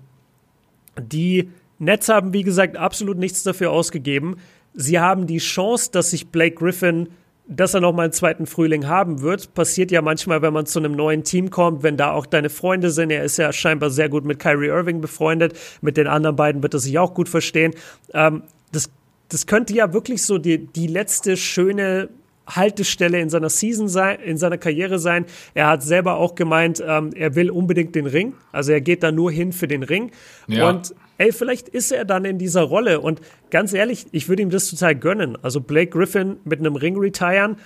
Die 1.00 1.50
Nets 1.78 2.10
haben, 2.10 2.34
wie 2.34 2.44
gesagt, 2.44 2.76
absolut 2.76 3.18
nichts 3.18 3.44
dafür 3.44 3.72
ausgegeben. 3.72 4.38
Sie 4.74 5.00
haben 5.00 5.28
die 5.28 5.38
Chance, 5.38 5.92
dass 5.92 6.12
sich 6.12 6.30
Blake 6.30 6.56
Griffin, 6.56 7.10
dass 7.48 7.74
er 7.74 7.82
noch 7.82 7.94
mal 7.94 8.04
einen 8.04 8.14
zweiten 8.14 8.46
Frühling 8.46 8.88
haben 8.88 9.22
wird. 9.22 9.54
Passiert 9.54 9.92
ja 9.92 10.02
manchmal, 10.02 10.42
wenn 10.42 10.54
man 10.54 10.66
zu 10.66 10.80
einem 10.80 10.96
neuen 10.96 11.24
Team 11.24 11.50
kommt, 11.50 11.84
wenn 11.84 11.96
da 11.96 12.12
auch 12.12 12.26
deine 12.26 12.50
Freunde 12.50 12.92
sind. 12.92 13.10
Er 13.10 13.24
ist 13.24 13.38
ja 13.38 13.54
scheinbar 13.54 13.90
sehr 13.90 14.10
gut 14.10 14.26
mit 14.26 14.40
Kyrie 14.40 14.68
Irving 14.68 15.00
befreundet. 15.00 15.58
Mit 15.82 15.98
den 15.98 16.08
anderen 16.08 16.36
beiden 16.36 16.62
wird 16.62 16.74
er 16.74 16.80
sich 16.80 17.00
auch 17.00 17.14
gut 17.14 17.30
verstehen. 17.30 17.74
Ähm, 18.14 18.44
das, 18.72 18.90
das 19.30 19.48
könnte 19.48 19.74
ja 19.74 19.94
wirklich 19.94 20.24
so 20.24 20.38
die, 20.38 20.68
die 20.68 20.88
letzte 20.88 21.38
schöne 21.38 22.10
Haltestelle 22.48 23.20
in 23.20 23.30
seiner 23.30 23.50
Season 23.50 23.88
sein, 23.88 24.20
in 24.20 24.38
seiner 24.38 24.58
Karriere 24.58 25.00
sein. 25.00 25.26
Er 25.54 25.68
hat 25.68 25.84
selber 25.84 26.16
auch 26.16 26.36
gemeint, 26.36 26.84
ähm, 26.86 27.12
er 27.14 27.36
will 27.36 27.50
unbedingt 27.50 27.96
den 27.96 28.08
Ring. 28.08 28.34
Also 28.52 28.72
er 28.72 28.82
geht 28.82 29.04
da 29.04 29.12
nur 29.12 29.32
hin 29.32 29.54
für 29.54 29.68
den 29.68 29.84
Ring. 29.84 30.12
Ja. 30.48 30.70
Und 30.70 30.94
ey, 31.18 31.32
vielleicht 31.32 31.70
ist 31.70 31.92
er 31.92 32.06
dann 32.06 32.26
in 32.26 32.38
dieser 32.38 32.62
Rolle. 32.62 33.02
Und 33.02 33.22
ganz 33.50 33.74
ehrlich, 33.74 34.08
ich 34.12 34.30
würde 34.30 34.42
ihm 34.42 34.50
das 34.50 34.70
total 34.70 34.96
gönnen. 34.96 35.38
Also 35.42 35.62
Blake 35.62 35.92
Griffin 35.92 36.38
mit 36.44 36.60
einem 36.60 36.76
Ring 36.76 36.98
retiren, 36.98 37.58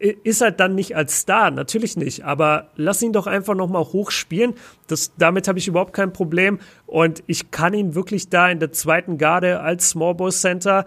ist 0.00 0.40
halt 0.40 0.60
dann 0.60 0.74
nicht 0.74 0.96
als 0.96 1.20
Star, 1.20 1.50
natürlich 1.50 1.96
nicht, 1.96 2.24
aber 2.24 2.70
lass 2.76 3.02
ihn 3.02 3.12
doch 3.12 3.26
einfach 3.26 3.54
nochmal 3.54 3.84
hochspielen. 3.84 4.54
Das, 4.86 5.12
damit 5.18 5.46
habe 5.46 5.58
ich 5.58 5.68
überhaupt 5.68 5.92
kein 5.92 6.12
Problem. 6.12 6.58
Und 6.86 7.22
ich 7.26 7.50
kann 7.50 7.74
ihn 7.74 7.94
wirklich 7.94 8.30
da 8.30 8.48
in 8.48 8.60
der 8.60 8.72
zweiten 8.72 9.18
Garde 9.18 9.60
als 9.60 9.90
Small 9.90 10.14
Ball 10.14 10.32
Center 10.32 10.86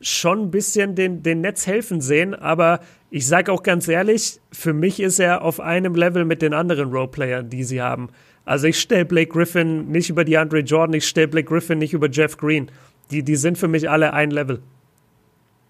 schon 0.00 0.42
ein 0.42 0.50
bisschen 0.50 0.94
den, 0.94 1.22
den 1.22 1.40
Netz 1.40 1.66
helfen 1.66 2.00
sehen, 2.00 2.34
aber 2.34 2.80
ich 3.10 3.26
sage 3.26 3.52
auch 3.52 3.62
ganz 3.62 3.88
ehrlich, 3.88 4.40
für 4.52 4.72
mich 4.72 5.00
ist 5.00 5.18
er 5.18 5.42
auf 5.42 5.60
einem 5.60 5.94
Level 5.94 6.24
mit 6.24 6.42
den 6.42 6.52
anderen 6.52 6.92
Roleplayern, 6.92 7.48
die 7.48 7.64
sie 7.64 7.80
haben. 7.80 8.10
Also 8.44 8.66
ich 8.66 8.78
stelle 8.78 9.04
Blake 9.04 9.30
Griffin 9.30 9.90
nicht 9.90 10.10
über 10.10 10.24
die 10.24 10.36
Andre 10.36 10.60
Jordan, 10.60 10.94
ich 10.94 11.06
stelle 11.06 11.28
Blake 11.28 11.48
Griffin 11.48 11.78
nicht 11.78 11.92
über 11.92 12.10
Jeff 12.10 12.36
Green. 12.36 12.70
Die, 13.10 13.22
die 13.22 13.36
sind 13.36 13.58
für 13.58 13.68
mich 13.68 13.88
alle 13.88 14.12
ein 14.12 14.30
Level. 14.30 14.60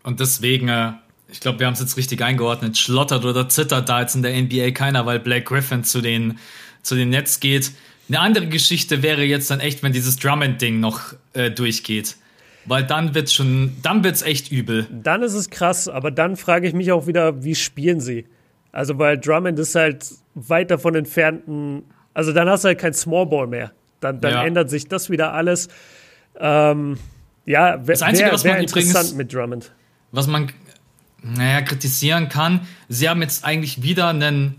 Und 0.03 0.21
deswegen, 0.21 0.69
äh, 0.69 0.93
ich 1.29 1.41
glaube, 1.41 1.61
wir 1.61 1.67
haben 1.67 1.75
es 1.75 1.81
jetzt 1.81 1.97
richtig 1.97 2.23
eingeordnet, 2.23 2.77
schlottert 2.77 3.25
oder 3.25 3.49
zittert 3.49 3.89
da 3.89 4.01
jetzt 4.01 4.15
in 4.15 4.23
der 4.23 4.41
NBA 4.41 4.73
keiner, 4.73 5.07
weil 5.07 5.19
Blake 5.21 5.45
Griffin 5.45 5.85
zu 5.85 6.01
den, 6.01 6.39
zu 6.83 6.95
den 6.95 7.11
Nets 7.11 7.41
geht. 7.41 7.73
Eine 8.09 8.21
andere 8.21 8.49
Geschichte 8.49 9.03
wäre 9.03 9.25
jetzt 9.25 9.51
dann 9.51 9.61
echt, 9.61 9.83
wenn 9.83 9.93
dieses 9.93 10.17
Drummond-Ding 10.17 10.79
noch 10.79 11.15
äh, 11.33 11.51
durchgeht. 11.51 12.17
Weil 12.67 12.85
dann 12.85 13.15
wird's 13.15 13.33
schon, 13.33 13.77
dann 13.83 14.05
wird's 14.05 14.23
echt 14.23 14.51
übel. 14.51 14.87
Dann 14.91 15.23
ist 15.23 15.35
es 15.35 15.51
krass, 15.51 15.89
aber 15.89 16.11
dann 16.11 16.37
frage 16.37 16.67
ich 16.67 16.75
mich 16.75 16.93
auch 16.93 17.07
wieder, 17.07 17.43
wie 17.45 17.55
spielen 17.55 18.01
sie? 18.01 18.27
Also, 18.73 18.99
weil 18.99 19.19
Drummond 19.19 19.59
ist 19.59 19.75
halt 19.75 20.07
weit 20.35 20.71
davon 20.71 20.95
entfernt, 20.95 21.45
also 22.15 22.33
dann 22.33 22.49
hast 22.49 22.65
du 22.65 22.69
halt 22.69 22.79
kein 22.79 22.95
Smallball 22.95 23.47
mehr. 23.47 23.73
Dann, 24.01 24.21
dann 24.21 24.33
ja. 24.33 24.45
ändert 24.45 24.71
sich 24.71 24.89
das 24.89 25.11
wieder 25.11 25.33
alles. 25.33 25.69
Ähm, 26.39 26.99
ja, 27.45 27.77
das 27.77 28.03
Einzige, 28.03 28.27
wär, 28.27 28.33
was 28.33 28.45
man 28.45 28.57
interessant 28.59 28.93
übrigens, 28.93 29.15
mit 29.15 29.35
Drummond. 29.35 29.73
Was 30.13 30.27
man, 30.27 30.51
naja, 31.23 31.63
kritisieren 31.63 32.29
kann, 32.29 32.67
sie 32.89 33.09
haben 33.09 33.21
jetzt 33.23 33.45
eigentlich 33.45 33.83
wieder 33.83 34.09
einen 34.09 34.57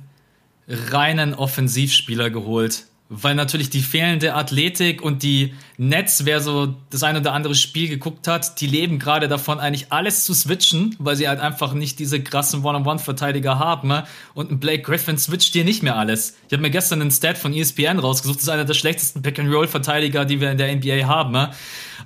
reinen 0.67 1.33
Offensivspieler 1.33 2.29
geholt 2.29 2.85
weil 3.07 3.35
natürlich 3.35 3.69
die 3.69 3.81
fehlende 3.81 4.33
Athletik 4.33 5.01
und 5.03 5.21
die 5.21 5.53
Nets, 5.77 6.25
wer 6.25 6.39
so 6.39 6.75
das 6.89 7.03
ein 7.03 7.15
oder 7.15 7.33
andere 7.33 7.53
Spiel 7.53 7.87
geguckt 7.87 8.27
hat, 8.27 8.59
die 8.61 8.65
leben 8.65 8.97
gerade 8.97 9.27
davon, 9.27 9.59
eigentlich 9.59 9.91
alles 9.91 10.25
zu 10.25 10.33
switchen, 10.33 10.95
weil 10.97 11.15
sie 11.15 11.27
halt 11.27 11.39
einfach 11.39 11.73
nicht 11.73 11.99
diese 11.99 12.19
krassen 12.19 12.63
One-on-One-Verteidiger 12.65 13.59
haben. 13.59 13.89
Ne? 13.89 14.05
Und 14.33 14.51
ein 14.51 14.59
Blake 14.59 14.81
Griffin 14.81 15.19
switcht 15.19 15.53
dir 15.53 15.63
nicht 15.63 15.83
mehr 15.83 15.97
alles. 15.97 16.35
Ich 16.47 16.53
habe 16.53 16.63
mir 16.63 16.71
gestern 16.71 17.01
einen 17.01 17.11
Stat 17.11 17.37
von 17.37 17.53
ESPN 17.53 17.99
rausgesucht, 17.99 18.37
das 18.37 18.43
ist 18.43 18.49
einer 18.49 18.65
der 18.65 18.73
schlechtesten 18.73 19.21
Pick-and-Roll-Verteidiger, 19.21 20.25
die 20.25 20.41
wir 20.41 20.49
in 20.49 20.57
der 20.57 20.75
NBA 20.75 21.05
haben. 21.05 21.31
Ne? 21.31 21.51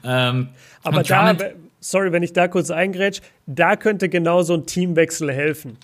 Ähm, 0.03 0.49
aber 0.83 1.03
da, 1.03 1.33
sorry, 1.79 2.11
wenn 2.11 2.23
ich 2.23 2.33
da 2.33 2.49
kurz 2.49 2.71
eingrätsch, 2.71 3.21
da 3.45 3.77
könnte 3.77 4.09
genau 4.09 4.41
so 4.41 4.53
ein 4.53 4.65
Teamwechsel 4.65 5.31
helfen. 5.31 5.77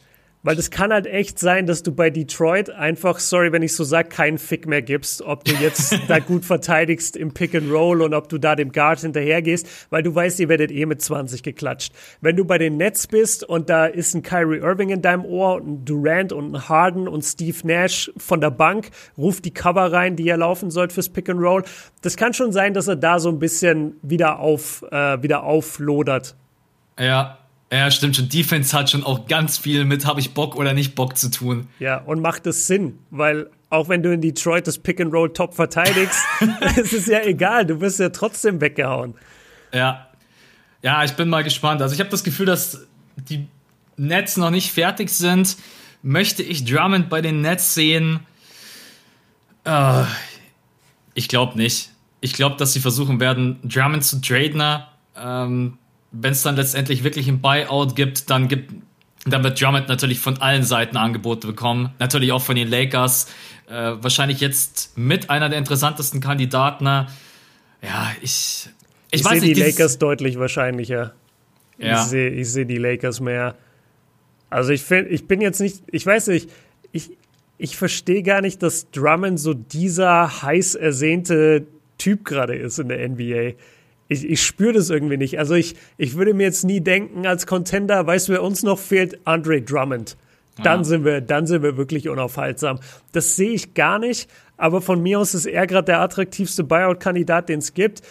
Weil 0.46 0.56
das 0.56 0.70
kann 0.70 0.94
halt 0.94 1.08
echt 1.08 1.40
sein, 1.40 1.66
dass 1.66 1.82
du 1.82 1.92
bei 1.92 2.12
Detroit 2.12 2.70
einfach, 2.70 3.18
sorry, 3.18 3.52
wenn 3.52 3.64
ich 3.64 3.74
so 3.74 3.84
sag, 3.84 4.12
keinen 4.12 4.38
Fick 4.38 4.68
mehr 4.68 4.84
gibst, 4.84 5.24
ob 5.24 5.44
du 5.44 5.54
jetzt 5.54 5.98
da 6.08 6.20
gut 6.20 6.46
verteidigst 6.46 7.18
im 7.18 7.34
Pick 7.34 7.56
and 7.56 7.72
Roll 7.72 8.04
und 8.04 8.14
ob 8.14 8.30
du 8.30 8.38
da 8.38 8.56
dem 8.56 8.72
Guard 8.72 9.00
hinterhergehst, 9.00 9.68
weil 9.90 10.04
du 10.04 10.14
weißt, 10.14 10.40
ihr 10.40 10.48
werdet 10.48 10.70
eh 10.70 10.86
mit 10.86 11.02
20 11.02 11.42
geklatscht. 11.42 11.94
Wenn 12.22 12.36
du 12.36 12.46
bei 12.46 12.60
den 12.60 12.78
Nets 12.78 13.08
bist 13.08 13.44
und 13.44 13.72
da 13.72 13.88
ist 13.88 14.14
ein 14.14 14.22
Kyrie 14.22 14.60
Irving 14.60 14.90
in 14.90 15.02
deinem 15.02 15.26
Ohr 15.26 15.56
und 15.56 15.68
ein 15.68 15.86
Durant 15.86 16.32
und 16.32 16.54
ein 16.54 16.70
Harden 16.70 17.08
und 17.08 17.24
Steve 17.24 17.58
Nash 17.64 18.12
von 18.16 18.40
der 18.40 18.52
Bank, 18.52 18.92
ruft 19.18 19.46
die 19.46 19.54
Cover 19.54 19.92
rein, 19.92 20.16
die 20.16 20.26
ihr 20.26 20.38
laufen 20.38 20.70
sollt 20.70 20.94
fürs 20.94 21.10
Pick 21.10 21.28
and 21.28 21.42
Roll. 21.42 21.64
Das 22.04 22.18
kann 22.18 22.36
schon 22.36 22.52
sein, 22.52 22.76
dass 22.76 22.88
er 22.88 22.98
da 22.98 23.18
so 23.18 23.30
ein 23.30 23.40
bisschen 23.40 23.96
wieder 24.04 24.38
auf, 24.38 24.86
äh, 24.92 25.24
wieder 25.24 25.44
auflodert. 25.44 26.36
Ja, 27.00 27.40
ja, 27.72 27.90
stimmt 27.92 28.16
schon. 28.16 28.30
Defense 28.30 28.78
hat 28.78 28.90
schon 28.90 29.04
auch 29.04 29.28
ganz 29.28 29.58
viel 29.58 29.86
mit, 29.86 30.06
habe 30.06 30.20
ich 30.20 30.34
Bock 30.34 30.56
oder 30.56 30.74
nicht 30.74 30.96
Bock 30.96 31.18
zu 31.18 31.32
tun. 31.32 31.68
Ja, 31.80 31.98
und 31.98 32.22
macht 32.22 32.46
es 32.48 32.68
Sinn, 32.68 33.00
weil 33.10 33.50
auch 33.70 33.90
wenn 33.90 34.04
du 34.04 34.14
in 34.14 34.22
Detroit 34.22 34.68
das 34.68 34.78
Pick 34.78 35.02
and 35.02 35.12
Roll 35.12 35.34
top 35.34 35.56
verteidigst, 35.56 36.20
es 36.78 36.94
ist 36.94 37.08
ja 37.08 37.22
egal, 37.24 37.66
du 37.66 37.82
wirst 37.82 38.00
ja 38.00 38.10
trotzdem 38.10 38.62
weggehauen. 38.62 39.16
Ja. 39.74 40.08
Ja, 40.82 41.04
ich 41.04 41.14
bin 41.14 41.30
mal 41.30 41.44
gespannt. 41.44 41.82
Also 41.82 41.96
ich 41.96 42.00
habe 42.00 42.12
das 42.12 42.24
Gefühl, 42.24 42.46
dass 42.46 42.86
die 43.16 43.48
Nets 43.98 44.38
noch 44.38 44.52
nicht 44.52 44.72
fertig 44.72 45.10
sind. 45.10 45.58
Möchte 46.04 46.44
ich 46.44 46.66
Drummond 46.66 47.10
bei 47.10 47.22
den 47.22 47.42
Nets 47.42 47.74
sehen? 47.74 48.20
Uh, 49.68 50.06
ich 51.16 51.28
glaube 51.28 51.58
nicht. 51.58 51.90
Ich 52.22 52.34
glaube, 52.34 52.58
dass 52.58 52.74
sie 52.74 52.80
versuchen 52.80 53.20
werden, 53.20 53.60
Drummond 53.64 54.04
zu 54.04 54.22
traden. 54.22 54.84
Ähm, 55.18 55.80
wenn 56.22 56.32
es 56.32 56.42
dann 56.42 56.56
letztendlich 56.56 57.04
wirklich 57.04 57.28
ein 57.28 57.42
Buyout 57.42 57.96
gibt, 57.96 58.30
dann 58.30 58.48
gibt 58.48 58.72
dann 59.28 59.44
wird 59.44 59.60
Drummond 59.60 59.88
natürlich 59.88 60.20
von 60.20 60.38
allen 60.38 60.62
Seiten 60.62 60.98
Angebote 60.98 61.48
bekommen. 61.48 61.90
Natürlich 61.98 62.32
auch 62.32 62.44
von 62.44 62.56
den 62.56 62.68
Lakers. 62.68 63.28
Äh, 63.68 63.74
wahrscheinlich 63.74 64.40
jetzt 64.40 64.96
mit 64.98 65.32
einer 65.32 65.50
der 65.50 65.58
interessantesten 65.58 66.22
Kandidaten. 66.22 66.86
Ja, 66.86 67.08
ich. 68.22 68.70
Ich, 69.10 69.22
ich 69.22 69.28
sehe 69.28 69.42
die 69.42 69.54
Lakers 69.54 69.98
deutlich 69.98 70.38
wahrscheinlicher. 70.38 71.14
Ja. 71.78 72.02
Ich 72.02 72.08
sehe 72.08 72.30
ich 72.30 72.52
seh 72.52 72.66
die 72.66 72.78
Lakers 72.78 73.20
mehr. 73.20 73.56
Also 74.50 74.72
ich 74.72 74.84
finde, 74.84 75.10
ich 75.10 75.28
bin 75.28 75.42
jetzt 75.42 75.60
nicht, 75.60 75.84
ich 75.92 76.06
weiß 76.06 76.28
nicht, 76.28 76.50
ich, 76.92 77.12
ich 77.58 77.78
verstehe 77.78 78.22
gar 78.24 78.42
nicht, 78.42 78.62
dass 78.62 78.92
Drummond 78.92 79.40
so 79.40 79.54
dieser 79.54 80.44
heiß 80.44 80.76
ersehnte 80.76 81.66
Typ 81.98 82.26
gerade 82.26 82.56
ist 82.56 82.78
in 82.78 82.90
der 82.90 83.10
NBA 83.10 83.54
ich, 84.08 84.24
ich 84.30 84.44
spüre 84.44 84.74
das 84.74 84.90
irgendwie 84.90 85.18
nicht. 85.18 85.40
Also 85.40 85.56
ich, 85.56 85.76
ich 85.98 86.16
würde 86.16 86.34
mir 86.34 86.44
jetzt 86.44 86.64
nie 86.64 86.82
denken, 86.82 87.26
als 87.26 87.48
Contender, 87.48 88.06
weißt 88.06 88.28
du, 88.28 88.34
wer 88.34 88.44
uns 88.44 88.64
noch 88.64 88.80
fehlt? 88.80 89.20
Andre 89.26 89.62
Drummond. 89.62 90.18
Dann 90.64 90.82
ja. 90.82 90.84
sind 90.84 91.04
wir, 91.04 91.22
dann 91.22 91.48
sind 91.48 91.64
wir 91.64 91.76
wirklich 91.76 92.08
unaufhaltsam. 92.08 92.80
Das 93.12 93.36
sehe 93.36 93.52
ich 93.52 93.74
gar 93.74 94.00
nicht, 94.00 94.30
aber 94.58 94.82
von 94.82 95.02
mir 95.02 95.20
aus 95.20 95.34
ist 95.34 95.46
er 95.46 95.68
gerade 95.68 95.86
der 95.86 96.02
attraktivste 96.02 96.64
Buyout-Kandidat, 96.64 97.50
den 97.50 97.60
es 97.60 97.74
gibt. 97.74 98.04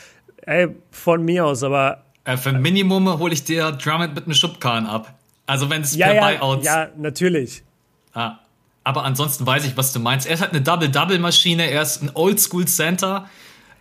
Ey, 0.43 0.69
von 0.91 1.25
mir 1.25 1.47
aus, 1.47 1.63
aber. 1.63 2.05
Äh, 2.25 2.37
für 2.37 2.53
Minimum 2.53 3.19
hole 3.19 3.33
ich 3.33 3.45
dir 3.45 3.73
Drummond 3.73 4.15
mit 4.15 4.25
einem 4.25 4.35
Schubkarren 4.35 4.87
ab. 4.87 5.15
Also 5.47 5.71
wenn 5.71 5.83
es 5.83 5.95
ja, 5.95 6.09
per 6.09 6.15
ja, 6.17 6.39
Buyouts. 6.39 6.67
Ja, 6.67 6.89
natürlich. 6.97 7.63
Ah. 8.13 8.39
Aber 8.83 9.05
ansonsten 9.05 9.47
weiß 9.47 9.65
ich, 9.65 9.77
was 9.79 9.95
du 9.95 10.01
meinst. 10.01 10.27
Er 10.27 10.35
ist 10.35 10.43
halt 10.43 10.53
eine 10.53 10.61
Double-Double-Maschine, 10.61 11.71
er 11.71 11.81
ist 11.81 12.03
ein 12.03 12.11
Oldschool-Center. 12.13 13.27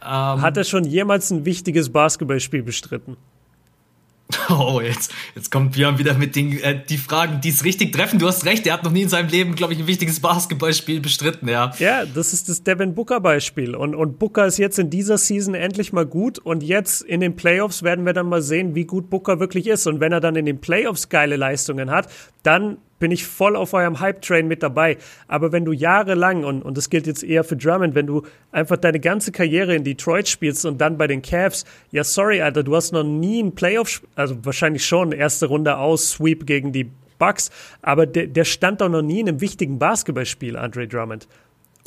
Ähm, 0.05 0.41
Hat 0.41 0.57
er 0.57 0.63
schon 0.63 0.85
jemals 0.85 1.31
ein 1.31 1.45
wichtiges 1.45 1.91
Basketballspiel 1.91 2.63
bestritten? 2.63 3.17
Oh, 4.49 4.81
jetzt, 4.81 5.11
jetzt 5.35 5.51
kommt 5.51 5.73
Björn 5.73 5.97
wieder 5.97 6.13
mit 6.15 6.35
den 6.35 6.59
äh, 6.59 6.79
die 6.87 6.97
Fragen, 6.97 7.41
die 7.41 7.49
es 7.49 7.63
richtig 7.63 7.93
treffen. 7.93 8.19
Du 8.19 8.27
hast 8.27 8.45
recht, 8.45 8.65
er 8.67 8.73
hat 8.73 8.83
noch 8.83 8.91
nie 8.91 9.03
in 9.03 9.09
seinem 9.09 9.29
Leben, 9.29 9.55
glaube 9.55 9.73
ich, 9.73 9.79
ein 9.79 9.87
wichtiges 9.87 10.19
Basketballspiel 10.19 10.99
bestritten, 10.99 11.47
ja. 11.47 11.71
Ja, 11.79 12.05
das 12.05 12.33
ist 12.33 12.49
das 12.49 12.63
Devin 12.63 12.95
Booker-Beispiel. 12.95 13.75
Und, 13.75 13.95
und 13.95 14.19
Booker 14.19 14.45
ist 14.45 14.57
jetzt 14.57 14.79
in 14.79 14.89
dieser 14.89 15.17
Season 15.17 15.55
endlich 15.55 15.93
mal 15.93 16.05
gut. 16.05 16.39
Und 16.39 16.63
jetzt 16.63 17.01
in 17.01 17.19
den 17.19 17.35
Playoffs 17.35 17.83
werden 17.83 18.05
wir 18.05 18.13
dann 18.13 18.27
mal 18.27 18.41
sehen, 18.41 18.75
wie 18.75 18.85
gut 18.85 19.09
Booker 19.09 19.39
wirklich 19.39 19.67
ist. 19.67 19.87
Und 19.87 19.99
wenn 19.99 20.11
er 20.11 20.19
dann 20.19 20.35
in 20.35 20.45
den 20.45 20.59
Playoffs 20.59 21.09
geile 21.09 21.35
Leistungen 21.35 21.91
hat, 21.91 22.09
dann 22.43 22.77
bin 22.99 23.11
ich 23.11 23.25
voll 23.25 23.57
auf 23.57 23.73
eurem 23.73 23.99
Hype-Train 23.99 24.47
mit 24.47 24.63
dabei. 24.63 24.97
Aber 25.27 25.51
wenn 25.51 25.65
du 25.65 25.73
jahrelang, 25.73 26.45
und, 26.45 26.61
und 26.61 26.77
das 26.77 26.89
gilt 26.89 27.05
jetzt 27.05 27.21
eher 27.21 27.43
für 27.43 27.57
Drummond, 27.57 27.95
wenn 27.95 28.07
du 28.07 28.23
einfach 28.53 28.77
deine 28.77 29.01
ganze 29.01 29.33
Karriere 29.33 29.75
in 29.75 29.83
Detroit 29.83 30.29
spielst 30.29 30.65
und 30.65 30.79
dann 30.79 30.97
bei 30.97 31.07
den 31.07 31.21
Cavs, 31.21 31.65
ja, 31.91 32.05
sorry, 32.05 32.41
Alter, 32.41 32.63
du 32.63 32.73
hast 32.75 32.93
noch 32.93 33.03
nie 33.03 33.43
ein 33.43 33.55
Playoff, 33.55 34.01
also 34.15 34.37
wahrscheinlich 34.45 34.85
schon, 34.85 35.11
erste 35.11 35.47
Runde 35.47 35.77
aus, 35.77 36.11
Sweep 36.11 36.45
gegen 36.45 36.71
die 36.71 36.89
Bucks, 37.19 37.51
aber 37.81 38.05
der, 38.05 38.27
der 38.27 38.45
stand 38.45 38.79
doch 38.79 38.89
noch 38.89 39.01
nie 39.01 39.19
in 39.19 39.27
einem 39.27 39.41
wichtigen 39.41 39.79
Basketballspiel, 39.79 40.55
Andre 40.55 40.87
Drummond. 40.87 41.27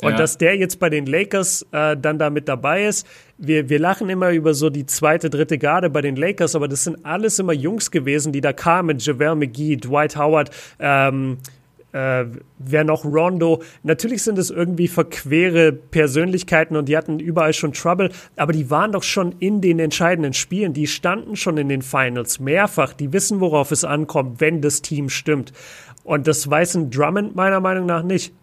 Und 0.01 0.11
ja. 0.11 0.17
dass 0.17 0.37
der 0.37 0.55
jetzt 0.55 0.79
bei 0.79 0.89
den 0.89 1.07
Lakers 1.07 1.65
äh, 1.71 1.97
dann 1.97 2.19
da 2.19 2.29
mit 2.29 2.47
dabei 2.47 2.85
ist, 2.85 3.07
wir, 3.37 3.69
wir 3.69 3.79
lachen 3.79 4.09
immer 4.09 4.31
über 4.31 4.53
so 4.53 4.69
die 4.69 4.85
zweite, 4.85 5.29
dritte 5.29 5.57
Garde 5.57 5.89
bei 5.89 6.01
den 6.01 6.15
Lakers, 6.15 6.55
aber 6.55 6.67
das 6.67 6.83
sind 6.83 7.03
alles 7.05 7.39
immer 7.39 7.53
Jungs 7.53 7.89
gewesen, 7.89 8.31
die 8.31 8.41
da 8.41 8.53
kamen. 8.53 8.99
JaVale 8.99 9.35
McGee, 9.35 9.77
Dwight 9.77 10.15
Howard, 10.15 10.51
ähm, 10.79 11.37
äh, 11.93 12.25
wer 12.59 12.83
noch 12.83 13.05
Rondo. 13.05 13.63
Natürlich 13.81 14.21
sind 14.21 14.37
es 14.37 14.51
irgendwie 14.51 14.87
verquere 14.87 15.71
Persönlichkeiten 15.71 16.75
und 16.75 16.89
die 16.89 16.97
hatten 16.97 17.19
überall 17.19 17.53
schon 17.53 17.73
Trouble, 17.73 18.11
aber 18.35 18.53
die 18.53 18.69
waren 18.69 18.91
doch 18.91 19.03
schon 19.03 19.33
in 19.39 19.61
den 19.61 19.79
entscheidenden 19.79 20.33
Spielen. 20.33 20.73
Die 20.73 20.85
standen 20.85 21.35
schon 21.35 21.57
in 21.57 21.69
den 21.69 21.81
Finals 21.81 22.39
mehrfach. 22.39 22.93
Die 22.93 23.13
wissen, 23.13 23.39
worauf 23.39 23.71
es 23.71 23.83
ankommt, 23.83 24.41
wenn 24.41 24.61
das 24.61 24.83
Team 24.83 25.09
stimmt. 25.09 25.53
Und 26.03 26.27
das 26.27 26.47
weiß 26.47 26.75
ein 26.75 26.91
Drummond 26.91 27.35
meiner 27.35 27.59
Meinung 27.59 27.87
nach 27.87 28.03
nicht. 28.03 28.33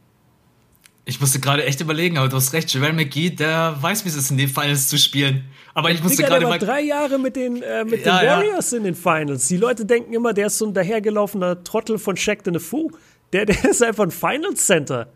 Ich 1.07 1.20
musste 1.20 1.38
gerade 1.38 1.64
echt 1.64 1.80
überlegen, 1.80 2.16
aber 2.16 2.28
du 2.28 2.36
hast 2.36 2.52
recht, 2.55 2.72
Javel 2.72 2.94
McGee, 2.94 3.30
der 3.30 3.76
weiß, 3.80 4.05
wie 4.05 4.09
es 4.09 4.14
ist, 4.14 4.30
in 4.30 4.38
den 4.38 4.48
Finals 4.48 4.88
zu 4.88 4.96
spielen. 4.96 5.44
Aber 5.74 5.90
ich 5.90 6.02
musste 6.02 6.22
gerade 6.22 6.46
mal. 6.46 6.59
drei 6.59 6.80
Jahre 6.80 7.18
mit 7.18 7.36
den, 7.36 7.61
äh, 7.62 7.84
mit 7.84 8.07
ja, 8.07 8.20
den 8.20 8.28
Warriors 8.28 8.70
ja. 8.70 8.78
in 8.78 8.84
den 8.84 8.94
Finals. 8.94 9.48
Die 9.48 9.59
Leute 9.59 9.84
denken 9.84 10.14
immer, 10.14 10.32
der 10.32 10.46
ist 10.46 10.57
so 10.59 10.66
ein 10.66 10.72
dahergelaufener 10.72 11.62
Trottel 11.62 11.98
von 11.98 12.16
Shaq 12.16 12.40
the 12.44 12.59
Fu. 12.59 12.90
Der, 13.32 13.44
der 13.44 13.64
ist 13.64 13.82
einfach 13.82 14.05
ein 14.05 14.11
Finals 14.11 14.64
Center. 14.64 15.09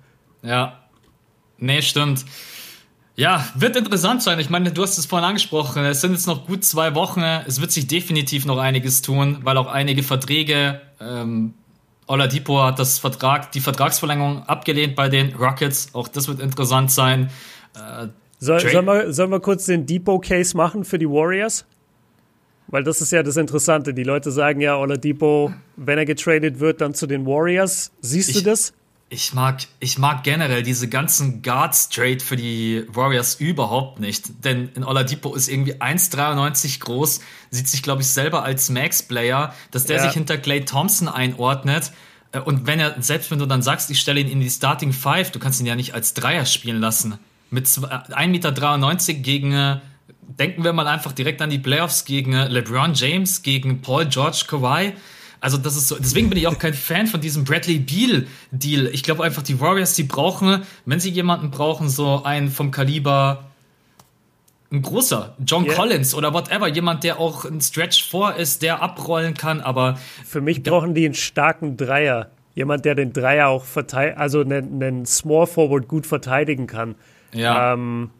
Ja. 0.42 0.80
Nee, 1.56 1.80
stimmt. 1.80 2.24
Ja, 3.16 3.48
wird 3.56 3.74
interessant 3.74 4.22
sein. 4.22 4.38
Ich 4.38 4.50
meine, 4.50 4.70
du 4.70 4.82
hast 4.82 4.98
es 4.98 5.06
vorhin 5.06 5.26
angesprochen. 5.26 5.84
Es 5.84 6.02
sind 6.02 6.12
jetzt 6.12 6.26
noch 6.26 6.46
gut 6.46 6.64
zwei 6.64 6.94
Wochen. 6.94 7.22
Es 7.22 7.60
wird 7.60 7.72
sich 7.72 7.86
definitiv 7.86 8.44
noch 8.44 8.58
einiges 8.58 9.02
tun, 9.02 9.38
weil 9.42 9.56
auch 9.56 9.66
einige 9.66 10.02
Verträge 10.02 10.80
ähm, 11.00 11.54
Oladipo 12.08 12.62
hat 12.62 12.78
das 12.78 12.98
Vertrag, 12.98 13.52
die 13.52 13.60
Vertragsverlängerung 13.60 14.42
abgelehnt 14.44 14.96
bei 14.96 15.08
den 15.08 15.34
Rockets. 15.34 15.94
Auch 15.94 16.08
das 16.08 16.26
wird 16.26 16.40
interessant 16.40 16.90
sein. 16.90 17.30
Äh, 17.74 18.08
Soll, 18.40 18.60
sollen, 18.60 18.86
wir, 18.86 19.12
sollen 19.12 19.30
wir 19.30 19.40
kurz 19.40 19.66
den 19.66 19.84
Depot-Case 19.84 20.56
machen 20.56 20.84
für 20.84 20.98
die 20.98 21.08
Warriors? 21.08 21.64
Weil 22.68 22.84
das 22.84 23.00
ist 23.00 23.10
ja 23.10 23.22
das 23.22 23.36
Interessante. 23.36 23.92
Die 23.92 24.04
Leute 24.04 24.30
sagen 24.30 24.60
ja, 24.60 24.76
Oladipo, 24.76 25.52
wenn 25.76 25.98
er 25.98 26.04
getradet 26.04 26.60
wird, 26.60 26.80
dann 26.80 26.94
zu 26.94 27.06
den 27.06 27.26
Warriors. 27.26 27.90
Siehst 28.00 28.28
ich, 28.28 28.36
du 28.36 28.42
das? 28.42 28.72
Ich 29.10 29.32
mag, 29.32 29.62
ich 29.80 29.96
mag 29.96 30.22
generell 30.22 30.62
diese 30.62 30.86
ganzen 30.86 31.40
Guards 31.40 31.88
Trade 31.88 32.20
für 32.20 32.36
die 32.36 32.84
Warriors 32.88 33.36
überhaupt 33.36 34.00
nicht. 34.00 34.44
Denn 34.44 34.68
in 34.74 34.84
Oladipo 34.84 35.34
ist 35.34 35.48
irgendwie 35.48 35.74
1,93 35.76 36.80
groß, 36.80 37.20
sieht 37.50 37.68
sich, 37.68 37.82
glaube 37.82 38.02
ich, 38.02 38.08
selber 38.08 38.42
als 38.42 38.68
Max-Player, 38.68 39.54
dass 39.70 39.86
der 39.86 39.96
ja. 39.96 40.02
sich 40.02 40.12
hinter 40.12 40.36
Clay 40.36 40.64
Thompson 40.64 41.08
einordnet. 41.08 41.92
Äh, 42.32 42.40
und 42.40 42.66
wenn 42.66 42.80
er, 42.80 43.00
selbst 43.00 43.30
wenn 43.30 43.38
du 43.38 43.46
dann 43.46 43.62
sagst, 43.62 43.90
ich 43.90 43.98
stelle 43.98 44.20
ihn 44.20 44.28
in 44.28 44.40
die 44.40 44.50
Starting 44.50 44.92
Five, 44.92 45.30
du 45.30 45.38
kannst 45.38 45.60
ihn 45.60 45.66
ja 45.66 45.76
nicht 45.76 45.94
als 45.94 46.12
Dreier 46.12 46.44
spielen 46.44 46.80
lassen. 46.80 47.18
Mit 47.50 47.66
1,93 47.66 48.26
Meter 48.28 49.14
gegen, 49.22 49.52
äh, 49.54 49.80
denken 50.20 50.64
wir 50.64 50.74
mal 50.74 50.86
einfach 50.86 51.12
direkt 51.12 51.40
an 51.40 51.48
die 51.48 51.58
Playoffs 51.58 52.04
gegen 52.04 52.34
äh, 52.34 52.48
LeBron 52.48 52.92
James, 52.92 53.42
gegen 53.42 53.80
Paul 53.80 54.06
George 54.06 54.44
Kawhi. 54.46 54.92
Also 55.40 55.56
das 55.56 55.76
ist 55.76 55.88
so, 55.88 55.96
deswegen 55.98 56.28
bin 56.28 56.38
ich 56.38 56.46
auch 56.46 56.58
kein 56.58 56.74
Fan 56.74 57.06
von 57.06 57.20
diesem 57.20 57.44
Bradley 57.44 57.78
Beal 57.78 58.26
Deal. 58.50 58.88
Ich 58.92 59.02
glaube 59.02 59.24
einfach, 59.24 59.42
die 59.42 59.60
Warriors, 59.60 59.94
die 59.94 60.02
brauchen, 60.02 60.62
wenn 60.84 61.00
sie 61.00 61.10
jemanden 61.10 61.50
brauchen, 61.50 61.88
so 61.88 62.24
einen 62.24 62.50
vom 62.50 62.70
Kaliber 62.70 63.44
ein 64.70 64.82
großer, 64.82 65.34
John 65.46 65.64
yeah. 65.64 65.74
Collins 65.74 66.14
oder 66.14 66.34
whatever, 66.34 66.68
jemand, 66.68 67.02
der 67.02 67.18
auch 67.18 67.44
ein 67.44 67.60
Stretch 67.60 68.08
vor 68.10 68.34
ist, 68.34 68.62
der 68.62 68.82
abrollen 68.82 69.34
kann, 69.34 69.60
aber. 69.60 69.98
Für 70.26 70.40
mich 70.40 70.62
brauchen 70.62 70.94
die 70.94 71.06
einen 71.06 71.14
starken 71.14 71.76
Dreier. 71.76 72.30
Jemand, 72.54 72.84
der 72.84 72.94
den 72.94 73.12
Dreier 73.12 73.48
auch 73.48 73.64
verteidigt, 73.64 74.18
also 74.18 74.40
einen, 74.40 74.82
einen, 74.82 75.06
Small 75.06 75.46
Forward 75.46 75.88
gut 75.88 76.06
verteidigen 76.06 76.66
kann. 76.66 76.96
Ja. 77.32 77.72
Ähm, 77.72 78.10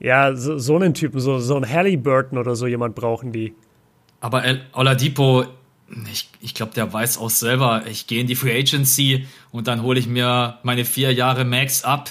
ja, 0.00 0.34
so, 0.34 0.58
so 0.58 0.76
einen 0.76 0.92
Typen, 0.92 1.20
so, 1.20 1.38
so 1.38 1.56
einen 1.56 1.68
Halliburton 1.68 2.36
oder 2.36 2.56
so 2.56 2.66
jemand 2.66 2.94
brauchen 2.94 3.32
die. 3.32 3.54
Aber 4.20 4.44
El 4.44 4.60
Oladipo 4.72 5.44
ich, 6.10 6.30
ich 6.40 6.54
glaube, 6.54 6.72
der 6.74 6.92
weiß 6.92 7.18
auch 7.18 7.30
selber, 7.30 7.82
ich 7.86 8.06
gehe 8.06 8.20
in 8.20 8.26
die 8.26 8.34
Free 8.34 8.58
Agency 8.58 9.26
und 9.52 9.66
dann 9.66 9.82
hole 9.82 9.98
ich 9.98 10.06
mir 10.06 10.58
meine 10.62 10.84
vier 10.84 11.12
Jahre 11.12 11.44
Max 11.44 11.84
ab. 11.84 12.10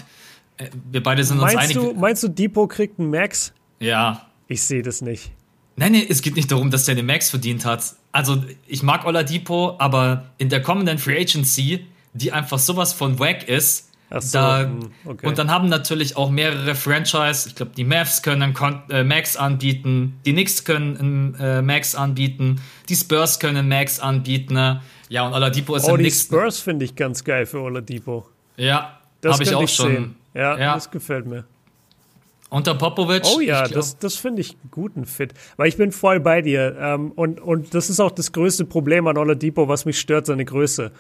Äh, 0.58 0.70
wir 0.92 1.02
beide 1.02 1.24
sind 1.24 1.38
meinst 1.38 1.56
uns 1.56 1.64
einig. 1.64 1.78
Du, 1.78 1.94
meinst 1.94 2.24
du, 2.24 2.28
Depot 2.28 2.70
kriegt 2.70 3.00
einen 3.00 3.10
Max? 3.10 3.54
Ja. 3.80 4.28
Ich 4.48 4.62
sehe 4.62 4.84
das 4.84 5.02
nicht. 5.02 5.32
Nein, 5.76 5.94
nein, 5.94 6.06
es 6.08 6.22
geht 6.22 6.36
nicht 6.36 6.52
darum, 6.52 6.70
dass 6.70 6.86
der 6.86 6.96
den 6.96 7.06
Max 7.06 7.32
verdient 7.32 7.66
hat. 7.66 7.96
Also, 8.12 8.44
ich 8.68 8.84
mag 8.84 9.06
Oladipo, 9.06 9.76
aber 9.80 10.30
in 10.38 10.50
der 10.50 10.62
kommenden 10.62 11.00
Free 11.00 11.20
Agency, 11.20 11.88
die 12.14 12.32
einfach 12.32 12.60
sowas 12.60 12.94
von 12.94 13.18
wack 13.18 13.48
ist, 13.48 13.90
so, 14.22 14.38
da, 14.38 14.64
hm, 14.64 14.92
okay. 15.06 15.28
und 15.28 15.38
dann 15.38 15.50
haben 15.50 15.70
natürlich 15.70 16.16
auch 16.18 16.30
mehrere 16.30 16.76
Franchise, 16.76 17.48
ich 17.48 17.56
glaube, 17.56 17.72
die 17.76 17.84
Mavs 17.84 18.22
können 18.22 18.56
äh, 18.90 19.04
Max 19.04 19.36
anbieten, 19.36 20.20
die 20.26 20.34
Knicks 20.34 20.64
können 20.64 21.36
äh, 21.40 21.62
Max 21.62 21.96
anbieten, 21.96 22.62
die 22.90 22.96
Spurs 22.96 23.40
können 23.40 23.68
Max 23.68 24.00
anbieten. 24.00 24.54
Ne? 24.54 24.82
Ja, 25.10 25.26
und 25.26 25.34
Oladipo 25.34 25.76
ist 25.76 25.86
oh, 25.86 25.96
im 25.96 26.04
die 26.04 26.12
Spurs 26.12 26.60
finde 26.60 26.86
ich 26.86 26.96
ganz 26.96 27.24
geil 27.24 27.46
für 27.46 27.62
Oladipo. 27.62 28.28
Ja, 28.58 29.00
habe 29.26 29.44
ich 29.44 29.56
auch 29.56 29.64
ich 29.64 29.74
schon. 29.74 30.16
Ja, 30.34 30.58
ja, 30.58 30.74
das 30.76 30.90
gefällt 30.90 31.26
mir. 31.26 31.46
Unter 32.54 32.76
Popovic? 32.76 33.24
Oh 33.36 33.40
ja, 33.40 33.68
das, 33.68 33.98
das 33.98 34.16
finde 34.16 34.42
ich 34.42 34.52
einen 34.52 34.70
guten 34.70 35.06
Fit. 35.06 35.34
Weil 35.58 35.70
ich 35.70 35.78
bin 35.78 35.92
voll 35.92 36.20
bei 36.20 36.44
dir. 36.44 36.78
Ähm, 36.80 37.12
und, 37.12 37.42
und 37.42 37.74
das 37.74 37.90
ist 37.90 38.00
auch 38.00 38.12
das 38.12 38.32
größte 38.32 38.66
Problem 38.66 39.08
an 39.08 39.18
Oladipo, 39.18 39.68
was 39.68 39.86
mich 39.86 40.00
stört, 40.00 40.28
seine 40.28 40.46
Größe. 40.46 40.92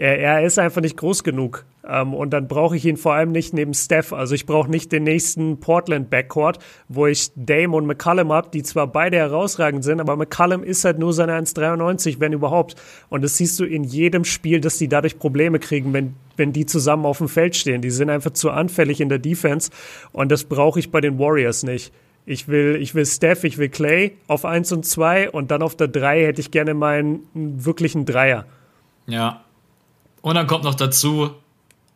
Er, 0.00 0.18
er 0.18 0.42
ist 0.46 0.58
einfach 0.58 0.80
nicht 0.80 0.96
groß 0.96 1.24
genug. 1.24 1.66
Ähm, 1.86 2.14
und 2.14 2.30
dann 2.30 2.48
brauche 2.48 2.74
ich 2.74 2.86
ihn 2.86 2.96
vor 2.96 3.12
allem 3.12 3.32
nicht 3.32 3.52
neben 3.52 3.74
Steph. 3.74 4.14
Also 4.14 4.34
ich 4.34 4.46
brauche 4.46 4.70
nicht 4.70 4.92
den 4.92 5.02
nächsten 5.02 5.60
Portland-Backcourt, 5.60 6.58
wo 6.88 7.06
ich 7.06 7.30
Dame 7.36 7.76
und 7.76 7.84
McCallum 7.84 8.32
habe, 8.32 8.48
die 8.50 8.62
zwar 8.62 8.86
beide 8.86 9.18
herausragend 9.18 9.84
sind, 9.84 10.00
aber 10.00 10.16
McCallum 10.16 10.64
ist 10.64 10.86
halt 10.86 10.98
nur 10.98 11.12
seine 11.12 11.34
1,93, 11.38 12.18
wenn 12.18 12.32
überhaupt. 12.32 12.76
Und 13.10 13.22
das 13.22 13.36
siehst 13.36 13.60
du 13.60 13.66
in 13.66 13.84
jedem 13.84 14.24
Spiel, 14.24 14.62
dass 14.62 14.78
die 14.78 14.88
dadurch 14.88 15.18
Probleme 15.18 15.58
kriegen, 15.58 15.92
wenn, 15.92 16.14
wenn 16.34 16.54
die 16.54 16.64
zusammen 16.64 17.04
auf 17.04 17.18
dem 17.18 17.28
Feld 17.28 17.54
stehen. 17.54 17.82
Die 17.82 17.90
sind 17.90 18.08
einfach 18.08 18.30
zu 18.30 18.50
anfällig 18.50 19.02
in 19.02 19.10
der 19.10 19.18
Defense. 19.18 19.70
Und 20.12 20.32
das 20.32 20.44
brauche 20.44 20.78
ich 20.78 20.90
bei 20.90 21.02
den 21.02 21.18
Warriors 21.18 21.62
nicht. 21.62 21.92
Ich 22.24 22.48
will, 22.48 22.78
ich 22.80 22.94
will 22.94 23.04
Steph, 23.04 23.44
ich 23.44 23.58
will 23.58 23.68
Clay 23.68 24.16
auf 24.28 24.46
1 24.46 24.72
und 24.72 24.86
2 24.86 25.28
und 25.28 25.50
dann 25.50 25.60
auf 25.60 25.76
der 25.76 25.88
3 25.88 26.24
hätte 26.24 26.40
ich 26.40 26.50
gerne 26.50 26.72
meinen 26.72 27.20
wirklichen 27.34 28.06
Dreier. 28.06 28.46
Ja, 29.06 29.42
und 30.22 30.34
dann 30.34 30.46
kommt 30.46 30.64
noch 30.64 30.74
dazu, 30.74 31.30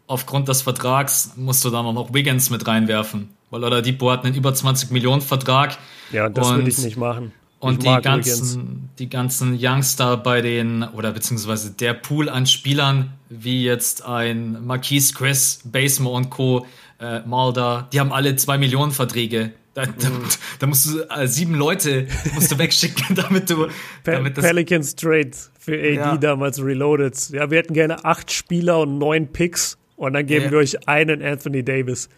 aufgrund 0.07 0.49
des 0.49 0.62
Vertrags 0.62 1.33
musst 1.37 1.64
du 1.64 1.70
da 1.70 1.83
noch 1.83 2.12
Wiggins 2.12 2.51
mit 2.51 2.66
reinwerfen. 2.66 3.31
Weil 3.51 3.64
Oladipo 3.64 4.11
hat 4.11 4.25
einen 4.25 4.35
über 4.35 4.55
20 4.55 4.91
Millionen 4.91 5.22
Vertrag. 5.22 5.79
Ja, 6.12 6.29
das 6.29 6.51
würde 6.51 6.68
ich 6.68 6.79
nicht 6.79 6.97
machen. 6.97 7.33
Und 7.61 7.83
die 7.83 8.01
ganzen, 8.03 8.91
die 8.99 9.09
ganzen 9.09 9.59
Youngster 9.59 10.18
bei 10.18 10.43
den, 10.43 10.83
oder 10.83 11.12
beziehungsweise 11.12 11.70
der 11.70 11.95
Pool 11.95 12.29
an 12.29 12.47
Spielern, 12.47 13.14
wie 13.31 13.64
jetzt 13.64 14.05
ein 14.05 14.66
Marquise 14.66 15.14
Chris, 15.14 15.61
Basemo 15.64 16.14
und 16.14 16.29
Co., 16.29 16.66
äh, 17.01 17.20
Mulder, 17.20 17.89
die 17.93 18.01
haben 18.01 18.12
alle 18.12 18.37
zwei 18.37 18.59
Millionen 18.59 18.93
Verträge. 18.93 19.53
Da, 19.75 19.87
da, 19.87 20.09
mhm. 20.09 20.22
da, 20.61 20.66
musst 20.68 20.87
du 20.87 21.01
äh, 21.11 21.27
sieben 21.27 21.57
Leute 21.57 22.07
musst 22.35 22.53
du 22.53 22.59
wegschicken, 22.59 23.16
damit 23.16 23.51
du. 23.51 23.66
Damit 24.05 24.35
Pelicans 24.35 24.95
Trade 24.95 25.33
für 25.59 25.75
AD 25.75 25.95
ja. 25.95 26.16
damals 26.16 26.62
reloaded. 26.62 27.31
Ja, 27.31 27.51
wir 27.51 27.59
hätten 27.59 27.75
gerne 27.75 28.05
acht 28.05 28.31
Spieler 28.31 28.79
und 28.81 28.99
neun 28.99 29.33
Picks 29.33 29.77
und 29.97 30.12
dann 30.12 30.27
geben 30.27 30.47
ja. 30.47 30.51
wir 30.53 30.59
euch 30.59 30.89
einen 30.89 31.22
Anthony 31.22 31.64
Davis. 31.64 32.09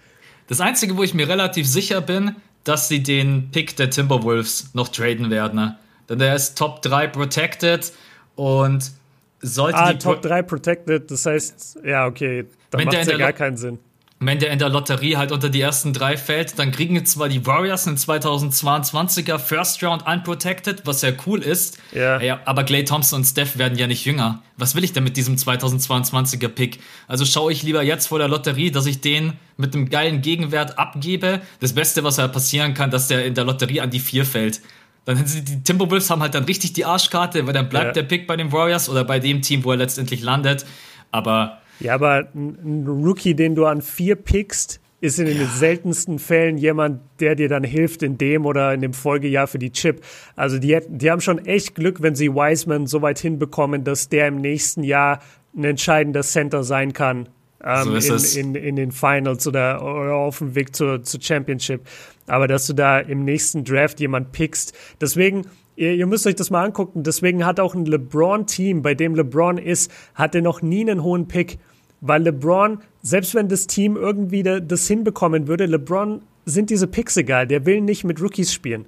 Das 0.48 0.60
Einzige, 0.60 0.98
wo 0.98 1.02
ich 1.02 1.14
mir 1.14 1.28
relativ 1.28 1.66
sicher 1.66 2.02
bin, 2.02 2.36
dass 2.64 2.88
sie 2.88 3.02
den 3.02 3.50
Pick 3.52 3.74
der 3.76 3.88
Timberwolves 3.88 4.74
noch 4.74 4.88
traden 4.88 5.30
werden. 5.30 5.56
Ne? 5.56 5.78
Denn 6.10 6.18
der 6.18 6.36
ist 6.36 6.58
Top 6.58 6.82
3 6.82 7.06
protected 7.06 7.92
und 8.34 8.92
sollte 9.40 9.78
ah, 9.78 9.92
die 9.92 9.98
Top 9.98 10.20
3 10.20 10.42
protected, 10.42 11.10
das 11.10 11.24
heißt, 11.24 11.78
ja, 11.84 12.06
okay, 12.06 12.44
da 12.70 12.82
macht 12.82 13.06
ja 13.06 13.16
gar 13.16 13.32
keinen 13.32 13.56
Sinn 13.56 13.78
wenn 14.18 14.38
der 14.38 14.50
in 14.50 14.58
der 14.58 14.70
Lotterie 14.70 15.16
halt 15.16 15.30
unter 15.30 15.50
die 15.50 15.60
ersten 15.60 15.92
drei 15.92 16.16
fällt, 16.16 16.58
dann 16.58 16.72
kriegen 16.72 17.04
zwar 17.04 17.28
die 17.28 17.44
Warriors 17.44 17.86
einen 17.86 17.98
2022er 17.98 19.38
First 19.38 19.82
Round 19.82 20.06
unprotected, 20.06 20.86
was 20.86 21.02
ja 21.02 21.10
cool 21.26 21.42
ist. 21.42 21.78
Ja. 21.92 22.20
ja. 22.22 22.40
Aber 22.46 22.64
Clay 22.64 22.84
Thompson 22.84 23.20
und 23.20 23.24
Steph 23.26 23.58
werden 23.58 23.76
ja 23.76 23.86
nicht 23.86 24.06
jünger. 24.06 24.42
Was 24.56 24.74
will 24.74 24.84
ich 24.84 24.94
denn 24.94 25.04
mit 25.04 25.18
diesem 25.18 25.36
2022er 25.36 26.48
Pick? 26.48 26.80
Also 27.08 27.26
schaue 27.26 27.52
ich 27.52 27.62
lieber 27.62 27.82
jetzt 27.82 28.06
vor 28.06 28.18
der 28.18 28.28
Lotterie, 28.28 28.70
dass 28.70 28.86
ich 28.86 29.02
den 29.02 29.34
mit 29.58 29.74
einem 29.74 29.90
geilen 29.90 30.22
Gegenwert 30.22 30.78
abgebe. 30.78 31.42
Das 31.60 31.74
Beste, 31.74 32.02
was 32.02 32.16
ja 32.16 32.26
passieren 32.26 32.72
kann, 32.72 32.90
dass 32.90 33.08
der 33.08 33.26
in 33.26 33.34
der 33.34 33.44
Lotterie 33.44 33.80
an 33.80 33.90
die 33.90 34.00
vier 34.00 34.24
fällt. 34.24 34.62
Dann 35.04 35.22
die 35.24 35.62
Timberwolves 35.62 36.08
haben 36.08 36.22
halt 36.22 36.34
dann 36.34 36.44
richtig 36.44 36.72
die 36.72 36.86
Arschkarte, 36.86 37.46
weil 37.46 37.52
dann 37.52 37.68
bleibt 37.68 37.88
ja. 37.88 37.92
der 37.92 38.02
Pick 38.02 38.26
bei 38.26 38.36
den 38.36 38.50
Warriors 38.50 38.88
oder 38.88 39.04
bei 39.04 39.20
dem 39.20 39.42
Team, 39.42 39.62
wo 39.62 39.72
er 39.72 39.76
letztendlich 39.76 40.22
landet. 40.22 40.64
Aber 41.12 41.60
ja, 41.80 41.94
aber 41.94 42.28
ein 42.34 42.86
Rookie, 42.86 43.34
den 43.34 43.54
du 43.54 43.66
an 43.66 43.82
vier 43.82 44.16
pickst, 44.16 44.80
ist 45.00 45.18
in 45.18 45.26
ja. 45.26 45.34
den 45.34 45.48
seltensten 45.48 46.18
Fällen 46.18 46.58
jemand, 46.58 47.00
der 47.20 47.34
dir 47.34 47.48
dann 47.48 47.64
hilft 47.64 48.02
in 48.02 48.18
dem 48.18 48.46
oder 48.46 48.72
in 48.72 48.80
dem 48.80 48.94
Folgejahr 48.94 49.46
für 49.46 49.58
die 49.58 49.70
Chip. 49.70 50.02
Also 50.36 50.58
die, 50.58 50.78
die 50.88 51.10
haben 51.10 51.20
schon 51.20 51.44
echt 51.44 51.74
Glück, 51.74 52.02
wenn 52.02 52.14
sie 52.14 52.32
Wiseman 52.32 52.86
so 52.86 53.02
weit 53.02 53.18
hinbekommen, 53.18 53.84
dass 53.84 54.08
der 54.08 54.28
im 54.28 54.40
nächsten 54.40 54.82
Jahr 54.82 55.20
ein 55.56 55.64
entscheidender 55.64 56.22
Center 56.22 56.64
sein 56.64 56.92
kann. 56.92 57.28
Ähm, 57.62 58.00
so 58.00 58.38
in, 58.38 58.54
in, 58.54 58.62
in, 58.62 58.76
den 58.76 58.92
Finals 58.92 59.46
oder, 59.46 59.82
oder 59.82 60.14
auf 60.14 60.38
dem 60.38 60.54
Weg 60.54 60.74
zur, 60.74 61.02
zur 61.02 61.20
Championship. 61.20 61.82
Aber 62.26 62.48
dass 62.48 62.66
du 62.66 62.74
da 62.74 62.98
im 62.98 63.24
nächsten 63.24 63.64
Draft 63.64 64.00
jemand 64.00 64.32
pickst. 64.32 64.74
Deswegen, 65.00 65.46
Ihr, 65.76 65.92
ihr, 65.92 66.06
müsst 66.06 66.26
euch 66.26 66.34
das 66.34 66.50
mal 66.50 66.64
angucken. 66.64 67.02
Deswegen 67.02 67.44
hat 67.44 67.60
auch 67.60 67.74
ein 67.74 67.84
LeBron-Team, 67.84 68.82
bei 68.82 68.94
dem 68.94 69.14
LeBron 69.14 69.58
ist, 69.58 69.90
hatte 70.14 70.42
noch 70.42 70.62
nie 70.62 70.80
einen 70.80 71.02
hohen 71.02 71.28
Pick. 71.28 71.58
Weil 72.00 72.22
LeBron, 72.22 72.78
selbst 73.02 73.34
wenn 73.34 73.48
das 73.48 73.66
Team 73.66 73.96
irgendwie 73.96 74.42
das 74.42 74.86
hinbekommen 74.88 75.48
würde, 75.48 75.66
LeBron 75.66 76.22
sind 76.46 76.70
diese 76.70 76.86
Picks 76.86 77.16
egal. 77.16 77.46
Der 77.46 77.66
will 77.66 77.80
nicht 77.80 78.04
mit 78.04 78.20
Rookies 78.20 78.52
spielen. 78.52 78.86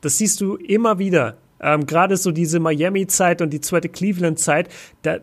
Das 0.00 0.18
siehst 0.18 0.40
du 0.40 0.56
immer 0.56 0.98
wieder. 0.98 1.36
Ähm, 1.60 1.86
Gerade 1.86 2.16
so 2.16 2.30
diese 2.30 2.60
Miami-Zeit 2.60 3.42
und 3.42 3.50
die 3.50 3.60
zweite 3.60 3.88
Cleveland-Zeit, 3.88 4.68
da, 5.02 5.18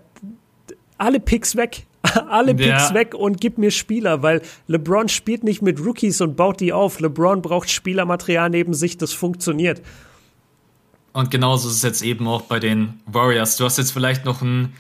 alle 0.98 1.20
Picks 1.20 1.56
weg. 1.56 1.86
alle 2.30 2.56
Picks 2.56 2.90
ja. 2.90 2.94
weg 2.94 3.14
und 3.16 3.40
gib 3.40 3.58
mir 3.58 3.72
Spieler, 3.72 4.22
weil 4.24 4.42
LeBron 4.68 5.08
spielt 5.08 5.44
nicht 5.44 5.62
mit 5.62 5.84
Rookies 5.84 6.20
und 6.22 6.36
baut 6.36 6.60
die 6.60 6.74
auf. 6.74 7.00
LeBron 7.00 7.42
braucht 7.42 7.70
Spielermaterial 7.70 8.50
neben 8.50 8.74
sich, 8.74 8.98
das 8.98 9.14
funktioniert. 9.14 9.82
Und 11.14 11.32
genauso 11.32 11.68
ist 11.70 11.76
es 11.76 11.82
jetzt 11.82 12.04
eben 12.04 12.28
auch 12.28 12.44
bei 12.44 12.60
den 12.60 13.02
Warriors. 13.06 13.58
Du 13.58 13.66
hast 13.66 13.78
jetzt 13.78 13.92
vielleicht 13.92 14.26
noch 14.26 14.42
ein 14.42 14.74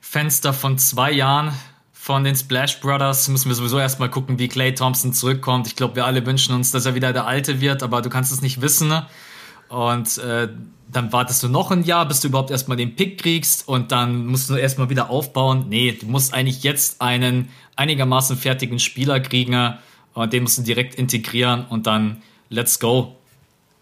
Fenster 0.00 0.52
von 0.52 0.78
zwei 0.78 1.12
Jahren 1.12 1.52
von 1.92 2.24
den 2.24 2.34
Splash 2.34 2.80
Brothers. 2.80 3.28
Müssen 3.28 3.50
wir 3.50 3.54
sowieso 3.54 3.78
erstmal 3.78 4.08
gucken, 4.08 4.38
wie 4.38 4.48
Clay 4.48 4.74
Thompson 4.74 5.12
zurückkommt. 5.12 5.66
Ich 5.66 5.76
glaube, 5.76 5.96
wir 5.96 6.06
alle 6.06 6.24
wünschen 6.24 6.54
uns, 6.54 6.70
dass 6.70 6.86
er 6.86 6.94
wieder 6.94 7.12
der 7.12 7.26
Alte 7.26 7.60
wird, 7.60 7.82
aber 7.82 8.00
du 8.00 8.08
kannst 8.08 8.32
es 8.32 8.40
nicht 8.40 8.62
wissen. 8.62 9.02
Und 9.68 10.16
äh, 10.18 10.48
dann 10.90 11.12
wartest 11.12 11.42
du 11.42 11.48
noch 11.48 11.70
ein 11.70 11.82
Jahr, 11.82 12.08
bis 12.08 12.20
du 12.20 12.28
überhaupt 12.28 12.50
erstmal 12.50 12.78
den 12.78 12.96
Pick 12.96 13.20
kriegst 13.20 13.68
und 13.68 13.92
dann 13.92 14.26
musst 14.26 14.48
du 14.48 14.54
erstmal 14.54 14.88
wieder 14.88 15.10
aufbauen. 15.10 15.66
Nee, 15.68 15.92
du 15.92 16.06
musst 16.06 16.32
eigentlich 16.32 16.62
jetzt 16.62 17.02
einen 17.02 17.50
einigermaßen 17.76 18.36
fertigen 18.36 18.78
Spieler 18.78 19.20
kriegen 19.20 19.74
und 20.14 20.32
den 20.32 20.44
musst 20.44 20.58
du 20.58 20.62
direkt 20.62 20.94
integrieren 20.94 21.66
und 21.66 21.86
dann 21.86 22.22
let's 22.48 22.80
go. 22.80 23.16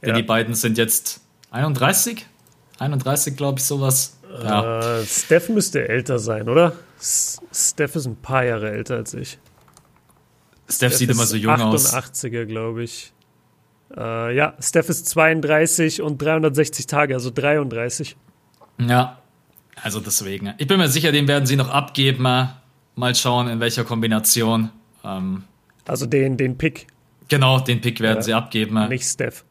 Denn 0.02 0.10
ja. 0.10 0.16
die 0.16 0.22
beiden 0.22 0.54
sind 0.54 0.78
jetzt 0.78 1.20
31? 1.50 2.26
31, 2.78 3.36
glaube 3.36 3.58
ich, 3.58 3.64
sowas. 3.64 4.18
Ja. 4.42 4.98
Äh, 5.00 5.06
Steph 5.06 5.48
müsste 5.48 5.88
älter 5.88 6.18
sein, 6.18 6.48
oder? 6.48 6.72
Steph 7.00 7.96
ist 7.96 8.06
ein 8.06 8.16
paar 8.16 8.44
Jahre 8.44 8.70
älter 8.70 8.96
als 8.96 9.14
ich. 9.14 9.38
Steph, 10.68 10.74
Steph 10.74 10.94
sieht 10.94 11.10
immer 11.10 11.26
so 11.26 11.36
jung 11.36 11.54
88er, 11.54 11.64
aus. 11.64 11.94
88er, 11.94 12.44
glaube 12.44 12.82
ich. 12.82 13.12
Äh, 13.96 14.36
ja, 14.36 14.54
Steph 14.60 14.88
ist 14.88 15.06
32 15.08 16.02
und 16.02 16.20
360 16.20 16.86
Tage, 16.86 17.14
also 17.14 17.30
33. 17.30 18.16
Ja, 18.78 19.18
also 19.82 20.00
deswegen. 20.00 20.54
Ich 20.58 20.66
bin 20.66 20.78
mir 20.78 20.88
sicher, 20.88 21.12
den 21.12 21.28
werden 21.28 21.46
sie 21.46 21.56
noch 21.56 21.70
abgeben. 21.70 22.22
Mal 22.22 23.14
schauen, 23.14 23.48
in 23.48 23.60
welcher 23.60 23.84
Kombination. 23.84 24.70
Ähm, 25.04 25.44
also 25.86 26.06
den, 26.06 26.36
den 26.36 26.58
Pick. 26.58 26.88
Genau, 27.28 27.60
den 27.60 27.80
Pick 27.80 28.00
werden 28.00 28.16
ja, 28.16 28.22
sie 28.22 28.34
abgeben. 28.34 28.88
Nicht 28.88 29.04
Steph. 29.04 29.44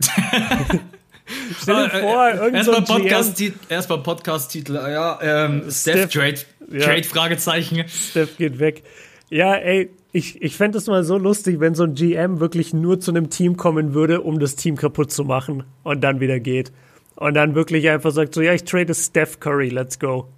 Stell 1.62 1.88
dir 1.88 1.94
äh, 1.94 2.00
vor, 2.00 2.28
irgendein 2.28 2.54
Erstmal 2.54 2.82
Podcast-Titel, 2.82 3.58
erstmal 3.68 3.98
Podcast-Titel, 4.02 4.74
ja, 4.74 5.18
ähm, 5.22 5.62
Steph, 5.70 6.10
Steph 6.10 6.12
Trade, 6.12 6.38
ja. 6.70 6.86
Trade, 6.86 7.04
Fragezeichen. 7.04 7.84
Steph 7.88 8.36
geht 8.36 8.58
weg. 8.58 8.84
Ja, 9.30 9.54
ey, 9.54 9.90
ich, 10.12 10.40
ich 10.40 10.56
fände 10.56 10.78
es 10.78 10.86
mal 10.86 11.04
so 11.04 11.18
lustig, 11.18 11.60
wenn 11.60 11.74
so 11.74 11.84
ein 11.84 11.94
GM 11.94 12.40
wirklich 12.40 12.72
nur 12.72 13.00
zu 13.00 13.10
einem 13.10 13.28
Team 13.28 13.56
kommen 13.56 13.92
würde, 13.92 14.22
um 14.22 14.38
das 14.38 14.56
Team 14.56 14.76
kaputt 14.76 15.10
zu 15.10 15.24
machen 15.24 15.64
und 15.82 16.00
dann 16.02 16.20
wieder 16.20 16.40
geht. 16.40 16.72
Und 17.16 17.34
dann 17.34 17.54
wirklich 17.54 17.88
einfach 17.88 18.12
sagt 18.12 18.34
so, 18.34 18.40
ja, 18.42 18.52
ich 18.52 18.64
trade 18.64 18.94
Steph 18.94 19.40
Curry, 19.40 19.68
let's 19.68 19.98
go. 19.98 20.28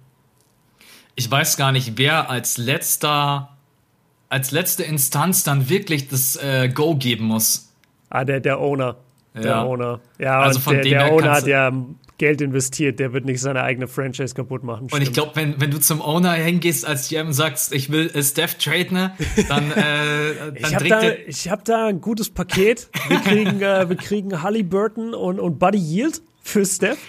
Ich 1.15 1.29
weiß 1.29 1.57
gar 1.57 1.71
nicht, 1.71 1.97
wer 1.97 2.29
als 2.29 2.57
letzter, 2.57 3.57
als 4.29 4.51
letzte 4.51 4.83
Instanz 4.83 5.43
dann 5.43 5.69
wirklich 5.69 6.07
das 6.07 6.37
äh, 6.37 6.69
Go 6.69 6.95
geben 6.95 7.25
muss. 7.25 7.73
Ah, 8.09 8.23
der, 8.23 8.39
der 8.39 8.59
Owner. 8.59 8.95
Der 9.41 9.51
ja. 9.51 9.63
Owner. 9.63 9.99
Ja, 10.17 10.39
also 10.39 10.59
von 10.59 10.75
der, 10.75 10.83
dem 10.83 10.91
der 10.91 11.11
Owner 11.11 11.31
hat 11.31 11.47
ja 11.47 11.71
Geld 12.19 12.41
investiert, 12.41 12.99
der 12.99 13.13
wird 13.13 13.25
nicht 13.25 13.41
seine 13.41 13.63
eigene 13.63 13.87
Franchise 13.87 14.35
kaputt 14.35 14.63
machen. 14.63 14.89
Und 14.91 15.01
ich 15.01 15.13
glaube, 15.13 15.31
wenn, 15.35 15.59
wenn 15.59 15.71
du 15.71 15.79
zum 15.79 16.01
Owner 16.01 16.33
hingehst 16.33 16.85
als 16.85 17.07
GM 17.07 17.27
und 17.27 17.33
sagst, 17.33 17.73
ich 17.73 17.91
will 17.91 18.11
Steph 18.21 18.55
traden, 18.55 18.93
ne, 18.97 19.15
dann, 19.47 19.71
äh, 19.75 20.35
dann 20.37 20.55
ich 20.55 20.75
habe 20.75 20.87
da, 20.87 21.01
ich 21.25 21.49
hab 21.49 21.65
da 21.65 21.87
ein 21.87 22.01
gutes 22.01 22.29
Paket. 22.29 22.89
Wir 23.07 23.19
kriegen, 23.23 23.61
äh, 23.61 23.89
wir 23.89 23.95
kriegen 23.95 24.43
Halliburton 24.43 25.13
und, 25.13 25.39
und 25.39 25.59
Buddy 25.59 25.79
Yield 25.79 26.21
für 26.43 26.65
Steph. 26.65 26.99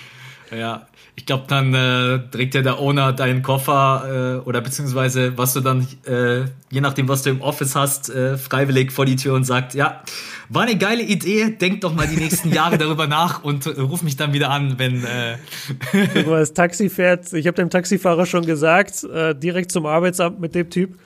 Ja, 0.57 0.87
ich 1.21 1.27
glaube, 1.27 1.45
dann 1.49 1.75
äh, 1.75 2.19
trägt 2.31 2.55
ja 2.55 2.63
der 2.63 2.81
Owner 2.81 3.13
deinen 3.13 3.43
Koffer 3.43 4.39
äh, 4.43 4.49
oder 4.49 4.63
beziehungsweise 4.63 5.37
was 5.37 5.53
du 5.53 5.61
dann, 5.61 5.87
äh, 6.07 6.47
je 6.71 6.81
nachdem, 6.81 7.09
was 7.09 7.21
du 7.21 7.29
im 7.29 7.43
Office 7.43 7.77
hast, 7.77 8.09
äh, 8.09 8.39
freiwillig 8.39 8.91
vor 8.91 9.05
die 9.05 9.17
Tür 9.17 9.35
und 9.35 9.45
sagt, 9.45 9.75
ja, 9.75 10.03
war 10.49 10.63
eine 10.63 10.79
geile 10.79 11.03
Idee, 11.03 11.51
denk 11.51 11.83
doch 11.83 11.95
mal 11.95 12.09
die 12.09 12.17
nächsten 12.17 12.51
Jahre 12.55 12.79
darüber 12.79 13.07
nach 13.07 13.45
und 13.45 13.67
äh, 13.67 13.81
ruf 13.83 14.01
mich 14.01 14.17
dann 14.17 14.33
wieder 14.33 14.49
an, 14.49 14.79
wenn 14.79 15.05
äh 15.05 15.37
wenn 15.93 16.25
man 16.25 16.41
das 16.41 16.55
Taxi 16.55 16.89
fährt. 16.89 17.35
Ich 17.35 17.47
habe 17.47 17.57
dem 17.57 17.69
Taxifahrer 17.69 18.25
schon 18.25 18.47
gesagt, 18.47 19.05
äh, 19.05 19.35
direkt 19.35 19.73
zum 19.73 19.85
Arbeitsamt 19.85 20.41
mit 20.41 20.55
dem 20.55 20.71
Typ. 20.71 20.99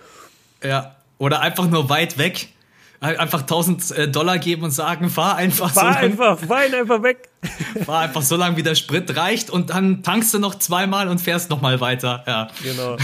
Ja, 0.62 0.94
oder 1.18 1.40
einfach 1.40 1.68
nur 1.68 1.88
weit 1.88 2.18
weg 2.18 2.50
einfach 3.00 3.42
1000 3.42 3.90
äh, 3.90 4.08
Dollar 4.08 4.38
geben 4.38 4.62
und 4.64 4.70
sagen, 4.70 5.10
fahr 5.10 5.36
einfach 5.36 5.70
fahr 5.70 5.82
so 5.82 5.88
lang, 5.90 5.96
einfach, 5.96 6.38
fahr 6.38 6.66
ihn 6.66 6.74
einfach 6.74 7.02
weg. 7.02 7.28
Fahr 7.84 8.00
einfach 8.00 8.22
so 8.22 8.36
lange, 8.36 8.56
wie 8.56 8.62
der 8.62 8.74
Sprit 8.74 9.16
reicht 9.16 9.50
und 9.50 9.70
dann 9.70 10.02
tankst 10.02 10.32
du 10.32 10.38
noch 10.38 10.54
zweimal 10.54 11.08
und 11.08 11.20
fährst 11.20 11.50
nochmal 11.50 11.80
weiter. 11.80 12.24
Ja. 12.26 12.48
Genau. 12.62 12.96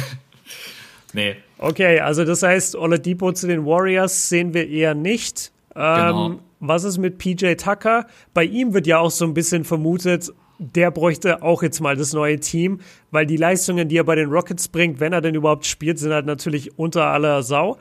nee. 1.12 1.36
Okay, 1.58 2.00
also 2.00 2.24
das 2.24 2.42
heißt, 2.42 2.74
Oladipo 2.74 3.32
zu 3.32 3.46
den 3.46 3.66
Warriors 3.66 4.30
sehen 4.30 4.54
wir 4.54 4.66
eher 4.66 4.94
nicht. 4.94 5.52
Ähm, 5.76 5.94
genau. 5.94 6.40
Was 6.60 6.84
ist 6.84 6.98
mit 6.98 7.18
PJ 7.18 7.54
Tucker? 7.54 8.06
Bei 8.32 8.44
ihm 8.44 8.72
wird 8.72 8.86
ja 8.86 8.98
auch 8.98 9.10
so 9.10 9.26
ein 9.26 9.34
bisschen 9.34 9.64
vermutet, 9.64 10.30
der 10.60 10.90
bräuchte 10.90 11.42
auch 11.42 11.62
jetzt 11.62 11.80
mal 11.80 11.96
das 11.96 12.12
neue 12.12 12.38
Team, 12.38 12.80
weil 13.10 13.24
die 13.24 13.38
Leistungen, 13.38 13.88
die 13.88 13.96
er 13.96 14.04
bei 14.04 14.14
den 14.14 14.28
Rockets 14.28 14.68
bringt, 14.68 15.00
wenn 15.00 15.14
er 15.14 15.22
denn 15.22 15.34
überhaupt 15.34 15.64
spielt, 15.64 15.98
sind 15.98 16.12
halt 16.12 16.26
natürlich 16.26 16.78
unter 16.78 17.06
aller 17.06 17.42
Sau. 17.42 17.78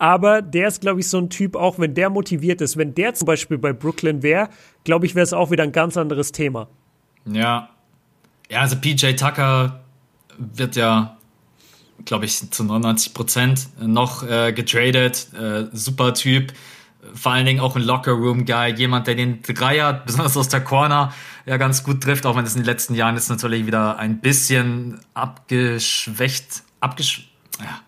Aber 0.00 0.40
der 0.40 0.66
ist, 0.66 0.80
glaube 0.80 1.00
ich, 1.00 1.08
so 1.08 1.18
ein 1.18 1.28
Typ, 1.28 1.54
auch 1.54 1.78
wenn 1.78 1.92
der 1.92 2.08
motiviert 2.08 2.62
ist. 2.62 2.78
Wenn 2.78 2.94
der 2.94 3.12
zum 3.12 3.26
Beispiel 3.26 3.58
bei 3.58 3.74
Brooklyn 3.74 4.22
wäre, 4.22 4.48
glaube 4.82 5.04
ich, 5.04 5.14
wäre 5.14 5.24
es 5.24 5.34
auch 5.34 5.50
wieder 5.50 5.62
ein 5.62 5.72
ganz 5.72 5.98
anderes 5.98 6.32
Thema. 6.32 6.68
Ja. 7.26 7.68
Ja, 8.50 8.60
also 8.62 8.76
PJ 8.76 9.12
Tucker 9.12 9.80
wird 10.38 10.74
ja, 10.76 11.18
glaube 12.06 12.24
ich, 12.24 12.50
zu 12.50 12.64
99 12.64 13.12
Prozent 13.12 13.68
noch 13.78 14.22
äh, 14.22 14.54
getradet. 14.54 15.28
Äh, 15.34 15.66
super 15.72 16.14
Typ. 16.14 16.54
Vor 17.12 17.32
allen 17.32 17.44
Dingen 17.44 17.60
auch 17.60 17.76
ein 17.76 17.82
Locker-Room-Guy. 17.82 18.72
Jemand, 18.76 19.06
der 19.06 19.16
den 19.16 19.42
Dreier, 19.42 19.92
besonders 19.92 20.34
aus 20.34 20.48
der 20.48 20.62
Corner, 20.62 21.12
ja 21.44 21.58
ganz 21.58 21.84
gut 21.84 22.02
trifft, 22.02 22.24
auch 22.24 22.36
wenn 22.36 22.46
es 22.46 22.54
in 22.54 22.62
den 22.62 22.66
letzten 22.66 22.94
Jahren 22.94 23.16
jetzt 23.16 23.28
natürlich 23.28 23.66
wieder 23.66 23.98
ein 23.98 24.20
bisschen 24.20 24.98
abgeschwächt, 25.12 26.62
abgeschwächt, 26.80 27.28
ja, 27.60 27.80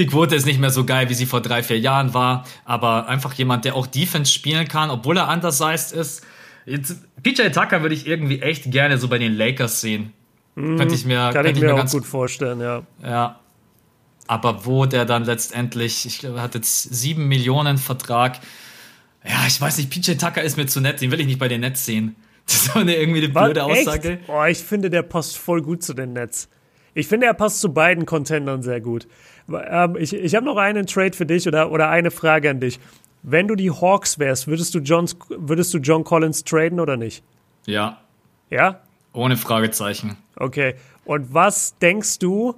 die 0.00 0.06
Quote 0.06 0.34
ist 0.34 0.46
nicht 0.46 0.58
mehr 0.58 0.70
so 0.70 0.84
geil, 0.84 1.08
wie 1.08 1.14
sie 1.14 1.26
vor 1.26 1.40
drei, 1.40 1.62
vier 1.62 1.78
Jahren 1.78 2.14
war, 2.14 2.44
aber 2.64 3.08
einfach 3.08 3.34
jemand, 3.34 3.64
der 3.64 3.76
auch 3.76 3.86
Defense 3.86 4.32
spielen 4.32 4.66
kann, 4.66 4.90
obwohl 4.90 5.16
er 5.16 5.28
undersized 5.28 5.92
ist. 5.92 6.26
Jetzt, 6.66 6.96
PJ 7.22 7.50
Tucker 7.50 7.82
würde 7.82 7.94
ich 7.94 8.06
irgendwie 8.06 8.40
echt 8.40 8.70
gerne 8.70 8.98
so 8.98 9.08
bei 9.08 9.18
den 9.18 9.34
Lakers 9.36 9.80
sehen. 9.80 10.12
Mhm, 10.54 10.76
könnte 10.76 10.94
ich 10.94 11.04
mir, 11.04 11.30
kann 11.32 11.46
ich 11.46 11.54
mir, 11.54 11.66
mir 11.66 11.74
auch 11.74 11.78
ganz 11.78 11.92
gut 11.92 12.06
vorstellen, 12.06 12.60
ja. 12.60 12.82
Ja. 13.02 13.40
Aber 14.26 14.64
wo 14.64 14.86
der 14.86 15.04
dann 15.04 15.24
letztendlich, 15.24 16.06
ich 16.06 16.20
glaube, 16.20 16.38
er 16.38 16.42
hat 16.42 16.54
jetzt 16.54 16.94
sieben 16.94 17.28
Millionen 17.28 17.78
Vertrag. 17.78 18.38
Ja, 19.24 19.44
ich 19.46 19.60
weiß 19.60 19.78
nicht, 19.78 19.90
PJ 19.90 20.12
Tucker 20.12 20.42
ist 20.42 20.56
mir 20.56 20.66
zu 20.66 20.80
nett, 20.80 21.00
den 21.00 21.10
will 21.10 21.20
ich 21.20 21.26
nicht 21.26 21.38
bei 21.38 21.48
den 21.48 21.60
Nets 21.60 21.84
sehen. 21.84 22.16
Das 22.46 22.62
ist 22.62 22.74
eine, 22.74 22.96
irgendwie 22.96 23.22
eine 23.22 23.28
blöde 23.28 23.62
Aussage. 23.62 24.18
Boah, 24.26 24.48
ich 24.48 24.58
finde, 24.58 24.90
der 24.90 25.02
passt 25.02 25.38
voll 25.38 25.62
gut 25.62 25.84
zu 25.84 25.94
den 25.94 26.14
Nets. 26.14 26.48
Ich 26.94 27.06
finde, 27.06 27.26
er 27.26 27.34
passt 27.34 27.60
zu 27.60 27.72
beiden 27.72 28.06
Contendern 28.06 28.62
sehr 28.62 28.80
gut. 28.80 29.06
Ähm, 29.52 29.96
ich 29.98 30.12
ich 30.12 30.34
habe 30.34 30.46
noch 30.46 30.56
einen 30.56 30.86
Trade 30.86 31.12
für 31.12 31.26
dich 31.26 31.46
oder, 31.46 31.70
oder 31.70 31.88
eine 31.88 32.10
Frage 32.10 32.50
an 32.50 32.60
dich. 32.60 32.78
Wenn 33.22 33.48
du 33.48 33.54
die 33.54 33.70
Hawks 33.70 34.18
wärst, 34.18 34.46
würdest 34.46 34.74
du, 34.74 34.78
Johns, 34.78 35.16
würdest 35.28 35.74
du 35.74 35.78
John 35.78 36.04
Collins 36.04 36.44
traden 36.44 36.80
oder 36.80 36.96
nicht? 36.96 37.22
Ja. 37.66 37.98
Ja? 38.48 38.80
Ohne 39.12 39.36
Fragezeichen. 39.36 40.16
Okay. 40.36 40.74
Und 41.04 41.34
was 41.34 41.76
denkst 41.78 42.18
du, 42.18 42.54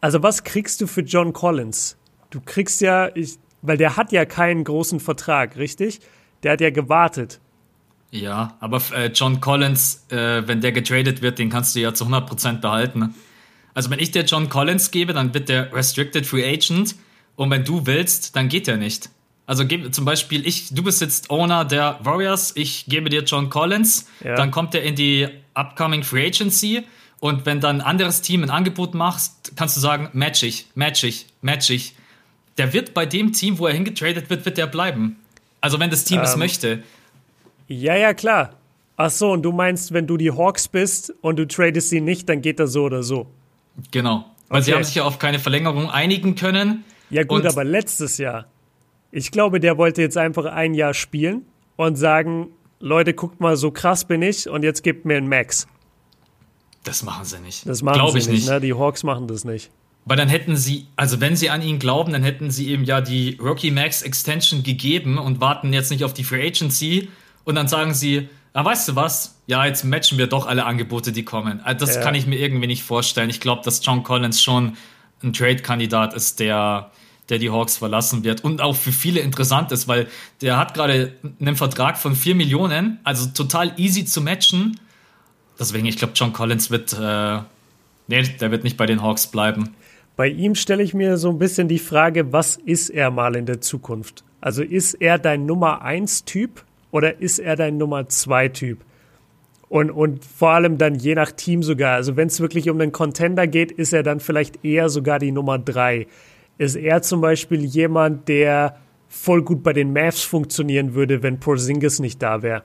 also 0.00 0.22
was 0.22 0.44
kriegst 0.44 0.80
du 0.80 0.86
für 0.86 1.02
John 1.02 1.32
Collins? 1.32 1.96
Du 2.30 2.40
kriegst 2.40 2.80
ja, 2.80 3.10
ich, 3.14 3.38
weil 3.62 3.76
der 3.76 3.96
hat 3.96 4.12
ja 4.12 4.24
keinen 4.24 4.64
großen 4.64 5.00
Vertrag, 5.00 5.56
richtig? 5.56 6.00
Der 6.42 6.52
hat 6.52 6.60
ja 6.60 6.70
gewartet. 6.70 7.40
Ja, 8.10 8.56
aber 8.60 8.82
äh, 8.94 9.06
John 9.06 9.40
Collins, 9.40 10.06
äh, 10.10 10.46
wenn 10.46 10.60
der 10.60 10.72
getradet 10.72 11.22
wird, 11.22 11.38
den 11.38 11.48
kannst 11.48 11.76
du 11.76 11.80
ja 11.80 11.94
zu 11.94 12.04
100% 12.04 12.60
behalten. 12.60 13.14
Also 13.74 13.90
wenn 13.90 13.98
ich 13.98 14.10
dir 14.10 14.22
John 14.22 14.48
Collins 14.48 14.90
gebe, 14.90 15.12
dann 15.12 15.32
wird 15.34 15.48
der 15.48 15.72
Restricted 15.72 16.26
Free 16.26 16.44
Agent 16.44 16.96
und 17.36 17.50
wenn 17.50 17.64
du 17.64 17.86
willst, 17.86 18.36
dann 18.36 18.48
geht 18.48 18.66
der 18.66 18.76
nicht. 18.76 19.10
Also 19.46 19.64
zum 19.64 20.04
Beispiel, 20.04 20.46
ich, 20.46 20.72
du 20.72 20.82
bist 20.84 21.00
jetzt 21.00 21.30
Owner 21.30 21.64
der 21.64 21.98
Warriors, 22.04 22.52
ich 22.54 22.86
gebe 22.86 23.08
dir 23.08 23.22
John 23.22 23.50
Collins, 23.50 24.06
ja. 24.22 24.36
dann 24.36 24.50
kommt 24.50 24.74
er 24.74 24.82
in 24.82 24.94
die 24.94 25.26
Upcoming 25.54 26.04
Free 26.04 26.26
Agency 26.26 26.84
und 27.18 27.46
wenn 27.46 27.60
dann 27.60 27.80
ein 27.80 27.86
anderes 27.86 28.22
Team 28.22 28.42
ein 28.42 28.50
Angebot 28.50 28.94
macht, 28.94 29.30
kannst 29.56 29.76
du 29.76 29.80
sagen, 29.80 30.08
match 30.12 30.42
ich, 30.42 30.66
match 30.74 31.04
ich, 31.04 31.26
match 31.42 31.70
ich. 31.70 31.94
Der 32.58 32.72
wird 32.72 32.94
bei 32.94 33.06
dem 33.06 33.32
Team, 33.32 33.58
wo 33.58 33.66
er 33.66 33.74
hingetradet 33.74 34.30
wird, 34.30 34.44
wird 34.44 34.56
der 34.56 34.66
bleiben. 34.66 35.16
Also 35.60 35.80
wenn 35.80 35.90
das 35.90 36.04
Team 36.04 36.18
ähm, 36.18 36.24
es 36.24 36.36
möchte. 36.36 36.82
Ja, 37.68 37.96
ja, 37.96 38.14
klar. 38.14 38.54
Ach 38.96 39.10
so, 39.10 39.32
und 39.32 39.42
du 39.42 39.52
meinst, 39.52 39.92
wenn 39.92 40.06
du 40.06 40.16
die 40.16 40.30
Hawks 40.30 40.68
bist 40.68 41.12
und 41.22 41.38
du 41.38 41.46
tradest 41.46 41.88
sie 41.88 42.00
nicht, 42.00 42.28
dann 42.28 42.42
geht 42.42 42.60
das 42.60 42.72
so 42.72 42.84
oder 42.84 43.02
so. 43.02 43.26
Genau. 43.90 44.24
Weil 44.48 44.58
okay. 44.58 44.64
sie 44.64 44.74
haben 44.74 44.84
sich 44.84 44.94
ja 44.96 45.04
auf 45.04 45.18
keine 45.18 45.38
Verlängerung 45.38 45.90
einigen 45.90 46.34
können. 46.34 46.84
Ja 47.10 47.24
gut, 47.24 47.46
aber 47.46 47.64
letztes 47.64 48.18
Jahr. 48.18 48.46
Ich 49.12 49.30
glaube, 49.30 49.60
der 49.60 49.78
wollte 49.78 50.02
jetzt 50.02 50.16
einfach 50.16 50.44
ein 50.44 50.74
Jahr 50.74 50.94
spielen 50.94 51.42
und 51.76 51.96
sagen, 51.96 52.48
Leute, 52.78 53.14
guckt 53.14 53.40
mal, 53.40 53.56
so 53.56 53.70
krass 53.70 54.04
bin 54.04 54.22
ich 54.22 54.48
und 54.48 54.62
jetzt 54.62 54.82
gebt 54.82 55.04
mir 55.04 55.16
einen 55.16 55.28
Max. 55.28 55.66
Das 56.84 57.02
machen 57.02 57.24
sie 57.24 57.38
nicht. 57.40 57.68
Das 57.68 57.82
machen 57.82 57.96
Glaub 57.96 58.12
sie 58.12 58.18
ich 58.18 58.28
nicht. 58.28 58.48
Ne? 58.48 58.60
Die 58.60 58.72
Hawks 58.72 59.02
machen 59.02 59.26
das 59.26 59.44
nicht. 59.44 59.70
Weil 60.06 60.16
dann 60.16 60.28
hätten 60.28 60.56
sie, 60.56 60.86
also 60.96 61.20
wenn 61.20 61.36
sie 61.36 61.50
an 61.50 61.62
ihn 61.62 61.78
glauben, 61.78 62.12
dann 62.12 62.22
hätten 62.22 62.50
sie 62.50 62.72
ihm 62.72 62.84
ja 62.84 63.00
die 63.00 63.38
Rocky 63.40 63.70
Max 63.70 64.02
Extension 64.02 64.62
gegeben 64.62 65.18
und 65.18 65.40
warten 65.40 65.72
jetzt 65.72 65.90
nicht 65.90 66.04
auf 66.04 66.14
die 66.14 66.24
Free 66.24 66.46
Agency 66.46 67.08
und 67.44 67.54
dann 67.54 67.68
sagen 67.68 67.92
sie, 67.92 68.28
Ah, 68.52 68.64
weißt 68.64 68.88
du 68.88 68.96
was? 68.96 69.40
Ja, 69.46 69.64
jetzt 69.64 69.84
matchen 69.84 70.18
wir 70.18 70.26
doch 70.26 70.46
alle 70.46 70.64
Angebote, 70.64 71.12
die 71.12 71.24
kommen. 71.24 71.60
Ah, 71.64 71.74
das 71.74 71.96
ja. 71.96 72.02
kann 72.02 72.14
ich 72.14 72.26
mir 72.26 72.36
irgendwie 72.38 72.66
nicht 72.66 72.82
vorstellen. 72.82 73.30
Ich 73.30 73.40
glaube, 73.40 73.62
dass 73.64 73.84
John 73.84 74.02
Collins 74.02 74.42
schon 74.42 74.76
ein 75.22 75.32
Trade-Kandidat 75.32 76.14
ist, 76.14 76.40
der, 76.40 76.90
der 77.28 77.38
die 77.38 77.50
Hawks 77.50 77.76
verlassen 77.76 78.24
wird 78.24 78.42
und 78.42 78.60
auch 78.60 78.74
für 78.74 78.92
viele 78.92 79.20
interessant 79.20 79.70
ist, 79.70 79.86
weil 79.86 80.08
der 80.40 80.56
hat 80.56 80.74
gerade 80.74 81.12
einen 81.40 81.56
Vertrag 81.56 81.96
von 81.96 82.16
4 82.16 82.34
Millionen, 82.34 82.98
also 83.04 83.28
total 83.28 83.72
easy 83.76 84.04
zu 84.04 84.20
matchen. 84.20 84.80
Deswegen, 85.58 85.86
ich 85.86 85.96
glaube, 85.96 86.14
John 86.16 86.32
Collins 86.32 86.70
wird, 86.70 86.92
äh, 86.94 87.38
nee, 88.08 88.22
der 88.22 88.50
wird 88.50 88.64
nicht 88.64 88.76
bei 88.76 88.86
den 88.86 89.02
Hawks 89.02 89.28
bleiben. 89.28 89.76
Bei 90.16 90.28
ihm 90.28 90.54
stelle 90.54 90.82
ich 90.82 90.92
mir 90.92 91.16
so 91.18 91.30
ein 91.30 91.38
bisschen 91.38 91.68
die 91.68 91.78
Frage, 91.78 92.32
was 92.32 92.56
ist 92.56 92.90
er 92.90 93.10
mal 93.10 93.36
in 93.36 93.46
der 93.46 93.60
Zukunft? 93.60 94.24
Also 94.40 94.62
ist 94.62 94.94
er 94.94 95.18
dein 95.18 95.46
Nummer 95.46 95.82
1 95.82 96.24
Typ 96.24 96.64
oder 96.90 97.20
ist 97.20 97.38
er 97.38 97.56
dein 97.56 97.76
Nummer 97.76 98.08
zwei 98.08 98.48
Typ? 98.48 98.84
Und, 99.68 99.90
und 99.90 100.24
vor 100.24 100.50
allem 100.50 100.78
dann 100.78 100.96
je 100.96 101.14
nach 101.14 101.30
Team 101.30 101.62
sogar. 101.62 101.94
Also 101.94 102.16
wenn 102.16 102.26
es 102.26 102.40
wirklich 102.40 102.68
um 102.70 102.78
den 102.78 102.90
Contender 102.90 103.46
geht, 103.46 103.70
ist 103.70 103.92
er 103.92 104.02
dann 104.02 104.18
vielleicht 104.18 104.64
eher 104.64 104.88
sogar 104.88 105.20
die 105.20 105.30
Nummer 105.30 105.58
drei. 105.58 106.08
Ist 106.58 106.74
er 106.74 107.02
zum 107.02 107.20
Beispiel 107.20 107.64
jemand, 107.64 108.28
der 108.28 108.76
voll 109.08 109.42
gut 109.42 109.62
bei 109.62 109.72
den 109.72 109.92
Mavs 109.92 110.22
funktionieren 110.22 110.94
würde, 110.94 111.22
wenn 111.22 111.38
Porzingis 111.38 112.00
nicht 112.00 112.20
da 112.20 112.42
wäre? 112.42 112.64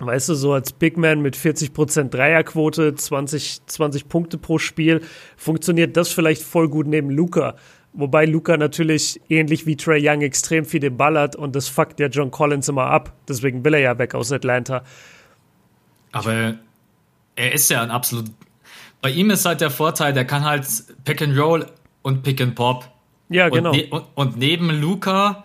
Weißt 0.00 0.30
du, 0.30 0.34
so 0.34 0.54
als 0.54 0.72
Big 0.72 0.96
Man 0.96 1.20
mit 1.20 1.36
40% 1.36 2.08
Dreierquote, 2.08 2.94
20, 2.94 3.66
20 3.66 4.08
Punkte 4.08 4.38
pro 4.38 4.56
Spiel, 4.56 5.02
funktioniert 5.36 5.94
das 5.98 6.08
vielleicht 6.08 6.42
voll 6.42 6.70
gut 6.70 6.86
neben 6.86 7.10
Luca. 7.10 7.56
Wobei 7.92 8.24
Luca 8.24 8.56
natürlich 8.56 9.20
ähnlich 9.28 9.66
wie 9.66 9.76
Trey 9.76 10.00
Young 10.08 10.22
extrem 10.22 10.64
viel 10.64 10.80
den 10.80 10.96
Ball 10.96 11.18
hat 11.18 11.34
und 11.34 11.56
das 11.56 11.68
fuckt 11.68 11.98
ja 11.98 12.06
John 12.06 12.30
Collins 12.30 12.68
immer 12.68 12.86
ab. 12.86 13.12
Deswegen 13.28 13.64
will 13.64 13.74
er 13.74 13.80
ja 13.80 13.98
weg 13.98 14.14
aus 14.14 14.30
Atlanta. 14.30 14.84
Aber 16.12 16.54
er 17.34 17.52
ist 17.52 17.68
ja 17.70 17.82
ein 17.82 17.90
absolut. 17.90 18.30
Bei 19.00 19.10
ihm 19.10 19.30
ist 19.30 19.44
halt 19.44 19.60
der 19.60 19.70
Vorteil, 19.70 20.12
der 20.12 20.24
kann 20.24 20.44
halt 20.44 20.66
Pick 21.04 21.22
and 21.22 21.36
Roll 21.36 21.66
und 22.02 22.22
Pick 22.22 22.40
and 22.40 22.54
Pop. 22.54 22.88
Ja, 23.28 23.48
genau. 23.48 23.70
Und, 23.70 23.76
ne 23.76 23.88
und, 23.90 24.04
und 24.14 24.36
neben 24.36 24.70
Luca, 24.70 25.44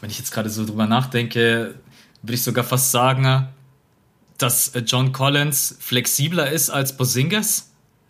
wenn 0.00 0.10
ich 0.10 0.18
jetzt 0.18 0.30
gerade 0.30 0.50
so 0.50 0.64
drüber 0.64 0.86
nachdenke, 0.86 1.74
würde 2.22 2.34
ich 2.34 2.42
sogar 2.42 2.64
fast 2.64 2.90
sagen, 2.92 3.48
dass 4.36 4.72
John 4.86 5.12
Collins 5.12 5.76
flexibler 5.80 6.50
ist 6.50 6.70
als 6.70 6.96
Porzingis. 6.96 7.67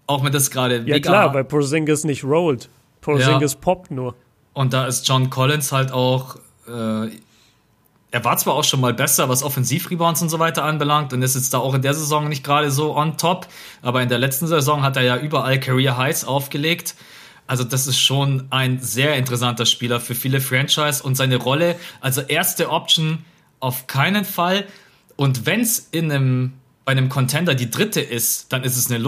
Auch 0.08 0.24
wenn 0.24 0.32
das 0.32 0.50
gerade 0.50 0.82
Ja 0.84 0.98
klar, 0.98 1.32
weil 1.32 1.44
Porzingis 1.44 2.02
nicht 2.02 2.24
rollt. 2.24 2.68
Porzingis 3.00 3.52
ja. 3.52 3.58
poppt 3.60 3.92
nur. 3.92 4.16
Und 4.54 4.72
da 4.72 4.86
ist 4.86 5.06
John 5.06 5.30
Collins 5.30 5.70
halt 5.70 5.92
auch 5.92 6.36
äh, 6.66 7.10
er 8.10 8.24
war 8.24 8.36
zwar 8.38 8.54
auch 8.54 8.64
schon 8.64 8.80
mal 8.80 8.94
besser, 8.94 9.28
was 9.28 9.42
Offensivrebounds 9.42 10.22
und 10.22 10.30
so 10.30 10.38
weiter 10.38 10.64
anbelangt 10.64 11.12
und 11.12 11.22
ist 11.22 11.34
jetzt 11.34 11.52
da 11.52 11.58
auch 11.58 11.74
in 11.74 11.82
der 11.82 11.94
Saison 11.94 12.28
nicht 12.28 12.42
gerade 12.42 12.70
so 12.70 12.96
on 12.96 13.18
top, 13.18 13.46
aber 13.82 14.02
in 14.02 14.08
der 14.08 14.18
letzten 14.18 14.46
Saison 14.46 14.82
hat 14.82 14.96
er 14.96 15.02
ja 15.02 15.16
überall 15.18 15.60
Career 15.60 15.96
Highs 15.96 16.24
aufgelegt. 16.24 16.94
Also 17.46 17.64
das 17.64 17.86
ist 17.86 17.98
schon 17.98 18.46
ein 18.50 18.80
sehr 18.80 19.16
interessanter 19.16 19.66
Spieler 19.66 20.00
für 20.00 20.14
viele 20.14 20.40
Franchise 20.40 21.02
und 21.02 21.16
seine 21.16 21.36
Rolle, 21.36 21.76
also 22.00 22.20
erste 22.22 22.70
Option 22.70 23.24
auf 23.60 23.86
keinen 23.86 24.24
Fall. 24.24 24.66
Und 25.16 25.46
wenn 25.46 25.60
es 25.60 25.88
in 25.90 26.10
einem 26.10 26.52
bei 26.84 26.92
einem 26.92 27.10
Contender 27.10 27.54
die 27.54 27.70
dritte 27.70 28.00
ist, 28.00 28.50
dann 28.50 28.64
ist 28.64 28.78
es 28.78 28.90
eine 28.90 28.98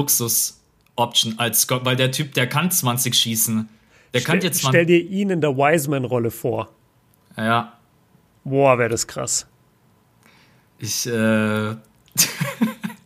Luxus-Option 1.00 1.34
als 1.38 1.62
Scott, 1.62 1.84
weil 1.84 1.96
der 1.96 2.12
Typ, 2.12 2.34
der 2.34 2.46
kann 2.46 2.70
20 2.70 3.14
schießen. 3.14 3.68
Der 4.12 4.20
stell, 4.20 4.34
kann 4.34 4.44
jetzt 4.44 4.60
Stell 4.60 4.86
dir 4.86 5.00
ihn 5.00 5.30
in 5.30 5.40
der 5.40 5.56
Wiseman-Rolle 5.56 6.30
vor. 6.30 6.68
Ja. 7.36 7.74
Boah, 8.44 8.78
wäre 8.78 8.88
das 8.88 9.06
krass. 9.06 9.46
Ich, 10.78 11.06
äh. 11.06 11.10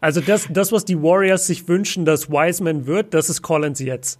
also 0.00 0.20
das, 0.20 0.48
das, 0.50 0.72
was 0.72 0.84
die 0.84 1.00
Warriors 1.00 1.46
sich 1.46 1.68
wünschen, 1.68 2.04
dass 2.04 2.30
Wiseman 2.30 2.86
wird, 2.86 3.14
das 3.14 3.28
ist 3.28 3.42
Collins 3.42 3.80
jetzt. 3.80 4.18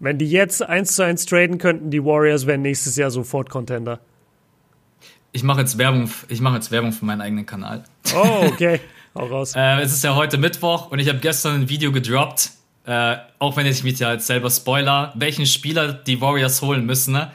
Wenn 0.00 0.18
die 0.18 0.28
jetzt 0.28 0.62
eins 0.62 0.96
zu 0.96 1.04
eins 1.04 1.24
traden 1.24 1.58
könnten, 1.58 1.90
die 1.90 2.04
Warriors 2.04 2.46
wären 2.46 2.62
nächstes 2.62 2.96
Jahr 2.96 3.10
sofort 3.10 3.48
Contender. 3.48 4.00
Ich 5.32 5.42
mache 5.42 5.60
jetzt 5.60 5.78
Werbung, 5.78 6.10
ich 6.28 6.40
mache 6.40 6.56
jetzt 6.56 6.70
Werbung 6.70 6.92
für 6.92 7.04
meinen 7.04 7.20
eigenen 7.20 7.46
Kanal. 7.46 7.84
Oh, 8.14 8.46
okay. 8.46 8.80
Hau 9.14 9.26
raus. 9.26 9.54
äh, 9.54 9.80
es 9.80 9.92
ist 9.92 10.02
ja 10.02 10.16
heute 10.16 10.38
Mittwoch 10.38 10.90
und 10.90 10.98
ich 10.98 11.08
habe 11.08 11.18
gestern 11.18 11.62
ein 11.62 11.68
Video 11.68 11.92
gedroppt, 11.92 12.50
äh, 12.86 13.16
auch 13.38 13.56
wenn 13.56 13.66
ich 13.66 13.82
mich 13.82 13.98
ja 13.98 14.12
jetzt 14.12 14.26
selber 14.26 14.50
spoiler, 14.50 15.12
welchen 15.14 15.46
Spieler 15.46 15.92
die 15.92 16.20
Warriors 16.20 16.62
holen 16.62 16.84
müssen. 16.84 17.12
Ne? 17.14 17.30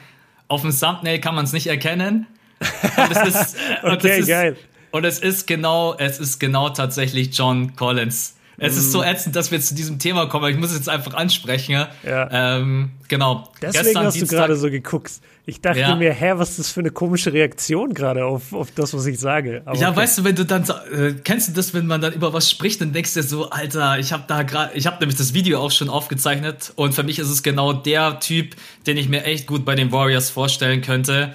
Auf 0.47 0.61
dem 0.61 0.77
Thumbnail 0.77 1.19
kann 1.19 1.35
man 1.35 1.45
es 1.45 1.53
nicht 1.53 1.67
erkennen. 1.67 2.27
Und 2.59 3.11
es 3.11 3.35
ist, 3.35 3.55
okay, 3.83 3.91
und 3.91 4.05
es 4.05 4.17
ist, 4.19 4.27
geil. 4.27 4.57
Und 4.91 5.05
es 5.05 5.19
ist 5.19 5.47
genau, 5.47 5.95
es 5.97 6.19
ist 6.19 6.39
genau 6.39 6.69
tatsächlich 6.69 7.35
John 7.37 7.75
Collins. 7.75 8.35
Es 8.59 8.77
ist 8.77 8.91
so 8.91 9.03
ätzend, 9.03 9.35
dass 9.35 9.51
wir 9.51 9.59
zu 9.61 9.73
diesem 9.75 9.99
Thema 9.99 10.25
kommen. 10.27 10.51
Ich 10.51 10.57
muss 10.59 10.71
es 10.71 10.77
jetzt 10.77 10.89
einfach 10.89 11.13
ansprechen. 11.13 11.85
Ja. 12.03 12.29
Ähm, 12.57 12.91
genau. 13.07 13.49
Deswegen 13.61 13.83
Gestern 13.85 14.05
hast 14.05 14.13
Dienstag, 14.15 14.29
du 14.29 14.35
gerade 14.41 14.55
so 14.57 14.69
geguckt. 14.69 15.11
Ich 15.45 15.61
dachte 15.61 15.79
Ja. 15.79 15.95
mir, 15.95 16.13
hä, 16.13 16.33
was 16.35 16.51
ist 16.51 16.59
das 16.59 16.69
für 16.69 16.81
eine 16.81 16.91
komische 16.91 17.33
Reaktion 17.33 17.93
gerade 17.95 18.23
auf, 18.25 18.53
auf 18.53 18.69
das, 18.71 18.93
was 18.93 19.05
ich 19.07 19.17
sage. 19.19 19.63
Aber 19.65 19.75
Ja, 19.77 19.89
okay. 19.89 19.97
weißt 19.97 20.19
du, 20.19 20.23
wenn 20.23 20.35
du 20.35 20.45
dann 20.45 20.63
äh, 20.93 21.13
kennst 21.23 21.47
du 21.47 21.53
das, 21.53 21.73
wenn 21.73 21.87
man 21.87 22.01
dann 22.01 22.13
über 22.13 22.33
was 22.33 22.51
spricht, 22.51 22.81
dann 22.81 22.93
denkst 22.93 23.13
du 23.15 23.21
dir 23.21 23.27
so, 23.27 23.49
Alter, 23.49 23.97
ich 23.97 24.11
habe 24.13 24.23
da 24.27 24.43
gerade, 24.43 24.75
ich 24.75 24.85
habe 24.85 24.97
nämlich 24.99 25.17
das 25.17 25.33
Video 25.33 25.59
auch 25.59 25.71
schon 25.71 25.89
aufgezeichnet 25.89 26.71
und 26.75 26.93
für 26.93 27.01
mich 27.03 27.17
ist 27.17 27.29
es 27.29 27.41
genau 27.41 27.73
der 27.73 28.19
Typ, 28.19 28.55
den 28.85 28.97
ich 28.97 29.09
mir 29.09 29.23
echt 29.23 29.47
gut 29.47 29.65
bei 29.65 29.73
den 29.73 29.91
Warriors 29.91 30.29
vorstellen 30.29 30.81
könnte. 30.81 31.33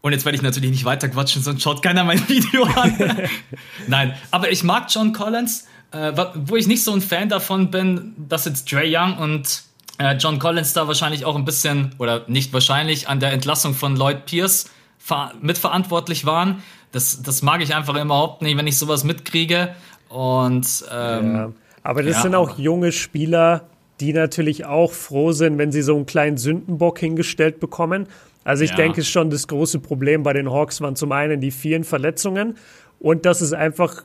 Und 0.00 0.12
jetzt 0.12 0.24
werde 0.24 0.36
ich 0.36 0.42
natürlich 0.42 0.70
nicht 0.70 0.84
weiter 0.84 1.08
quatschen, 1.08 1.40
sonst 1.42 1.62
schaut 1.62 1.82
keiner 1.82 2.02
mein 2.04 2.18
Video 2.28 2.64
an. 2.64 2.94
Nein, 3.86 4.14
aber 4.32 4.50
ich 4.50 4.64
mag 4.64 4.86
John 4.90 5.12
Collins, 5.12 5.66
äh, 5.94 6.12
wo 6.34 6.56
ich 6.56 6.66
nicht 6.66 6.82
so 6.82 6.92
ein 6.92 7.00
Fan 7.00 7.28
davon 7.28 7.70
bin, 7.70 8.14
dass 8.28 8.44
jetzt 8.44 8.68
Trey 8.68 8.94
Young 8.94 9.16
und 9.18 9.62
äh, 9.98 10.16
John 10.16 10.38
Collins 10.38 10.72
da 10.72 10.88
wahrscheinlich 10.88 11.24
auch 11.24 11.36
ein 11.36 11.44
bisschen, 11.44 11.94
oder 11.98 12.24
nicht 12.26 12.52
wahrscheinlich, 12.52 13.08
an 13.08 13.20
der 13.20 13.32
Entlassung 13.32 13.74
von 13.74 13.96
Lloyd 13.96 14.26
Pierce 14.26 14.66
ver 14.98 15.32
mitverantwortlich 15.40 16.26
waren. 16.26 16.62
Das, 16.92 17.22
das 17.22 17.42
mag 17.42 17.62
ich 17.62 17.74
einfach 17.74 17.94
überhaupt 18.00 18.42
nicht, 18.42 18.56
wenn 18.56 18.66
ich 18.66 18.78
sowas 18.78 19.04
mitkriege. 19.04 19.74
Und 20.08 20.84
ähm, 20.92 21.34
Ja. 21.34 21.52
Aber 21.82 22.02
das 22.02 22.16
ja, 22.16 22.22
sind 22.22 22.34
auch 22.34 22.58
junge 22.58 22.92
Spieler, 22.92 23.68
die 24.00 24.12
natürlich 24.12 24.64
auch 24.64 24.92
froh 24.92 25.32
sind, 25.32 25.58
wenn 25.58 25.70
sie 25.70 25.82
so 25.82 25.94
einen 25.94 26.06
kleinen 26.06 26.38
Sündenbock 26.38 26.98
hingestellt 26.98 27.60
bekommen. 27.60 28.08
Also 28.42 28.64
ich 28.64 28.70
Ja. 28.70 28.76
denke 28.76 29.04
schon, 29.04 29.30
das 29.30 29.46
große 29.48 29.78
Problem 29.80 30.22
bei 30.22 30.32
den 30.32 30.50
Hawks 30.50 30.80
waren 30.80 30.96
zum 30.96 31.12
einen 31.12 31.40
die 31.40 31.50
vielen 31.50 31.84
Verletzungen 31.84 32.56
und 32.98 33.26
dass 33.26 33.40
es 33.42 33.52
einfach 33.52 34.02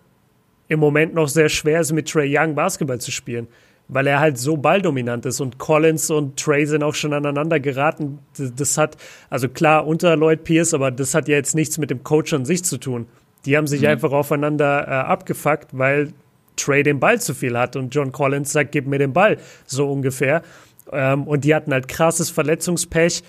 im 0.70 0.80
Moment 0.80 1.14
noch 1.14 1.28
sehr 1.28 1.50
schwer 1.50 1.82
ist, 1.82 1.92
mit 1.92 2.10
Trey 2.10 2.34
Young 2.38 2.56
Basketball 2.56 3.02
zu 3.02 3.12
spielen, 3.12 3.48
weil 3.90 4.08
er 4.08 4.20
halt 4.20 4.38
so 4.38 4.56
balldominant 4.56 5.26
ist 5.26 5.42
und 5.42 5.58
Collins 5.58 6.10
und 6.12 6.40
Trey 6.40 6.66
sind 6.66 6.84
auch 6.84 6.96
schon 6.96 7.12
aneinander 7.12 7.60
geraten. 7.60 8.20
Das, 8.56 8.78
hat, 8.78 8.96
also 9.30 9.50
klar 9.50 9.86
unter 9.86 10.16
Lloyd 10.16 10.44
Pierce, 10.44 10.74
aber 10.74 10.92
das 10.92 11.14
hat 11.14 11.28
ja 11.28 11.36
jetzt 11.36 11.56
nichts 11.56 11.78
mit 11.78 11.90
dem 11.90 12.04
Coach 12.04 12.34
an 12.34 12.46
sich 12.46 12.64
zu 12.64 12.78
tun. 12.78 13.08
Die 13.46 13.58
haben 13.58 13.68
sich 13.68 13.88
einfach 13.88 14.12
aufeinander 14.12 14.88
äh, 14.88 14.92
abgefuckt, 14.92 15.70
weil 15.72 16.14
Trey 16.56 16.84
den 16.84 17.00
Ball 17.00 17.20
zu 17.20 17.34
viel 17.34 17.58
hat 17.58 17.76
und 17.76 17.94
John 17.96 18.12
Collins 18.12 18.52
sagt, 18.52 18.72
gib 18.72 18.86
mir 18.86 19.00
den 19.00 19.14
Ball, 19.14 19.38
so 19.66 19.92
ungefähr. 19.92 20.44
Ähm, 20.92 21.24
und 21.24 21.44
die 21.44 21.56
hatten 21.56 21.74
halt 21.74 21.88
krasses 21.88 22.30
Verletzungspech. 22.30 23.24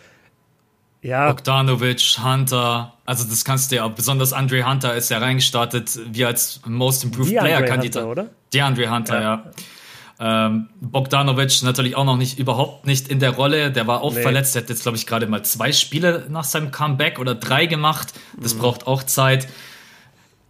Ja, 1.02 1.28
Bogdanovic, 1.32 2.18
Hunter, 2.22 2.92
also 3.06 3.24
das 3.28 3.44
kannst 3.44 3.72
du 3.72 3.76
ja, 3.76 3.88
besonders 3.88 4.32
Andre 4.34 4.68
Hunter 4.68 4.94
ist 4.94 5.08
ja 5.10 5.18
reingestartet, 5.18 5.98
wie 6.12 6.24
als 6.26 6.60
Most 6.66 7.04
Improved 7.04 7.30
DeAndre 7.32 7.42
Player 7.46 7.58
Hunter, 7.60 7.72
Kandidat. 7.72 8.04
oder? 8.04 8.30
DeAndre 8.52 8.90
Hunter, 8.94 9.22
ja. 9.22 9.44
Ähm, 10.22 10.68
Bogdanovic 10.82 11.62
natürlich 11.62 11.96
auch 11.96 12.04
noch 12.04 12.18
nicht, 12.18 12.38
überhaupt 12.38 12.84
nicht 12.86 13.08
in 13.08 13.20
der 13.20 13.30
Rolle. 13.30 13.72
Der 13.72 13.86
war 13.86 14.02
auch 14.02 14.12
Nee. 14.14 14.20
verletzt. 14.20 14.54
Der 14.54 14.62
hat 14.62 14.68
jetzt, 14.68 14.82
glaube 14.82 14.98
ich, 14.98 15.06
gerade 15.06 15.26
mal 15.26 15.42
zwei 15.42 15.72
Spiele 15.72 16.26
nach 16.28 16.44
seinem 16.44 16.70
Comeback 16.70 17.18
oder 17.18 17.34
drei 17.34 17.64
gemacht. 17.64 18.12
Das 18.38 18.54
Mhm. 18.54 18.58
braucht 18.58 18.86
auch 18.86 19.02
Zeit. 19.02 19.48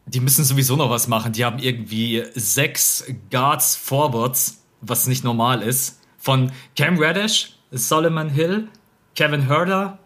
Die 0.07 0.19
müssen 0.19 0.43
sowieso 0.45 0.75
noch 0.75 0.91
was 0.91 1.07
machen. 1.07 1.33
Die 1.33 1.45
haben 1.45 1.61
irgendwie 1.61 2.25
sechs 2.35 3.05
Guards 3.31 3.77
Forwards, 3.77 4.65
was 4.81 5.07
nicht 5.07 5.23
normal 5.23 5.63
ist. 5.63 6.01
Von 6.19 6.51
Cam 6.77 6.99
Reddish, 6.99 7.53
Solomon 7.71 8.29
Hill, 8.29 8.67
Kevin 9.15 9.47
Herder, 9.47 10.01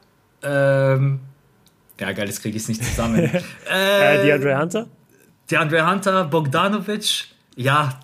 ähm, 0.44 1.20
ja 2.00 2.12
geil, 2.12 2.26
das 2.26 2.40
kriege 2.40 2.56
ich 2.56 2.68
nicht 2.68 2.84
zusammen. 2.84 3.18
äh, 3.70 4.22
DeAndre 4.22 4.60
Hunter. 4.60 4.86
DeAndre 5.50 5.90
Hunter, 5.90 6.24
Bogdanovic, 6.24 7.26
ja, 7.56 8.00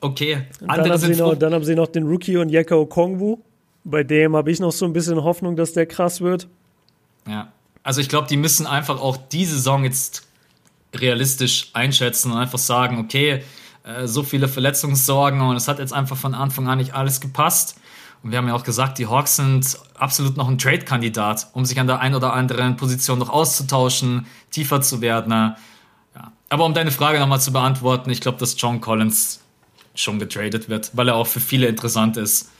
okay. 0.00 0.46
Dann 0.60 0.70
Andere 0.70 0.94
haben, 0.94 1.00
sie 1.00 1.16
noch, 1.20 1.34
dann 1.34 1.54
haben 1.54 1.64
sie 1.64 1.74
noch 1.74 1.88
den 1.88 2.06
Rookie 2.06 2.36
und 2.36 2.50
Yeka 2.50 2.74
Okongwu. 2.74 3.38
Bei 3.84 4.02
dem 4.02 4.34
habe 4.34 4.50
ich 4.50 4.60
noch 4.60 4.72
so 4.72 4.86
ein 4.86 4.92
bisschen 4.92 5.22
Hoffnung, 5.22 5.56
dass 5.56 5.72
der 5.74 5.86
krass 5.86 6.20
wird. 6.20 6.48
Ja. 7.28 7.52
Also 7.82 8.00
ich 8.00 8.08
glaube, 8.08 8.28
die 8.28 8.38
müssen 8.38 8.66
einfach 8.66 9.00
auch 9.00 9.16
die 9.16 9.44
Saison 9.44 9.84
jetzt 9.84 10.26
realistisch 10.94 11.70
einschätzen 11.74 12.32
und 12.32 12.38
einfach 12.38 12.58
sagen, 12.58 12.98
okay, 12.98 13.42
äh, 13.84 14.06
so 14.06 14.22
viele 14.22 14.48
Verletzungssorgen 14.48 15.40
und 15.42 15.56
es 15.56 15.68
hat 15.68 15.78
jetzt 15.78 15.92
einfach 15.92 16.16
von 16.16 16.34
Anfang 16.34 16.66
an 16.66 16.78
nicht 16.78 16.94
alles 16.94 17.20
gepasst. 17.20 17.78
Und 18.24 18.30
wir 18.30 18.38
haben 18.38 18.48
ja 18.48 18.54
auch 18.54 18.64
gesagt, 18.64 18.98
die 18.98 19.06
Hawks 19.06 19.36
sind 19.36 19.78
absolut 19.96 20.38
noch 20.38 20.48
ein 20.48 20.56
Trade-Kandidat, 20.56 21.48
um 21.52 21.66
sich 21.66 21.78
an 21.78 21.86
der 21.86 22.00
einen 22.00 22.14
oder 22.14 22.32
anderen 22.32 22.76
Position 22.76 23.18
noch 23.18 23.28
auszutauschen, 23.28 24.26
tiefer 24.50 24.80
zu 24.80 25.02
werden. 25.02 25.30
Ja. 25.30 25.56
Aber 26.48 26.64
um 26.64 26.72
deine 26.72 26.90
Frage 26.90 27.20
nochmal 27.20 27.40
zu 27.40 27.52
beantworten, 27.52 28.08
ich 28.08 28.22
glaube, 28.22 28.38
dass 28.38 28.56
John 28.58 28.80
Collins 28.80 29.40
schon 29.94 30.18
getradet 30.18 30.70
wird, 30.70 30.90
weil 30.94 31.08
er 31.08 31.16
auch 31.16 31.26
für 31.26 31.40
viele 31.40 31.66
interessant 31.66 32.16
ist. 32.16 32.50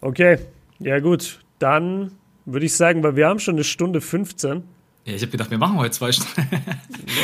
Okay, 0.00 0.38
ja 0.80 0.98
gut. 0.98 1.38
Dann 1.60 2.10
würde 2.44 2.66
ich 2.66 2.74
sagen, 2.74 3.04
weil 3.04 3.14
wir 3.14 3.28
haben 3.28 3.38
schon 3.38 3.54
eine 3.54 3.64
Stunde 3.64 4.00
15. 4.00 4.64
Ja, 5.04 5.14
ich 5.14 5.22
habe 5.22 5.30
gedacht, 5.30 5.52
wir 5.52 5.58
machen 5.58 5.78
heute 5.78 5.92
zwei 5.92 6.10
Stunden. 6.10 6.48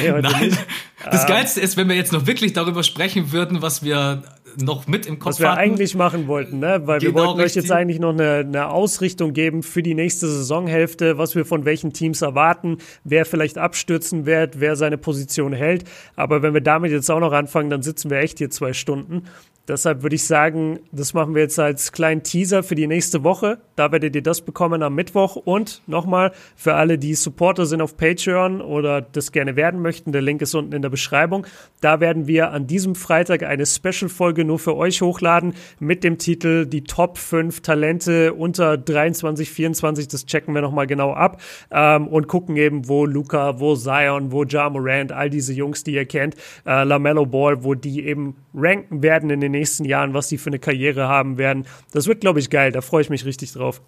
Nee, 0.01 0.13
heute 0.13 0.29
Nein. 0.31 0.51
nicht. 0.51 0.67
Das 1.11 1.27
Geilste 1.27 1.61
ist, 1.61 1.77
wenn 1.77 1.89
wir 1.89 1.97
jetzt 1.97 2.13
noch 2.13 2.27
wirklich 2.27 2.53
darüber 2.53 2.85
sprechen 2.85 3.33
würden, 3.33 3.61
was 3.61 3.83
wir 3.83 4.23
noch 4.61 4.87
mit 4.87 5.07
im 5.07 5.19
Kopf 5.19 5.31
Was 5.33 5.41
wir 5.41 5.51
hatten. 5.51 5.61
eigentlich 5.61 5.95
machen 5.95 6.27
wollten, 6.27 6.59
ne? 6.59 6.83
Weil 6.85 7.01
wir 7.01 7.11
Genau, 7.13 7.21
wollten 7.27 7.39
euch 7.41 7.47
richtig. 7.47 7.63
jetzt 7.65 7.73
eigentlich 7.73 7.99
noch 8.01 8.13
eine, 8.13 8.39
eine 8.39 8.69
Ausrichtung 8.71 9.33
geben 9.33 9.63
für 9.63 9.83
die 9.83 9.95
nächste 9.95 10.27
Saisonhälfte, 10.29 11.19
was 11.19 11.35
wir 11.35 11.45
von 11.45 11.65
welchen 11.65 11.93
Teams 11.93 12.23
erwarten, 12.23 12.79
wer 13.05 13.25
vielleicht 13.25 13.59
abstürzen 13.59 14.27
wird, 14.27 14.61
wer 14.61 14.77
seine 14.77 14.99
Position 14.99 15.53
hält. 15.53 15.85
Aber 16.17 16.43
wenn 16.43 16.55
wir 16.55 16.61
damit 16.61 16.93
jetzt 16.93 17.11
auch 17.11 17.21
noch 17.21 17.33
anfangen, 17.33 17.71
dann 17.71 17.83
sitzen 17.83 18.11
wir 18.11 18.19
echt 18.19 18.39
hier 18.39 18.51
zwei 18.51 18.73
Stunden. 18.73 19.25
Deshalb 19.69 20.03
würde 20.03 20.17
ich 20.17 20.25
sagen, 20.25 20.81
das 20.91 21.15
machen 21.15 21.37
wir 21.37 21.43
jetzt 21.43 21.59
als 21.59 21.93
kleinen 21.93 22.25
Teaser 22.25 22.65
für 22.65 22.75
die 22.75 22.89
nächste 22.89 23.23
Woche. 23.23 23.59
Da 23.77 23.93
werdet 23.93 24.17
ihr 24.17 24.23
das 24.23 24.41
bekommen 24.41 24.83
am 24.83 24.97
Mittwoch. 24.97 25.37
Und 25.37 25.83
nochmal 25.87 26.33
für 26.57 26.75
alle, 26.75 26.99
die 26.99 27.15
Supporter 27.15 27.65
sind 27.65 27.81
auf 27.81 27.97
Patreon 27.97 28.61
oder 28.61 29.01
das 29.01 29.31
gerne 29.31 29.55
werden 29.55 29.81
möchten, 29.81 30.11
der 30.11 30.21
Link 30.21 30.43
ist 30.43 30.57
unten 30.57 30.73
in 30.73 30.83
der 30.83 30.89
Beschreibung. 30.91 31.47
Da 31.81 32.01
werden 32.01 32.27
wir 32.27 32.51
an 32.51 32.67
diesem 32.67 32.97
Freitag 32.97 33.45
eine 33.45 33.65
Special-Folge 33.65 34.45
nur 34.45 34.59
für 34.59 34.77
euch 34.77 35.01
hochladen 35.01 35.55
mit 35.79 36.03
dem 36.03 36.19
Titel 36.19 36.67
Die 36.67 36.83
Top 36.83 37.17
5 37.17 37.61
Talente 37.61 38.35
unter 38.35 38.77
23, 38.77 39.49
24. 39.49 40.09
Das 40.09 40.27
checken 40.27 40.55
wir 40.55 40.63
nochmal 40.63 40.89
genau 40.89 41.13
ab 41.13 41.41
ähm, 41.71 42.09
und 42.09 42.27
gucken 42.27 42.57
eben, 42.57 42.89
wo 42.89 43.07
Luca, 43.07 43.61
wo 43.61 43.77
Zion, 43.77 44.33
wo 44.33 44.43
Ja 44.43 44.69
Morant, 44.69 45.13
all 45.13 45.31
diese 45.31 45.53
Jungs, 45.53 45.85
die 45.85 45.95
ihr 45.95 46.07
kennt, 46.07 46.35
äh, 46.67 46.83
LaMelo 46.83 47.27
Ball, 47.27 47.63
wo 47.63 47.75
die 47.75 48.05
eben 48.05 48.37
ranken 48.55 49.03
werden 49.03 49.31
in 49.31 49.41
den 49.41 49.53
nächsten 49.53 49.62
Jahren, 49.85 50.15
was 50.15 50.29
die 50.29 50.39
für 50.39 50.51
eine 50.51 50.59
Karriere 50.59 51.09
haben 51.09 51.39
werden. 51.39 51.67
Das 51.93 52.07
wird, 52.07 52.21
glaube 52.21 52.39
ich, 52.41 52.51
geil. 52.51 52.73
Da 52.73 52.81
freue 52.81 53.03
ich 53.03 53.11
mich 53.11 53.25
richtig 53.25 53.53
drauf. 53.53 53.81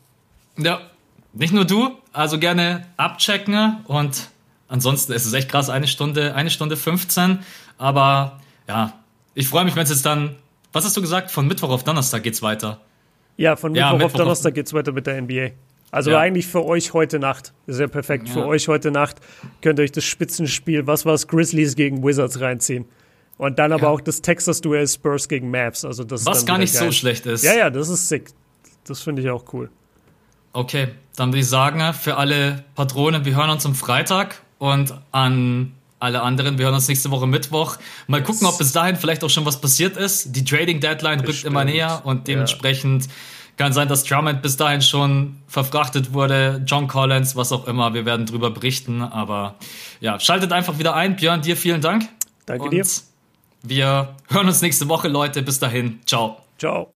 Ja, 0.58 0.80
nicht 1.32 1.52
nur 1.52 1.64
du, 1.64 1.90
also 2.12 2.38
gerne 2.38 2.86
abchecken 2.96 3.78
und 3.86 4.30
ansonsten 4.68 5.12
ist 5.12 5.26
es 5.26 5.32
echt 5.32 5.50
krass, 5.50 5.68
eine 5.70 5.86
Stunde, 5.86 6.34
eine 6.34 6.50
Stunde 6.50 6.76
15. 6.76 7.40
Aber 7.78 8.40
ja, 8.68 8.92
ich 9.34 9.48
freue 9.48 9.64
mich, 9.64 9.74
wenn 9.76 9.82
es 9.82 9.90
jetzt 9.90 10.06
dann, 10.06 10.36
was 10.72 10.84
hast 10.84 10.96
du 10.96 11.00
gesagt, 11.00 11.30
von 11.30 11.46
Mittwoch 11.48 11.70
auf 11.70 11.82
Donnerstag 11.84 12.22
geht's 12.22 12.40
weiter. 12.42 12.80
Ja, 13.36 13.56
von 13.56 13.74
Ja, 13.74 13.86
Mittwoch 13.86 13.94
auf 13.94 13.98
Mittwoch 13.98 14.14
auf- 14.14 14.18
Donnerstag 14.18 14.54
geht's 14.54 14.72
weiter 14.72 14.92
mit 14.92 15.06
der 15.08 15.16
NBA. 15.20 15.50
Also 15.90 16.10
Ja. 16.12 16.18
eigentlich 16.20 16.46
für 16.46 16.64
euch 16.64 16.92
heute 16.92 17.18
Nacht. 17.18 17.52
Ist 17.66 17.78
ja 17.80 17.86
perfekt. 17.88 18.28
Für 18.28 18.40
Ja. 18.40 18.46
euch 18.46 18.66
heute 18.68 18.90
Nacht 18.90 19.16
könnt 19.60 19.78
ihr 19.78 19.82
euch 19.84 19.92
das 19.92 20.04
Spitzenspiel, 20.04 20.86
was 20.86 21.04
war's, 21.06 21.26
Grizzlies 21.28 21.74
gegen 21.76 22.02
Wizards 22.04 22.40
reinziehen. 22.40 22.84
Und 23.44 23.58
dann 23.58 23.72
aber 23.72 23.82
Ja. 23.84 23.88
auch 23.90 24.00
das 24.00 24.22
Texas-Duell 24.22 24.88
Spurs 24.88 25.28
gegen 25.28 25.50
Mavs. 25.50 25.84
Also 25.84 26.02
das 26.04 26.24
Was 26.24 26.46
gar 26.46 26.56
nicht 26.58 26.72
so 26.72 26.84
geil. 26.84 26.92
schlecht 26.92 27.26
ist. 27.26 27.44
Ja, 27.44 27.54
ja, 27.54 27.70
das 27.70 27.88
ist 27.88 28.08
sick. 28.08 28.30
Das 28.86 29.00
finde 29.02 29.20
ich 29.22 29.28
auch 29.30 29.44
cool. 29.52 29.70
Okay, 30.52 30.88
dann 31.16 31.30
würde 31.30 31.40
ich 31.40 31.48
sagen, 31.48 31.92
für 31.94 32.16
alle 32.16 32.64
Patronen, 32.74 33.24
wir 33.24 33.34
hören 33.36 33.50
uns 33.50 33.66
am 33.66 33.74
Freitag 33.74 34.40
und 34.58 34.94
an 35.12 35.72
alle 35.98 36.22
anderen, 36.22 36.58
wir 36.58 36.66
hören 36.66 36.74
uns 36.74 36.86
nächste 36.88 37.10
Woche 37.10 37.26
Mittwoch. 37.26 37.76
Mal 38.06 38.22
gucken, 38.22 38.46
ob 38.46 38.56
bis 38.58 38.72
dahin 38.72 38.96
vielleicht 38.96 39.24
auch 39.24 39.30
schon 39.30 39.44
was 39.46 39.60
passiert 39.60 39.96
ist. 39.96 40.34
Die 40.36 40.44
Trading 40.44 40.80
Deadline 40.80 41.18
rückt 41.20 41.26
Bestimmt. 41.26 41.52
immer 41.52 41.64
näher 41.64 42.02
und 42.04 42.28
dementsprechend 42.28 43.08
kann 43.56 43.72
sein, 43.72 43.88
dass 43.88 44.04
Drummond 44.04 44.42
bis 44.42 44.56
dahin 44.56 44.80
schon 44.82 45.36
verfrachtet 45.48 46.12
wurde, 46.12 46.62
John 46.66 46.88
Collins, 46.88 47.36
was 47.36 47.52
auch 47.52 47.66
immer. 47.66 47.94
Wir 47.94 48.04
werden 48.04 48.26
drüber 48.26 48.50
berichten, 48.50 49.00
aber 49.02 49.54
ja, 50.00 50.18
schaltet 50.20 50.52
einfach 50.52 50.78
wieder 50.78 50.94
ein. 50.94 51.16
Björn, 51.16 51.40
dir 51.42 51.56
vielen 51.56 51.80
Dank. 51.80 52.08
Danke 52.46 52.64
und 52.64 52.70
dir. 52.72 52.84
Wir 53.64 54.14
hören 54.28 54.46
uns 54.46 54.62
nächste 54.62 54.88
Woche, 54.88 55.08
Leute. 55.08 55.42
Bis 55.42 55.58
dahin. 55.58 56.00
Ciao. 56.06 56.36
Ciao. 56.58 56.92